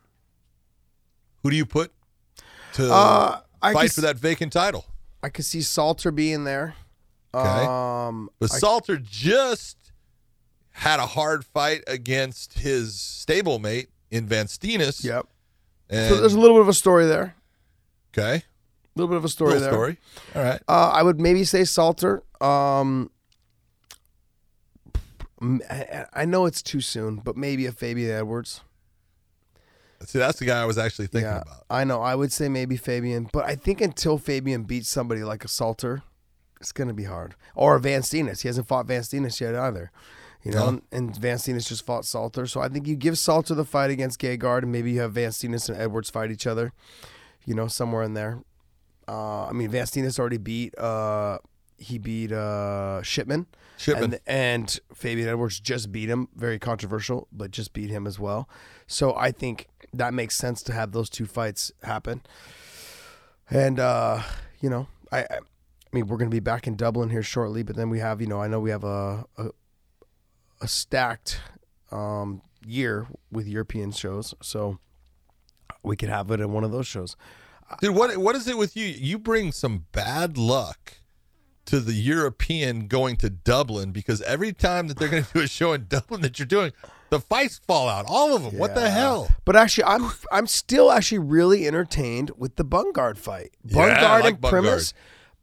who 1.44 1.50
do 1.50 1.56
you 1.56 1.66
put 1.66 1.92
to 2.74 2.94
Uh, 2.94 3.42
I 3.62 3.74
fight 3.74 3.82
could 3.84 3.94
for 3.94 4.02
that 4.02 4.18
vacant 4.18 4.54
title? 4.54 4.86
I 5.24 5.30
could 5.30 5.46
see 5.46 5.62
Salter 5.62 6.12
being 6.12 6.44
there. 6.44 6.76
Okay. 7.34 7.66
Um, 7.66 8.30
But 8.40 8.54
I- 8.54 8.58
Salter 8.58 8.98
just 8.98 9.78
had 10.72 11.00
a 11.00 11.06
hard 11.06 11.46
fight 11.46 11.84
against 11.88 12.60
his 12.60 12.94
stablemate 12.96 13.88
in 14.10 14.26
Van 14.28 14.46
Steenis. 14.48 15.04
Yep. 15.04 15.28
So 15.90 16.16
there's 16.22 16.34
a 16.34 16.40
little 16.40 16.56
bit 16.58 16.62
of 16.62 16.70
a 16.70 16.74
story 16.74 17.06
there. 17.06 17.36
okay. 18.14 18.36
A 18.44 19.00
little 19.00 19.10
bit 19.10 19.18
of 19.18 19.26
a 19.26 19.30
story 19.30 19.54
Little 19.54 19.64
there. 19.64 19.72
story. 19.74 19.98
All 20.36 20.44
right. 20.44 20.62
Uh, 20.68 20.90
I 20.94 21.02
would 21.04 21.20
maybe 21.20 21.44
say 21.46 21.64
Salter. 21.64 22.24
Um, 22.42 23.10
I, 25.42 26.06
I 26.14 26.26
know 26.26 26.46
it's 26.46 26.62
too 26.62 26.82
soon, 26.82 27.18
but 27.18 27.36
maybe 27.36 27.66
a 27.66 27.72
Fabian 27.72 28.12
Edwards. 28.12 28.62
See, 30.06 30.20
that's 30.20 30.40
the 30.40 30.46
guy 30.46 30.62
I 30.62 30.66
was 30.66 30.78
actually 30.78 31.08
thinking 31.08 31.30
yeah, 31.30 31.42
about. 31.42 31.66
I 31.70 31.84
know. 31.84 32.02
I 32.02 32.16
would 32.16 32.32
say 32.32 32.50
maybe 32.50 32.76
Fabian, 32.76 33.30
but 33.32 33.46
I 33.46 33.56
think 33.56 33.82
until 33.82 34.18
Fabian 34.18 34.64
beats 34.64 34.90
somebody 34.90 35.24
like 35.24 35.46
a 35.46 35.48
Salter, 35.48 36.04
it's 36.62 36.72
gonna 36.72 36.94
be 36.94 37.04
hard. 37.04 37.36
Or 37.56 37.78
Van. 37.80 38.02
He 38.12 38.20
hasn't 38.20 38.68
fought 38.68 38.86
Van 38.88 39.04
yet 39.12 39.56
either. 39.56 39.92
You 40.44 40.52
know, 40.52 40.72
No. 40.72 40.82
and 40.92 41.16
Van 41.16 41.38
just 41.38 41.86
fought 41.86 42.06
Salter. 42.06 42.48
So 42.48 42.62
I 42.62 42.70
think 42.70 42.88
you 42.88 42.96
give 42.96 43.18
Salter 43.18 43.54
the 43.54 43.66
fight 43.66 43.92
against 43.92 44.20
Gegard, 44.20 44.64
and 44.64 44.72
maybe 44.72 44.92
you 44.92 45.02
have 45.02 45.14
Van 45.14 45.32
and 45.42 45.70
Edwards 45.70 46.10
fight 46.10 46.32
each 46.32 46.48
other. 46.48 46.72
You 47.46 47.54
know, 47.56 47.68
somewhere 47.68 48.04
in 48.04 48.14
there. 48.14 48.42
Uh, 49.08 49.46
I 49.46 49.52
mean, 49.52 49.70
Van 49.70 49.88
already 50.20 50.38
beat. 50.38 50.78
Uh, 50.78 51.40
he 51.78 51.98
beat 51.98 52.32
uh, 52.32 53.02
Shipman. 53.02 53.48
Shipman. 53.78 54.04
And, 54.04 54.20
and 54.28 54.80
Fabian 54.94 55.28
Edwards 55.28 55.60
just 55.60 55.92
beat 55.92 56.10
him. 56.10 56.28
Very 56.36 56.60
controversial, 56.60 57.28
but 57.32 57.52
just 57.52 57.74
beat 57.74 57.90
him 57.90 58.06
as 58.06 58.20
well. 58.20 58.48
So 58.88 59.16
I 59.16 59.32
think 59.32 59.68
that 59.94 60.14
makes 60.14 60.38
sense 60.38 60.62
to 60.64 60.74
have 60.74 60.92
those 60.92 61.10
two 61.10 61.26
fights 61.26 61.72
happen. 61.84 62.22
And 63.50 63.80
uh, 63.80 64.22
you 64.60 64.70
know, 64.70 64.88
I, 65.12 65.26
I, 65.92 65.98
mean, 65.98 66.08
we're 66.08 66.18
going 66.18 66.30
to 66.30 66.36
be 66.36 66.40
back 66.40 66.68
in 66.68 66.76
Dublin 66.76 67.10
here 67.10 67.24
shortly, 67.24 67.64
but 67.64 67.76
then 67.76 67.90
we 67.90 68.00
have, 68.00 68.22
you 68.22 68.28
know, 68.28 68.42
I 68.42 68.48
know 68.48 68.60
we 68.60 68.70
have 68.70 68.84
a 68.84 69.26
a, 69.38 69.50
a 70.62 70.68
stacked 70.68 71.42
um, 71.92 72.42
year 72.66 73.08
with 73.32 73.48
European 73.48 73.92
shows, 73.92 74.34
so 74.42 74.80
we 75.84 75.96
could 75.96 76.10
have 76.10 76.32
it 76.32 76.40
in 76.40 76.54
one 76.54 76.64
of 76.64 76.72
those 76.72 76.88
shows. 76.88 77.16
Dude, 77.80 77.96
what 77.96 78.18
what 78.18 78.36
is 78.36 78.48
it 78.48 78.58
with 78.58 78.76
you? 78.76 78.86
You 78.86 79.18
bring 79.18 79.52
some 79.52 79.86
bad 79.92 80.38
luck 80.38 80.98
to 81.66 81.80
the 81.80 81.94
European 81.94 82.88
going 82.88 83.16
to 83.18 83.30
Dublin 83.30 83.92
because 83.92 84.22
every 84.24 84.52
time 84.52 84.88
that 84.88 84.98
they're 84.98 85.08
going 85.08 85.24
to 85.24 85.34
do 85.34 85.40
a 85.42 85.48
show 85.48 85.74
in 85.74 85.86
Dublin 85.88 86.22
that 86.22 86.40
you're 86.40 86.46
doing, 86.46 86.74
the 87.10 87.20
fights 87.20 87.62
fall 87.68 87.88
out. 87.88 88.06
All 88.08 88.36
of 88.36 88.44
them. 88.44 88.58
What 88.58 88.76
the 88.76 88.90
hell? 88.90 89.30
But 89.46 89.56
actually, 89.56 89.86
I'm 89.86 90.12
I'm 90.32 90.48
still 90.48 90.92
actually 90.92 91.20
really 91.20 91.68
entertained 91.68 92.32
with 92.38 92.56
the 92.56 92.66
Bungard 92.66 93.18
fight. 93.18 93.52
Yeah, 93.64 93.78
Bungard 93.78 94.24
like 94.24 94.34
and 94.36 94.42
Primus. 94.44 94.94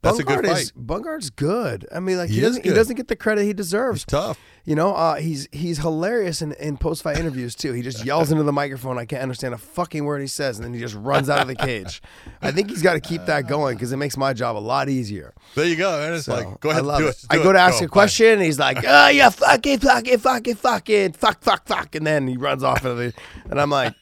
Bungard. 0.01 0.03
That's 0.03 0.19
a 0.21 0.25
good 0.25 0.45
Bungard 0.45 0.59
is. 0.59 0.73
Bungard's 0.73 1.31
good. 1.31 1.87
I 1.93 1.99
mean, 2.01 2.19
like 2.19 2.29
he, 2.29 2.37
He 2.37 2.41
doesn't 2.41 2.65
he 2.65 2.71
doesn't 2.73 2.95
get 2.97 3.09
the 3.09 3.17
credit 3.17 3.45
he 3.45 3.53
deserves. 3.53 4.03
It's 4.03 4.13
tough. 4.13 4.39
You 4.65 4.75
know, 4.75 4.95
uh, 4.95 5.15
he's 5.17 5.49
he's 5.51 5.79
hilarious 5.79 6.43
in, 6.43 6.53
in 6.53 6.77
post 6.77 7.03
fight 7.03 7.19
interviews 7.19 7.55
too. 7.55 7.73
He 7.73 7.81
just 7.83 8.05
yells 8.05 8.31
into 8.31 8.45
the 8.45 8.53
microphone. 8.53 8.99
I 8.99 9.07
can't 9.07 9.23
understand 9.23 9.55
a 9.55 9.59
fucking 9.59 10.05
word 10.05 10.21
he 10.21 10.27
says, 10.27 10.59
and 10.59 10.65
then 10.65 10.75
he 10.75 10.79
just 10.79 10.95
runs 10.95 11.29
out 11.31 11.41
of 11.41 11.49
the 11.49 11.55
cage. 11.57 12.03
I 12.43 12.53
think 12.53 12.69
he's 12.71 12.83
got 12.83 12.93
to 12.93 13.01
keep 13.01 13.25
that 13.27 13.49
going 13.49 13.77
because 13.77 13.93
it 13.93 13.97
makes 13.97 14.17
my 14.17 14.35
job 14.35 14.57
a 14.57 14.61
lot 14.61 14.89
easier. 14.91 15.33
There 15.55 15.65
you 15.65 15.75
go. 15.77 16.01
And 16.05 16.15
it's 16.15 16.27
So, 16.27 16.35
like, 16.35 16.61
go 16.61 16.69
I 16.69 16.73
ahead 16.73 16.85
love 16.85 16.99
do 17.01 17.07
it. 17.09 17.17
it. 17.19 17.25
I 17.31 17.37
go 17.39 17.51
it. 17.51 17.55
to 17.55 17.59
ask 17.61 17.81
Go. 17.81 17.87
a 17.87 17.89
question, 17.89 18.27
and 18.35 18.43
he's 18.43 18.59
like, 18.59 18.79
"Oh, 18.87 19.09
yeah, 19.09 19.31
fucking, 19.31 19.79
fucking, 19.79 20.19
fucking, 20.19 20.19
fucking, 20.19 20.55
fuck, 20.57 20.89
it, 20.91 21.17
fuck, 21.17 21.41
it, 21.41 21.43
fuck," 21.43 21.43
fuck, 21.43 21.67
fuck, 21.67 21.95
and 21.95 22.07
then 22.07 22.29
he 22.29 22.37
runs 22.37 22.63
off 22.63 22.85
into 22.85 22.95
the, 22.95 23.15
and 23.51 23.59
I'm 23.61 23.71
like, 23.71 23.95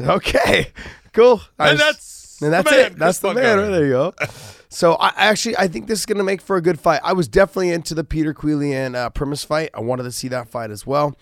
"Okay, 0.00 0.72
cool." 1.12 1.42
I 1.58 1.68
And 1.70 1.72
was- 1.78 1.80
that's 1.80 2.42
and 2.42 2.46
the 2.52 2.56
that's 2.56 2.70
man, 2.70 2.80
it. 2.80 2.98
That's 2.98 3.18
Chris 3.20 3.34
the 3.34 3.40
man. 3.40 3.58
Right 3.58 3.68
there 3.70 3.84
you 3.84 3.90
go. 3.92 4.14
So 4.72 4.94
I 4.94 5.12
actually 5.16 5.56
I 5.56 5.66
think 5.68 5.88
this 5.88 5.98
is 5.98 6.06
gonna 6.06 6.22
make 6.24 6.40
for 6.40 6.56
a 6.56 6.62
good 6.62 6.78
fight. 6.78 7.00
I 7.04 7.12
was 7.12 7.26
definitely 7.28 7.70
into 7.70 7.92
the 7.94 8.04
Peter 8.04 8.32
Queally 8.32 8.74
uh, 8.76 9.10
Primus 9.10 9.44
fight. 9.44 9.70
I 9.74 9.80
wanted 9.80 10.04
to 10.04 10.12
see 10.12 10.28
that 10.28 10.48
fight 10.48 10.70
as 10.70 10.86
well. 10.86 11.16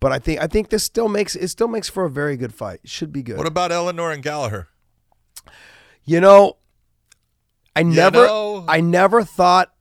But 0.00 0.12
I 0.12 0.18
think 0.18 0.40
I 0.40 0.46
think 0.46 0.70
this 0.70 0.84
still 0.84 1.08
makes 1.08 1.34
it 1.34 1.48
still 1.48 1.68
makes 1.68 1.88
for 1.88 2.04
a 2.04 2.10
very 2.10 2.36
good 2.36 2.54
fight. 2.54 2.80
It 2.84 2.90
Should 2.90 3.12
be 3.12 3.22
good. 3.22 3.36
What 3.36 3.46
about 3.46 3.70
Ellenor 3.72 4.12
and 4.14 4.22
Gallagher? 4.22 4.68
You 6.04 6.20
know, 6.20 6.58
I 7.74 7.82
never, 7.82 8.26
know- 8.26 8.64
I 8.68 8.80
never 8.80 9.24
thought 9.24 9.72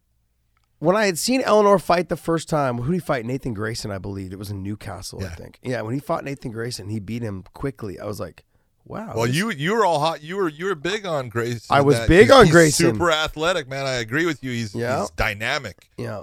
when 0.80 0.96
I 0.96 1.06
had 1.06 1.18
seen 1.20 1.42
Ellenor 1.44 1.80
fight 1.82 2.10
the 2.10 2.16
first 2.16 2.50
time. 2.50 2.78
Who 2.80 2.92
did 2.94 3.02
he 3.02 3.06
fight? 3.06 3.26
Nathan 3.26 3.54
Grayson, 3.54 3.92
I 3.92 3.98
believe. 3.98 4.32
It 4.32 4.40
was 4.40 4.50
in 4.50 4.64
Newcastle, 4.64 5.24
I 5.24 5.30
think. 5.36 5.60
Yeah, 5.62 5.82
when 5.82 5.94
he 5.94 6.00
fought 6.00 6.24
Nathan 6.24 6.52
Grayson, 6.52 6.90
he 6.90 7.00
beat 7.00 7.22
him 7.22 7.44
quickly. 7.54 8.00
I 8.00 8.06
was 8.06 8.20
like, 8.20 8.44
wow. 8.86 9.14
Well, 9.16 9.28
you 9.28 9.52
you 9.52 9.74
were 9.76 9.86
all 9.86 10.00
hot. 10.00 10.22
You 10.24 10.38
were 10.38 10.50
you 10.50 10.66
were 10.66 10.76
big 10.76 11.06
on 11.06 11.30
Grayson. 11.30 11.62
I 11.70 11.82
was 11.82 12.00
big 12.02 12.26
he's- 12.28 12.32
on 12.32 12.46
he's 12.46 12.54
Grayson. 12.54 12.94
Super 12.94 13.12
athletic, 13.12 13.68
man. 13.68 13.86
I 13.86 13.94
agree 13.96 14.26
with 14.26 14.44
you. 14.44 14.52
He's, 14.52 14.74
Yeah. 14.76 15.02
he's 15.02 15.10
dynamic. 15.12 15.90
Yeah. 15.98 16.22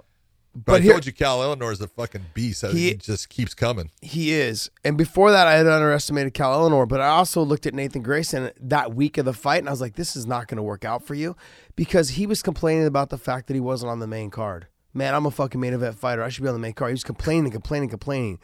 But, 0.52 0.64
but 0.64 0.74
I 0.74 0.80
here 0.80 0.92
told 0.94 1.06
you, 1.06 1.12
Cal 1.12 1.38
Ellenor 1.38 1.70
is 1.72 1.80
a 1.80 1.86
fucking 1.86 2.26
beast. 2.34 2.66
He, 2.66 2.88
He- 2.88 2.94
just 2.94 3.28
keeps 3.28 3.54
coming. 3.54 3.90
he 4.02 4.32
is. 4.32 4.68
And 4.84 4.98
before 4.98 5.30
that, 5.30 5.46
I 5.46 5.54
had 5.54 5.68
underestimated 5.68 6.34
Cal 6.34 6.52
Ellenor, 6.68 6.88
but 6.88 7.00
I 7.00 7.06
also 7.06 7.42
looked 7.42 7.66
at 7.66 7.74
Nathan 7.74 8.02
Grayson 8.02 8.50
that 8.60 8.92
week 8.92 9.16
of 9.16 9.26
the 9.26 9.32
fight, 9.32 9.58
and 9.60 9.68
I 9.68 9.70
was 9.70 9.80
like, 9.80 9.94
this 9.94 10.16
is 10.16 10.26
not 10.26 10.48
going 10.48 10.56
to 10.56 10.62
work 10.64 10.84
out 10.84 11.04
for 11.06 11.14
you 11.14 11.36
because 11.76 12.10
he 12.10 12.26
was 12.26 12.42
complaining 12.42 12.84
about 12.86 13.10
the 13.10 13.16
fact 13.18 13.46
that 13.46 13.54
he 13.54 13.60
wasn't 13.60 13.92
on 13.92 14.00
the 14.00 14.08
main 14.08 14.28
card. 14.30 14.66
Man, 14.92 15.14
I'm 15.14 15.24
a 15.24 15.30
fucking 15.30 15.60
main 15.60 15.72
event 15.72 15.94
fighter. 15.96 16.20
I 16.20 16.28
should 16.30 16.42
be 16.42 16.48
on 16.48 16.54
the 16.54 16.58
main 16.60 16.72
card. 16.72 16.90
He 16.90 16.94
was 16.94 17.04
complaining, 17.04 17.52
complaining, 17.52 17.88
complaining. 17.88 18.40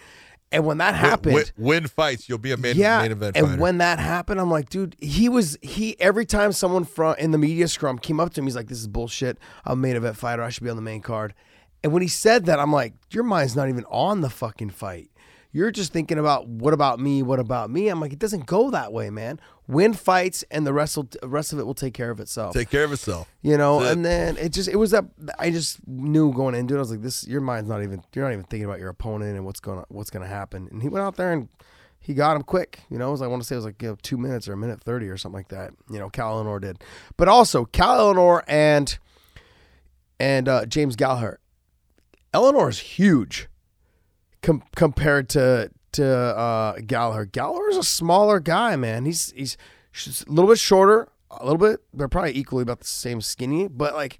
And 0.53 0.64
when 0.64 0.78
that 0.78 0.94
happened, 0.94 1.34
Win, 1.34 1.44
win 1.57 1.86
fights, 1.88 2.28
you'll 2.28 2.38
be 2.38 2.53
a 2.53 2.57
main, 2.57 2.76
yeah, 2.76 3.03
main 3.03 3.12
event 3.12 3.36
and 3.36 3.47
fighter. 3.49 3.61
when 3.61 3.78
that 3.78 3.99
happened, 3.99 4.40
I'm 4.40 4.51
like, 4.51 4.68
dude, 4.68 4.94
he 5.01 5.28
was 5.28 5.59
he. 5.61 5.99
Every 6.01 6.24
time 6.24 6.53
someone 6.53 6.84
from 6.84 7.16
in 7.18 7.32
the 7.32 7.38
media 7.38 7.66
scrum 7.66 7.99
came 7.99 8.20
up 8.20 8.32
to 8.34 8.40
him, 8.40 8.47
he's 8.47 8.55
like, 8.55 8.68
"This 8.68 8.78
is 8.78 8.86
bullshit. 8.86 9.38
I'm 9.64 9.72
a 9.72 9.82
main 9.82 9.97
event 9.97 10.16
fighter. 10.16 10.42
I 10.42 10.51
should 10.51 10.62
be 10.62 10.70
on 10.70 10.76
the 10.76 10.82
main 10.82 11.03
card." 11.03 11.34
And 11.82 11.92
when 11.92 12.03
he 12.03 12.09
said 12.09 12.47
that, 12.47 12.59
I'm 12.59 12.72
like, 12.72 12.94
your 13.11 13.22
mind's 13.22 13.55
not 13.55 13.68
even 13.68 13.84
on 13.90 14.20
the 14.20 14.30
fucking 14.30 14.70
fight. 14.70 15.11
You're 15.57 15.71
just 15.71 15.91
thinking 15.91 16.19
about 16.19 16.47
what 16.47 16.75
about 16.75 17.01
me? 17.01 17.23
What 17.23 17.39
about 17.39 17.71
me? 17.71 17.89
I'm 17.89 17.99
like, 17.99 18.13
it 18.13 18.19
doesn't 18.19 18.45
go 18.45 18.71
that 18.73 18.93
way, 18.93 19.09
man. 19.09 19.41
Win 19.67 19.95
fights, 19.95 20.45
and 20.51 20.67
the 20.67 20.73
rest 20.75 20.99
will, 20.99 21.09
rest 21.23 21.55
of 21.55 21.59
it 21.59 21.65
will 21.65 21.73
take 21.73 21.95
care 21.95 22.11
of 22.11 22.21
itself. 22.21 22.53
Take 22.53 22.69
care 22.69 22.85
of 22.85 22.93
itself. 22.93 23.33
You 23.41 23.57
know, 23.57 23.79
That's 23.81 23.89
it. 23.89 23.93
and 23.95 24.05
then 24.05 24.37
it 24.37 24.51
just 24.51 24.69
it 24.69 24.77
was 24.77 24.91
that 24.91 25.07
I 25.39 25.51
just 25.51 25.79
knew 25.89 26.31
going 26.31 26.55
into 26.55 26.75
it. 26.75 26.77
I 26.77 26.81
was 26.81 26.91
like, 26.91 27.01
this 27.01 27.27
your 27.27 27.41
mind's 27.41 27.71
not 27.71 27.83
even 27.83 28.03
you're 28.15 28.27
not 28.27 28.35
even 28.35 28.45
thinking 28.45 28.67
about 28.67 28.81
your 28.81 28.91
opponent 28.91 29.35
and 29.35 29.47
what's 29.47 29.61
going 29.61 29.83
what's 29.89 30.11
going 30.11 30.25
to 30.25 30.29
happen. 30.29 30.69
And 30.71 30.83
he 30.83 30.91
went 30.91 31.07
out 31.07 31.17
there 31.17 31.33
and 31.33 31.49
he 31.99 32.13
got 32.13 32.37
him 32.37 32.43
quick. 32.43 32.81
You 32.91 32.99
know, 32.99 33.09
it 33.09 33.13
was 33.13 33.23
I 33.23 33.27
want 33.27 33.41
to 33.41 33.49
say 33.49 33.55
it 33.55 33.61
was 33.61 33.65
like 33.65 33.81
you 33.81 33.89
know, 33.89 33.97
two 34.03 34.19
minutes 34.19 34.49
or 34.49 34.53
a 34.53 34.59
minute 34.59 34.83
thirty 34.83 35.09
or 35.09 35.17
something 35.17 35.39
like 35.39 35.49
that. 35.49 35.71
You 35.91 35.99
know, 35.99 36.11
Cal 36.11 36.35
Ellenor 36.35 36.61
did, 36.61 36.85
but 37.17 37.29
also 37.29 37.65
Cal 37.65 37.97
Ellenor 37.97 38.43
and 38.47 38.99
and 40.21 40.51
uh, 40.51 40.67
James 40.67 40.97
Gallagher. 40.97 41.41
Ellenor 42.35 42.69
is 42.69 42.79
huge 42.79 43.49
com- 44.47 44.62
compared 44.74 45.28
to 45.30 45.70
to 45.92 46.07
uh, 46.07 46.76
Gallagher. 46.86 47.24
Gallagher 47.26 47.68
is 47.70 47.76
a 47.76 47.82
smaller 47.82 48.40
guy, 48.40 48.76
man. 48.76 49.05
He's 49.05 49.32
he's 49.32 49.57
a 50.26 50.30
little 50.30 50.49
bit 50.49 50.59
shorter, 50.59 51.09
a 51.30 51.44
little 51.44 51.59
bit. 51.59 51.80
They're 51.92 52.09
probably 52.09 52.36
equally 52.36 52.62
about 52.62 52.80
the 52.80 52.86
same 52.86 53.20
skinny, 53.20 53.68
but 53.68 53.94
like 53.94 54.18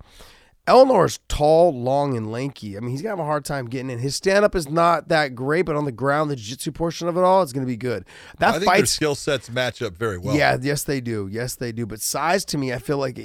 Ellenor's 0.67 1.21
tall, 1.29 1.73
long, 1.73 2.17
and 2.17 2.33
lanky. 2.33 2.77
I 2.77 2.81
mean, 2.81 2.91
he's 2.91 3.03
gonna 3.03 3.13
have 3.13 3.21
a 3.21 3.25
hard 3.25 3.45
time 3.45 3.67
getting 3.67 3.91
in. 3.91 4.01
His 4.01 4.17
stand 4.17 4.45
up 4.45 4.55
is 4.57 4.69
not 4.69 5.09
that 5.09 5.35
great, 5.35 5.63
but 5.63 5.77
on 5.77 5.85
the 5.85 5.93
ground, 5.93 6.31
the 6.31 6.37
jiu-jitsu 6.37 6.73
portion 6.73 7.09
of 7.09 7.17
it 7.17 7.23
all 7.23 7.43
is 7.43 7.53
gonna 7.53 7.67
be 7.67 7.77
good. 7.77 8.05
That 8.39 8.55
I 8.55 8.59
think 8.59 8.73
their 8.75 8.87
skill 8.87 9.15
sets 9.15 9.49
match 9.49 9.81
up 9.81 9.97
very 9.97 10.19
well. 10.19 10.35
yeah, 10.35 10.57
yes 10.61 10.83
they 10.83 11.01
do, 11.01 11.29
yes 11.31 11.55
they 11.55 11.71
do. 11.73 11.87
But 11.87 12.01
size 12.01 12.45
to 12.47 12.59
me, 12.59 12.73
I 12.73 12.79
feel 12.79 12.99
like 12.99 13.19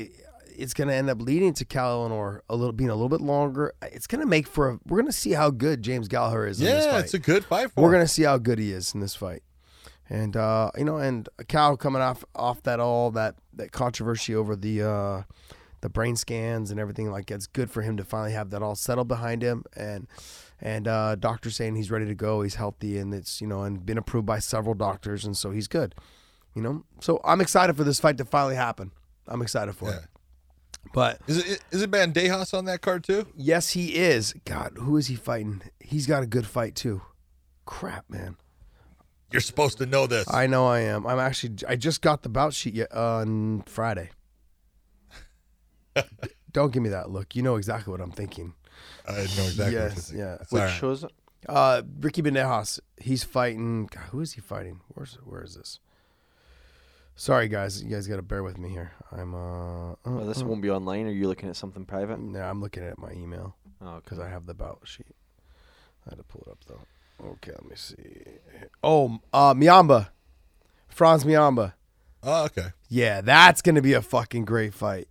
it, 0.51 0.55
it's 0.57 0.73
gonna 0.73 0.93
end 0.93 1.09
up 1.09 1.21
leading 1.21 1.53
to 1.55 1.65
Cal 1.65 2.07
Ellenor 2.09 2.41
a 2.49 2.55
little 2.55 2.73
being 2.73 2.89
a 2.89 2.95
little 2.95 3.09
bit 3.09 3.21
longer. 3.21 3.73
It's 3.81 4.07
gonna 4.07 4.25
make 4.25 4.47
for 4.47 4.69
a. 4.71 4.79
We're 4.87 4.99
gonna 5.01 5.11
see 5.11 5.31
how 5.31 5.49
good 5.49 5.81
James 5.81 6.07
Gallagher 6.07 6.47
is 6.47 6.59
in 6.59 6.65
this 6.67 6.85
yeah, 6.85 6.91
fight. 6.91 7.03
it's 7.05 7.13
a 7.13 7.19
good 7.19 7.45
fight 7.45 7.71
for 7.71 7.83
We're 7.83 7.91
gonna 7.91 8.07
see 8.07 8.23
how 8.23 8.37
good 8.37 8.59
he 8.59 8.71
is 8.71 8.93
in 8.93 8.99
this 9.01 9.15
fight. 9.15 9.43
And 10.09 10.35
uh, 10.35 10.71
you 10.77 10.83
know, 10.83 10.97
and 10.97 11.29
Cal 11.47 11.77
coming 11.77 12.01
off 12.01 12.25
off 12.35 12.61
that 12.63 12.79
all 12.79 13.11
that 13.11 13.35
that 13.53 13.71
controversy 13.71 14.35
over 14.35 14.55
the 14.55 14.81
uh, 14.83 15.21
the 15.81 15.89
brain 15.89 16.15
scans 16.15 16.69
and 16.69 16.79
everything 16.79 17.09
like. 17.11 17.31
It's 17.31 17.47
good 17.47 17.71
for 17.71 17.81
him 17.81 17.95
to 17.97 18.03
finally 18.03 18.33
have 18.33 18.49
that 18.49 18.61
all 18.61 18.75
settled 18.75 19.07
behind 19.07 19.41
him 19.41 19.63
and 19.75 20.07
and 20.59 20.87
uh, 20.87 21.15
doctors 21.15 21.55
saying 21.55 21.75
he's 21.75 21.89
ready 21.89 22.05
to 22.05 22.13
go, 22.13 22.41
he's 22.43 22.55
healthy, 22.55 22.97
and 22.97 23.13
it's 23.13 23.39
you 23.41 23.47
know 23.47 23.63
and 23.63 23.85
been 23.85 23.97
approved 23.97 24.25
by 24.27 24.39
several 24.39 24.75
doctors, 24.75 25.23
and 25.25 25.35
so 25.37 25.51
he's 25.51 25.67
good. 25.67 25.95
You 26.53 26.61
know, 26.61 26.83
so 26.99 27.21
I'm 27.23 27.39
excited 27.39 27.77
for 27.77 27.85
this 27.85 28.01
fight 28.01 28.17
to 28.17 28.25
finally 28.25 28.55
happen. 28.55 28.91
I'm 29.27 29.41
excited 29.41 29.73
for 29.77 29.89
Yeah. 29.89 29.95
it. 29.99 30.05
But 30.93 31.21
Is 31.27 31.37
it 31.37 31.63
is 31.71 31.81
it 31.81 31.91
Bandejas 31.91 32.53
on 32.57 32.65
that 32.65 32.81
card 32.81 33.03
too? 33.03 33.27
yes, 33.35 33.71
he 33.71 33.95
is. 33.95 34.33
God, 34.45 34.73
who 34.77 34.97
is 34.97 35.07
he 35.07 35.15
fighting? 35.15 35.61
He's 35.79 36.05
got 36.07 36.21
a 36.23 36.25
good 36.25 36.45
fight 36.45 36.75
too. 36.75 37.01
Crap, 37.65 38.09
man. 38.09 38.35
You're 39.31 39.39
supposed 39.41 39.77
to 39.77 39.85
know 39.85 40.07
this. 40.07 40.27
I 40.33 40.47
know 40.47 40.67
I 40.67 40.79
am. 40.81 41.07
I'm 41.07 41.19
actually. 41.19 41.55
I 41.67 41.77
just 41.77 42.01
got 42.01 42.23
the 42.23 42.29
bout 42.29 42.53
sheet 42.53 42.73
yet 42.73 42.91
on 42.91 43.61
Friday. 43.65 44.09
Don't 46.51 46.73
give 46.73 46.83
me 46.83 46.89
that 46.89 47.09
look. 47.09 47.35
You 47.35 47.41
know 47.43 47.55
exactly 47.55 47.91
what 47.91 48.01
I'm 48.01 48.11
thinking. 48.11 48.53
I 49.07 49.13
know 49.13 49.19
exactly. 49.21 49.63
what 49.63 49.71
you're 49.71 49.81
yes, 49.83 49.93
thinking. 50.09 50.19
yeah. 50.19 50.37
It's 50.41 50.51
all 50.53 50.59
Which 50.61 50.71
shows 50.71 51.03
it? 51.05 51.11
Uh, 51.47 51.81
Ricky 52.01 52.21
Bandejas. 52.21 52.79
He's 52.97 53.23
fighting. 53.23 53.85
God, 53.87 54.03
who 54.11 54.19
is 54.19 54.33
he 54.33 54.41
fighting? 54.41 54.81
Where's 54.89 55.15
where 55.23 55.43
is 55.43 55.55
this? 55.55 55.79
Sorry, 57.15 57.47
guys. 57.47 57.83
You 57.83 57.89
guys 57.89 58.07
got 58.07 58.15
to 58.15 58.21
bear 58.21 58.43
with 58.43 58.57
me 58.57 58.69
here. 58.69 58.91
I'm. 59.11 59.35
Uh, 59.35 59.91
uh, 59.91 59.95
Well, 60.05 60.25
this 60.25 60.41
uh, 60.41 60.45
won't 60.45 60.61
be 60.61 60.69
online. 60.69 61.05
Are 61.07 61.11
you 61.11 61.27
looking 61.27 61.49
at 61.49 61.55
something 61.55 61.85
private? 61.85 62.19
No, 62.19 62.39
I'm 62.41 62.61
looking 62.61 62.83
at 62.83 62.97
my 62.97 63.11
email 63.11 63.55
Oh, 63.81 63.87
okay. 63.87 63.99
because 64.03 64.19
I 64.19 64.29
have 64.29 64.45
the 64.45 64.53
bout 64.53 64.79
sheet. 64.85 65.05
I 66.07 66.11
had 66.11 66.17
to 66.17 66.23
pull 66.23 66.43
it 66.47 66.51
up 66.51 66.57
though. 66.67 67.27
Okay, 67.33 67.51
let 67.51 67.65
me 67.69 67.75
see. 67.75 68.23
Oh, 68.83 69.19
uh, 69.31 69.53
Mlambo, 69.53 70.07
Frans 70.87 71.23
Mlambo. 71.23 71.73
Oh, 72.23 72.45
okay. 72.45 72.69
Yeah, 72.89 73.21
that's 73.21 73.61
gonna 73.61 73.81
be 73.83 73.93
a 73.93 74.01
fucking 74.01 74.45
great 74.45 74.73
fight. 74.73 75.07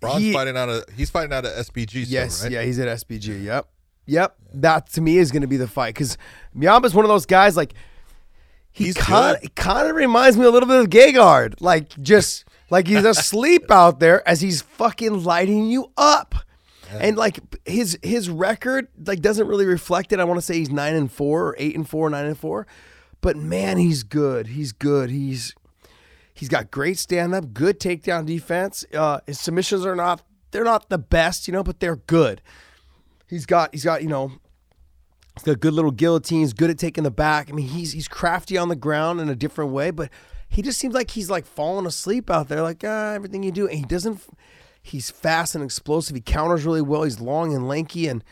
Ron's 0.00 0.22
He- 0.22 0.32
fighting 0.32 0.56
out 0.56 0.68
of 0.68 0.84
he's 0.94 1.10
fighting 1.10 1.32
out 1.32 1.44
of 1.44 1.52
SBG. 1.52 2.04
Still, 2.04 2.12
Yes, 2.12 2.42
right? 2.44 2.52
yeah, 2.52 2.62
he's 2.62 2.78
at 2.78 2.86
SBG. 2.88 3.42
Yep, 3.44 3.68
yep. 4.06 4.36
That 4.54 4.88
to 4.92 5.00
me 5.00 5.18
is 5.18 5.32
going 5.32 5.42
to 5.42 5.48
be 5.48 5.56
the 5.56 5.66
fight 5.68 5.94
because 5.94 6.16
Mlambo's 6.56 6.94
one 6.94 7.04
of 7.04 7.08
those 7.08 7.26
guys 7.26 7.56
like 7.56 7.74
he 8.80 8.86
He's 8.86 8.96
kind 8.96 9.36
kind 9.54 9.88
of 9.88 9.94
reminds 9.94 10.36
me 10.36 10.44
a 10.46 10.50
little 10.50 10.68
bit 10.68 10.80
of 10.80 10.88
Gegard, 10.88 11.60
like 11.60 11.88
just 12.00 12.44
like 12.70 12.86
he's 12.86 13.04
asleep 13.04 13.70
out 13.70 14.00
there 14.00 14.26
as 14.26 14.40
he's 14.40 14.62
fucking 14.62 15.22
lighting 15.24 15.66
you 15.66 15.92
up. 15.96 16.34
And 16.92 17.16
like 17.16 17.38
his 17.64 17.98
his 18.02 18.28
record 18.28 18.88
like 19.06 19.20
doesn't 19.20 19.46
really 19.46 19.66
reflect 19.66 20.12
it. 20.12 20.18
I 20.18 20.24
want 20.24 20.38
to 20.38 20.42
say 20.42 20.54
he's 20.54 20.70
nine 20.70 20.94
and 20.94 21.12
four 21.12 21.48
or 21.48 21.56
eight 21.58 21.76
and 21.76 21.88
four, 21.88 22.08
nine 22.10 22.24
and 22.24 22.38
four, 22.38 22.66
but 23.20 23.36
man, 23.36 23.76
he's 23.76 24.02
good. 24.02 24.48
He's 24.48 24.72
good. 24.72 25.10
He's 25.10 25.54
He's 26.32 26.48
got 26.48 26.70
great 26.70 26.96
stand 26.96 27.34
up, 27.34 27.52
good 27.52 27.78
takedown 27.78 28.24
defense. 28.24 28.86
Uh, 28.94 29.20
his 29.26 29.38
submissions 29.38 29.84
are 29.84 29.94
not 29.94 30.22
they're 30.52 30.64
not 30.64 30.88
the 30.88 30.96
best, 30.96 31.46
you 31.46 31.52
know, 31.52 31.62
but 31.62 31.80
they're 31.80 31.96
good. 31.96 32.40
He's 33.28 33.44
got 33.44 33.74
he's 33.74 33.84
got 33.84 34.02
you 34.02 34.08
know 34.08 34.32
he's 35.40 35.54
got 35.54 35.60
good 35.60 35.72
little 35.72 35.90
guillotines, 35.90 36.52
good 36.52 36.70
at 36.70 36.78
taking 36.78 37.04
the 37.04 37.10
back. 37.10 37.48
I 37.48 37.52
mean, 37.52 37.68
he's 37.68 37.92
he's 37.92 38.08
crafty 38.08 38.58
on 38.58 38.68
the 38.68 38.76
ground 38.76 39.20
in 39.20 39.28
a 39.28 39.34
different 39.34 39.72
way, 39.72 39.90
but 39.90 40.10
he 40.48 40.62
just 40.62 40.78
seems 40.78 40.94
like 40.94 41.12
he's 41.12 41.30
like 41.30 41.46
falling 41.46 41.86
asleep 41.86 42.30
out 42.30 42.48
there, 42.48 42.62
like 42.62 42.84
ah, 42.84 43.12
everything 43.12 43.42
you 43.42 43.52
do, 43.52 43.66
and 43.66 43.78
he 43.78 43.84
doesn't. 43.84 44.20
He's 44.82 45.10
fast 45.10 45.54
and 45.54 45.64
explosive. 45.64 46.14
He 46.16 46.22
counters 46.22 46.64
really 46.64 46.82
well. 46.82 47.04
He's 47.04 47.20
long 47.20 47.54
and 47.54 47.66
lanky, 47.66 48.06
and 48.06 48.22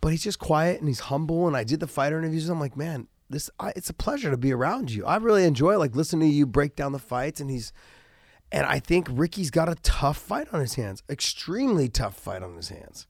but 0.00 0.08
he's 0.08 0.22
just 0.22 0.38
quiet 0.38 0.80
and 0.80 0.88
he's 0.88 1.00
humble. 1.00 1.46
And 1.46 1.56
I 1.56 1.64
did 1.64 1.80
the 1.80 1.86
fighter 1.86 2.18
interviews. 2.18 2.48
I'm 2.48 2.60
like, 2.60 2.76
man, 2.76 3.08
this 3.28 3.50
I, 3.58 3.72
it's 3.74 3.90
a 3.90 3.94
pleasure 3.94 4.30
to 4.30 4.36
be 4.36 4.52
around 4.52 4.90
you. 4.90 5.04
I 5.04 5.16
really 5.16 5.44
enjoy 5.44 5.78
like 5.78 5.96
listening 5.96 6.28
to 6.28 6.34
you 6.34 6.46
break 6.46 6.76
down 6.76 6.92
the 6.92 6.98
fights. 6.98 7.40
And 7.40 7.50
he's 7.50 7.72
and 8.52 8.66
I 8.66 8.78
think 8.78 9.08
Ricky's 9.10 9.50
got 9.50 9.68
a 9.68 9.76
tough 9.76 10.18
fight 10.18 10.48
on 10.52 10.60
his 10.60 10.74
hands, 10.74 11.02
extremely 11.08 11.88
tough 11.88 12.16
fight 12.16 12.42
on 12.42 12.56
his 12.56 12.68
hands. 12.68 13.06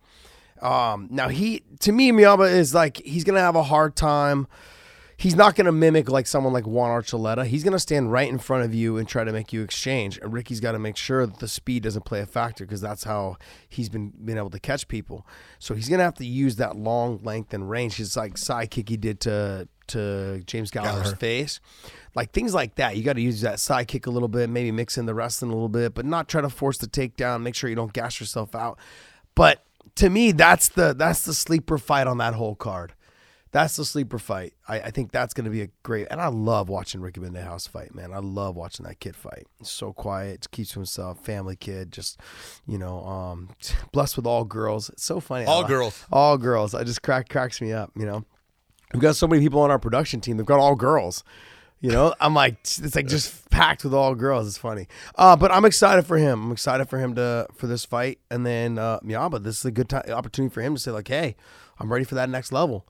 Um, 0.63 1.09
now 1.11 1.29
he 1.29 1.63
to 1.81 1.93
me 1.93 2.13
Mlambo 2.13 2.51
is 2.51 2.75
like 2.75 2.99
he's 2.99 3.25
gonna 3.25 3.41
have 3.41 3.57
a 3.57 3.63
hard 3.63 3.97
time. 3.97 4.47
He's 5.17 5.37
not 5.37 5.55
gonna 5.55 5.73
mimic 5.73 6.09
like 6.09 6.27
someone 6.27 6.53
like 6.53 6.67
Juan 6.67 6.91
Archuleta. 6.91 7.47
He's 7.47 7.63
gonna 7.63 7.79
stand 7.79 8.11
right 8.11 8.29
in 8.29 8.39
front 8.39 8.65
of 8.65 8.75
you 8.75 8.97
and 8.97 9.07
try 9.07 9.25
to 9.25 9.33
make 9.33 9.53
you 9.53 9.63
exchange. 9.63 10.19
And 10.19 10.33
Ricky's 10.33 10.61
got 10.61 10.73
to 10.73 10.79
make 10.79 10.97
sure 10.97 11.27
that 11.27 11.41
the 11.41 11.49
speed 11.49 11.83
doesn't 11.83 12.07
play 12.07 12.21
a 12.21 12.27
factor 12.27 12.65
because 12.65 12.81
that's 12.81 13.05
how 13.05 13.37
he's 13.69 13.89
been 13.91 14.13
been 14.25 14.39
able 14.39 14.51
to 14.51 14.61
catch 14.61 14.89
people. 14.89 15.27
So 15.59 15.75
he's 15.75 15.89
gonna 15.89 16.05
have 16.05 16.15
to 16.17 16.27
use 16.27 16.57
that 16.57 16.77
long 16.77 17.21
length 17.23 17.53
and 17.53 17.69
range. 17.69 17.97
His 17.97 18.17
like 18.17 18.35
sidekick 18.35 18.89
he 18.89 18.97
did 18.97 19.21
to 19.21 19.69
to 19.91 20.41
James 20.47 20.71
Gallagher's 20.71 21.03
Gallagher. 21.03 21.17
face, 21.17 21.61
like 22.15 22.33
things 22.33 22.55
like 22.55 22.77
that. 22.77 22.97
You 22.97 23.03
got 23.03 23.15
to 23.15 23.21
use 23.21 23.41
that 23.43 23.57
sidekick 23.57 24.07
a 24.07 24.11
little 24.11 24.29
bit, 24.29 24.49
maybe 24.49 24.73
mix 24.73 24.97
in 24.97 25.07
the 25.07 25.15
wrestling 25.15 25.51
a 25.51 25.55
little 25.55 25.69
bit, 25.69 25.95
but 25.95 26.05
not 26.07 26.29
try 26.29 26.41
to 26.41 26.49
force 26.49 26.79
the 26.79 26.87
takedown. 26.87 27.43
Make 27.43 27.55
sure 27.55 27.69
you 27.69 27.77
don't 27.77 27.93
gas 27.93 28.21
yourself 28.21 28.55
out. 28.55 28.79
But 29.35 29.65
to 29.97 30.11
me, 30.11 30.33
that's 30.33 30.69
the 30.69 30.95
that's 30.95 31.25
the 31.25 31.35
sleeper 31.35 31.79
fight 31.79 32.07
on 32.07 32.19
that 32.19 32.35
whole 32.35 32.55
card. 32.55 32.95
That's 33.53 33.77
the 33.77 33.85
sleeper 33.85 34.21
fight. 34.21 34.55
I, 34.69 34.81
I 34.81 34.91
think 34.93 35.11
that's 35.11 35.35
going 35.35 35.45
to 35.45 35.51
be 35.51 35.63
a 35.63 35.69
great. 35.83 36.07
And 36.09 36.21
I 36.21 36.29
love 36.29 36.69
watching 36.69 37.01
Ricky 37.01 37.21
House 37.41 37.67
fight, 37.67 37.93
man. 37.93 38.13
I 38.13 38.19
love 38.19 38.55
watching 38.55 38.87
that 38.87 39.01
kid 39.01 39.17
fight. 39.17 39.49
He's 39.59 39.69
so 39.71 39.93
quiet, 39.93 40.49
keeps 40.53 40.71
to 40.71 40.79
himself, 40.79 41.25
family 41.25 41.57
kid, 41.57 41.91
just 41.91 42.21
you 42.67 42.79
know, 42.79 43.05
um, 43.05 43.51
blessed 43.93 44.17
with 44.17 44.27
all 44.27 44.45
girls. 44.45 44.89
It's 44.91 45.05
so 45.05 45.19
funny. 45.19 45.47
All 45.47 45.65
girls. 45.65 46.05
all 46.13 46.39
girls. 46.39 46.75
I 46.75 46.85
just 46.85 47.03
crack 47.03 47.29
cracks 47.29 47.61
me 47.61 47.73
up. 47.73 47.91
You 47.97 48.07
know, 48.07 48.25
we've 48.93 49.03
got 49.03 49.17
so 49.17 49.27
many 49.27 49.43
people 49.43 49.61
on 49.61 49.71
our 49.71 49.81
production 49.81 50.21
team. 50.21 50.37
They've 50.37 50.47
got 50.47 50.61
all 50.61 50.77
girls. 50.77 51.25
You 51.83 51.91
know, 51.91 52.15
I'm 52.21 52.35
like, 52.35 52.55
it's 52.61 52.95
like 52.95 53.07
just 53.07 53.49
packed 53.51 53.85
with 53.85 53.95
all 53.95 54.15
girls. 54.15 54.47
It's 54.47 54.59
funny. 54.59 54.87
Uh, 55.15 55.35
but 55.35 55.51
I'm 55.51 55.65
excited 55.65 56.05
for 56.05 56.19
him. 56.19 56.45
I'm 56.45 56.53
excited 56.53 56.91
for 56.91 56.99
him 56.99 57.15
to 57.15 57.47
for 57.55 57.67
this 57.67 57.87
fight. 57.87 58.19
And 58.31 58.45
then 58.45 58.79
uh, 58.79 59.01
Mlambo, 59.01 59.43
this 59.43 59.59
is 59.61 59.65
a 59.65 59.71
good 59.71 59.89
time, 59.89 60.03
opportunity 60.11 60.53
for 60.53 60.61
him 60.61 60.75
to 60.75 60.81
say 60.81 60.91
like, 60.91 61.09
hey, 61.09 61.37
I'm 61.79 61.91
ready 61.91 62.05
for 62.05 62.17
that 62.17 62.29
next 62.29 62.53
level. 62.53 62.87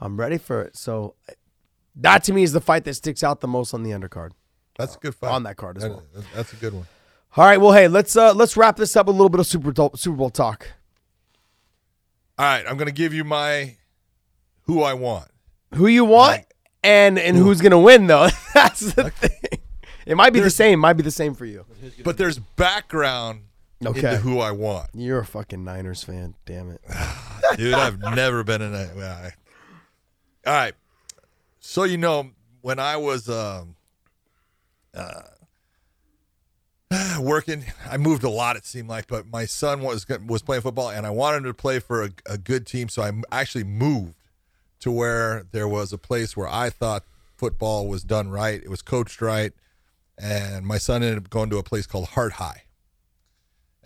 I'm 0.00 0.16
ready 0.20 0.38
for 0.38 0.62
it. 0.62 0.76
So 0.76 1.16
that 1.96 2.22
to 2.24 2.32
me 2.32 2.44
is 2.44 2.52
the 2.52 2.60
fight 2.60 2.84
that 2.84 2.94
sticks 2.94 3.24
out 3.24 3.40
the 3.40 3.48
most 3.48 3.74
on 3.74 3.82
the 3.82 3.90
undercard. 3.90 4.30
That's 4.78 4.94
a 4.94 4.98
good 5.00 5.16
fight 5.16 5.32
On 5.32 5.42
that 5.42 5.56
card 5.56 5.78
as 5.78 5.82
That- 5.82 5.90
well. 5.90 6.04
That's 6.36 6.52
a 6.52 6.56
good 6.56 6.74
one. 6.74 6.86
All 7.36 7.44
right. 7.44 7.60
Well, 7.60 7.72
hey, 7.72 7.88
let's 7.88 8.16
uh, 8.16 8.32
let's 8.34 8.56
wrap 8.56 8.76
this 8.76 8.94
up 8.96 9.06
with 9.08 9.14
a 9.14 9.16
little 9.16 9.28
bit 9.30 9.40
of 9.40 9.46
Super 9.48 9.72
Bowl, 9.72 9.90
Super 9.96 10.16
Bowl 10.16 10.30
talk. 10.30 10.68
All 12.38 12.44
right, 12.46 12.64
I'm 12.68 12.76
gonna 12.76 12.92
give 12.92 13.12
you 13.12 13.24
my 13.24 13.76
who 14.62 14.82
I 14.82 14.94
want. 14.94 15.28
who 15.74 15.88
you 15.88 16.04
want 16.04 16.44
and 16.82 17.18
and 17.18 17.36
who's 17.36 17.60
gonna 17.60 17.78
win 17.80 18.06
though. 18.06 18.28
That's 18.54 18.92
the 18.92 19.10
thing. 19.10 19.60
It 20.06 20.16
might 20.16 20.32
be 20.32 20.40
the 20.40 20.50
same. 20.50 20.78
Might 20.80 20.94
be 20.94 21.02
the 21.02 21.10
same 21.10 21.34
for 21.34 21.44
you. 21.44 21.66
But 22.02 22.16
there's 22.16 22.38
background 22.38 23.42
Okay. 23.84 23.98
into 24.00 24.16
who 24.16 24.40
I 24.40 24.50
want. 24.50 24.88
You're 24.94 25.20
a 25.20 25.24
fucking 25.26 25.62
Niners 25.62 26.02
fan. 26.02 26.34
Damn 26.46 26.70
it. 26.70 26.80
Dude, 27.56 27.74
I've 27.74 27.98
never 28.00 28.42
been 28.42 28.60
in 28.62 28.74
a. 28.74 28.90
well, 28.96 29.30
all 30.46 30.52
right. 30.52 30.74
So, 31.60 31.84
you 31.84 31.98
know, 31.98 32.30
when 32.62 32.78
I 32.78 32.96
was 32.96 33.28
um, 33.28 33.76
uh, 34.94 35.22
working, 37.20 37.64
I 37.88 37.98
moved 37.98 38.24
a 38.24 38.30
lot, 38.30 38.56
it 38.56 38.64
seemed 38.64 38.88
like, 38.88 39.06
but 39.06 39.26
my 39.26 39.44
son 39.44 39.82
was 39.82 40.06
was 40.26 40.42
playing 40.42 40.62
football 40.62 40.90
and 40.90 41.06
I 41.06 41.10
wanted 41.10 41.38
him 41.38 41.44
to 41.44 41.54
play 41.54 41.78
for 41.78 42.02
a, 42.02 42.10
a 42.26 42.38
good 42.38 42.66
team. 42.66 42.88
So 42.88 43.02
I 43.02 43.12
actually 43.30 43.64
moved 43.64 44.14
to 44.80 44.90
where 44.90 45.44
there 45.52 45.68
was 45.68 45.92
a 45.92 45.98
place 45.98 46.36
where 46.36 46.48
I 46.48 46.70
thought 46.70 47.04
football 47.36 47.88
was 47.88 48.04
done 48.04 48.30
right, 48.30 48.62
it 48.62 48.70
was 48.70 48.82
coached 48.82 49.20
right. 49.20 49.52
And 50.20 50.66
my 50.66 50.78
son 50.78 51.02
ended 51.02 51.18
up 51.18 51.30
going 51.30 51.48
to 51.50 51.58
a 51.58 51.62
place 51.62 51.86
called 51.86 52.08
Hart 52.08 52.34
High 52.34 52.64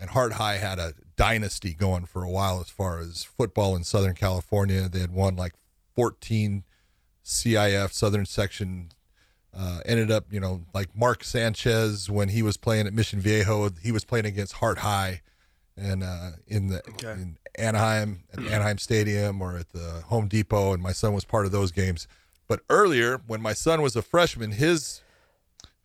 and 0.02 0.10
Hart 0.10 0.32
High 0.32 0.56
had 0.56 0.80
a 0.80 0.94
dynasty 1.16 1.74
going 1.74 2.06
for 2.06 2.24
a 2.24 2.28
while 2.28 2.60
as 2.60 2.68
far 2.68 2.98
as 2.98 3.22
football 3.22 3.76
in 3.76 3.84
Southern 3.84 4.14
California. 4.16 4.88
They 4.88 4.98
had 4.98 5.12
won 5.12 5.36
like 5.36 5.52
14 5.94 6.64
CIF 7.24 7.92
Southern 7.92 8.26
Section. 8.26 8.90
Uh, 9.56 9.78
ended 9.86 10.10
up, 10.10 10.24
you 10.32 10.40
know, 10.40 10.64
like 10.74 10.96
Mark 10.96 11.22
Sanchez 11.22 12.10
when 12.10 12.30
he 12.30 12.42
was 12.42 12.56
playing 12.56 12.88
at 12.88 12.92
Mission 12.92 13.20
Viejo, 13.20 13.70
he 13.80 13.92
was 13.92 14.04
playing 14.04 14.26
against 14.26 14.54
Hart 14.54 14.78
High, 14.78 15.20
and 15.76 16.02
uh, 16.02 16.30
in 16.48 16.66
the 16.66 16.82
in 17.12 17.36
Anaheim 17.56 18.24
at 18.32 18.40
hmm. 18.40 18.48
Anaheim 18.48 18.78
Stadium 18.78 19.42
or 19.42 19.56
at 19.56 19.70
the 19.70 20.02
Home 20.06 20.28
Depot, 20.28 20.72
and 20.72 20.82
my 20.82 20.92
son 20.92 21.12
was 21.12 21.24
part 21.24 21.46
of 21.46 21.52
those 21.52 21.72
games. 21.72 22.06
But 22.48 22.60
earlier, 22.68 23.20
when 23.26 23.40
my 23.40 23.52
son 23.52 23.82
was 23.82 23.96
a 23.96 24.02
freshman, 24.02 24.52
his 24.52 25.02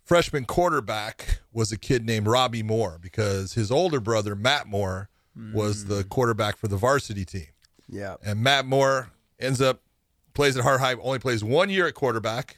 freshman 0.03 0.45
quarterback 0.45 1.39
was 1.51 1.71
a 1.71 1.77
kid 1.77 2.05
named 2.05 2.27
Robbie 2.27 2.63
Moore 2.63 2.97
because 3.01 3.53
his 3.53 3.71
older 3.71 3.99
brother 3.99 4.35
Matt 4.35 4.67
Moore 4.67 5.09
was 5.53 5.85
the 5.85 6.01
hmm. 6.01 6.07
quarterback 6.07 6.57
for 6.57 6.67
the 6.67 6.77
varsity 6.77 7.23
team. 7.23 7.47
Yeah. 7.87 8.15
And 8.25 8.41
Matt 8.41 8.65
Moore 8.65 9.11
ends 9.39 9.61
up 9.61 9.81
plays 10.33 10.55
at 10.55 10.63
Hart 10.63 10.79
High, 10.79 10.93
only 10.95 11.19
plays 11.19 11.43
one 11.43 11.69
year 11.69 11.87
at 11.87 11.95
quarterback, 11.95 12.57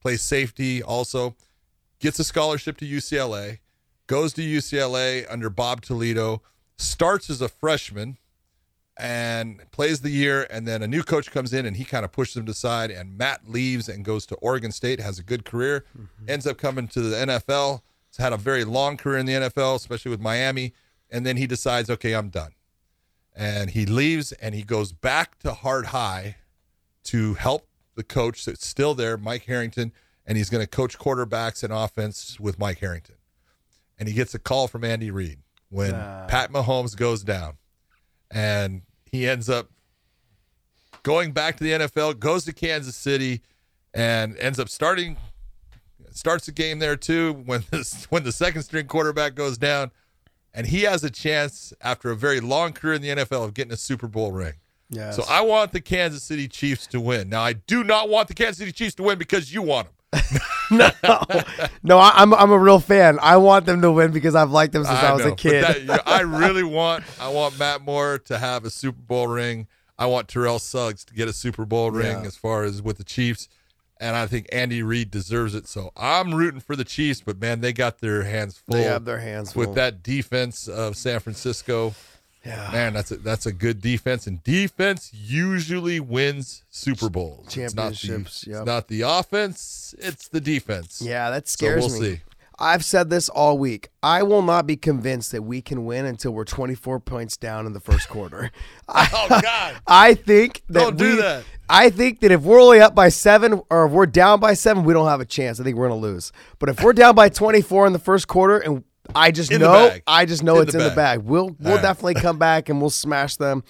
plays 0.00 0.20
safety 0.20 0.82
also, 0.82 1.34
gets 1.98 2.18
a 2.18 2.24
scholarship 2.24 2.76
to 2.78 2.86
UCLA, 2.86 3.60
goes 4.06 4.34
to 4.34 4.42
UCLA 4.42 5.26
under 5.30 5.48
Bob 5.48 5.80
Toledo, 5.80 6.42
starts 6.76 7.30
as 7.30 7.40
a 7.40 7.48
freshman 7.48 8.18
and 8.98 9.60
plays 9.72 10.00
the 10.00 10.10
year 10.10 10.46
and 10.50 10.66
then 10.66 10.82
a 10.82 10.86
new 10.86 11.02
coach 11.02 11.30
comes 11.30 11.52
in 11.52 11.66
and 11.66 11.76
he 11.76 11.84
kind 11.84 12.04
of 12.04 12.12
pushes 12.12 12.36
him 12.36 12.46
to 12.46 12.54
side 12.54 12.90
and 12.90 13.18
Matt 13.18 13.48
leaves 13.48 13.88
and 13.88 14.04
goes 14.04 14.24
to 14.26 14.34
Oregon 14.36 14.72
State, 14.72 15.00
has 15.00 15.18
a 15.18 15.22
good 15.22 15.44
career, 15.44 15.84
mm-hmm. 15.96 16.30
ends 16.30 16.46
up 16.46 16.56
coming 16.56 16.88
to 16.88 17.00
the 17.00 17.16
NFL, 17.16 17.82
has 18.08 18.16
had 18.16 18.32
a 18.32 18.38
very 18.38 18.64
long 18.64 18.96
career 18.96 19.18
in 19.18 19.26
the 19.26 19.34
NFL, 19.34 19.76
especially 19.76 20.10
with 20.10 20.20
Miami, 20.20 20.72
and 21.10 21.26
then 21.26 21.36
he 21.36 21.46
decides, 21.46 21.90
okay, 21.90 22.14
I'm 22.14 22.30
done. 22.30 22.52
And 23.34 23.70
he 23.70 23.84
leaves 23.84 24.32
and 24.32 24.54
he 24.54 24.62
goes 24.62 24.92
back 24.92 25.38
to 25.40 25.52
Hart 25.52 25.86
High 25.86 26.36
to 27.04 27.34
help 27.34 27.68
the 27.96 28.02
coach 28.02 28.44
that's 28.44 28.66
still 28.66 28.94
there, 28.94 29.18
Mike 29.18 29.44
Herrington, 29.44 29.92
and 30.26 30.38
he's 30.38 30.50
going 30.50 30.62
to 30.62 30.66
coach 30.66 30.98
quarterbacks 30.98 31.62
and 31.62 31.72
offense 31.72 32.40
with 32.40 32.58
Mike 32.58 32.78
Herrington. 32.78 33.16
And 33.98 34.08
he 34.08 34.14
gets 34.14 34.34
a 34.34 34.38
call 34.38 34.68
from 34.68 34.84
Andy 34.84 35.10
Reid 35.10 35.38
when 35.70 35.94
ah. 35.94 36.26
Pat 36.28 36.50
Mahomes 36.50 36.96
goes 36.96 37.22
down, 37.22 37.56
and 38.30 38.82
he 39.06 39.28
ends 39.28 39.48
up 39.48 39.70
going 41.02 41.32
back 41.32 41.56
to 41.56 41.64
the 41.64 41.70
NFL, 41.70 42.18
goes 42.18 42.44
to 42.44 42.52
Kansas 42.52 42.96
City, 42.96 43.42
and 43.94 44.36
ends 44.38 44.58
up 44.58 44.68
starting 44.68 45.16
starts 46.16 46.46
the 46.46 46.52
game 46.52 46.78
there 46.78 46.96
too 46.96 47.32
when 47.44 47.60
the 47.70 48.06
when 48.10 48.24
the 48.24 48.32
second 48.32 48.62
string 48.62 48.86
quarterback 48.86 49.34
goes 49.34 49.58
down 49.58 49.90
and 50.54 50.66
he 50.66 50.82
has 50.82 51.04
a 51.04 51.10
chance 51.10 51.72
after 51.82 52.10
a 52.10 52.16
very 52.16 52.40
long 52.40 52.72
career 52.72 52.94
in 52.94 53.02
the 53.02 53.08
NFL 53.08 53.44
of 53.44 53.54
getting 53.54 53.72
a 53.72 53.76
Super 53.76 54.08
Bowl 54.08 54.32
ring. 54.32 54.54
Yes. 54.88 55.16
So 55.16 55.24
I 55.28 55.42
want 55.42 55.72
the 55.72 55.80
Kansas 55.80 56.22
City 56.22 56.48
Chiefs 56.48 56.86
to 56.88 57.00
win. 57.00 57.28
Now 57.28 57.42
I 57.42 57.52
do 57.52 57.84
not 57.84 58.08
want 58.08 58.28
the 58.28 58.34
Kansas 58.34 58.58
City 58.58 58.72
Chiefs 58.72 58.94
to 58.96 59.02
win 59.02 59.18
because 59.18 59.52
you 59.52 59.62
want 59.62 59.88
them. 59.88 59.95
no, 61.82 61.98
I, 61.98 62.12
I'm 62.16 62.34
I'm 62.34 62.50
a 62.50 62.58
real 62.58 62.80
fan. 62.80 63.18
I 63.22 63.36
want 63.36 63.66
them 63.66 63.82
to 63.82 63.90
win 63.92 64.10
because 64.12 64.34
I've 64.34 64.50
liked 64.50 64.72
them 64.72 64.84
since 64.84 64.98
I, 64.98 65.12
was 65.12 65.24
know, 65.24 65.32
a 65.32 65.36
kid. 65.36 65.64
that- 65.64 65.84
yeah, 65.84 65.98
I 66.06 66.20
really 66.22 66.64
want 66.64 67.04
I 67.20 67.28
want 67.28 67.58
Matt 67.58 67.82
Moore 67.82 68.18
to 68.26 68.38
have 68.38 68.64
a 68.64 68.70
Super 68.70 69.00
Bowl 69.00 69.28
ring. 69.28 69.66
I 69.98 70.06
want 70.06 70.28
Terrell 70.28 70.58
Suggs 70.58 71.04
to 71.06 71.14
get 71.14 71.28
a 71.28 71.32
Super 71.32 71.64
Bowl 71.64 71.90
ring 71.90 72.20
Yeah. 72.20 72.26
as 72.26 72.36
far 72.36 72.64
as 72.64 72.82
with 72.82 72.98
the 72.98 73.04
Chiefs. 73.04 73.48
And 73.98 74.14
I 74.14 74.26
think 74.26 74.46
Andy 74.52 74.82
Reid 74.82 75.10
deserves 75.10 75.54
it. 75.54 75.66
So 75.66 75.90
I'm 75.96 76.34
rooting 76.34 76.60
for 76.60 76.76
the 76.76 76.84
Chiefs, 76.84 77.22
but 77.24 77.40
man, 77.40 77.62
they 77.62 77.72
got 77.72 78.00
their 78.00 78.24
hands 78.24 78.58
full 78.58 78.74
They 78.76 78.82
have 78.82 79.06
their 79.06 79.20
hands 79.20 79.54
full. 79.54 79.60
with 79.60 79.74
that 79.76 80.02
defense 80.02 80.68
of 80.68 80.98
San 80.98 81.18
Francisco. 81.20 81.94
Yeah. 82.46 82.70
Man, 82.72 82.92
that's 82.94 83.10
a, 83.10 83.16
that's 83.16 83.46
a 83.46 83.52
good 83.52 83.80
defense, 83.80 84.26
and 84.26 84.42
defense 84.44 85.10
usually 85.12 86.00
wins 86.00 86.62
Super 86.70 87.08
Bowls. 87.08 87.56
It's 87.56 87.74
not 87.74 87.90
the- 87.90 87.96
Championships, 87.96 88.44
It's 88.46 88.64
not 88.66 88.88
the 88.88 89.02
offense; 89.02 89.94
it's 89.98 90.28
the 90.28 90.40
defense. 90.40 91.02
Yeah, 91.04 91.30
that 91.30 91.48
So 91.48 91.52
scares 91.54 91.86
we'll 91.90 92.00
me. 92.00 92.06
see. 92.16 92.20
I've 92.58 92.86
said 92.86 93.10
this 93.10 93.28
all 93.28 93.58
week. 93.58 93.90
I 94.02 94.22
will 94.22 94.40
not 94.40 94.66
be 94.66 94.76
convinced 94.76 95.30
that 95.32 95.42
we 95.42 95.60
can 95.60 95.84
win 95.84 96.06
until 96.06 96.32
we're 96.32 96.44
24 96.46 97.00
points 97.00 97.36
down 97.36 97.66
in 97.66 97.74
the 97.74 97.80
first 97.80 98.08
quarter. 98.08 98.50
Oh 98.88 99.26
God! 99.42 99.74
I 99.86 100.14
think 100.14 100.62
that 100.68 100.80
Don't 100.80 100.96
do 100.96 101.16
we- 101.16 101.22
that. 101.22 101.44
I 101.68 101.90
think 101.90 102.20
that 102.20 102.30
if 102.30 102.42
we're 102.42 102.60
only 102.62 102.80
up 102.80 102.94
by 102.94 103.08
seven 103.08 103.60
or 103.70 103.86
if 103.86 103.92
we're 103.92 104.06
down 104.06 104.38
by 104.38 104.54
seven, 104.54 104.84
we 104.84 104.92
don't 104.94 105.08
have 105.08 105.20
a 105.20 105.24
chance. 105.24 105.58
I 105.58 105.64
think 105.64 105.76
we're 105.76 105.88
gonna 105.88 106.00
lose. 106.00 106.30
But 106.60 106.68
if 106.68 106.80
we're 106.82 106.92
down 106.92 107.16
by 107.16 107.28
24 107.28 107.88
in 107.88 107.92
the 107.92 107.98
first 107.98 108.28
quarter, 108.28 108.58
and 108.58 108.84
I 109.14 109.30
just 109.30 109.50
In 109.50 109.60
know. 109.60 109.96
I 110.06 110.24
just 110.24 110.42
know 110.42 110.56
In 110.56 110.62
it's 110.62 110.72
the 110.72 110.80
in 110.80 110.88
the 110.88 110.94
bag. 110.94 111.20
We'll 111.20 111.56
we'll 111.60 111.74
right. 111.74 111.82
definitely 111.82 112.14
come 112.14 112.38
back 112.38 112.68
and 112.68 112.80
we'll 112.80 112.90
smash 112.90 113.36
them. 113.36 113.64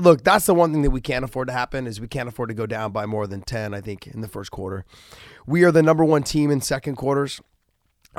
Look, 0.00 0.24
that's 0.24 0.46
the 0.46 0.54
one 0.54 0.72
thing 0.72 0.82
that 0.82 0.90
we 0.90 1.00
can't 1.00 1.24
afford 1.24 1.48
to 1.48 1.52
happen 1.52 1.86
is 1.86 2.00
we 2.00 2.08
can't 2.08 2.28
afford 2.28 2.48
to 2.48 2.54
go 2.54 2.64
down 2.64 2.92
by 2.92 3.04
more 3.04 3.26
than 3.26 3.42
10. 3.42 3.74
I 3.74 3.80
think 3.82 4.06
in 4.06 4.22
the 4.22 4.28
first 4.28 4.50
quarter, 4.50 4.86
we 5.46 5.64
are 5.64 5.72
the 5.72 5.82
number 5.82 6.04
one 6.04 6.22
team 6.22 6.50
in 6.50 6.60
second 6.62 6.96
quarters 6.96 7.40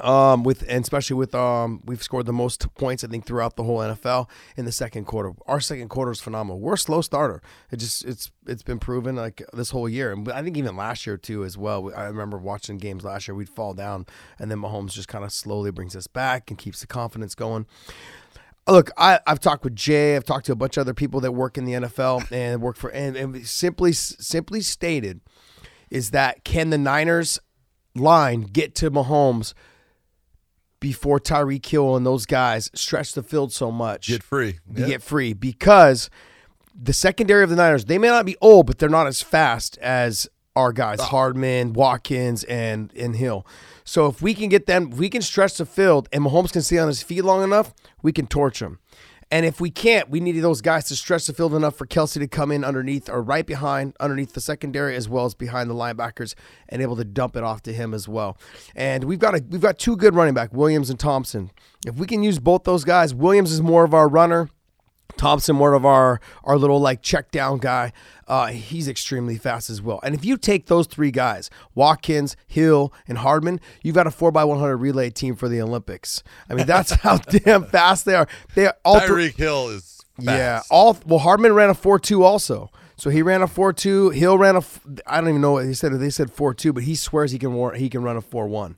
um 0.03 0.43
with 0.43 0.63
and 0.67 0.83
especially 0.83 1.15
with 1.15 1.33
um 1.35 1.81
we've 1.85 2.03
scored 2.03 2.25
the 2.25 2.33
most 2.33 2.73
points 2.75 3.03
i 3.03 3.07
think 3.07 3.25
throughout 3.25 3.55
the 3.55 3.63
whole 3.63 3.79
nfl 3.79 4.29
in 4.55 4.65
the 4.65 4.71
second 4.71 5.05
quarter. 5.05 5.33
Our 5.47 5.59
second 5.59 5.89
quarter 5.89 6.11
is 6.11 6.19
phenomenal. 6.19 6.59
We're 6.59 6.73
a 6.73 6.77
slow 6.77 7.01
starter. 7.01 7.41
It 7.71 7.77
just 7.77 8.05
it's 8.05 8.31
it's 8.45 8.63
been 8.63 8.79
proven 8.79 9.15
like 9.15 9.41
this 9.53 9.71
whole 9.71 9.89
year. 9.89 10.11
And 10.11 10.29
i 10.31 10.41
think 10.43 10.57
even 10.57 10.75
last 10.75 11.05
year 11.05 11.17
too 11.17 11.43
as 11.43 11.57
well 11.57 11.91
i 11.95 12.05
remember 12.05 12.37
watching 12.37 12.77
games 12.77 13.03
last 13.03 13.27
year 13.27 13.35
we'd 13.35 13.49
fall 13.49 13.73
down 13.73 14.05
and 14.39 14.49
then 14.51 14.59
mahomes 14.59 14.93
just 14.93 15.07
kind 15.07 15.23
of 15.23 15.31
slowly 15.31 15.71
brings 15.71 15.95
us 15.95 16.07
back 16.07 16.49
and 16.49 16.57
keeps 16.57 16.81
the 16.81 16.87
confidence 16.87 17.35
going. 17.35 17.65
Look 18.67 18.91
I, 18.97 19.19
i've 19.25 19.39
talked 19.39 19.63
with 19.63 19.75
jay 19.75 20.15
i've 20.15 20.25
talked 20.25 20.45
to 20.47 20.51
a 20.51 20.55
bunch 20.55 20.77
of 20.77 20.81
other 20.81 20.93
people 20.93 21.21
that 21.21 21.31
work 21.31 21.57
in 21.57 21.65
the 21.65 21.73
nfl 21.73 22.29
and 22.31 22.61
work 22.61 22.75
for 22.75 22.89
and, 22.89 23.15
and 23.15 23.47
simply 23.47 23.93
simply 23.93 24.61
stated 24.61 25.21
is 25.89 26.11
that 26.11 26.43
can 26.43 26.69
the 26.69 26.77
niners 26.77 27.39
line 27.95 28.41
get 28.41 28.75
to 28.75 28.91
mahomes 28.91 29.53
before 30.79 31.19
Tyreek 31.19 31.65
Hill 31.65 31.95
and 31.95 32.05
those 32.05 32.25
guys 32.25 32.69
stretch 32.73 33.13
the 33.13 33.23
field 33.23 33.51
so 33.51 33.71
much. 33.71 34.07
Get 34.07 34.23
free. 34.23 34.59
Yeah. 34.73 34.87
get 34.87 35.01
free 35.01 35.33
because 35.33 36.09
the 36.79 36.93
secondary 36.93 37.43
of 37.43 37.49
the 37.49 37.55
Niners, 37.55 37.85
they 37.85 37.97
may 37.97 38.07
not 38.07 38.25
be 38.25 38.35
old, 38.41 38.67
but 38.67 38.77
they're 38.77 38.89
not 38.89 39.07
as 39.07 39.21
fast 39.21 39.77
as 39.79 40.29
our 40.55 40.73
guys, 40.73 40.99
ah. 40.99 41.05
Hardman, 41.05 41.73
Watkins, 41.73 42.43
and 42.45 42.91
and 42.95 43.15
Hill. 43.15 43.45
So 43.83 44.07
if 44.07 44.21
we 44.21 44.33
can 44.33 44.49
get 44.49 44.65
them, 44.65 44.89
we 44.89 45.09
can 45.09 45.21
stretch 45.21 45.57
the 45.57 45.65
field 45.65 46.09
and 46.11 46.23
Mahomes 46.23 46.51
can 46.51 46.61
stay 46.61 46.77
on 46.77 46.87
his 46.87 47.01
feet 47.01 47.21
long 47.21 47.43
enough, 47.43 47.73
we 48.01 48.11
can 48.11 48.27
torch 48.27 48.61
him. 48.61 48.79
And 49.29 49.45
if 49.45 49.59
we 49.59 49.69
can't, 49.69 50.09
we 50.09 50.21
need 50.21 50.39
those 50.39 50.61
guys 50.61 50.85
to 50.85 50.95
stretch 50.95 51.27
the 51.27 51.33
field 51.33 51.53
enough 51.53 51.75
for 51.75 51.85
Kelce 51.85 52.19
to 52.19 52.27
come 52.27 52.49
in 52.51 52.63
underneath 52.63 53.09
or 53.09 53.21
right 53.21 53.45
behind, 53.45 53.93
underneath 53.99 54.33
the 54.33 54.39
secondary 54.39 54.95
as 54.95 55.09
well 55.09 55.25
as 55.25 55.33
behind 55.33 55.69
the 55.69 55.73
linebackers, 55.73 56.33
and 56.69 56.81
able 56.81 56.95
to 56.95 57.03
dump 57.03 57.35
it 57.35 57.43
off 57.43 57.61
to 57.63 57.73
him 57.73 57.93
as 57.93 58.07
well. 58.07 58.37
And 58.75 59.03
we've 59.03 59.19
got 59.19 59.35
a 59.35 59.43
we've 59.49 59.61
got 59.61 59.79
two 59.79 59.97
good 59.97 60.15
running 60.15 60.33
back, 60.33 60.53
Williams 60.53 60.89
and 60.89 60.99
Thompson. 60.99 61.51
If 61.85 61.95
we 61.95 62.07
can 62.07 62.23
use 62.23 62.39
both 62.39 62.63
those 62.63 62.85
guys, 62.85 63.13
Williams 63.13 63.51
is 63.51 63.61
more 63.61 63.83
of 63.83 63.93
our 63.93 64.07
runner. 64.07 64.49
Thompson, 65.17 65.59
one 65.59 65.73
of 65.73 65.85
our 65.85 66.19
our 66.43 66.57
little 66.57 66.79
like 66.79 67.01
check 67.01 67.31
down 67.31 67.57
guy. 67.57 67.91
Uh, 68.27 68.47
he's 68.47 68.87
extremely 68.87 69.37
fast 69.37 69.69
as 69.69 69.81
well. 69.81 69.99
And 70.03 70.13
if 70.13 70.25
you 70.25 70.37
take 70.37 70.65
those 70.67 70.85
three 70.87 71.11
guys, 71.11 71.49
Watkins, 71.75 72.35
Hill, 72.45 72.93
and 73.07 73.19
Hardman, 73.19 73.59
you've 73.83 73.95
got 73.95 74.05
a 74.07 74.11
four 74.11 74.29
x 74.29 74.45
one 74.45 74.59
hundred 74.59 74.77
relay 74.77 75.09
team 75.09 75.35
for 75.35 75.47
the 75.47 75.61
Olympics. 75.61 76.23
I 76.49 76.53
mean, 76.55 76.65
that's 76.65 76.91
how 76.91 77.17
damn 77.29 77.65
fast 77.65 78.05
they 78.05 78.15
are. 78.15 78.27
They 78.55 78.67
are 78.67 78.75
all 78.83 78.99
Tyreek 78.99 79.35
Hill 79.35 79.69
is 79.69 80.03
fast. 80.17 80.27
yeah, 80.27 80.61
all 80.69 80.97
well 81.05 81.19
Hardman 81.19 81.53
ran 81.53 81.69
a 81.69 81.73
four 81.73 81.99
two 81.99 82.23
also. 82.23 82.69
So 82.99 83.11
he 83.11 83.21
ran 83.21 83.41
a 83.43 83.47
four 83.47 83.73
two. 83.73 84.09
Hill 84.09 84.37
ran 84.37 84.55
a. 84.55 84.63
I 85.05 85.21
don't 85.21 85.29
even 85.29 85.41
know 85.41 85.51
what 85.53 85.65
he 85.65 85.73
said. 85.73 85.93
They 85.93 86.09
said 86.09 86.31
four 86.31 86.53
two, 86.53 86.73
but 86.73 86.83
he 86.83 86.95
swears 86.95 87.31
he 87.31 87.39
can 87.39 87.53
war- 87.53 87.75
he 87.75 87.89
can 87.89 88.01
run 88.03 88.17
a 88.17 88.21
four 88.21 88.47
one, 88.47 88.75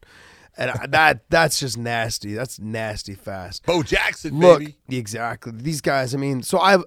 and 0.60 0.70
I- 0.72 0.88
that 0.88 1.24
that's 1.30 1.60
just 1.60 1.78
nasty. 1.78 2.34
That's 2.36 2.60
nasty 2.60 3.16
fast. 3.16 3.66
Bo 3.66 3.82
Jackson, 3.82 4.38
Look, 4.40 4.60
baby. 4.60 4.76
exactly. 4.90 5.54
These 5.56 5.82
guys, 5.82 6.14
I 6.14 6.18
mean, 6.18 6.44
so 6.44 6.60
I've 6.60 6.84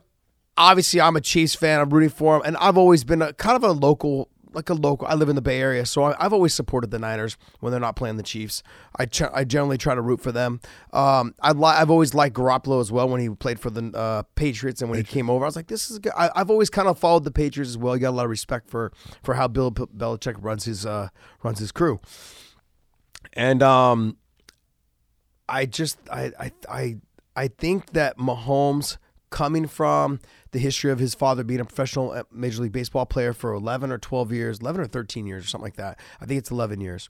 obviously 0.56 1.00
I'm 1.00 1.16
a 1.16 1.20
Chiefs 1.20 1.54
fan. 1.54 1.80
I'm 1.80 1.90
rooting 1.90 2.10
for 2.10 2.34
them, 2.34 2.42
and 2.44 2.56
I've 2.58 2.76
always 2.78 3.02
been 3.04 3.22
a 3.22 3.32
kind 3.32 3.56
of 3.56 3.64
a 3.64 3.72
local, 3.72 4.28
like 4.52 4.68
a 4.68 4.74
local. 4.74 5.06
I 5.06 5.14
live 5.14 5.30
in 5.30 5.34
the 5.36 5.40
Bay 5.42 5.58
Area, 5.60 5.86
so 5.86 6.02
I, 6.04 6.14
I've 6.24 6.34
always 6.34 6.52
supported 6.52 6.90
the 6.90 6.98
Niners 6.98 7.38
when 7.60 7.70
they're 7.70 7.80
not 7.80 7.96
playing 7.96 8.18
the 8.18 8.22
Chiefs. 8.22 8.62
I 8.96 9.06
ch- 9.06 9.22
I 9.32 9.44
generally 9.44 9.78
try 9.78 9.94
to 9.94 10.02
root 10.02 10.20
for 10.20 10.30
them. 10.30 10.60
Um, 10.92 11.34
I 11.40 11.52
li- 11.52 11.64
I've 11.64 11.90
always 11.90 12.12
liked 12.14 12.36
Garoppolo 12.36 12.78
as 12.80 12.92
well 12.92 13.08
when 13.08 13.20
he 13.22 13.30
played 13.30 13.58
for 13.58 13.70
the 13.70 13.90
uh, 13.96 14.22
Patriots, 14.34 14.82
and 14.82 14.90
when 14.90 14.98
he 14.98 15.04
came 15.04 15.30
over, 15.30 15.44
I 15.44 15.48
was 15.48 15.56
like, 15.56 15.68
this 15.68 15.90
is 15.90 15.98
good. 15.98 16.12
I, 16.16 16.28
I've 16.36 16.50
always 16.50 16.68
kind 16.68 16.86
of 16.88 16.98
followed 16.98 17.24
the 17.24 17.30
Patriots 17.30 17.70
as 17.70 17.78
well. 17.78 17.96
You 17.96 18.02
got 18.02 18.10
a 18.10 18.16
lot 18.18 18.24
of 18.24 18.30
respect 18.30 18.68
for 18.68 18.92
for 19.22 19.34
how 19.34 19.48
Bill 19.48 19.70
P- 19.70 19.84
Belichick 19.96 20.36
runs 20.38 20.64
his 20.66 20.84
uh, 20.84 21.08
runs 21.42 21.58
his 21.58 21.72
crew, 21.72 21.98
and 23.34 23.62
um. 23.62 24.16
I 25.48 25.66
just 25.66 25.98
I 26.10 26.32
I 26.38 26.52
I 26.68 26.96
I 27.36 27.48
think 27.48 27.92
that 27.92 28.16
Mahomes 28.16 28.96
coming 29.30 29.66
from 29.66 30.20
the 30.52 30.58
history 30.58 30.90
of 30.90 30.98
his 30.98 31.14
father 31.14 31.44
being 31.44 31.60
a 31.60 31.64
professional 31.64 32.12
uh, 32.12 32.22
Major 32.30 32.62
League 32.62 32.72
Baseball 32.72 33.06
player 33.06 33.32
for 33.32 33.52
11 33.52 33.90
or 33.90 33.98
12 33.98 34.32
years, 34.32 34.60
11 34.60 34.80
or 34.82 34.86
13 34.86 35.26
years 35.26 35.44
or 35.44 35.48
something 35.48 35.64
like 35.64 35.76
that. 35.76 35.98
I 36.20 36.26
think 36.26 36.38
it's 36.38 36.50
11 36.50 36.80
years. 36.80 37.08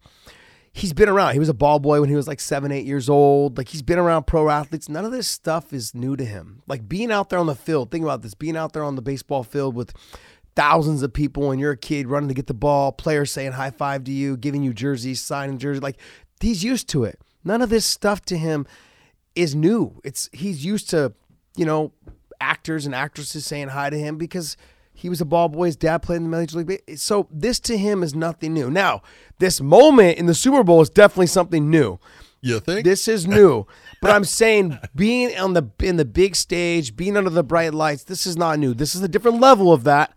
He's 0.72 0.92
been 0.92 1.08
around. 1.08 1.34
He 1.34 1.38
was 1.38 1.48
a 1.50 1.54
ball 1.54 1.80
boy 1.80 2.00
when 2.00 2.08
he 2.08 2.16
was 2.16 2.26
like 2.26 2.40
7, 2.40 2.72
8 2.72 2.86
years 2.86 3.08
old. 3.08 3.58
Like 3.58 3.68
he's 3.68 3.82
been 3.82 3.98
around 3.98 4.26
pro 4.26 4.48
athletes. 4.48 4.88
None 4.88 5.04
of 5.04 5.12
this 5.12 5.28
stuff 5.28 5.72
is 5.72 5.94
new 5.94 6.16
to 6.16 6.24
him. 6.24 6.62
Like 6.66 6.88
being 6.88 7.12
out 7.12 7.28
there 7.28 7.38
on 7.38 7.46
the 7.46 7.54
field, 7.54 7.90
think 7.90 8.04
about 8.04 8.22
this, 8.22 8.34
being 8.34 8.56
out 8.56 8.72
there 8.72 8.84
on 8.84 8.96
the 8.96 9.02
baseball 9.02 9.42
field 9.42 9.74
with 9.74 9.92
thousands 10.54 11.02
of 11.02 11.12
people 11.12 11.50
and 11.50 11.60
you're 11.60 11.72
a 11.72 11.76
kid 11.76 12.06
running 12.06 12.28
to 12.28 12.34
get 12.34 12.46
the 12.46 12.54
ball, 12.54 12.92
players 12.92 13.30
saying 13.30 13.52
high 13.52 13.70
five 13.70 14.04
to 14.04 14.12
you, 14.12 14.36
giving 14.36 14.62
you 14.62 14.72
jerseys, 14.72 15.20
signing 15.20 15.58
jerseys. 15.58 15.82
Like 15.82 15.98
he's 16.40 16.62
used 16.62 16.88
to 16.90 17.04
it. 17.04 17.20
None 17.44 17.62
of 17.62 17.70
this 17.70 17.86
stuff 17.86 18.22
to 18.26 18.36
him 18.36 18.66
is 19.34 19.54
new. 19.54 20.00
It's 20.04 20.28
he's 20.32 20.64
used 20.64 20.90
to, 20.90 21.12
you 21.56 21.64
know, 21.64 21.92
actors 22.40 22.86
and 22.86 22.94
actresses 22.94 23.46
saying 23.46 23.68
hi 23.68 23.90
to 23.90 23.98
him 23.98 24.16
because 24.16 24.56
he 24.92 25.08
was 25.08 25.20
a 25.20 25.24
ball 25.24 25.48
boy. 25.48 25.66
His 25.66 25.76
dad 25.76 26.02
played 26.02 26.16
in 26.16 26.24
the 26.24 26.36
Major 26.36 26.58
League. 26.58 26.82
So 26.96 27.28
this 27.30 27.58
to 27.60 27.78
him 27.78 28.02
is 28.02 28.14
nothing 28.14 28.52
new. 28.52 28.70
Now, 28.70 29.02
this 29.38 29.60
moment 29.60 30.18
in 30.18 30.26
the 30.26 30.34
Super 30.34 30.62
Bowl 30.62 30.80
is 30.80 30.90
definitely 30.90 31.28
something 31.28 31.70
new. 31.70 31.98
You 32.44 32.58
think? 32.58 32.84
This 32.84 33.06
is 33.06 33.28
new, 33.28 33.66
but 34.00 34.10
I'm 34.10 34.24
saying 34.24 34.76
being 34.96 35.38
on 35.38 35.52
the 35.54 35.70
in 35.78 35.96
the 35.96 36.04
big 36.04 36.34
stage, 36.34 36.96
being 36.96 37.16
under 37.16 37.30
the 37.30 37.44
bright 37.44 37.72
lights, 37.72 38.02
this 38.02 38.26
is 38.26 38.36
not 38.36 38.58
new. 38.58 38.74
This 38.74 38.96
is 38.96 39.02
a 39.02 39.08
different 39.08 39.40
level 39.40 39.72
of 39.72 39.84
that. 39.84 40.12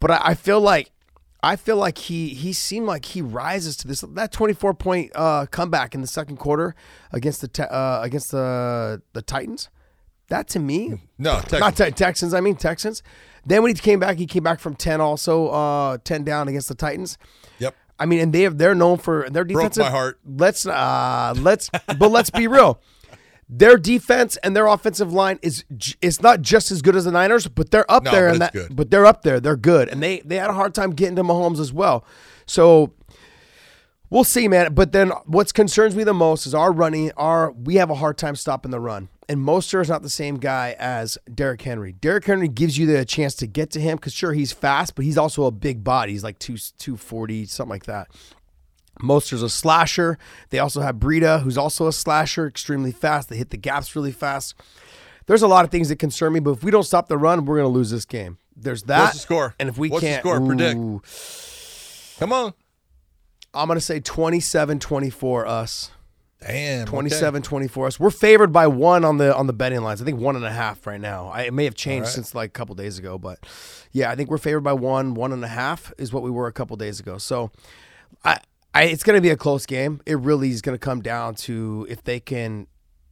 But 0.00 0.10
I, 0.10 0.20
I 0.26 0.34
feel 0.34 0.60
like 0.60 0.92
I 1.42 1.56
feel 1.56 1.76
like 1.76 1.98
he 1.98 2.28
he 2.30 2.52
seemed 2.52 2.86
like 2.86 3.04
he 3.04 3.22
rises 3.22 3.76
to 3.78 3.88
this 3.88 4.00
that 4.00 4.32
24 4.32 4.74
point 4.74 5.12
uh, 5.14 5.46
comeback 5.46 5.94
in 5.94 6.00
the 6.00 6.06
second 6.06 6.36
quarter 6.38 6.74
against 7.12 7.40
the 7.40 7.72
uh, 7.72 8.00
against 8.02 8.30
the 8.32 9.02
the 9.12 9.22
Titans. 9.22 9.68
That 10.28 10.46
to 10.48 10.58
me, 10.58 11.00
no, 11.16 11.36
Texans. 11.40 11.60
not 11.60 11.76
te- 11.76 11.90
Texans. 11.90 12.34
I 12.34 12.40
mean 12.40 12.56
Texans. 12.56 13.02
Then 13.46 13.62
when 13.62 13.74
he 13.74 13.80
came 13.80 13.98
back, 13.98 14.18
he 14.18 14.26
came 14.26 14.42
back 14.42 14.60
from 14.60 14.74
10 14.74 15.00
also 15.00 15.48
uh, 15.48 15.96
10 16.04 16.24
down 16.24 16.48
against 16.48 16.68
the 16.68 16.74
Titans. 16.74 17.16
Yep. 17.60 17.74
I 17.98 18.04
mean, 18.04 18.20
and 18.20 18.32
they 18.32 18.42
have, 18.42 18.58
they're 18.58 18.74
known 18.74 18.98
for 18.98 19.28
their 19.30 19.44
Broke 19.44 19.56
defensive. 19.72 19.84
my 19.84 19.90
heart. 19.90 20.20
Let's 20.26 20.66
uh 20.66 21.34
let's 21.38 21.70
but 21.98 22.10
let's 22.10 22.30
be 22.30 22.46
real. 22.46 22.80
Their 23.50 23.78
defense 23.78 24.36
and 24.38 24.54
their 24.54 24.66
offensive 24.66 25.12
line 25.12 25.38
is 25.40 25.64
it's 26.02 26.20
not 26.20 26.42
just 26.42 26.70
as 26.70 26.82
good 26.82 26.94
as 26.94 27.06
the 27.06 27.10
Niners, 27.12 27.46
but 27.48 27.70
they're 27.70 27.90
up 27.90 28.02
No, 28.04 28.10
there 28.10 28.26
but 28.26 28.32
and 28.32 28.40
that 28.42 28.52
good. 28.52 28.76
but 28.76 28.90
they're 28.90 29.06
up 29.06 29.22
there. 29.22 29.40
They're 29.40 29.56
good. 29.56 29.88
And 29.88 30.02
they 30.02 30.20
they 30.20 30.36
had 30.36 30.50
a 30.50 30.54
hard 30.54 30.74
time 30.74 30.90
getting 30.90 31.16
to 31.16 31.22
Mahomes 31.24 31.58
as 31.58 31.72
well. 31.72 32.04
So 32.44 32.92
we'll 34.10 34.24
see, 34.24 34.48
man. 34.48 34.74
But 34.74 34.92
then 34.92 35.10
what 35.24 35.52
concerns 35.54 35.96
me 35.96 36.04
the 36.04 36.12
most 36.14 36.46
is 36.46 36.54
our 36.54 36.72
running, 36.72 37.10
our 37.16 37.52
we 37.52 37.76
have 37.76 37.88
a 37.88 37.94
hard 37.94 38.18
time 38.18 38.36
stopping 38.36 38.70
the 38.70 38.80
run. 38.80 39.08
And 39.30 39.40
Mostert 39.40 39.82
is 39.82 39.88
not 39.90 40.00
the 40.02 40.08
same 40.08 40.36
guy 40.36 40.74
as 40.78 41.18
Derrick 41.34 41.60
Henry. 41.60 41.92
Derrick 41.92 42.24
Henry 42.24 42.48
gives 42.48 42.78
you 42.78 42.86
the 42.86 43.04
chance 43.04 43.34
to 43.36 43.46
get 43.46 43.70
to 43.72 43.80
him 43.80 43.96
because 43.96 44.14
sure 44.14 44.32
he's 44.32 44.52
fast, 44.52 44.94
but 44.94 45.04
he's 45.04 45.18
also 45.18 45.44
a 45.44 45.50
big 45.50 45.84
body. 45.84 46.12
He's 46.12 46.24
like 46.24 46.38
two 46.38 46.56
two 46.78 46.96
forty 46.96 47.44
something 47.44 47.70
like 47.70 47.84
that. 47.86 48.08
Mostert's 49.00 49.42
a 49.42 49.48
slasher. 49.48 50.18
They 50.50 50.58
also 50.58 50.80
have 50.80 50.96
Breida, 50.96 51.42
who's 51.42 51.58
also 51.58 51.86
a 51.86 51.92
slasher, 51.92 52.46
extremely 52.46 52.92
fast. 52.92 53.28
They 53.28 53.36
hit 53.36 53.50
the 53.50 53.56
gaps 53.56 53.94
really 53.94 54.12
fast. 54.12 54.54
There's 55.26 55.42
a 55.42 55.48
lot 55.48 55.64
of 55.64 55.70
things 55.70 55.90
that 55.90 55.96
concern 55.96 56.32
me, 56.32 56.40
but 56.40 56.52
if 56.52 56.64
we 56.64 56.70
don't 56.70 56.84
stop 56.84 57.08
the 57.08 57.18
run, 57.18 57.44
we're 57.44 57.56
going 57.56 57.70
to 57.70 57.74
lose 57.74 57.90
this 57.90 58.04
game. 58.04 58.38
There's 58.56 58.84
that. 58.84 59.00
What's 59.00 59.12
the 59.14 59.20
score? 59.20 59.54
And 59.58 59.68
if 59.68 59.78
we 59.78 59.90
What's 59.90 60.02
can't, 60.02 60.22
score? 60.22 60.40
Predict. 60.40 62.18
Come 62.18 62.32
on. 62.32 62.54
I'm 63.54 63.66
going 63.66 63.78
to 63.78 63.84
say 63.84 64.00
27 64.00 64.78
24 64.78 65.46
us. 65.46 65.90
Damn. 66.40 66.82
okay. 66.82 66.90
27 66.90 67.42
24 67.42 67.86
us. 67.86 68.00
We're 68.00 68.10
favored 68.10 68.52
by 68.52 68.66
one 68.66 69.04
on 69.04 69.18
the 69.18 69.34
on 69.34 69.46
the 69.46 69.52
betting 69.52 69.80
lines. 69.80 70.00
I 70.00 70.04
think 70.04 70.20
one 70.20 70.36
and 70.36 70.44
a 70.44 70.50
half 70.50 70.86
right 70.86 71.00
now. 71.00 71.28
I, 71.28 71.42
it 71.42 71.54
may 71.54 71.64
have 71.64 71.74
changed 71.74 72.06
right. 72.06 72.14
since 72.14 72.34
like 72.34 72.50
a 72.50 72.52
couple 72.52 72.74
days 72.74 72.98
ago, 72.98 73.18
but 73.18 73.38
yeah, 73.92 74.10
I 74.10 74.16
think 74.16 74.30
we're 74.30 74.38
favored 74.38 74.60
by 74.60 74.72
one. 74.72 75.14
One 75.14 75.32
and 75.32 75.44
a 75.44 75.48
half 75.48 75.92
is 75.98 76.12
what 76.12 76.22
we 76.22 76.30
were 76.30 76.46
a 76.46 76.52
couple 76.52 76.76
days 76.76 77.00
ago. 77.00 77.18
So 77.18 77.50
I, 78.24 78.38
I 78.78 78.82
it's 78.84 79.02
going 79.02 79.16
to 79.16 79.20
be 79.20 79.30
a 79.30 79.36
close 79.36 79.66
game. 79.66 80.00
It 80.06 80.18
really 80.18 80.50
is 80.50 80.62
going 80.62 80.74
to 80.74 80.78
come 80.78 81.00
down 81.00 81.34
to 81.36 81.86
if 81.88 82.02
they 82.04 82.20
can. 82.20 82.66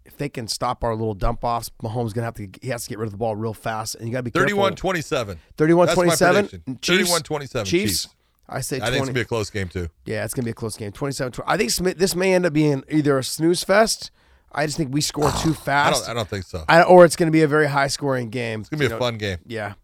If 0.04 0.16
they 0.18 0.28
can 0.28 0.46
stop 0.46 0.84
our 0.84 0.94
little 0.94 1.14
dump 1.14 1.42
offs, 1.42 1.72
Mahomes 1.82 2.14
gonna 2.14 2.26
have 2.26 2.34
to 2.34 2.48
he 2.62 2.68
has 2.68 2.84
to 2.84 2.88
get 2.88 2.98
rid 2.98 3.06
of 3.06 3.10
the 3.10 3.16
ball 3.18 3.34
real 3.34 3.52
fast, 3.52 3.96
and 3.96 4.06
you 4.06 4.12
gotta 4.12 4.22
be 4.22 4.30
31 4.30 4.70
careful. 4.70 4.76
27. 4.76 5.38
31 5.56 5.86
That's 5.86 5.96
my 5.96 6.02
27. 6.04 6.34
prediction. 6.48 6.78
Chiefs, 6.80 7.08
31 7.10 7.22
27. 7.22 7.66
Chiefs. 7.66 8.02
Chiefs. 8.04 8.14
I 8.48 8.60
say 8.60 8.76
I 8.76 8.78
think 8.78 8.88
it's 8.90 8.96
going 8.98 9.06
to 9.08 9.12
be 9.14 9.20
a 9.22 9.24
close 9.24 9.50
game 9.50 9.68
too. 9.68 9.88
Yeah, 10.04 10.24
it's 10.24 10.32
going 10.32 10.42
to 10.42 10.46
be 10.46 10.52
a 10.52 10.54
close 10.54 10.76
game. 10.76 10.92
Twenty 10.92 11.12
seven. 11.12 11.32
I 11.44 11.56
think 11.56 11.72
Smith, 11.72 11.98
this 11.98 12.14
may 12.14 12.34
end 12.34 12.46
up 12.46 12.52
being 12.52 12.84
either 12.88 13.18
a 13.18 13.24
snooze 13.24 13.64
fest. 13.64 14.12
I 14.52 14.64
just 14.66 14.78
think 14.78 14.94
we 14.94 15.00
score 15.00 15.30
too 15.42 15.50
I 15.50 15.54
fast, 15.54 16.04
don't, 16.04 16.10
I 16.12 16.14
don't 16.14 16.28
think 16.28 16.44
so. 16.44 16.64
I- 16.68 16.84
or 16.84 17.04
it's 17.04 17.16
gonna 17.16 17.32
be 17.32 17.42
a 17.42 17.48
very 17.48 17.66
high 17.66 17.88
scoring 17.88 18.30
game. 18.30 18.60
It's 18.60 18.68
going 18.68 18.80
to 18.80 18.88
be 18.88 18.94
a 18.94 18.98
fun 18.98 19.18
game. 19.18 19.38
Yeah. 19.44 19.74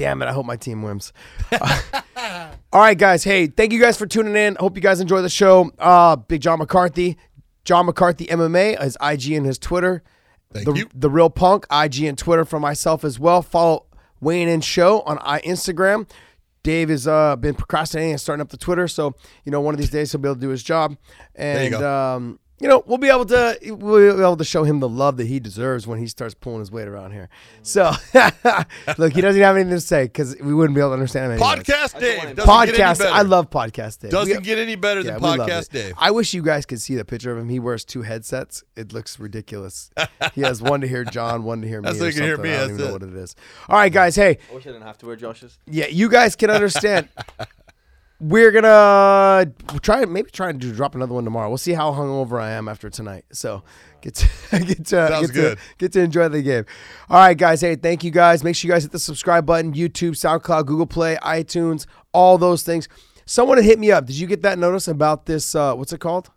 Damn 0.00 0.22
it! 0.22 0.28
I 0.28 0.32
hope 0.32 0.46
my 0.46 0.56
team 0.56 0.80
wins. 0.80 1.12
All 1.52 2.80
right, 2.80 2.96
guys. 2.96 3.22
Hey, 3.22 3.48
thank 3.48 3.70
you 3.70 3.78
guys 3.78 3.98
for 3.98 4.06
tuning 4.06 4.34
in. 4.34 4.56
I 4.56 4.60
hope 4.60 4.74
you 4.74 4.80
guys 4.80 4.98
enjoy 4.98 5.20
the 5.20 5.28
show. 5.28 5.70
Uh, 5.78 6.16
Big 6.16 6.40
John 6.40 6.58
McCarthy, 6.58 7.18
John 7.66 7.84
McCarthy 7.84 8.26
MMA, 8.28 8.80
his 8.82 8.96
IG 9.02 9.32
and 9.32 9.44
his 9.44 9.58
Twitter. 9.58 10.02
Thank 10.54 10.64
the, 10.64 10.72
you. 10.72 10.88
The 10.94 11.10
Real 11.10 11.28
Punk, 11.28 11.66
IG 11.70 12.04
and 12.04 12.16
Twitter 12.16 12.46
for 12.46 12.58
myself 12.58 13.04
as 13.04 13.18
well. 13.18 13.42
Follow 13.42 13.84
Weighing 14.22 14.48
In 14.48 14.62
Show 14.62 15.02
on 15.02 15.18
I 15.20 15.42
Instagram. 15.42 16.08
Dave 16.62 16.88
has 16.88 17.06
uh, 17.06 17.36
been 17.36 17.54
procrastinating 17.54 18.12
and 18.12 18.20
starting 18.22 18.40
up 18.40 18.48
the 18.48 18.56
Twitter, 18.56 18.88
so 18.88 19.14
you 19.44 19.52
know 19.52 19.60
one 19.60 19.74
of 19.74 19.78
these 19.78 19.90
days 19.90 20.12
he'll 20.12 20.20
be 20.22 20.28
able 20.28 20.36
to 20.36 20.40
do 20.40 20.48
his 20.48 20.62
job, 20.62 20.96
and 21.34 21.64
you 21.74 21.78
go. 21.78 22.16
um, 22.16 22.38
you 22.60 22.68
know 22.68 22.82
we'll 22.86 22.98
be 22.98 23.08
able 23.08 23.24
to 23.26 23.58
we'll 23.78 24.16
be 24.16 24.22
able 24.22 24.36
to 24.36 24.44
show 24.44 24.64
him 24.64 24.80
the 24.80 24.88
love 24.88 25.16
that 25.16 25.26
he 25.26 25.40
deserves 25.40 25.86
when 25.86 25.98
he 25.98 26.06
starts 26.06 26.34
pulling 26.34 26.60
his 26.60 26.70
weight 26.70 26.86
around 26.88 27.12
here. 27.12 27.28
So 27.62 27.90
look, 28.98 29.12
he 29.14 29.20
doesn't 29.20 29.40
have 29.40 29.56
anything 29.56 29.72
to 29.74 29.80
say 29.80 30.04
because 30.04 30.36
we 30.40 30.52
wouldn't 30.54 30.74
be 30.74 30.80
able 30.80 30.90
to 30.90 30.94
understand 30.94 31.32
him. 31.32 31.42
anyways. 31.42 31.64
Podcast 31.64 31.96
I 31.96 32.00
Dave. 32.00 32.36
don't 32.36 32.46
want 32.46 32.70
get 32.70 32.80
any 32.80 32.94
Podcast. 32.94 33.06
I 33.10 33.22
love 33.22 33.50
podcast 33.50 33.98
Dave. 34.00 34.10
Doesn't 34.10 34.36
We- 34.36 34.42
get 34.42 34.58
any 34.58 34.76
better 34.76 35.00
yeah, 35.00 35.18
than 35.18 35.22
we 35.22 35.28
Podcast. 35.38 35.70
Dave. 35.70 35.94
I 35.98 36.10
wish 36.10 36.34
you 36.34 36.42
guys 36.42 36.66
could 36.66 36.80
see 36.80 36.94
the 36.96 37.04
picture 37.04 37.32
of 37.32 37.38
him. 37.38 37.48
He 37.48 37.58
wears 37.58 37.84
two 37.84 38.02
headsets. 38.02 38.62
It 38.76 38.92
looks 38.92 39.18
ridiculous. 39.18 39.90
he 40.34 40.42
has 40.42 40.60
one 40.62 40.80
to 40.82 40.88
hear 40.88 41.04
John, 41.04 41.44
one 41.44 41.62
to 41.62 41.68
hear 41.68 41.80
me. 41.80 41.86
That's 41.86 41.98
so 41.98 42.04
or 42.04 42.08
you 42.08 42.14
can 42.14 42.22
hear 42.24 42.36
me, 42.36 42.50
I 42.50 42.52
don't 42.52 42.60
that's 42.68 42.72
even 42.72 42.86
know 42.86 42.92
what 42.92 43.02
it 43.02 43.14
is. 43.14 43.34
All 43.68 43.76
right, 43.76 43.92
guys. 43.92 44.16
Hey, 44.16 44.38
I 44.50 44.54
wish 44.54 44.66
I 44.66 44.70
didn't 44.70 44.82
have 44.86 44.98
to 44.98 45.06
wear 45.06 45.16
Josh's. 45.16 45.58
yeah, 45.66 45.86
you 45.86 46.08
guys 46.08 46.36
can 46.36 46.50
understand. 46.60 47.08
We're 48.20 48.50
gonna 48.50 49.50
try 49.80 50.04
maybe 50.04 50.30
try 50.30 50.50
and 50.50 50.60
do, 50.60 50.72
drop 50.74 50.94
another 50.94 51.14
one 51.14 51.24
tomorrow. 51.24 51.48
We'll 51.48 51.56
see 51.58 51.72
how 51.72 51.92
hungover 51.92 52.40
I 52.40 52.50
am 52.50 52.68
after 52.68 52.90
tonight. 52.90 53.24
So 53.32 53.62
get 54.02 54.14
to 54.16 54.28
get 54.64 54.84
to 54.86 55.08
Sounds 55.08 55.26
get 55.30 55.34
good. 55.34 55.56
to 55.58 55.64
get 55.78 55.92
to 55.92 56.00
enjoy 56.00 56.28
the 56.28 56.42
game. 56.42 56.66
All 57.08 57.16
right, 57.18 57.36
guys. 57.36 57.62
Hey, 57.62 57.76
thank 57.76 58.04
you 58.04 58.10
guys. 58.10 58.44
Make 58.44 58.56
sure 58.56 58.68
you 58.68 58.74
guys 58.74 58.82
hit 58.82 58.92
the 58.92 58.98
subscribe 58.98 59.46
button. 59.46 59.72
YouTube, 59.72 60.10
SoundCloud, 60.12 60.66
Google 60.66 60.86
Play, 60.86 61.16
iTunes, 61.22 61.86
all 62.12 62.36
those 62.36 62.62
things. 62.62 62.88
Someone 63.24 63.56
had 63.56 63.64
hit 63.64 63.78
me 63.78 63.90
up. 63.90 64.04
Did 64.06 64.16
you 64.18 64.26
get 64.26 64.42
that 64.42 64.58
notice 64.58 64.86
about 64.88 65.24
this? 65.26 65.54
Uh, 65.54 65.74
what's 65.74 65.92
it 65.92 66.00
called? 66.00 66.30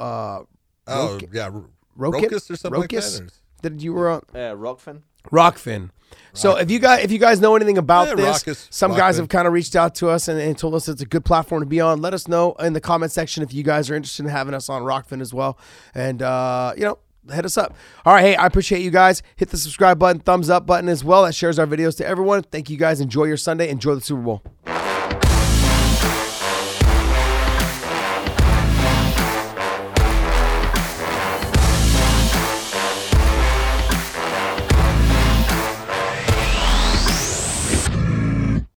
Uh, 0.00 0.40
Oh, 0.88 1.12
Roke- 1.12 1.30
yeah. 1.32 1.46
Ro- 1.46 1.68
Rocket? 1.94 2.22
Rocus 2.22 2.50
or 2.50 2.56
something 2.56 2.80
Rocus? 2.80 3.20
like 3.20 3.28
that? 3.28 3.32
or- 3.68 3.70
that 3.76 3.80
you 3.84 3.92
were 3.92 4.10
on? 4.10 4.22
Uh, 4.34 4.56
Rokfin. 4.56 5.02
Rokfin. 5.30 5.90
So 6.32 6.56
if 6.56 6.70
you 6.70 6.78
guys 6.78 7.04
if 7.04 7.10
you 7.10 7.18
guys 7.18 7.40
know 7.40 7.54
anything 7.56 7.78
about 7.78 8.08
Yeah, 8.08 8.32
this, 8.44 8.68
some 8.70 8.92
guys 8.94 9.16
have 9.18 9.28
kind 9.28 9.46
of 9.46 9.52
reached 9.52 9.76
out 9.76 9.94
to 9.96 10.08
us 10.08 10.28
and, 10.28 10.40
and 10.40 10.56
told 10.56 10.74
us 10.74 10.88
it's 10.88 11.02
a 11.02 11.06
good 11.06 11.24
platform 11.24 11.62
to 11.62 11.66
be 11.66 11.80
on. 11.80 12.00
Let 12.00 12.14
us 12.14 12.28
know 12.28 12.52
in 12.54 12.72
the 12.72 12.80
comment 12.80 13.12
section 13.12 13.42
if 13.42 13.52
you 13.52 13.62
guys 13.62 13.90
are 13.90 13.94
interested 13.94 14.24
in 14.24 14.30
having 14.30 14.54
us 14.54 14.68
on 14.68 14.82
Rokfin 14.82 15.20
as 15.20 15.34
well. 15.34 15.58
And 15.94 16.22
uh, 16.22 16.72
you 16.76 16.84
know, 16.84 16.98
hit 17.32 17.44
us 17.44 17.56
up. 17.58 17.74
All 18.04 18.14
right, 18.14 18.22
hey, 18.22 18.36
I 18.36 18.46
appreciate 18.46 18.82
you 18.82 18.90
guys. 18.90 19.22
Hit 19.36 19.50
the 19.50 19.58
subscribe 19.58 19.98
button, 19.98 20.20
thumbs 20.20 20.50
up 20.50 20.66
button 20.66 20.88
as 20.88 21.04
well. 21.04 21.24
That 21.24 21.34
shares 21.34 21.58
our 21.58 21.66
videos 21.66 21.96
to 21.98 22.06
everyone. 22.06 22.42
Thank 22.42 22.70
you 22.70 22.76
guys. 22.76 23.00
Enjoy 23.00 23.24
your 23.24 23.36
Sunday. 23.36 23.68
Enjoy 23.68 23.94
the 23.94 24.00
Super 24.00 24.22
Bowl. 24.22 24.42